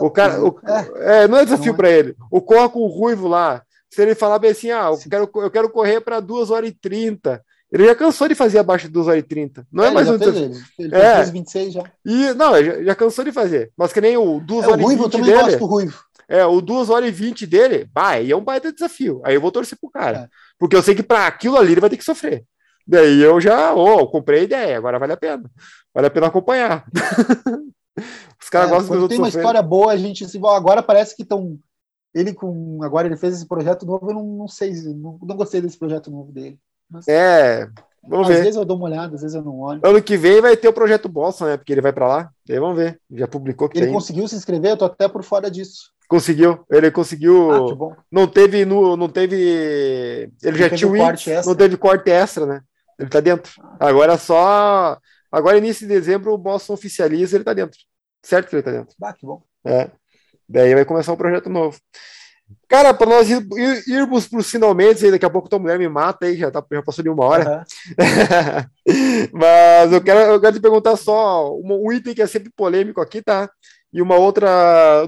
O 0.00 0.10
cara, 0.10 0.42
o- 0.42 0.58
é, 0.96 1.28
não 1.28 1.38
é 1.38 1.44
desafio 1.44 1.72
é. 1.72 1.76
para 1.76 1.90
ele. 1.90 2.14
O 2.30 2.40
corra 2.40 2.68
com 2.68 2.80
o 2.80 2.86
ruivo 2.88 3.28
lá, 3.28 3.62
se 3.90 4.00
ele 4.02 4.14
falar 4.14 4.38
bem 4.38 4.50
assim, 4.52 4.70
ah, 4.70 4.86
eu 4.90 4.96
Sim. 4.96 5.08
quero, 5.08 5.30
eu 5.34 5.50
quero 5.50 5.70
correr 5.70 6.00
para 6.00 6.18
2 6.20 6.50
horas 6.50 6.70
e 6.70 6.72
30. 6.72 7.42
Ele 7.70 7.86
já 7.86 7.94
cansou 7.94 8.28
de 8.28 8.34
fazer 8.34 8.58
abaixo 8.58 8.86
de 8.86 8.92
2 8.92 9.06
horas 9.08 9.20
e 9.20 9.22
30. 9.22 9.66
Não 9.72 9.82
é, 9.84 9.86
ele 9.88 9.94
mais 9.94 10.08
um 10.08 10.18
desafio. 10.18 10.44
ele, 10.78 10.88
ele 10.94 10.96
É. 10.96 11.16
fez 11.16 11.30
26 11.30 11.72
já. 11.72 11.82
E, 12.04 12.34
não, 12.34 12.56
ele 12.56 12.70
já, 12.70 12.82
já 12.84 12.94
cansou 12.94 13.24
de 13.24 13.32
fazer. 13.32 13.70
Mas 13.76 13.92
que 13.92 14.00
nem 14.00 14.16
o 14.16 14.40
2 14.40 14.64
É, 14.64 14.66
o 14.66 14.70
horas 14.72 14.80
e 14.80 14.84
Ruivo, 14.84 15.02
eu 15.04 15.08
20 15.08 15.12
também 15.12 15.32
gosto 15.34 15.46
dele. 15.46 15.56
do 15.58 15.66
Ruivo. 15.66 15.98
É, 16.28 16.46
o 16.46 16.60
2 16.60 16.90
horas 16.90 17.08
e 17.08 17.12
20 17.12 17.46
dele, 17.46 17.88
aí 17.94 18.30
é 18.30 18.36
um 18.36 18.44
baita 18.44 18.72
desafio. 18.72 19.20
Aí 19.24 19.34
eu 19.34 19.40
vou 19.40 19.50
torcer 19.52 19.76
pro 19.78 19.90
cara. 19.90 20.18
É. 20.18 20.28
Porque 20.58 20.76
eu 20.76 20.82
sei 20.82 20.94
que 20.94 21.02
para 21.02 21.26
aquilo 21.26 21.56
ali 21.58 21.72
ele 21.72 21.80
vai 21.80 21.90
ter 21.90 21.96
que 21.98 22.04
sofrer. 22.04 22.44
Daí 22.86 23.20
eu 23.22 23.40
já, 23.40 23.72
ô, 23.74 24.06
comprei 24.06 24.40
a 24.40 24.44
ideia, 24.44 24.76
agora 24.78 24.98
vale 24.98 25.12
a 25.12 25.16
pena. 25.16 25.42
Vale 25.94 26.06
a 26.06 26.10
pena 26.10 26.26
acompanhar. 26.28 26.84
Os 28.40 28.48
caras 28.48 28.68
É, 28.68 28.74
gostam 28.74 28.98
dos 28.98 29.08
tem 29.08 29.18
uma 29.18 29.28
história 29.28 29.62
boa, 29.62 29.92
a 29.92 29.96
gente 29.96 30.28
se 30.28 30.38
agora 30.38 30.82
parece 30.82 31.14
que 31.16 31.22
estão 31.22 31.58
ele 32.14 32.34
com 32.34 32.82
agora 32.82 33.06
ele 33.08 33.16
fez 33.16 33.34
esse 33.36 33.46
projeto 33.46 33.86
novo, 33.86 34.10
eu 34.10 34.14
não, 34.14 34.24
não 34.24 34.48
sei, 34.48 34.72
não, 34.94 35.18
não 35.22 35.36
gostei 35.36 35.60
desse 35.60 35.78
projeto 35.78 36.10
novo 36.10 36.30
dele. 36.32 36.58
Mas, 36.90 37.06
É, 37.08 37.66
vamos 38.08 38.28
às 38.28 38.34
ver. 38.36 38.42
vezes 38.42 38.56
eu 38.56 38.64
dou 38.64 38.76
uma 38.76 38.86
olhada, 38.86 39.14
às 39.14 39.22
vezes 39.22 39.34
eu 39.34 39.42
não 39.42 39.58
olho. 39.60 39.80
Ano 39.84 40.02
que 40.02 40.16
vem 40.16 40.40
vai 40.40 40.56
ter 40.56 40.68
o 40.68 40.72
projeto 40.72 41.08
Boston, 41.08 41.46
né? 41.46 41.56
Porque 41.56 41.72
ele 41.72 41.80
vai 41.80 41.92
para 41.92 42.06
lá. 42.06 42.30
Daí 42.46 42.58
vamos 42.58 42.76
ver. 42.76 43.00
Já 43.10 43.26
publicou 43.28 43.68
que 43.68 43.78
Ele 43.78 43.86
tem. 43.86 43.94
conseguiu 43.94 44.28
se 44.28 44.36
inscrever, 44.36 44.72
eu 44.72 44.76
tô 44.76 44.84
até 44.84 45.08
por 45.08 45.22
fora 45.22 45.50
disso. 45.50 45.90
Conseguiu. 46.08 46.64
Ele 46.70 46.90
conseguiu. 46.90 47.50
Ah, 47.50 47.64
que 47.66 47.74
bom. 47.74 47.94
não 48.10 48.26
teve 48.26 48.64
no, 48.66 48.96
não 48.96 49.08
teve. 49.08 49.36
Ele 50.42 50.58
já 50.58 50.64
teve 50.68 50.76
tinha 50.76 50.90
o 50.90 50.96
índice, 50.96 51.30
extra. 51.30 51.50
não 51.50 51.54
teve 51.56 51.76
corte 51.76 52.10
extra, 52.10 52.44
né? 52.46 52.60
Ele 52.98 53.08
tá 53.08 53.20
dentro. 53.20 53.52
Agora 53.80 54.12
é 54.14 54.18
só. 54.18 54.98
Agora, 55.32 55.58
início 55.58 55.88
de 55.88 55.94
dezembro, 55.94 56.32
o 56.32 56.38
Boston 56.38 56.74
oficializa, 56.74 57.36
ele 57.36 57.44
tá 57.44 57.54
dentro. 57.54 57.78
Certo 58.22 58.50
que 58.50 58.56
ele 58.56 58.62
tá 58.62 58.70
dentro. 58.70 58.94
Ah, 59.02 59.12
que 59.14 59.26
bom. 59.26 59.42
É. 59.66 59.90
Daí 60.48 60.74
vai 60.74 60.84
começar 60.84 61.12
um 61.12 61.16
projeto 61.16 61.48
novo. 61.50 61.78
Cara, 62.68 62.92
para 62.94 63.08
nós 63.08 63.30
ir, 63.30 63.46
ir- 63.56 63.84
irmos 63.88 64.28
para 64.28 64.40
os 64.40 64.50
finalmente, 64.50 65.10
daqui 65.10 65.24
a 65.24 65.30
pouco 65.30 65.48
tua 65.48 65.58
mulher 65.58 65.78
me 65.78 65.88
mata 65.88 66.26
aí, 66.26 66.36
já, 66.36 66.50
tá, 66.50 66.64
já 66.70 66.82
passou 66.82 67.02
de 67.02 67.10
uma 67.10 67.24
hora. 67.24 67.64
Aham. 67.98 68.66
Mas 69.32 69.92
eu 69.92 70.02
quero, 70.02 70.20
eu 70.32 70.40
quero 70.40 70.54
te 70.56 70.60
perguntar 70.62 70.96
só 70.96 71.50
um, 71.56 71.86
um 71.88 71.92
item 71.92 72.14
que 72.14 72.22
é 72.22 72.26
sempre 72.26 72.50
polêmico 72.54 73.00
aqui, 73.00 73.22
tá? 73.22 73.50
E 73.92 74.02
uma 74.02 74.16
outra. 74.16 75.06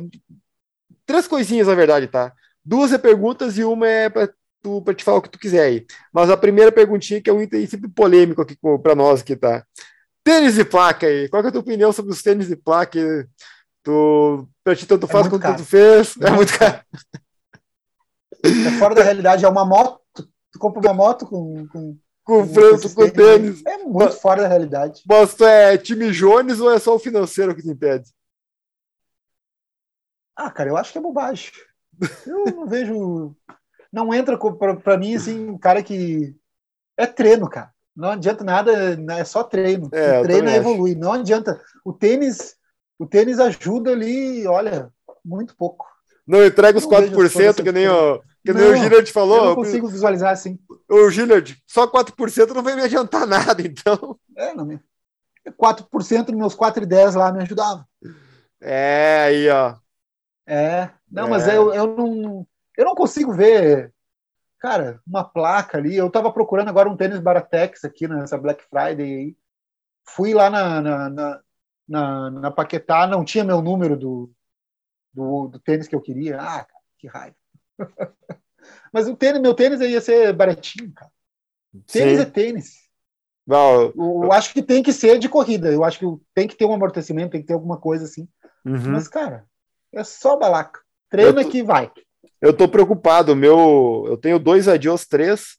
Três 1.07 1.27
coisinhas, 1.27 1.67
na 1.69 1.75
verdade, 1.75 2.07
tá? 2.09 2.33
Duas 2.65 2.93
é 2.93 2.99
perguntas 2.99 3.59
e 3.59 3.65
uma 3.65 3.87
é 3.87 4.09
para 4.09 4.31
tu, 4.63 4.81
pra 4.83 4.95
te 4.95 5.05
falar 5.05 5.19
o 5.19 5.23
que 5.23 5.29
tu 5.31 5.39
quiser 5.39 5.63
aí. 5.63 5.87
Mas 6.13 6.31
a 6.31 6.37
primeira 6.37 6.73
perguntinha, 6.73 7.21
que 7.21 7.29
é 7.29 7.33
um 7.33 7.43
item 7.43 7.67
sempre 7.67 7.91
polêmico 7.91 8.41
aqui 8.41 8.57
para 8.83 8.95
nós 8.95 9.21
aqui, 9.21 9.37
tá? 9.37 9.65
Tênis 10.25 10.55
de 10.55 10.65
placa 10.65 11.07
aí. 11.07 11.29
Qual 11.29 11.43
que 11.43 11.47
é 11.47 11.51
a 11.51 11.53
tua 11.53 11.61
opinião 11.61 11.93
sobre 11.93 12.11
os 12.13 12.23
tênis 12.23 12.49
de 12.49 12.57
placa? 12.57 13.29
Tu, 13.83 14.49
pra 14.65 14.75
ti 14.75 14.87
tanto 14.87 15.05
É 15.07 15.09
faz 15.11 15.29
muito 15.29 15.35
quanto 15.35 15.43
caro. 15.43 15.57
tu 15.59 15.65
fez? 15.65 16.17
É 16.17 16.31
muito 16.31 16.53
caro. 16.59 16.81
É 18.43 18.79
fora 18.79 18.95
da 18.95 19.03
realidade, 19.03 19.45
é 19.45 19.49
uma 19.49 19.65
moto. 19.67 20.01
Tu 20.15 20.59
compra 20.59 20.81
uma 20.81 20.95
moto 20.95 21.27
com, 21.27 21.67
com 21.69 21.99
com 22.25 22.47
com 22.95 23.03
o 23.03 23.11
tênis. 23.11 23.63
É 23.67 23.79
muito 23.79 24.13
fora 24.13 24.43
da 24.43 24.49
realidade. 24.49 25.03
Mas 25.07 25.35
tu 25.35 25.45
é 25.45 25.77
time 25.77 26.11
Jones 26.11 26.59
ou 26.59 26.73
é 26.73 26.79
só 26.79 26.95
o 26.95 26.99
financeiro 26.99 27.55
que 27.55 27.61
te 27.63 27.69
impede? 27.69 28.11
Ah, 30.35 30.51
cara, 30.51 30.71
eu 30.71 30.77
acho 30.77 30.91
que 30.91 30.99
é 30.99 31.03
bobagem. 31.03 31.51
Eu 32.27 32.45
não 32.47 32.67
vejo. 32.67 33.37
Não 33.93 34.13
entra 34.13 34.39
para 34.83 34.97
mim 34.97 35.15
assim, 35.15 35.51
um 35.51 35.59
cara 35.59 35.83
que. 35.83 36.35
É 36.97 37.07
treino, 37.07 37.49
cara. 37.49 37.74
Não 37.97 38.11
adianta 38.11 38.43
nada, 38.43 38.99
é 39.19 39.25
só 39.25 39.45
treino. 39.45 39.89
É, 39.93 40.21
o 40.21 40.23
treino 40.23 40.49
evolui. 40.51 40.95
Não 40.95 41.12
adianta. 41.12 41.61
O 41.85 41.93
tênis, 41.93 42.57
o 42.99 43.07
tênis 43.07 43.39
ajuda 43.39 43.93
ali, 43.93 44.47
olha, 44.47 44.91
muito 45.25 45.57
pouco. 45.57 45.87
Não 46.27 46.45
entrega 46.45 46.79
os 46.79 46.87
4% 46.87 47.62
que 47.62 47.73
nem 47.73 47.89
o, 47.89 48.21
que 48.45 48.53
nem 48.53 48.65
o 48.65 48.77
Gillard 48.77 49.12
falou. 49.12 49.37
Eu 49.37 49.45
não 49.45 49.55
consigo 49.55 49.89
visualizar 49.89 50.33
assim. 50.33 50.59
O 50.89 51.11
Gillard, 51.11 51.57
só 51.66 51.87
4% 51.87 52.51
não 52.55 52.62
vai 52.62 52.75
me 52.75 52.83
adiantar 52.83 53.27
nada, 53.27 53.61
então. 53.62 54.19
É, 54.37 54.55
não 54.55 54.65
me. 54.65 54.81
4% 55.51 56.25
dos 56.25 56.35
meus 56.35 56.57
4,10 56.57 57.16
lá 57.16 57.31
me 57.31 57.43
ajudava. 57.43 57.87
É, 58.61 59.25
aí, 59.27 59.49
ó. 59.51 59.77
É, 60.47 60.91
não, 61.11 61.27
é. 61.27 61.31
mas 61.31 61.49
eu, 61.49 61.73
eu, 61.73 61.87
não, 61.87 62.47
eu 62.77 62.85
não 62.85 62.95
consigo 62.95 63.33
ver, 63.33 63.94
cara, 64.65 64.99
uma 65.07 65.23
placa 65.23 65.77
ali. 65.77 65.95
Eu 65.95 66.11
tava 66.11 66.32
procurando 66.32 66.69
agora 66.69 66.89
um 66.89 66.97
tênis 66.97 67.20
Baratex 67.20 67.85
aqui 67.85 68.09
nessa 68.09 68.39
Black 68.39 68.65
Friday 68.65 69.15
aí. 69.15 69.36
Fui 70.09 70.32
lá 70.32 70.49
na, 70.49 70.81
na, 70.81 71.11
na, 71.11 71.41
na, 71.86 72.31
na 72.31 72.51
Paquetá, 72.51 73.07
não 73.07 73.27
tinha 73.27 73.45
meu 73.45 73.61
número 73.61 73.95
do, 73.95 74.32
do, 75.12 75.49
do 75.49 75.59
tênis 75.59 75.86
que 75.86 75.95
eu 75.95 76.01
queria. 76.01 76.41
Ah, 76.41 76.65
cara, 76.65 76.82
que 76.99 77.07
raiva. 77.07 77.36
mas 78.91 79.07
o 79.07 79.15
tênis, 79.15 79.43
meu 79.43 79.53
tênis 79.53 79.81
ia 79.81 80.01
ser 80.01 80.32
baratinho, 80.32 80.91
cara. 80.95 81.12
Tênis 81.93 82.16
Sim. 82.16 82.23
é 82.23 82.24
tênis. 82.24 82.85
Não, 83.47 83.82
eu, 83.82 83.95
eu 83.97 84.32
acho 84.32 84.55
que 84.55 84.62
tem 84.62 84.82
que 84.82 84.95
ser 84.95 85.19
de 85.19 85.28
corrida. 85.28 85.70
Eu 85.70 85.85
acho 85.85 85.99
que 85.99 86.07
tem 86.35 86.49
que 86.49 86.57
ter 86.57 86.65
um 86.65 86.73
amortecimento, 86.73 87.32
tem 87.32 87.43
que 87.43 87.47
ter 87.49 87.53
alguma 87.53 87.78
coisa 87.78 88.07
assim. 88.07 88.27
Uhum. 88.65 88.93
Mas, 88.93 89.09
cara, 89.09 89.45
é 89.93 90.03
só 90.03 90.39
balaca. 90.39 90.81
Treina 91.11 91.45
tô, 91.45 91.51
que 91.51 91.62
vai. 91.62 91.93
Eu 92.45 92.53
tô 92.53 92.69
preocupado. 92.69 93.35
Meu, 93.35 94.05
eu 94.07 94.19
tenho 94.19 94.39
dois 94.39 94.69
Adios 94.69 95.07
3 95.07 95.57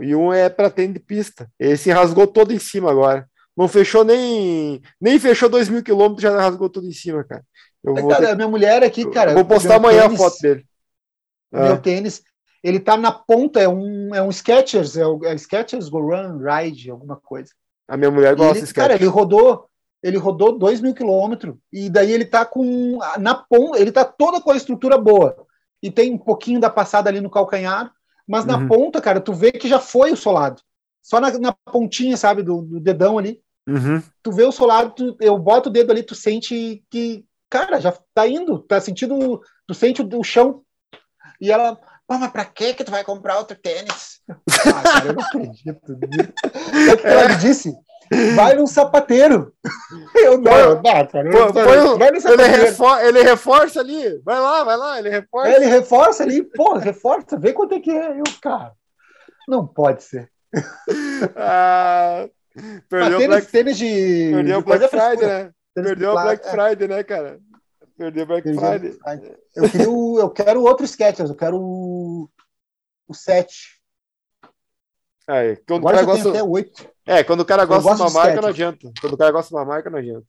e 0.00 0.16
um 0.16 0.32
é 0.32 0.48
para 0.48 0.70
tênis 0.70 0.94
de 0.94 1.00
pista. 1.00 1.46
Esse 1.58 1.90
rasgou 1.90 2.26
todo 2.26 2.54
em 2.54 2.58
cima 2.58 2.90
agora. 2.90 3.28
Não 3.54 3.68
fechou 3.68 4.02
nem. 4.02 4.80
Nem 4.98 5.20
fechou 5.20 5.50
dois 5.50 5.68
mil 5.68 5.82
quilômetros, 5.82 6.22
já 6.22 6.34
rasgou 6.34 6.70
tudo 6.70 6.86
em 6.86 6.92
cima, 6.92 7.22
cara. 7.22 7.44
Eu 7.84 7.94
vou 7.94 8.08
cara, 8.08 8.28
ter... 8.28 8.36
minha 8.36 8.48
mulher 8.48 8.82
aqui, 8.82 9.04
cara. 9.10 9.34
vou 9.34 9.44
postar 9.44 9.74
amanhã 9.74 10.04
tênis, 10.04 10.20
a 10.20 10.24
foto 10.24 10.40
dele. 10.40 10.66
Meu 11.52 11.74
ah. 11.74 11.78
tênis, 11.78 12.22
ele 12.64 12.80
tá 12.80 12.96
na 12.96 13.12
ponta, 13.12 13.60
é 13.60 13.68
um, 13.68 14.14
é 14.14 14.22
um 14.22 14.32
Skechers, 14.32 14.96
é 14.96 15.06
o 15.06 15.22
é 15.26 15.36
Skechers 15.36 15.90
Go 15.90 16.00
Run 16.00 16.38
Ride, 16.38 16.90
alguma 16.90 17.16
coisa. 17.16 17.50
A 17.86 17.94
minha 17.94 18.10
mulher 18.10 18.34
gosta 18.34 18.54
de 18.54 18.66
Skechers. 18.66 18.72
Cara, 18.72 18.94
ele 18.94 19.04
rodou, 19.04 19.66
ele 20.02 20.16
rodou 20.16 20.58
2 20.58 20.80
mil 20.80 20.94
quilômetros 20.94 21.56
e 21.70 21.90
daí 21.90 22.10
ele 22.10 22.24
tá 22.24 22.46
com 22.46 23.00
na 23.18 23.34
ponta, 23.34 23.78
ele 23.78 23.92
tá 23.92 24.02
toda 24.02 24.40
com 24.40 24.50
a 24.50 24.56
estrutura 24.56 24.96
boa 24.96 25.36
e 25.82 25.90
tem 25.90 26.12
um 26.12 26.18
pouquinho 26.18 26.60
da 26.60 26.70
passada 26.70 27.10
ali 27.10 27.20
no 27.20 27.30
calcanhar, 27.30 27.92
mas 28.26 28.44
na 28.44 28.56
uhum. 28.56 28.68
ponta, 28.68 29.00
cara, 29.00 29.20
tu 29.20 29.32
vê 29.32 29.50
que 29.50 29.68
já 29.68 29.80
foi 29.80 30.12
o 30.12 30.16
solado. 30.16 30.62
Só 31.02 31.20
na, 31.20 31.36
na 31.38 31.52
pontinha, 31.52 32.16
sabe, 32.16 32.42
do, 32.42 32.62
do 32.62 32.80
dedão 32.80 33.18
ali. 33.18 33.40
Uhum. 33.66 34.02
Tu 34.22 34.32
vê 34.32 34.44
o 34.44 34.52
solado, 34.52 34.94
tu, 34.94 35.16
eu 35.20 35.36
boto 35.38 35.68
o 35.68 35.72
dedo 35.72 35.90
ali, 35.90 36.02
tu 36.02 36.14
sente 36.14 36.84
que, 36.88 37.24
cara, 37.50 37.80
já 37.80 37.92
tá 38.14 38.26
indo, 38.26 38.60
tá 38.60 38.80
sentindo, 38.80 39.40
tu 39.66 39.74
sente 39.74 40.00
o, 40.02 40.08
o 40.18 40.22
chão. 40.22 40.62
E 41.40 41.50
ela, 41.50 41.76
Pô, 42.06 42.18
mas 42.18 42.30
pra 42.30 42.44
que 42.44 42.74
que 42.74 42.84
tu 42.84 42.90
vai 42.90 43.02
comprar 43.04 43.38
outro 43.38 43.56
tênis? 43.56 44.20
Ah, 44.64 44.82
cara, 44.82 45.06
eu 45.06 45.14
não 45.14 45.22
acredito. 45.22 45.92
o 45.92 46.96
que 46.96 47.06
ela 47.06 47.28
me 47.28 47.36
disse? 47.36 47.74
Vai 48.34 48.54
num 48.54 48.66
sapateiro. 48.66 49.52
Eu 50.14 50.38
não, 50.38 50.74
não, 50.74 50.82
cara. 50.82 51.08
Pô, 51.30 51.52
vai, 51.52 51.64
vai 51.98 52.10
no 52.10 52.20
sapateiro. 52.20 52.52
Ele, 52.52 52.64
refor 52.64 53.00
ele, 53.00 53.22
reforça 53.22 53.80
ali. 53.80 54.20
Vai 54.24 54.40
lá, 54.40 54.64
vai 54.64 54.76
lá, 54.76 54.98
ele 54.98 55.08
reforça. 55.08 55.48
É, 55.48 55.56
ele 55.56 55.66
reforça 55.66 56.22
ali, 56.22 56.42
pô, 56.42 56.74
reforça, 56.76 57.38
vê 57.38 57.52
quanto 57.52 57.74
é 57.74 57.80
que 57.80 57.90
é. 57.90 58.18
Eu, 58.18 58.24
cara, 58.40 58.72
não 59.48 59.66
pode 59.66 60.02
ser. 60.04 60.30
Ah, 61.36 62.28
perdeu 62.88 63.20
o 63.20 63.26
Black, 63.26 63.46
tênis 63.46 63.78
de, 63.78 64.30
perdeu 64.34 64.58
de 64.58 64.64
Black 64.64 64.88
Friday, 64.88 65.26
né? 65.26 65.50
Perdeu 65.74 66.10
o 66.10 66.22
Black 66.22 66.50
Friday, 66.50 66.88
né, 66.88 67.02
cara? 67.02 67.40
Perdeu 67.96 68.24
o 68.24 68.26
Black 68.26 68.54
Friday. 68.54 68.98
Eu, 69.54 69.70
queria 69.70 69.90
o, 69.90 70.18
eu 70.18 70.30
quero 70.30 70.62
outro 70.62 70.86
Skechers, 70.86 71.30
eu 71.30 71.36
quero 71.36 71.56
o, 71.58 72.28
o 73.08 73.14
7. 73.14 73.80
Aí, 75.28 75.58
Agora 75.70 75.80
o 75.80 75.82
cara 75.82 76.02
gosta... 76.04 76.28
até 76.30 76.42
8. 76.42 76.91
É, 77.04 77.24
quando 77.24 77.40
o 77.40 77.44
cara 77.44 77.64
gosta 77.64 77.94
de 77.94 78.00
uma 78.00 78.10
marca, 78.10 78.40
não 78.40 78.48
adianta. 78.48 78.92
Quando 79.00 79.12
o 79.14 79.18
cara 79.18 79.32
gosta 79.32 79.48
de 79.48 79.54
uma 79.54 79.64
marca, 79.64 79.90
não 79.90 79.98
adianta. 79.98 80.26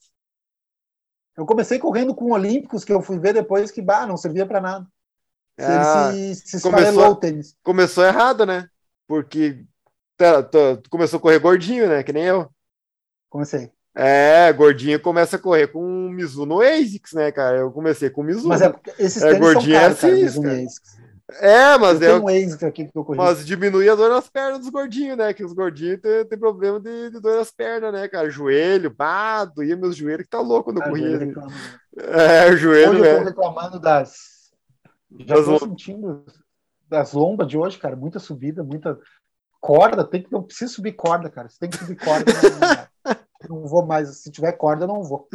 Eu 1.36 1.46
comecei 1.46 1.80
correndo 1.80 2.14
com 2.14 2.32
Olímpicos, 2.32 2.84
que 2.84 2.94
eu 2.94 3.02
fui 3.02 3.18
ver 3.18 3.34
depois 3.34 3.72
que, 3.72 3.82
bah, 3.82 4.06
não 4.06 4.18
servia 4.18 4.46
para 4.46 4.62
nada. 4.62 4.88
Se 5.60 5.66
ah, 5.66 6.12
ele 6.14 6.36
se, 6.36 6.60
se 6.60 6.62
começou, 6.62 7.10
o 7.10 7.16
tênis. 7.16 7.56
Começou 7.64 8.04
errado, 8.04 8.46
né? 8.46 8.68
Porque 9.08 9.64
tá, 10.18 10.42
tá, 10.42 10.80
começou 10.90 11.18
a 11.18 11.22
correr 11.22 11.40
gordinho, 11.40 11.88
né? 11.88 12.04
Que 12.04 12.14
nem 12.14 12.24
eu. 12.24 12.50
Comecei. 13.30 13.72
É, 13.96 14.52
gordinho 14.52 15.00
começa 15.00 15.36
a 15.36 15.40
correr 15.40 15.68
com 15.68 15.80
o 15.80 16.10
Mizuno 16.10 16.62
ASICS, 16.62 17.14
né, 17.14 17.32
cara? 17.32 17.60
Eu 17.60 17.72
comecei 17.72 18.10
com 18.10 18.22
o 18.22 18.24
Mizuno. 18.24 18.50
Mas 18.50 18.62
é, 18.62 18.74
esses 18.98 19.22
é, 19.22 19.38
gordinho 19.38 19.80
caros, 19.80 20.04
é 20.04 20.08
assim, 20.08 20.42
cara, 20.42 20.66
É, 21.40 21.78
mas 21.78 22.02
eu 22.02 22.18
é. 22.18 22.20
Um 22.20 22.28
ASICS 22.28 22.64
aqui 22.64 22.86
que 22.86 22.98
eu 22.98 23.06
mas 23.16 23.46
diminui 23.46 23.88
a 23.88 23.96
dor 23.96 24.10
nas 24.10 24.30
pernas 24.30 24.60
dos 24.60 24.70
gordinhos, 24.70 25.18
né? 25.18 25.34
Que 25.34 25.44
os 25.44 25.54
gordinhos 25.54 26.02
têm, 26.02 26.26
têm 26.26 26.38
problema 26.38 26.80
de, 26.80 27.12
de, 27.12 27.20
dor 27.20 27.38
nas 27.38 27.50
pernas, 27.50 27.94
né, 27.94 28.08
cara? 28.10 28.30
Joelho, 28.30 28.94
pá, 28.94 29.46
doía 29.46 29.78
meus 29.78 29.96
joelhos 29.96 30.24
que 30.24 30.30
tá 30.30 30.42
louco 30.42 30.72
eu 30.72 30.82
ah, 30.82 30.90
corria. 30.90 31.20
Né? 31.20 31.34
É, 31.98 32.52
o 32.52 32.58
joelho, 32.58 33.00
Hoje 33.00 33.10
eu 33.10 33.18
tô 33.20 33.24
reclamando 33.24 33.80
das. 33.80 34.16
Já 35.20 35.36
das 35.36 35.46
tô 35.46 35.60
sentindo 35.60 36.26
das 36.90 37.14
lombas 37.14 37.48
de 37.48 37.58
hoje, 37.58 37.78
cara. 37.80 37.96
Muita 37.96 38.20
subida, 38.20 38.62
muita 38.62 39.00
corda. 39.62 40.04
Tem 40.04 40.22
que, 40.22 40.32
não 40.32 40.44
precisa 40.44 40.74
subir 40.74 40.92
corda, 40.92 41.30
cara. 41.30 41.48
Você 41.48 41.58
tem 41.58 41.70
que 41.70 41.78
subir 41.78 41.96
corda. 41.96 42.26
Né, 42.32 43.16
não 43.50 43.66
vou 43.66 43.86
mais. 43.86 44.22
Se 44.22 44.30
tiver 44.30 44.52
corda, 44.54 44.84
eu 44.84 44.88
não 44.90 45.04
vou. 45.04 45.28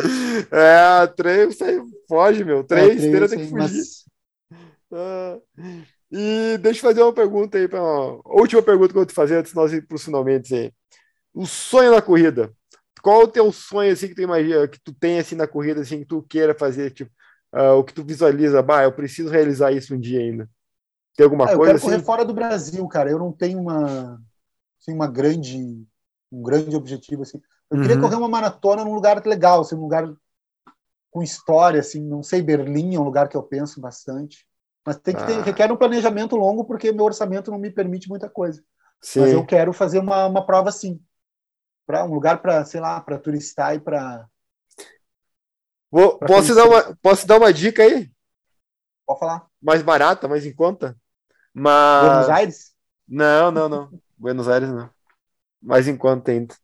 É, 0.53 1.07
três, 1.09 1.57
você 1.57 1.83
foge, 2.09 2.45
meu. 2.45 2.63
Três, 2.63 2.91
é, 2.91 3.05
esteira 3.07 3.29
tem 3.29 3.39
que 3.39 3.47
fugir. 3.47 3.59
Mas... 3.59 4.09
E 6.11 6.57
deixa 6.59 6.81
eu 6.81 6.91
fazer 6.91 7.03
uma 7.03 7.13
pergunta 7.13 7.59
aí, 7.59 7.69
pra 7.69 7.83
uma... 7.83 8.21
última 8.25 8.63
pergunta 8.63 8.89
que 8.89 8.97
eu 8.97 9.01
vou 9.01 9.07
te 9.07 9.15
fazer 9.15 9.37
antes 9.37 9.53
de 9.53 9.57
nós 9.57 9.73
ir 9.73 9.87
para 9.87 9.97
os 9.97 10.05
finalmente 10.05 10.55
aí. 10.55 10.73
O 11.35 11.47
sonho 11.47 11.91
na 11.91 12.01
corrida. 12.01 12.53
Qual 13.03 13.23
o 13.23 13.29
teu 13.29 13.53
sonho 13.53 13.93
assim 13.93 14.09
que 14.09 14.15
tu 14.15 14.23
imagina, 14.23 14.67
que 14.67 14.81
tu 14.81 14.93
tem 14.93 15.19
assim 15.19 15.37
na 15.37 15.47
corrida, 15.47 15.81
assim, 15.81 16.01
que 16.01 16.07
tu 16.07 16.23
queira 16.23 16.55
fazer, 16.55 16.91
tipo, 16.91 17.11
uh, 17.55 17.75
o 17.75 17.85
que 17.85 17.93
tu 17.93 18.05
visualiza, 18.05 18.63
bah, 18.63 18.85
eu 18.85 18.93
preciso 18.93 19.31
realizar 19.31 19.71
isso 19.73 19.95
um 19.95 20.01
dia 20.01 20.21
ainda. 20.21 20.49
Tem 21.17 21.25
alguma 21.25 21.45
ah, 21.45 21.49
coisa? 21.49 21.61
Eu 21.61 21.67
quero 21.67 21.77
assim? 21.77 21.87
correr 21.87 22.03
fora 22.03 22.25
do 22.25 22.33
Brasil, 22.33 22.87
cara. 22.89 23.11
Eu 23.11 23.19
não 23.19 23.33
tenho 23.33 23.61
uma, 23.61 24.21
assim, 24.81 24.93
uma 24.93 25.07
grande, 25.07 25.87
um 26.33 26.43
grande 26.43 26.75
objetivo 26.75 27.23
assim. 27.23 27.41
Eu 27.71 27.77
uhum. 27.77 27.83
queria 27.83 28.01
correr 28.01 28.17
uma 28.17 28.29
maratona 28.29 28.85
num 28.85 28.95
lugar 28.95 29.25
legal, 29.27 29.61
assim, 29.61 29.75
um 29.75 29.83
lugar 29.83 30.11
com 31.11 31.23
história, 31.23 31.81
assim, 31.81 32.03
não 32.03 32.23
sei, 32.23 32.41
Berlim 32.41 32.95
é 32.95 33.01
um 33.01 33.05
lugar 33.05 33.29
que 33.29 33.37
eu 33.37 33.43
penso 33.43 33.81
bastante. 33.81 34.48
Mas 34.89 34.97
tem 34.97 35.15
que 35.15 35.23
ter, 35.27 35.35
ah. 35.35 35.43
requer 35.43 35.71
um 35.71 35.77
planejamento 35.77 36.35
longo, 36.35 36.65
porque 36.65 36.91
meu 36.91 37.05
orçamento 37.05 37.51
não 37.51 37.59
me 37.59 37.71
permite 37.71 38.09
muita 38.09 38.27
coisa. 38.27 38.65
Sim. 39.03 39.21
Mas 39.21 39.33
eu 39.35 39.45
quero 39.45 39.71
fazer 39.71 39.99
uma, 39.99 40.25
uma 40.25 40.47
prova 40.47 40.71
assim. 40.71 40.99
Para 41.87 42.07
um 42.07 42.15
lugar 42.15 42.41
para, 42.41 42.65
sei 42.65 42.81
lá, 42.81 42.99
para 42.99 43.19
turistar 43.19 43.75
e 43.75 43.81
para. 43.81 44.27
Posso, 46.27 46.55
dar 46.55 46.65
uma, 46.65 46.97
posso 47.03 47.27
dar 47.27 47.37
uma 47.37 47.53
dica 47.53 47.83
aí? 47.83 48.11
Pode 49.07 49.21
falar. 49.21 49.47
Mais 49.61 49.83
barata, 49.83 50.27
mais 50.27 50.47
em 50.47 50.55
conta? 50.55 50.97
Mas... 51.53 52.07
Buenos 52.07 52.31
Aires? 52.31 52.73
Não, 53.07 53.51
não, 53.51 53.69
não. 53.69 53.91
Buenos 54.17 54.49
Aires 54.49 54.71
não. 54.71 54.89
Mais 55.61 55.87
em 55.87 55.99
conta 55.99 56.31
ainda. 56.31 56.55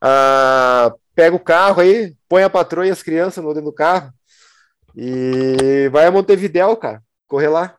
Ah, 0.00 0.94
pega 1.16 1.34
o 1.34 1.40
carro 1.40 1.80
aí, 1.80 2.16
põe 2.28 2.44
a 2.44 2.50
patroa 2.50 2.86
e 2.86 2.90
as 2.92 3.02
crianças 3.02 3.42
no 3.42 3.52
dentro 3.52 3.70
do 3.70 3.74
carro 3.74 4.12
e 4.94 5.88
vai 5.90 6.06
a 6.06 6.12
Montevidéu, 6.12 6.76
cara, 6.76 7.02
correr 7.32 7.48
lá. 7.48 7.74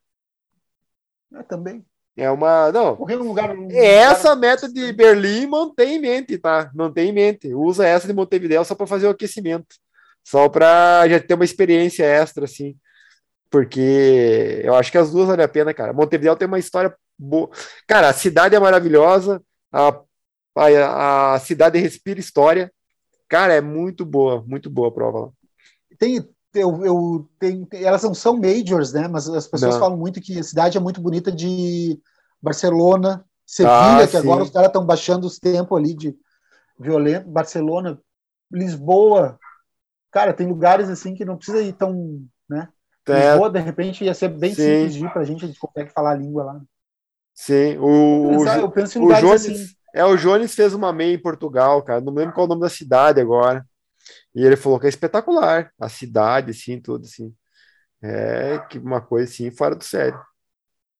É, 1.31 1.43
também. 1.43 1.85
É 2.17 2.29
uma. 2.31 2.71
Não. 2.71 2.95
Correr 2.95 3.17
num 3.17 3.27
lugar. 3.27 3.55
Num 3.55 3.69
essa 3.71 4.33
lugar... 4.33 4.49
meta 4.49 4.67
de 4.67 4.91
Berlim 4.91 5.45
mantém 5.45 5.95
em 5.95 5.99
mente, 5.99 6.39
tá? 6.39 6.71
Mantém 6.73 7.09
em 7.09 7.13
mente. 7.13 7.53
Usa 7.53 7.85
essa 7.85 8.07
de 8.07 8.13
Montevidéu 8.13 8.65
só 8.65 8.73
para 8.73 8.87
fazer 8.87 9.05
o 9.05 9.11
aquecimento. 9.11 9.75
Só 10.23 10.49
para 10.49 11.07
já 11.07 11.19
ter 11.19 11.35
uma 11.35 11.45
experiência 11.45 12.03
extra, 12.03 12.45
assim. 12.45 12.75
Porque 13.49 14.61
eu 14.63 14.73
acho 14.73 14.91
que 14.91 14.97
as 14.97 15.11
duas 15.11 15.27
valem 15.27 15.45
a 15.45 15.49
pena, 15.49 15.73
cara. 15.73 15.93
Montevidéu 15.93 16.35
tem 16.35 16.47
uma 16.47 16.59
história 16.59 16.95
boa. 17.17 17.49
Cara, 17.87 18.09
a 18.09 18.13
cidade 18.13 18.55
é 18.55 18.59
maravilhosa, 18.59 19.41
a 19.71 20.01
a, 20.55 21.33
a 21.33 21.39
cidade 21.39 21.79
respira 21.79 22.19
história. 22.19 22.71
Cara, 23.27 23.53
é 23.53 23.61
muito 23.61 24.05
boa, 24.05 24.43
muito 24.47 24.69
boa 24.69 24.89
a 24.89 24.91
prova. 24.91 25.33
Tem, 25.97 26.23
eu, 26.53 26.85
eu 26.85 27.29
tem, 27.39 27.67
elas 27.73 28.03
não 28.03 28.13
são 28.13 28.37
majors, 28.39 28.93
né? 28.93 29.07
Mas 29.07 29.27
as 29.29 29.47
pessoas 29.47 29.77
não. 29.77 29.77
falam 29.77 29.97
muito 29.97 30.21
que 30.21 30.39
a 30.39 30.43
cidade 30.43 30.77
é 30.77 30.81
muito 30.81 31.01
bonita 31.01 31.31
de 31.31 31.99
Barcelona, 32.41 33.25
Sevilha, 33.45 34.07
Ah, 34.07 34.07
que 34.07 34.17
agora 34.17 34.43
os 34.43 34.49
caras 34.51 34.67
estão 34.69 34.85
baixando 34.85 35.27
os 35.27 35.37
tempos 35.39 35.77
ali 35.77 35.93
de 35.95 36.17
violento, 36.79 37.29
Barcelona, 37.29 37.99
Lisboa. 38.51 39.39
Cara, 40.11 40.33
tem 40.33 40.47
lugares 40.47 40.89
assim 40.89 41.15
que 41.15 41.25
não 41.25 41.37
precisa 41.37 41.61
ir 41.61 41.73
tão, 41.73 42.25
né? 42.49 42.69
É, 43.07 43.35
Lisboa, 43.35 43.49
de 43.51 43.59
repente, 43.59 44.03
ia 44.05 44.13
ser 44.13 44.29
bem 44.29 44.55
Sim. 44.55 44.55
simples 44.55 44.93
de 44.93 45.05
ir 45.05 45.13
pra 45.13 45.23
gente, 45.25 45.45
a 45.45 45.47
gente 45.47 45.59
consegue 45.59 45.91
falar 45.91 46.11
a 46.13 46.15
língua 46.15 46.43
lá. 46.45 46.61
sim. 47.33 47.77
O, 47.79 48.41
o, 48.41 48.45
Pensar- 48.45 48.55
Jo- 48.55 48.61
eu 48.61 48.71
penso 48.71 48.97
em 48.97 49.01
o 49.01 49.01
lugares 49.01 49.29
Jones, 49.29 49.45
assim. 49.49 49.75
é, 49.93 50.03
o 50.05 50.15
Jones 50.17 50.53
fez 50.55 50.73
uma 50.73 50.93
meia 50.93 51.13
em 51.15 51.21
Portugal, 51.21 51.83
cara. 51.83 52.01
Não 52.01 52.13
lembro 52.13 52.33
qual 52.33 52.45
é 52.45 52.47
o 52.47 52.49
nome 52.49 52.61
da 52.61 52.69
cidade 52.69 53.19
agora. 53.21 53.65
E 54.35 54.43
ele 54.45 54.55
falou 54.57 54.79
que 54.79 54.85
é 54.85 54.89
espetacular. 54.89 55.71
A 55.79 55.89
cidade, 55.89 56.51
assim, 56.51 56.79
tudo, 56.81 57.05
assim. 57.05 57.33
É 58.01 58.59
que 58.69 58.77
uma 58.77 58.99
coisa, 59.01 59.31
assim, 59.31 59.49
fora 59.51 59.75
do 59.75 59.83
sério. 59.83 60.19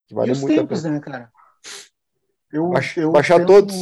Que 0.06 0.14
E 0.14 0.16
vale 0.16 0.32
os 0.32 0.40
muito 0.40 0.52
a 0.54 0.56
tempos, 0.62 0.82
pena. 0.82 0.94
né, 0.94 1.00
cara? 1.00 1.32
Eu, 2.52 2.68
Baixa- 2.70 3.00
eu 3.00 3.10
baixar 3.12 3.36
penso- 3.36 3.46
todos. 3.46 3.74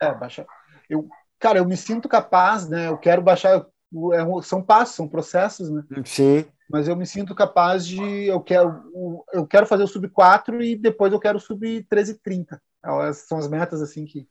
É, 0.00 0.14
baixar. 0.14 0.46
Eu, 0.88 1.08
cara, 1.38 1.58
eu 1.58 1.64
me 1.64 1.76
sinto 1.76 2.08
capaz, 2.08 2.68
né? 2.68 2.88
Eu 2.88 2.98
quero 2.98 3.20
baixar. 3.22 3.58
é 3.60 4.42
são 4.42 4.62
passos, 4.62 4.94
são 4.96 5.08
processos, 5.08 5.70
né? 5.70 5.82
Sim, 6.04 6.44
Mas 6.70 6.86
eu 6.88 6.94
me 6.96 7.06
sinto 7.06 7.34
capaz 7.34 7.86
de. 7.86 8.26
Eu 8.26 8.40
quero, 8.42 9.24
eu 9.32 9.46
quero 9.46 9.66
fazer 9.66 9.82
o 9.82 9.88
sub 9.88 10.08
4 10.08 10.62
e 10.62 10.76
depois 10.76 11.12
eu 11.12 11.18
quero 11.20 11.38
o 11.38 11.40
sub 11.40 11.82
13,30. 11.90 12.60
Essas 13.08 13.26
são 13.26 13.38
as 13.38 13.48
metas, 13.48 13.80
assim 13.82 14.04
que. 14.04 14.28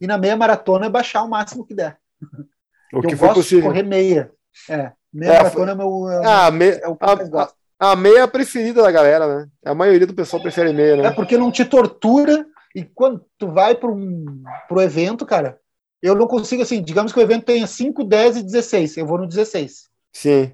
E 0.00 0.06
na 0.06 0.16
meia 0.18 0.36
maratona 0.36 0.86
é 0.86 0.90
baixar 0.90 1.22
o 1.22 1.28
máximo 1.28 1.64
que 1.66 1.74
der. 1.74 1.98
o 2.92 3.02
eu 3.02 3.02
que 3.02 3.16
for 3.16 3.28
gosto 3.28 3.34
possível. 3.34 3.62
de 3.62 3.68
correr 3.68 3.82
meia. 3.82 4.32
É, 4.68 4.92
meia 5.12 5.32
É, 5.32 5.36
maratona 5.38 5.72
é, 5.72 5.74
meu, 5.74 6.08
é, 6.10 6.26
Ah, 6.26 6.46
a, 6.46 6.50
me- 6.50 6.66
é 6.68 6.88
o 6.88 6.96
que 6.96 7.08
eu 7.10 7.16
mais 7.16 7.28
a, 7.28 7.30
gosto. 7.30 7.56
a, 7.78 7.90
a 7.92 7.96
meia 7.96 8.18
é 8.18 8.22
a 8.22 8.28
preferida 8.28 8.82
da 8.82 8.90
galera, 8.90 9.26
né? 9.40 9.48
A 9.64 9.74
maioria 9.74 10.06
do 10.06 10.14
pessoal 10.14 10.42
prefere 10.42 10.72
meia, 10.72 10.94
É 10.94 10.96
né? 10.96 11.10
porque 11.12 11.36
não 11.38 11.50
te 11.50 11.64
tortura 11.64 12.46
e 12.74 12.84
quando 12.84 13.24
tu 13.38 13.48
vai 13.48 13.74
para 13.74 13.90
um 13.90 14.42
pro 14.68 14.80
evento, 14.80 15.26
cara, 15.26 15.58
eu 16.02 16.14
não 16.14 16.26
consigo 16.26 16.62
assim, 16.62 16.82
digamos 16.82 17.12
que 17.12 17.18
o 17.18 17.22
evento 17.22 17.44
tenha 17.46 17.66
5, 17.66 18.04
10 18.04 18.38
e 18.38 18.42
16, 18.42 18.96
eu 18.96 19.06
vou 19.06 19.18
no 19.18 19.26
16. 19.26 19.88
Sim. 20.12 20.52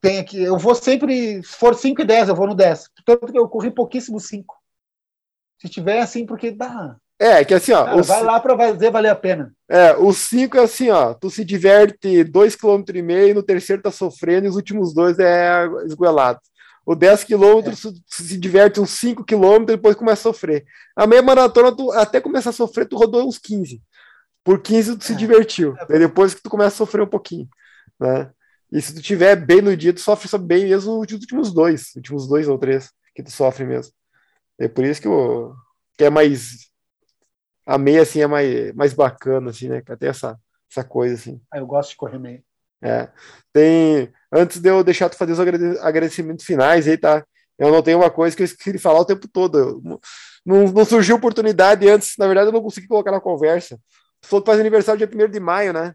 Tem 0.00 0.18
aqui, 0.20 0.40
eu 0.42 0.56
vou 0.58 0.74
sempre, 0.74 1.42
se 1.42 1.56
for 1.56 1.74
5 1.74 2.02
e 2.02 2.04
10, 2.04 2.28
eu 2.28 2.34
vou 2.34 2.46
no 2.46 2.54
10. 2.54 2.88
Portanto, 3.04 3.34
eu 3.34 3.48
corri 3.48 3.70
pouquíssimo 3.70 4.20
5. 4.20 4.56
Se 5.60 5.68
tiver 5.68 6.00
assim, 6.00 6.24
porque 6.24 6.50
dá. 6.52 6.96
É, 7.20 7.44
que 7.44 7.52
assim, 7.52 7.72
ó, 7.72 7.84
Cara, 7.84 8.02
vai 8.02 8.22
lá 8.22 8.38
para 8.40 8.56
fazer 8.56 8.90
valer 8.90 9.08
a 9.08 9.14
pena. 9.16 9.52
é, 9.68 9.96
os 9.96 10.18
cinco 10.18 10.56
é 10.56 10.60
assim, 10.62 10.88
ó, 10.90 11.14
tu 11.14 11.28
se 11.30 11.44
diverte 11.44 12.22
dois 12.22 12.54
km 12.54 12.82
e 12.94 13.02
meio, 13.02 13.34
no 13.34 13.42
terceiro 13.42 13.82
tá 13.82 13.90
sofrendo 13.90 14.46
e 14.46 14.48
os 14.50 14.54
últimos 14.56 14.94
dois 14.94 15.18
é 15.18 15.66
esgoelado. 15.84 16.38
O 16.86 16.94
10 16.94 17.24
quilômetros, 17.24 17.82
tu 17.82 17.92
se 18.08 18.38
diverte 18.38 18.80
uns 18.80 18.88
5 18.92 19.22
quilômetros 19.22 19.74
e 19.74 19.76
depois 19.76 19.94
começa 19.94 20.20
a 20.20 20.32
sofrer. 20.32 20.64
A 20.96 21.06
meia 21.06 21.20
maratona, 21.20 21.70
tu, 21.70 21.92
até 21.92 22.18
começar 22.18 22.48
a 22.48 22.52
sofrer, 22.54 22.86
tu 22.88 22.96
rodou 22.96 23.28
uns 23.28 23.36
15. 23.36 23.82
Por 24.42 24.62
15 24.62 24.96
tu 24.96 25.04
se 25.04 25.12
É. 25.12 25.16
divertiu. 25.16 25.74
Daí 25.86 25.98
depois 25.98 26.32
que 26.32 26.40
tu 26.42 26.48
começa 26.48 26.68
a 26.68 26.78
sofrer 26.78 27.02
um 27.02 27.06
pouquinho, 27.06 27.46
né? 28.00 28.30
E 28.72 28.80
se 28.80 28.94
tu 28.94 29.02
tiver 29.02 29.36
bem 29.36 29.60
no 29.60 29.76
dia, 29.76 29.92
tu 29.92 30.00
sofre 30.00 30.28
só 30.28 30.38
bem 30.38 30.64
mesmo 30.64 30.98
os 30.98 31.12
últimos 31.12 31.52
dois, 31.52 31.94
últimos 31.94 32.26
dois 32.26 32.48
ou 32.48 32.56
três 32.56 32.90
que 33.14 33.22
tu 33.22 33.30
sofre 33.30 33.66
mesmo. 33.66 33.92
É 34.58 34.66
por 34.66 34.82
isso 34.82 35.02
que, 35.02 35.08
o, 35.08 35.52
que 35.96 36.04
é 36.04 36.10
mais 36.10 36.68
a 37.68 37.76
meia 37.78 38.02
assim 38.02 38.20
é 38.22 38.26
mais, 38.26 38.72
mais 38.74 38.92
bacana 38.94 39.50
assim, 39.50 39.68
né? 39.68 39.82
Tem 39.98 40.08
essa 40.08 40.38
essa 40.70 40.84
coisa 40.84 41.14
assim. 41.14 41.40
Aí 41.52 41.60
eu 41.60 41.66
gosto 41.66 41.90
de 41.90 41.96
correr 41.96 42.18
meio. 42.18 42.42
É. 42.82 43.08
Tem 43.52 44.12
antes 44.32 44.60
de 44.60 44.68
eu 44.68 44.84
deixar 44.84 45.08
tu 45.08 45.16
fazer 45.16 45.32
os 45.32 45.40
agrade- 45.40 45.78
agradecimentos 45.80 46.44
finais 46.44 46.86
aí, 46.86 46.96
tá? 46.96 47.24
Eu 47.58 47.70
não 47.72 47.82
tenho 47.82 47.98
uma 47.98 48.10
coisa 48.10 48.36
que 48.36 48.42
eu 48.42 48.44
esqueci 48.44 48.72
de 48.72 48.78
falar 48.78 49.00
o 49.00 49.04
tempo 49.04 49.26
todo. 49.28 49.58
Eu- 49.58 50.00
não, 50.46 50.64
não 50.72 50.84
surgiu 50.84 51.16
oportunidade 51.16 51.88
antes, 51.88 52.14
na 52.18 52.26
verdade 52.26 52.48
eu 52.48 52.52
não 52.52 52.62
consegui 52.62 52.86
colocar 52.86 53.10
na 53.10 53.20
conversa. 53.20 53.78
Tu 54.20 54.28
falou 54.28 54.42
que 54.42 54.50
faz 54.50 54.60
aniversário 54.60 54.98
dia 54.98 55.08
1 55.26 55.28
de 55.28 55.40
maio, 55.40 55.72
né? 55.72 55.94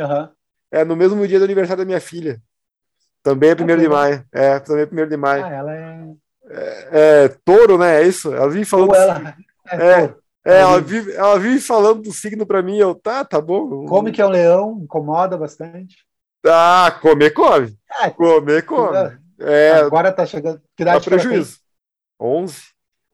Aham. 0.00 0.30
É 0.70 0.84
no 0.84 0.96
mesmo 0.96 1.26
dia 1.26 1.38
do 1.38 1.44
aniversário 1.44 1.82
da 1.82 1.86
minha 1.86 2.00
filha. 2.00 2.40
Também 3.22 3.50
é 3.50 3.52
1 3.54 3.56
de 3.56 3.64
legal. 3.74 3.90
maio. 3.92 4.24
É, 4.32 4.58
também 4.60 4.84
é 4.84 5.04
1 5.04 5.08
de 5.08 5.16
maio. 5.16 5.44
Ah, 5.44 5.50
ela 5.50 5.74
é. 5.74 6.04
É 6.92 7.28
touro, 7.44 7.76
né? 7.78 8.02
É 8.02 8.06
isso? 8.06 8.32
Ela 8.34 8.48
vive 8.48 8.64
falando. 8.64 8.90
Ou 8.90 8.94
ela. 8.96 9.36
É, 9.70 9.76
É. 9.76 10.08
pô, 10.08 10.14
É, 10.44 10.60
ela 10.60 10.80
vive, 10.80 11.12
ela 11.12 11.38
vive 11.38 11.60
falando 11.60 12.02
do 12.02 12.12
signo 12.12 12.46
pra 12.46 12.62
mim. 12.62 12.78
Eu, 12.78 12.94
tá, 12.94 13.24
tá 13.24 13.40
bom. 13.40 13.86
Come 13.86 14.12
que 14.12 14.22
é 14.22 14.26
um 14.26 14.30
leão, 14.30 14.78
incomoda 14.82 15.36
bastante. 15.36 15.96
Ah, 16.46 16.96
comer, 17.02 17.30
come. 17.32 17.76
Ah, 17.90 18.10
Comer, 18.10 18.64
come. 18.64 19.18
É, 19.40 19.72
Agora 19.72 20.12
tá 20.12 20.24
chegando. 20.24 20.60
Que 20.76 20.84
dá 20.84 20.92
idade 20.92 21.04
prejuízo. 21.04 21.58
11. 22.20 22.56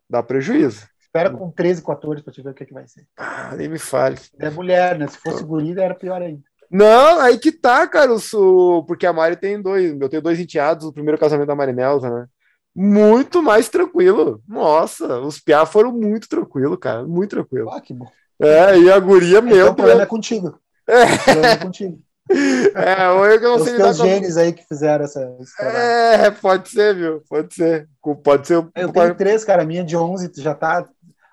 Dá 0.09 0.23
prejuízo. 0.23 0.87
Espera 1.01 1.31
com 1.31 1.51
13, 1.51 1.83
14 1.83 2.23
pra 2.23 2.33
te 2.33 2.43
ver 2.43 2.51
o 2.51 2.55
que, 2.55 2.67
que 2.67 2.75
vai 2.75 2.87
ser. 2.87 3.07
Ah, 3.17 3.55
nem 3.57 3.69
me 3.69 3.79
fale. 3.79 4.19
É 4.39 4.51
mulher, 4.51 4.99
né? 4.99 5.07
Se 5.07 5.19
fosse 5.19 5.45
guri, 5.45 5.79
era 5.79 5.95
pior 5.95 6.21
ainda. 6.21 6.43
Não, 6.71 7.21
aí 7.21 7.39
que 7.39 7.53
tá, 7.53 7.87
cara. 7.87 8.11
Eu 8.11 8.19
sou... 8.19 8.85
Porque 8.85 9.07
a 9.07 9.13
Mari 9.13 9.37
tem 9.37 9.61
dois. 9.63 9.99
Eu 10.01 10.09
tenho 10.09 10.23
dois 10.23 10.41
enteados 10.41 10.87
do 10.87 10.93
primeiro 10.93 11.19
casamento 11.19 11.47
da 11.47 11.55
Marinelza, 11.55 12.11
né? 12.11 12.27
Muito 12.75 13.43
mais 13.43 13.69
tranquilo. 13.69 14.43
Nossa, 14.49 15.21
os 15.21 15.39
piá 15.39 15.65
foram 15.65 15.93
muito 15.93 16.29
tranquilo, 16.29 16.77
cara. 16.77 17.05
Muito 17.07 17.31
tranquilo. 17.31 17.71
Ah, 17.71 17.81
que 17.81 17.95
bom. 17.95 18.09
É, 18.41 18.77
e 18.79 18.91
a 18.91 18.99
guria, 18.99 19.39
Então, 19.39 19.49
meu 19.49 19.69
o 19.71 19.75
problema 19.75 20.03
é 20.03 20.07
contigo. 20.07 20.59
É. 20.89 21.05
O 21.05 21.19
problema 21.25 21.47
é 21.47 21.57
contigo. 21.57 21.99
É, 22.75 23.11
ou 23.11 23.27
eu 23.27 23.39
que 23.39 23.45
não 23.45 23.57
Os 23.57 23.65
sei 23.65 23.77
teus 23.77 23.99
com 23.99 24.07
genes 24.07 24.37
aí 24.37 24.53
que 24.53 24.65
fizeram 24.65 25.05
essa. 25.05 25.21
É, 25.61 26.31
pode 26.31 26.71
ser, 26.71 26.95
viu? 26.95 27.23
Pode 27.29 27.55
ser. 27.55 27.89
Pode 28.23 28.47
ser. 28.47 28.67
Eu 28.75 28.91
tenho 28.93 29.15
três, 29.15 29.45
cara. 29.45 29.63
A 29.63 29.67
minha 29.67 29.85
de 29.85 29.97
11 29.97 30.31
já 30.37 30.55
tá. 30.55 30.89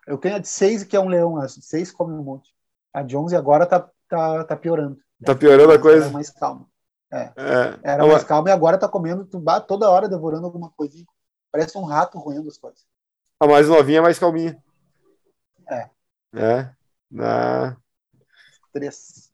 Eu 0.06 0.18
tenho 0.18 0.36
a 0.36 0.40
de 0.40 0.48
6, 0.50 0.84
que 0.84 0.96
é 0.96 1.00
um 1.00 1.08
leão. 1.08 1.38
A 1.38 1.46
de 1.46 1.66
6 1.66 1.92
come 1.92 2.14
um 2.14 2.24
monte. 2.24 2.50
A 2.94 3.02
de 3.02 3.16
11 3.16 3.36
agora 3.36 3.66
tá, 3.66 3.88
tá, 4.10 4.44
tá 4.44 4.56
piorando. 4.56 4.98
Tá 5.24 5.34
piorando 5.34 5.72
a 5.72 5.76
Era 5.76 5.82
coisa. 5.82 6.10
mais 6.10 6.30
calma. 6.30 6.66
É. 7.14 7.32
Era 7.84 8.04
Não, 8.04 8.10
mais 8.10 8.24
calma 8.24 8.50
e 8.50 8.52
agora 8.52 8.78
tá 8.78 8.88
comendo 8.88 9.28
toda 9.68 9.90
hora, 9.90 10.10
devorando 10.10 10.46
alguma 10.46 10.70
coisinha. 10.76 11.06
Parece 11.52 11.78
um 11.78 11.84
rato 11.84 12.18
roendo 12.18 12.48
as 12.48 12.58
coisas. 12.58 12.86
A 13.40 13.48
mais 13.48 13.68
novinha 13.68 14.00
é 14.00 14.02
mais 14.02 14.20
calminha. 14.20 14.58
É. 15.70 15.90
É. 16.34 16.70
Ah. 17.20 17.76
Três. 18.72 19.30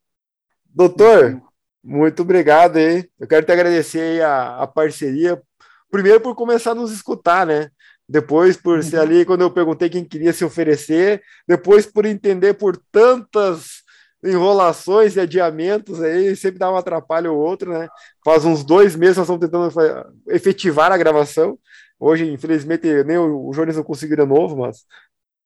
Doutor, 0.65 1.41
muito 1.83 2.21
obrigado 2.21 2.77
aí. 2.77 3.09
Eu 3.19 3.27
quero 3.27 3.45
te 3.45 3.51
agradecer 3.51 3.99
aí 3.99 4.21
a, 4.21 4.63
a 4.63 4.67
parceria. 4.67 5.41
Primeiro 5.89 6.21
por 6.21 6.35
começar 6.35 6.71
a 6.71 6.75
nos 6.75 6.91
escutar, 6.91 7.45
né? 7.45 7.69
Depois 8.09 8.55
por 8.55 8.83
ser 8.83 8.99
ali 8.99 9.25
quando 9.25 9.41
eu 9.41 9.51
perguntei 9.51 9.89
quem 9.89 10.03
queria 10.03 10.33
se 10.33 10.43
oferecer. 10.43 11.21
Depois 11.47 11.85
por 11.85 12.05
entender 12.05 12.53
por 12.55 12.77
tantas 12.91 13.83
enrolações 14.23 15.15
e 15.15 15.19
adiamentos 15.19 16.01
aí, 16.01 16.35
sempre 16.35 16.59
dá 16.59 16.71
um 16.71 16.75
atrapalho 16.75 17.33
ou 17.33 17.39
outro, 17.39 17.71
né? 17.71 17.87
Faz 18.23 18.45
uns 18.45 18.63
dois 18.63 18.95
meses 18.95 19.17
nós 19.17 19.29
estamos 19.29 19.71
tentando 19.71 20.13
efetivar 20.29 20.91
a 20.91 20.97
gravação. 20.97 21.57
Hoje, 21.99 22.31
infelizmente, 22.31 23.03
nem 23.03 23.17
o, 23.17 23.47
o 23.47 23.51
Jones 23.51 23.75
não 23.75 23.83
conseguiu 23.83 24.17
de 24.17 24.25
novo, 24.25 24.57
mas 24.57 24.85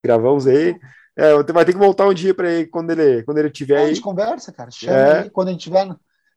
gravamos 0.04 0.46
aí. 0.46 0.78
É, 1.16 1.42
vai 1.52 1.64
ter 1.64 1.72
que 1.72 1.78
voltar 1.78 2.06
um 2.08 2.14
dia 2.14 2.34
para 2.34 2.50
ele 2.50 2.66
quando 2.66 2.90
ele 2.90 3.22
quando 3.24 3.38
ele 3.38 3.50
tiver 3.50 3.74
É, 3.74 3.78
a 3.78 3.80
aí. 3.82 3.88
gente 3.88 4.00
conversa, 4.02 4.52
cara. 4.52 4.70
Chama 4.70 4.92
É. 4.96 5.22
aí. 5.22 5.30
Quando 5.30 5.48
a 5.48 5.50
gente 5.52 5.62
tiver. 5.62 5.88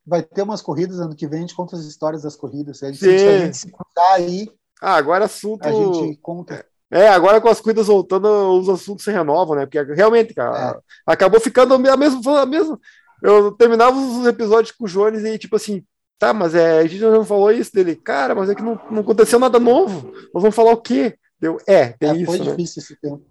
Vai 0.07 0.21
ter 0.21 0.43
umas 0.43 0.61
corridas 0.61 0.99
ano 0.99 1.15
que 1.15 1.27
vem, 1.27 1.39
a 1.39 1.41
gente 1.41 1.55
conta 1.55 1.75
as 1.75 1.83
histórias 1.83 2.21
das 2.21 2.35
corridas. 2.35 2.83
A 2.83 2.87
gente, 2.87 2.99
Sim. 2.99 3.17
se 3.17 3.27
a 3.27 3.37
gente 3.39 3.57
se 3.57 3.71
cruzar 3.71 4.11
aí, 4.13 4.47
Ah, 4.79 4.95
agora 4.95 5.25
assunto. 5.25 5.65
a 5.67 5.71
gente 5.71 6.17
conta. 6.21 6.63
É, 6.91 7.07
agora 7.09 7.41
com 7.41 7.49
as 7.49 7.59
corridas 7.59 7.87
voltando, 7.87 8.27
os 8.59 8.69
assuntos 8.69 9.03
se 9.03 9.11
renovam, 9.11 9.55
né? 9.55 9.65
Porque 9.65 9.81
realmente, 9.93 10.33
cara, 10.35 10.79
acabou 11.07 11.39
ficando 11.39 11.73
a 11.73 11.97
mesma, 11.97 12.41
a 12.41 12.45
mesma. 12.45 12.79
Eu 13.23 13.51
terminava 13.53 13.97
os 13.97 14.27
episódios 14.27 14.71
com 14.77 14.85
o 14.85 14.87
Jones 14.87 15.23
e 15.23 15.39
tipo 15.39 15.55
assim, 15.55 15.83
tá, 16.19 16.33
mas 16.33 16.55
é, 16.55 16.79
a 16.79 16.87
gente 16.87 17.01
não 17.01 17.25
falou 17.25 17.51
isso 17.51 17.73
dele. 17.73 17.95
Cara, 17.95 18.33
mas 18.35 18.49
é 18.49 18.55
que 18.55 18.61
não, 18.63 18.79
não 18.89 19.01
aconteceu 19.01 19.39
nada 19.39 19.59
novo. 19.59 20.11
Nós 20.33 20.41
vamos 20.41 20.55
falar 20.55 20.71
o 20.71 20.81
quê? 20.81 21.17
Deu, 21.39 21.57
é, 21.67 21.89
tem 21.89 22.09
É, 22.09 22.15
isso, 22.15 22.25
foi 22.25 22.39
né? 22.39 22.45
difícil 22.45 22.81
esse 22.81 22.95
tempo. 22.99 23.23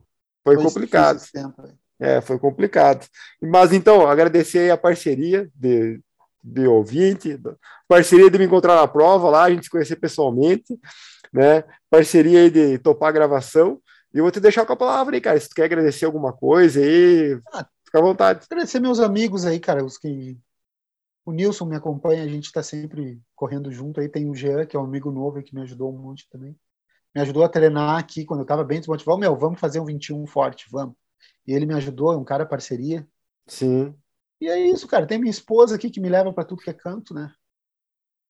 Foi 0.44 0.54
Foi 0.56 0.64
complicado. 0.64 1.16
esse 1.16 1.32
tempo. 1.32 1.62
É, 1.98 2.20
foi 2.20 2.38
complicado. 2.38 3.06
Mas 3.40 3.72
então, 3.72 4.06
agradecer 4.06 4.58
aí 4.58 4.70
a 4.70 4.76
parceria 4.76 5.48
de, 5.54 6.00
de 6.42 6.66
ouvinte, 6.66 7.40
parceria 7.88 8.30
de 8.30 8.38
me 8.38 8.44
encontrar 8.44 8.74
na 8.76 8.86
prova 8.86 9.30
lá, 9.30 9.44
a 9.44 9.50
gente 9.50 9.64
se 9.64 9.70
conhecer 9.70 9.96
pessoalmente, 9.96 10.78
né? 11.32 11.64
Parceria 11.88 12.40
aí 12.40 12.50
de 12.50 12.78
topar 12.78 13.08
a 13.08 13.12
gravação. 13.12 13.80
E 14.12 14.18
eu 14.18 14.24
vou 14.24 14.30
te 14.30 14.38
deixar 14.40 14.66
com 14.66 14.72
a 14.72 14.76
palavra 14.76 15.14
aí, 15.16 15.20
cara. 15.20 15.40
Se 15.40 15.48
tu 15.48 15.54
quer 15.54 15.64
agradecer 15.64 16.04
alguma 16.04 16.32
coisa 16.32 16.80
aí, 16.80 17.38
Ah. 17.52 17.66
fica 17.86 17.98
à 17.98 18.02
vontade. 18.02 18.40
Agradecer 18.50 18.80
meus 18.80 19.00
amigos 19.00 19.46
aí, 19.46 19.58
cara, 19.58 19.84
os 19.84 19.96
que. 19.96 20.36
O 21.24 21.32
Nilson 21.32 21.64
me 21.64 21.76
acompanha, 21.76 22.22
a 22.22 22.28
gente 22.28 22.52
tá 22.52 22.62
sempre 22.62 23.20
correndo 23.34 23.72
junto 23.72 24.00
aí. 24.00 24.08
Tem 24.08 24.28
o 24.28 24.34
Jean, 24.34 24.66
que 24.66 24.76
é 24.76 24.80
um 24.80 24.84
amigo 24.84 25.10
novo 25.10 25.38
aí, 25.38 25.42
que 25.42 25.54
me 25.54 25.62
ajudou 25.62 25.92
um 25.92 25.98
monte 25.98 26.28
também. 26.28 26.54
Me 27.14 27.22
ajudou 27.22 27.44
a 27.44 27.48
treinar 27.48 27.98
aqui 27.98 28.24
quando 28.24 28.40
eu 28.40 28.46
tava 28.46 28.62
bem 28.62 28.78
desmotivado. 28.78 29.18
Meu, 29.18 29.36
vamos 29.36 29.58
fazer 29.58 29.80
um 29.80 29.84
21 29.84 30.26
forte, 30.26 30.66
vamos. 30.70 30.94
E 31.46 31.52
ele 31.52 31.64
me 31.64 31.74
ajudou, 31.74 32.12
é 32.12 32.16
um 32.16 32.24
cara 32.24 32.44
parceria. 32.44 33.06
Sim. 33.46 33.94
E 34.40 34.48
é 34.48 34.58
isso, 34.68 34.86
cara. 34.86 35.06
Tem 35.06 35.18
minha 35.18 35.30
esposa 35.30 35.76
aqui 35.76 35.88
que 35.88 36.00
me 36.00 36.08
leva 36.08 36.32
para 36.32 36.44
tudo 36.44 36.62
que 36.62 36.70
é 36.70 36.74
canto, 36.74 37.14
né? 37.14 37.32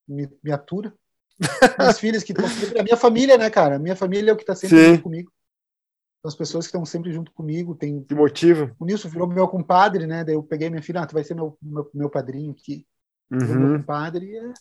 Me, 0.07 0.31
me 0.43 0.53
atura. 0.53 0.95
Minhas 1.79 1.99
filhas 1.99 2.23
que 2.23 2.33
estão 2.33 2.49
sempre. 2.49 2.79
A 2.79 2.85
minha 2.85 2.97
família, 2.97 3.37
né, 3.37 3.51
cara? 3.51 3.77
A 3.77 3.79
minha 3.79 3.97
família 3.97 4.31
é 4.31 4.35
o 4.35 4.37
que 4.37 4.45
tá 4.45 4.55
sempre 4.55 4.97
Sim. 4.97 5.01
comigo. 5.01 5.33
São 6.25 6.29
as 6.31 6.35
pessoas 6.35 6.65
que 6.65 6.69
estão 6.69 6.87
sempre 6.87 7.13
junto 7.13 7.31
comigo. 7.33 7.75
Tem, 7.75 8.03
Que 8.03 8.15
motivo. 8.15 8.75
o 8.79 8.87
Nilson 8.87 9.11
virou 9.11 9.29
meu 9.29 9.47
compadre, 9.47 10.07
né? 10.07 10.25
Daí 10.25 10.35
eu 10.35 10.43
peguei 10.43 10.71
minha 10.71 10.81
filha, 10.83 11.03
ah, 11.03 11.07
tu 11.07 11.13
vai 11.13 11.23
ser 11.23 11.35
meu, 11.35 11.59
meu, 11.61 11.91
meu 11.93 12.09
padrinho 12.09 12.53
aqui. 12.53 12.87
Virou 13.31 13.57
meu 13.57 13.69
Uhum. 13.73 13.79
compadre. 13.81 14.35
É- 14.35 14.53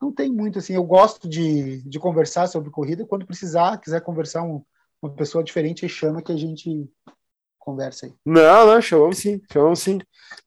Não 0.00 0.12
tem 0.12 0.30
muito, 0.30 0.58
assim. 0.60 0.74
Eu 0.74 0.84
gosto 0.84 1.28
de, 1.28 1.82
de 1.82 1.98
conversar 1.98 2.46
sobre 2.46 2.70
corrida. 2.70 3.04
Quando 3.06 3.26
precisar, 3.26 3.78
quiser 3.78 4.00
conversar 4.02 4.42
um, 4.42 4.62
uma 5.02 5.10
pessoa 5.12 5.42
diferente, 5.42 5.84
aí 5.84 5.88
chama 5.88 6.22
que 6.22 6.30
a 6.30 6.36
gente 6.36 6.86
conversa 7.58 8.06
aí. 8.06 8.14
Não, 8.24 8.66
não, 8.66 8.80
chamamos 8.80 9.18
sim, 9.18 9.40
chamamos 9.52 9.80
sim. 9.80 9.98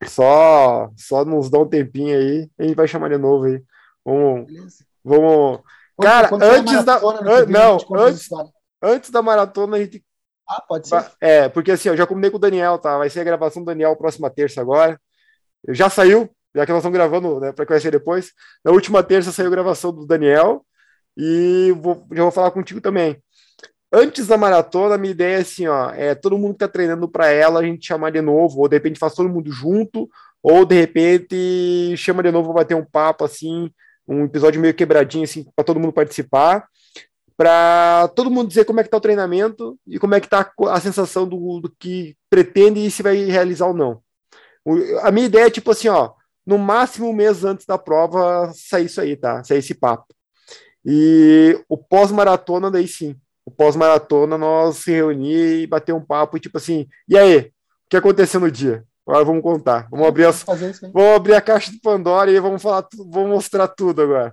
Só, 0.06 0.90
só 0.96 1.26
nos 1.26 1.50
dá 1.50 1.60
um 1.60 1.68
tempinho 1.68 2.16
aí, 2.18 2.50
a 2.58 2.64
gente 2.64 2.76
vai 2.76 2.88
chamar 2.88 3.10
de 3.10 3.18
novo 3.18 3.46
aí. 3.46 3.62
Vamos, 4.06 4.46
Beleza? 4.46 4.86
vamos. 5.04 5.60
Quando- 5.98 6.08
Cara, 6.10 6.30
quando 6.30 6.44
antes 6.44 6.86
da- 6.86 6.98
an- 6.98 7.46
não, 7.48 7.78
antes-. 7.98 8.30
Antes 8.82 9.10
da 9.10 9.22
maratona, 9.22 9.76
a 9.76 9.80
gente. 9.82 10.02
Ah, 10.50 10.62
pode 10.62 10.88
ser. 10.88 11.06
É, 11.22 11.48
porque 11.48 11.72
assim, 11.72 11.90
eu 11.90 11.98
já 11.98 12.08
combinei 12.08 12.32
com 12.32 12.38
o 12.38 12.40
Daniel, 12.40 12.80
tá? 12.80 12.98
Vai 12.98 13.10
ser 13.10 13.20
a 13.20 13.24
gravação 13.24 13.62
do 13.62 13.68
Daniel 13.68 13.96
próxima 13.96 14.30
terça 14.30 14.60
agora. 14.60 15.00
Já 15.70 15.90
saiu, 15.90 16.30
já 16.56 16.66
que 16.66 16.72
nós 16.72 16.80
estamos 16.80 16.98
gravando, 16.98 17.40
né? 17.40 17.52
Para 17.52 17.66
que 17.66 17.78
vai 17.78 17.92
depois. 17.92 18.32
Na 18.64 18.72
última 18.72 19.04
terça 19.04 19.32
saiu 19.32 19.48
a 19.48 19.52
gravação 19.52 19.94
do 19.94 20.08
Daniel. 20.08 20.66
E 21.16 21.72
vou, 21.80 22.08
já 22.12 22.24
vou 22.24 22.32
falar 22.32 22.50
contigo 22.52 22.82
também. 22.82 23.22
Antes 23.92 24.28
da 24.28 24.38
maratona, 24.38 24.96
a 24.96 24.98
minha 24.98 25.12
ideia 25.12 25.38
é 25.38 25.42
assim, 25.42 25.68
ó, 25.68 25.90
é 25.92 26.14
todo 26.14 26.38
mundo 26.38 26.54
que 26.54 26.60
tá 26.60 26.68
treinando 26.68 27.10
para 27.10 27.28
ela, 27.30 27.60
a 27.60 27.64
gente 27.64 27.86
chamar 27.88 28.12
de 28.12 28.22
novo, 28.22 28.60
ou 28.60 28.68
de 28.68 28.76
repente 28.76 29.00
faz 29.00 29.16
todo 29.16 29.28
mundo 29.28 29.52
junto, 29.52 30.08
ou 30.44 30.64
de 30.64 30.76
repente 30.76 31.96
chama 31.98 32.22
de 32.22 32.32
novo 32.32 32.54
para 32.54 32.62
bater 32.62 32.76
um 32.76 32.86
papo 32.86 33.26
assim, 33.26 33.72
um 34.08 34.26
episódio 34.26 34.62
meio 34.62 34.76
quebradinho 34.76 35.24
assim, 35.24 35.44
para 35.56 35.66
todo 35.66 35.80
mundo 35.80 35.92
participar, 35.92 36.68
para 37.40 38.10
todo 38.18 38.30
mundo 38.30 38.50
dizer 38.50 38.66
como 38.66 38.82
é 38.82 38.84
que 38.84 38.90
tá 38.90 38.98
o 38.98 39.02
treinamento 39.02 39.80
e 39.88 39.98
como 39.98 40.14
é 40.14 40.20
que 40.20 40.28
tá 40.28 40.52
a 40.68 40.80
sensação 40.82 41.26
do, 41.26 41.62
do 41.62 41.74
que 41.80 42.14
pretende 42.30 42.86
e 42.86 42.92
se 42.92 43.02
vai 43.02 43.16
realizar 43.24 43.68
ou 43.68 43.74
não. 43.74 44.02
O- 44.66 45.00
a 45.04 45.10
minha 45.10 45.26
ideia 45.28 45.46
é 45.46 45.50
tipo 45.50 45.72
assim, 45.72 45.88
ó, 45.88 46.12
no 46.46 46.58
máximo 46.58 47.08
um 47.08 47.14
mês 47.14 47.46
antes 47.46 47.66
da 47.66 47.78
prova 47.78 48.52
sair 48.54 48.88
isso 48.88 49.00
aí, 49.00 49.16
tá? 49.16 49.42
Sair 49.46 49.60
esse 49.60 49.74
papo. 49.74 50.14
E 50.86 51.58
o 51.70 51.78
pós-maratona, 51.78 52.70
daí 52.70 52.90
sim. 52.90 53.16
O 53.46 53.52
pós-maratona, 53.52 54.38
nós 54.38 54.80
se 54.80 54.92
reunir 54.92 55.62
e 55.62 55.68
bater 55.68 55.94
um 55.94 56.04
papo, 56.06 56.36
e 56.36 56.42
tipo 56.42 56.58
assim, 56.58 56.88
e 57.08 57.18
aí? 57.18 57.38
O 57.38 57.90
que 57.90 57.96
aconteceu 57.96 58.42
no 58.42 58.52
dia? 58.52 58.84
Agora 59.08 59.24
vamos 59.24 59.42
contar. 59.42 59.88
Vamos 59.90 60.08
abrir, 60.08 60.26
as, 60.26 60.44
Vamos 60.94 61.16
abrir 61.16 61.36
a 61.36 61.42
caixa 61.42 61.72
de 61.72 61.80
Pandora 61.80 62.30
e 62.30 62.40
vamos 62.40 62.62
falar, 62.62 62.86
vamos 62.96 63.30
mostrar 63.30 63.68
tudo 63.70 64.02
agora. 64.02 64.32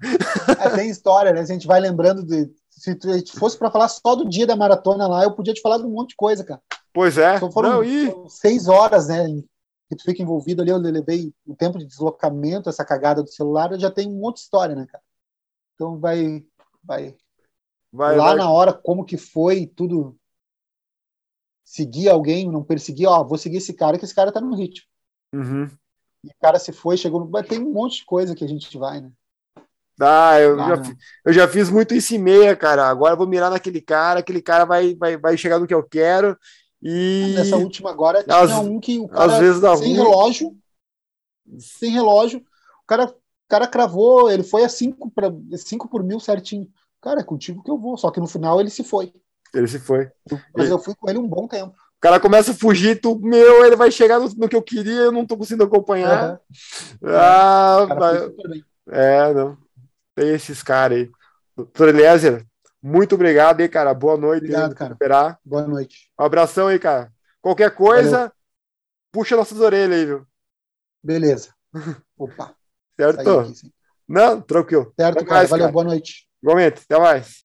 É, 0.60 0.70
tem 0.70 0.90
história, 0.90 1.32
né? 1.32 1.40
A 1.40 1.44
gente 1.46 1.68
vai 1.68 1.78
lembrando 1.80 2.24
de. 2.26 2.50
Se 2.76 2.94
tu- 2.94 3.10
a 3.10 3.16
gente 3.16 3.32
fosse 3.32 3.58
para 3.58 3.70
falar 3.70 3.88
só 3.88 4.14
do 4.14 4.28
dia 4.28 4.46
da 4.46 4.54
maratona 4.54 5.06
lá, 5.06 5.24
eu 5.24 5.34
podia 5.34 5.54
te 5.54 5.62
falar 5.62 5.78
de 5.78 5.84
um 5.84 5.90
monte 5.90 6.10
de 6.10 6.16
coisa, 6.16 6.44
cara. 6.44 6.62
Pois 6.92 7.16
é. 7.16 7.38
Só 7.40 7.50
foram 7.50 7.70
Não, 7.70 7.84
e 7.84 8.10
foram 8.10 8.28
seis 8.28 8.68
horas, 8.68 9.08
né? 9.08 9.26
Que 9.88 9.96
tu 9.96 10.04
fica 10.04 10.22
envolvido 10.22 10.62
ali. 10.62 10.70
Eu 10.70 10.78
levei 10.78 11.32
o 11.46 11.56
tempo 11.56 11.78
de 11.78 11.86
deslocamento, 11.86 12.68
essa 12.68 12.84
cagada 12.84 13.22
do 13.22 13.30
celular, 13.30 13.72
eu 13.72 13.80
já 13.80 13.90
tem 13.90 14.08
um 14.08 14.18
monte 14.18 14.36
de 14.36 14.42
história, 14.42 14.74
né, 14.74 14.86
cara? 14.86 15.02
Então 15.74 15.98
vai. 15.98 16.44
vai 16.84 17.16
vai, 17.92 18.16
lá 18.16 18.28
vai. 18.28 18.36
na 18.36 18.50
hora, 18.50 18.72
como 18.72 19.04
que 19.04 19.16
foi, 19.16 19.66
tudo. 19.66 20.16
Seguir 21.64 22.08
alguém, 22.08 22.50
não 22.50 22.62
perseguir, 22.62 23.08
ó, 23.08 23.24
vou 23.24 23.36
seguir 23.36 23.56
esse 23.56 23.72
cara, 23.72 23.98
que 23.98 24.04
esse 24.04 24.14
cara 24.14 24.30
tá 24.30 24.40
no 24.40 24.54
ritmo. 24.54 24.86
Uhum. 25.32 25.66
E 26.22 26.28
o 26.28 26.34
cara 26.40 26.58
se 26.58 26.72
foi, 26.72 26.96
chegou 26.96 27.20
no. 27.20 27.28
Mas 27.28 27.48
tem 27.48 27.58
um 27.60 27.72
monte 27.72 27.98
de 27.98 28.04
coisa 28.04 28.34
que 28.34 28.44
a 28.44 28.48
gente 28.48 28.76
vai, 28.78 29.00
né? 29.00 29.10
Ah, 30.00 30.38
eu, 30.40 30.62
já, 30.62 30.74
eu 31.24 31.32
já 31.32 31.48
fiz 31.48 31.70
muito 31.70 31.94
isso 31.94 32.14
em 32.14 32.18
meia, 32.18 32.54
cara. 32.56 32.86
Agora 32.88 33.14
eu 33.14 33.16
vou 33.18 33.26
mirar 33.26 33.50
naquele 33.50 33.80
cara, 33.80 34.20
aquele 34.20 34.42
cara 34.42 34.64
vai, 34.64 34.94
vai, 34.94 35.16
vai 35.16 35.36
chegar 35.38 35.58
no 35.58 35.66
que 35.66 35.74
eu 35.74 35.82
quero. 35.82 36.36
E 36.82 37.34
Nessa 37.34 37.56
última 37.56 37.90
agora 37.90 38.22
tinha 38.24 38.56
Às- 38.56 38.58
um 38.58 38.78
que 38.80 38.98
o 38.98 39.08
cara 39.08 39.32
às 39.32 39.38
vezes 39.38 39.60
dá 39.60 39.72
sem 39.72 39.94
ruim. 39.94 39.94
relógio, 39.94 40.56
sem 41.58 41.90
relógio, 41.92 42.40
o 42.40 42.86
cara, 42.86 43.06
o 43.06 43.14
cara 43.48 43.66
cravou, 43.68 44.30
ele 44.30 44.42
foi 44.42 44.64
a 44.64 44.68
5 44.68 45.10
para 45.10 45.30
5 45.56 45.88
por 45.88 46.02
mil 46.02 46.20
certinho. 46.20 46.70
Cara, 47.00 47.20
é 47.20 47.24
contigo 47.24 47.62
que 47.62 47.70
eu 47.70 47.78
vou, 47.78 47.96
só 47.96 48.10
que 48.10 48.20
no 48.20 48.26
final 48.26 48.60
ele 48.60 48.70
se 48.70 48.82
foi. 48.84 49.12
ele 49.54 49.68
se 49.68 49.78
foi. 49.78 50.10
Mas 50.54 50.68
E- 50.68 50.70
eu 50.70 50.78
fui 50.78 50.94
com 50.94 51.08
ele 51.08 51.18
um 51.18 51.28
bom 51.28 51.46
tempo. 51.46 51.76
O 51.98 52.00
cara 52.00 52.20
começa 52.20 52.52
a 52.52 52.54
fugir, 52.54 53.00
tu, 53.00 53.18
meu, 53.18 53.64
ele 53.64 53.74
vai 53.76 53.90
chegar 53.90 54.20
no, 54.20 54.28
no 54.28 54.48
que 54.48 54.54
eu 54.56 54.62
queria, 54.62 54.92
eu 55.02 55.12
não 55.12 55.26
tô 55.26 55.36
conseguindo 55.36 55.64
acompanhar. 55.64 56.32
Aham. 56.32 56.38
Ah, 57.12 57.86
super 58.24 58.48
bem. 58.50 58.64
é, 58.88 59.32
não. 59.34 59.65
Tem 60.16 60.30
esses 60.34 60.62
caras 60.62 60.98
aí. 60.98 61.10
Doutor 61.54 61.90
Eliezer, 61.90 62.44
muito 62.82 63.14
obrigado 63.14 63.60
aí, 63.60 63.68
cara. 63.68 63.92
Boa 63.92 64.16
noite. 64.16 64.44
Obrigado, 64.44 64.74
cara. 64.74 64.88
recuperar. 64.88 65.38
Boa 65.44 65.66
noite. 65.66 66.10
Um 66.18 66.24
abração 66.24 66.68
aí, 66.68 66.78
cara. 66.78 67.12
Qualquer 67.42 67.70
coisa, 67.74 68.32
puxa 69.12 69.36
nossas 69.36 69.60
orelhas 69.60 69.98
aí, 69.98 70.06
viu? 70.06 70.26
Beleza. 71.04 71.50
Opa, 72.18 72.54
Certo? 72.98 73.20
aqui. 73.40 73.72
Não, 74.08 74.40
tranquilo. 74.40 74.92
Certo, 74.98 75.18
Até 75.18 75.26
cara. 75.26 75.38
mais, 75.40 75.50
Valeu, 75.50 75.64
cara. 75.64 75.72
boa 75.72 75.84
noite. 75.84 76.26
Igualmente, 76.42 76.82
até 76.84 76.98
mais. 76.98 77.42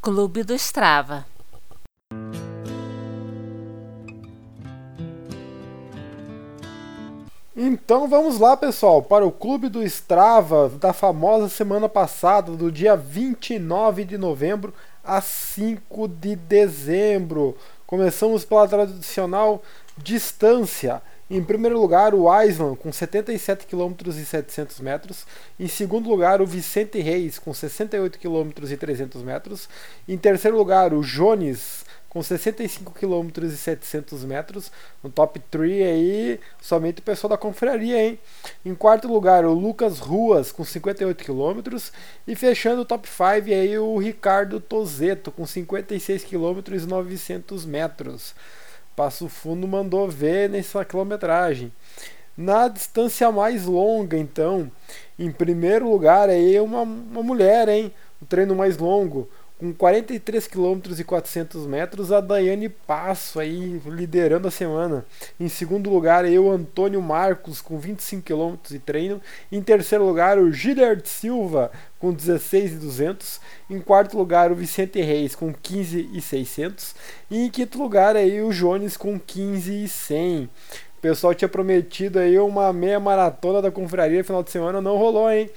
Clube 0.00 0.44
do 0.44 0.54
Strava. 0.54 1.26
Então 7.58 8.06
vamos 8.06 8.38
lá, 8.38 8.54
pessoal, 8.54 9.02
para 9.02 9.24
o 9.24 9.32
Clube 9.32 9.70
do 9.70 9.82
Strava 9.82 10.68
da 10.68 10.92
famosa 10.92 11.48
semana 11.48 11.88
passada, 11.88 12.52
do 12.52 12.70
dia 12.70 12.94
29 12.94 14.04
de 14.04 14.18
novembro 14.18 14.74
a 15.02 15.22
5 15.22 16.06
de 16.06 16.36
dezembro. 16.36 17.56
Começamos 17.86 18.44
pela 18.44 18.68
tradicional 18.68 19.62
distância. 19.96 21.00
Em 21.30 21.42
primeiro 21.42 21.80
lugar, 21.80 22.14
o 22.14 22.30
Aislan 22.30 22.74
com 22.74 22.92
77 22.92 23.66
km 23.66 23.94
e 24.06 24.24
700 24.26 24.78
metros. 24.80 25.26
Em 25.58 25.66
segundo 25.66 26.10
lugar, 26.10 26.42
o 26.42 26.46
Vicente 26.46 27.00
Reis 27.00 27.38
com 27.38 27.54
68 27.54 28.18
km 28.18 28.50
e 28.70 28.76
300 28.76 29.22
metros. 29.22 29.66
Em 30.06 30.18
terceiro 30.18 30.58
lugar, 30.58 30.92
o 30.92 31.00
Jones 31.00 31.86
com 32.16 32.22
65 32.22 32.94
km 32.94 33.44
e 33.44 33.50
700 33.50 34.24
metros. 34.24 34.72
No 35.04 35.10
top 35.10 35.38
3 35.38 35.82
aí, 35.82 36.40
somente 36.62 37.00
o 37.00 37.02
pessoal 37.02 37.28
da 37.28 37.36
confraria, 37.36 38.02
hein? 38.02 38.18
Em 38.64 38.74
quarto 38.74 39.06
lugar, 39.06 39.44
o 39.44 39.52
Lucas 39.52 39.98
Ruas 39.98 40.50
com 40.50 40.64
58 40.64 41.22
km. 41.22 41.76
E 42.26 42.34
fechando 42.34 42.80
o 42.80 42.84
top 42.86 43.06
5 43.06 43.50
aí, 43.52 43.78
o 43.78 43.98
Ricardo 43.98 44.58
Tozeto 44.60 45.30
com 45.30 45.44
56 45.44 46.24
km 46.24 46.72
e 46.72 46.86
900 46.86 47.66
metros. 47.66 48.34
Passo 48.96 49.28
Fundo 49.28 49.68
mandou 49.68 50.08
ver 50.08 50.48
nessa 50.48 50.86
quilometragem. 50.86 51.70
Na 52.34 52.66
distância 52.66 53.30
mais 53.30 53.66
longa, 53.66 54.16
então, 54.16 54.72
em 55.18 55.30
primeiro 55.30 55.90
lugar 55.90 56.30
aí 56.30 56.58
uma, 56.60 56.80
uma 56.80 57.22
mulher, 57.22 57.68
hein? 57.68 57.92
O 58.22 58.24
treino 58.24 58.56
mais 58.56 58.78
longo, 58.78 59.28
com 59.58 59.72
43 59.72 60.46
km 60.46 60.80
e 60.98 61.04
400 61.04 61.66
metros, 61.66 62.12
a 62.12 62.20
Daiane 62.20 62.68
Passo 62.68 63.40
aí 63.40 63.80
liderando 63.86 64.48
a 64.48 64.50
semana. 64.50 65.04
Em 65.40 65.48
segundo 65.48 65.88
lugar 65.88 66.24
o 66.26 66.50
Antônio 66.50 67.00
Marcos 67.00 67.60
com 67.62 67.78
25 67.78 68.22
km 68.22 68.56
e 68.70 68.78
treino. 68.78 69.20
Em 69.50 69.62
terceiro 69.62 70.04
lugar 70.04 70.38
o 70.38 70.52
Gilbert 70.52 71.06
Silva 71.06 71.70
com 71.98 72.12
16 72.12 72.72
e 72.72 72.76
200. 72.76 73.40
Em 73.70 73.80
quarto 73.80 74.18
lugar 74.18 74.52
o 74.52 74.54
Vicente 74.54 75.00
Reis 75.00 75.34
com 75.34 75.52
15 75.52 76.10
e 76.12 76.20
600. 76.20 76.94
E 77.30 77.46
em 77.46 77.50
quinto 77.50 77.78
lugar 77.78 78.14
aí 78.14 78.42
o 78.42 78.52
Jones 78.52 78.96
com 78.96 79.18
15 79.18 79.84
e 79.84 79.88
100. 79.88 80.50
O 80.98 81.00
pessoal 81.00 81.34
tinha 81.34 81.48
prometido 81.48 82.18
aí 82.18 82.38
uma 82.38 82.72
meia 82.72 83.00
maratona 83.00 83.62
da 83.62 83.70
confraria 83.70 84.24
final 84.24 84.42
de 84.42 84.50
semana, 84.50 84.80
não 84.80 84.96
rolou, 84.96 85.30
hein? 85.30 85.48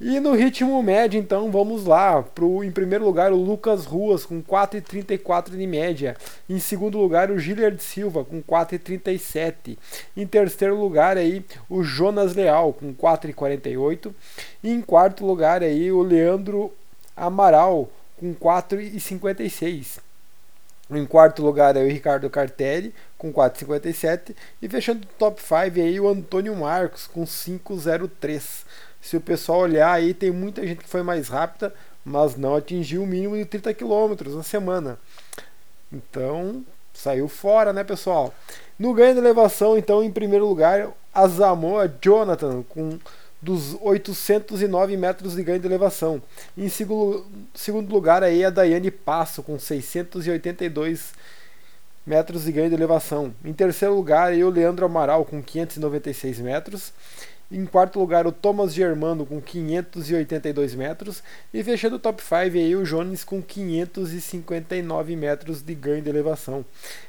E 0.00 0.20
no 0.20 0.32
ritmo 0.32 0.80
médio, 0.80 1.18
então, 1.18 1.50
vamos 1.50 1.84
lá. 1.84 2.22
Pro, 2.22 2.62
em 2.62 2.70
primeiro 2.70 3.04
lugar, 3.04 3.32
o 3.32 3.36
Lucas 3.36 3.84
Ruas, 3.84 4.24
com 4.24 4.40
4,34 4.40 5.56
de 5.56 5.66
média. 5.66 6.16
Em 6.48 6.60
segundo 6.60 6.98
lugar, 6.98 7.32
o 7.32 7.38
Gilliard 7.38 7.82
Silva, 7.82 8.24
com 8.24 8.40
4,37. 8.40 9.76
Em 10.16 10.24
terceiro 10.24 10.80
lugar, 10.80 11.16
aí, 11.16 11.44
o 11.68 11.82
Jonas 11.82 12.36
Leal, 12.36 12.72
com 12.72 12.94
4,48. 12.94 14.14
E 14.62 14.70
em 14.70 14.80
quarto 14.80 15.26
lugar, 15.26 15.64
aí, 15.64 15.90
o 15.90 16.00
Leandro 16.00 16.72
Amaral, 17.16 17.90
com 18.16 18.32
4,56. 18.32 19.98
Em 20.90 21.04
quarto 21.04 21.42
lugar 21.42 21.76
é 21.76 21.82
o 21.82 21.86
Ricardo 21.86 22.30
Cartelli 22.30 22.94
com 23.18 23.30
4,57 23.30 24.34
e 24.62 24.68
fechando 24.70 25.04
o 25.04 25.18
top 25.18 25.38
5 25.42 25.54
aí 25.78 26.00
o 26.00 26.08
Antônio 26.08 26.56
Marcos 26.56 27.06
com 27.06 27.24
5,03. 27.24 28.64
Se 29.00 29.16
o 29.16 29.20
pessoal 29.20 29.60
olhar 29.60 29.92
aí 29.92 30.12
tem 30.12 30.30
muita 30.30 30.66
gente 30.66 30.82
que 30.82 30.88
foi 30.88 31.02
mais 31.02 31.28
rápida, 31.28 31.72
mas 32.04 32.36
não 32.36 32.56
atingiu 32.56 33.02
o 33.02 33.06
mínimo 33.06 33.36
de 33.36 33.44
30 33.44 33.74
km 33.74 34.34
na 34.34 34.42
semana. 34.42 34.98
Então, 35.92 36.64
saiu 36.92 37.28
fora, 37.28 37.72
né, 37.72 37.84
pessoal? 37.84 38.34
No 38.78 38.92
ganho 38.92 39.14
de 39.14 39.20
elevação, 39.20 39.76
então, 39.76 40.02
em 40.02 40.10
primeiro 40.10 40.46
lugar, 40.46 40.90
a 41.12 41.26
Zamoa 41.26 41.92
Jonathan 42.00 42.62
com 42.68 42.98
dos 43.40 43.76
809 43.80 44.96
metros 44.96 45.34
de 45.34 45.42
ganho 45.42 45.60
de 45.60 45.66
elevação. 45.66 46.20
Em 46.56 46.68
segundo, 46.68 47.24
segundo 47.54 47.92
lugar 47.92 48.22
aí 48.22 48.44
a 48.44 48.50
Daiane 48.50 48.90
Passo 48.90 49.42
com 49.42 49.58
682 49.58 51.12
metros 52.04 52.44
de 52.44 52.52
ganho 52.52 52.68
de 52.68 52.74
elevação. 52.74 53.32
Em 53.44 53.52
terceiro 53.52 53.94
lugar 53.94 54.32
aí 54.32 54.42
o 54.42 54.50
Leandro 54.50 54.86
Amaral 54.86 55.24
com 55.24 55.42
596 55.42 56.40
metros. 56.40 56.92
Em 57.50 57.64
quarto 57.64 57.98
lugar, 57.98 58.26
o 58.26 58.32
Thomas 58.32 58.74
Germano 58.74 59.24
com 59.24 59.40
582 59.40 60.74
metros. 60.74 61.22
E 61.52 61.64
fechando 61.64 61.96
o 61.96 61.98
top 61.98 62.22
5 62.22 62.34
aí 62.34 62.76
o 62.76 62.84
Jones 62.84 63.24
com 63.24 63.40
559 63.40 65.16
metros 65.16 65.62
de 65.62 65.74
ganho 65.74 66.02
de 66.02 66.10
elevação. 66.10 66.62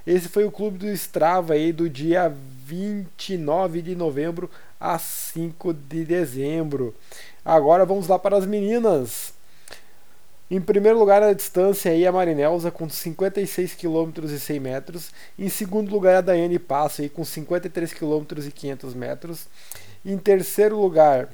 Esse 0.07 0.29
foi 0.29 0.45
o 0.45 0.51
clube 0.51 0.77
do 0.77 0.87
Strava 0.87 1.53
aí 1.53 1.73
do 1.73 1.89
dia 1.89 2.33
29 2.65 3.81
de 3.81 3.95
novembro 3.95 4.49
a 4.79 4.97
5 4.97 5.73
de 5.73 6.05
dezembro. 6.05 6.95
Agora 7.43 7.85
vamos 7.85 8.07
lá 8.07 8.17
para 8.17 8.37
as 8.37 8.45
meninas. 8.45 9.33
Em 10.49 10.59
primeiro 10.59 10.97
lugar, 10.97 11.21
a 11.21 11.33
distância 11.33 11.91
aí 11.91 12.07
a 12.07 12.11
Marinelza 12.11 12.71
com 12.71 12.89
56 12.89 13.75
km 13.75 14.23
e 14.23 14.39
100 14.39 14.59
metros. 14.59 15.11
Em 15.37 15.49
segundo 15.49 15.91
lugar, 15.91 16.15
a 16.15 16.21
Daiane 16.21 16.57
Passo 16.57 17.01
aí 17.01 17.09
com 17.09 17.25
53 17.25 17.93
km 17.93 18.23
e 18.47 18.51
500 18.51 18.93
metros. 18.95 19.47
Em 20.05 20.17
terceiro 20.17 20.79
lugar, 20.79 21.27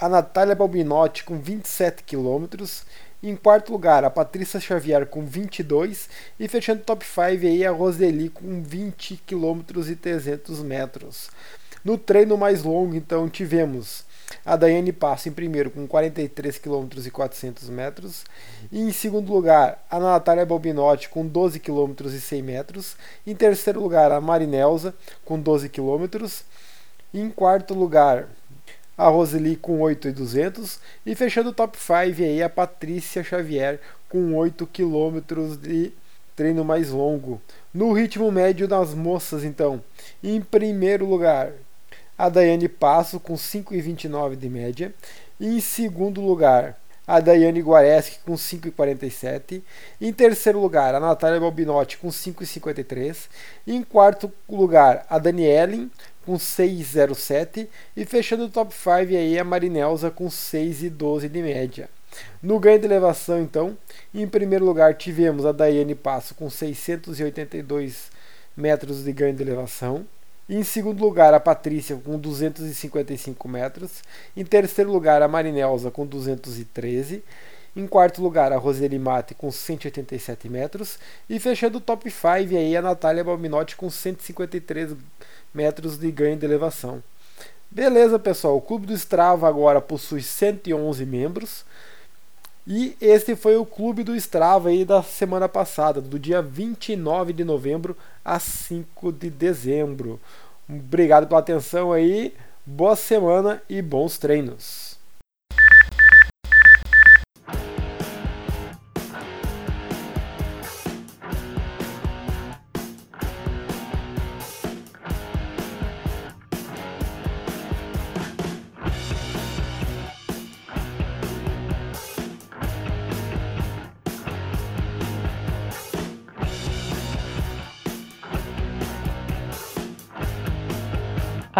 a 0.00 0.08
Natália 0.08 0.54
Balbinotti 0.54 1.24
com 1.24 1.38
27 1.38 2.02
km. 2.04 2.46
Em 3.22 3.36
quarto 3.36 3.70
lugar, 3.70 4.02
a 4.02 4.08
Patrícia 4.10 4.58
Xavier 4.58 5.04
com 5.06 5.26
22 5.26 6.08
e 6.40 6.48
fechando 6.48 6.80
o 6.80 6.84
top 6.84 7.04
5 7.04 7.20
aí 7.46 7.66
a 7.66 7.70
Roseli 7.70 8.30
com 8.30 8.62
20 8.62 9.20
km 9.26 9.60
e 9.90 9.94
300 9.94 10.62
metros. 10.62 11.28
No 11.84 11.98
treino 11.98 12.38
mais 12.38 12.62
longo, 12.62 12.94
então, 12.94 13.28
tivemos 13.28 14.04
a 14.44 14.56
Daiane 14.56 14.92
Passo 14.92 15.28
em 15.28 15.32
primeiro 15.32 15.70
com 15.70 15.86
43 15.86 16.58
km 16.58 16.88
e 17.04 17.10
400 17.10 17.68
metros. 17.68 18.24
E 18.72 18.80
em 18.80 18.92
segundo 18.92 19.32
lugar, 19.32 19.84
a 19.90 19.98
Natália 19.98 20.46
Balbinotti 20.46 21.08
com 21.08 21.26
12 21.26 21.60
km 21.60 21.92
e 22.06 22.20
100 22.20 22.42
metros. 22.42 22.96
Em 23.26 23.34
terceiro 23.34 23.80
lugar, 23.80 24.12
a 24.12 24.20
Marinelza 24.20 24.94
com 25.24 25.38
12 25.38 25.68
km. 25.68 26.06
Em 27.12 27.30
quarto 27.30 27.72
lugar, 27.74 28.28
a 28.96 29.08
Roseli 29.08 29.56
com 29.56 29.80
8,200 29.80 30.80
e 31.06 31.14
fechando 31.14 31.50
o 31.50 31.54
top 31.54 31.78
5 31.78 32.22
aí 32.22 32.42
a 32.42 32.50
Patrícia 32.50 33.24
Xavier 33.24 33.80
com 34.08 34.34
8 34.34 34.66
km 34.66 35.20
de 35.60 35.92
treino 36.34 36.64
mais 36.64 36.90
longo. 36.90 37.40
No 37.72 37.92
ritmo 37.92 38.30
médio 38.30 38.68
das 38.68 38.94
moças, 38.94 39.44
então, 39.44 39.82
em 40.22 40.40
primeiro 40.40 41.06
lugar, 41.06 41.52
a 42.18 42.28
Daiane 42.28 42.68
Passo 42.68 43.20
com 43.20 43.34
5,29 43.34 44.36
de 44.36 44.48
média. 44.48 44.94
E 45.40 45.46
em 45.46 45.60
segundo 45.60 46.20
lugar, 46.20 46.76
a 47.06 47.20
Daiane 47.20 47.60
Guareschi 47.60 48.18
com 48.26 48.34
5,47. 48.34 49.62
Em 50.00 50.12
terceiro 50.12 50.60
lugar, 50.60 50.94
a 50.94 51.00
Natália 51.00 51.40
Balbinotti 51.40 51.96
com 51.96 52.08
5,53. 52.08 53.28
Em 53.66 53.82
quarto 53.82 54.30
lugar, 54.48 55.06
a 55.08 55.18
Daniele 55.18 55.90
com 56.28 56.34
6,07 56.34 57.68
e 57.96 58.04
fechando 58.04 58.44
o 58.44 58.48
top 58.50 58.74
5 58.74 58.90
aí 59.16 59.38
a 59.38 59.44
Marinelza 59.44 60.10
com 60.10 60.26
6,12 60.26 61.26
de 61.26 61.40
média. 61.40 61.88
No 62.42 62.60
ganho 62.60 62.78
de 62.78 62.84
elevação, 62.84 63.40
então, 63.40 63.74
em 64.14 64.28
primeiro 64.28 64.62
lugar 64.62 64.94
tivemos 64.94 65.46
a 65.46 65.52
Daiane 65.52 65.94
Passo 65.94 66.34
com 66.34 66.50
682 66.50 68.10
metros 68.54 69.04
de 69.04 69.10
ganho 69.10 69.32
de 69.32 69.42
elevação. 69.42 70.06
Em 70.46 70.62
segundo 70.62 71.00
lugar, 71.00 71.32
a 71.32 71.40
Patrícia 71.40 71.96
com 71.96 72.18
255 72.18 73.48
metros. 73.48 74.02
Em 74.36 74.44
terceiro 74.44 74.92
lugar, 74.92 75.22
a 75.22 75.28
Marinelza 75.28 75.90
com 75.90 76.04
213. 76.04 77.24
Em 77.74 77.86
quarto 77.86 78.20
lugar, 78.20 78.52
a 78.52 78.58
Roseli 78.58 78.98
Mate 78.98 79.34
com 79.34 79.50
187 79.50 80.46
metros. 80.50 80.98
E 81.26 81.40
fechando 81.40 81.78
o 81.78 81.80
top 81.80 82.10
5 82.10 82.26
aí 82.54 82.76
a 82.76 82.82
Natália 82.82 83.24
Balminotti 83.24 83.76
com 83.76 83.88
153 83.88 84.90
metros 84.90 85.08
de 85.98 86.10
ganho 86.10 86.36
de 86.36 86.46
elevação. 86.46 87.02
Beleza, 87.70 88.18
pessoal. 88.18 88.56
O 88.56 88.62
Clube 88.62 88.86
do 88.86 88.94
Strava 88.94 89.48
agora 89.48 89.80
possui 89.80 90.22
111 90.22 91.04
membros. 91.04 91.64
E 92.66 92.96
este 93.00 93.34
foi 93.34 93.56
o 93.56 93.64
Clube 93.64 94.02
do 94.02 94.14
Strava 94.14 94.68
aí 94.68 94.84
da 94.84 95.02
semana 95.02 95.48
passada, 95.48 96.00
do 96.00 96.18
dia 96.18 96.42
29 96.42 97.32
de 97.32 97.44
novembro 97.44 97.96
a 98.24 98.38
5 98.38 99.12
de 99.12 99.30
dezembro. 99.30 100.20
Obrigado 100.68 101.26
pela 101.26 101.40
atenção 101.40 101.92
aí. 101.92 102.34
Boa 102.64 102.94
semana 102.94 103.62
e 103.68 103.80
bons 103.80 104.18
treinos. 104.18 104.87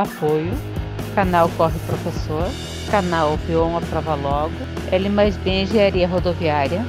Apoio 0.03 0.53
Canal 1.15 1.51
Corre 1.57 1.79
Professor, 1.81 2.49
Canal 2.91 3.37
Vion 3.47 3.77
a 3.77 3.81
Prova 3.81 4.15
Logo, 4.15 4.55
L 4.93 5.09
mais 5.09 5.37
B 5.37 5.63
Engenharia 5.63 6.07
Rodoviária, 6.07 6.85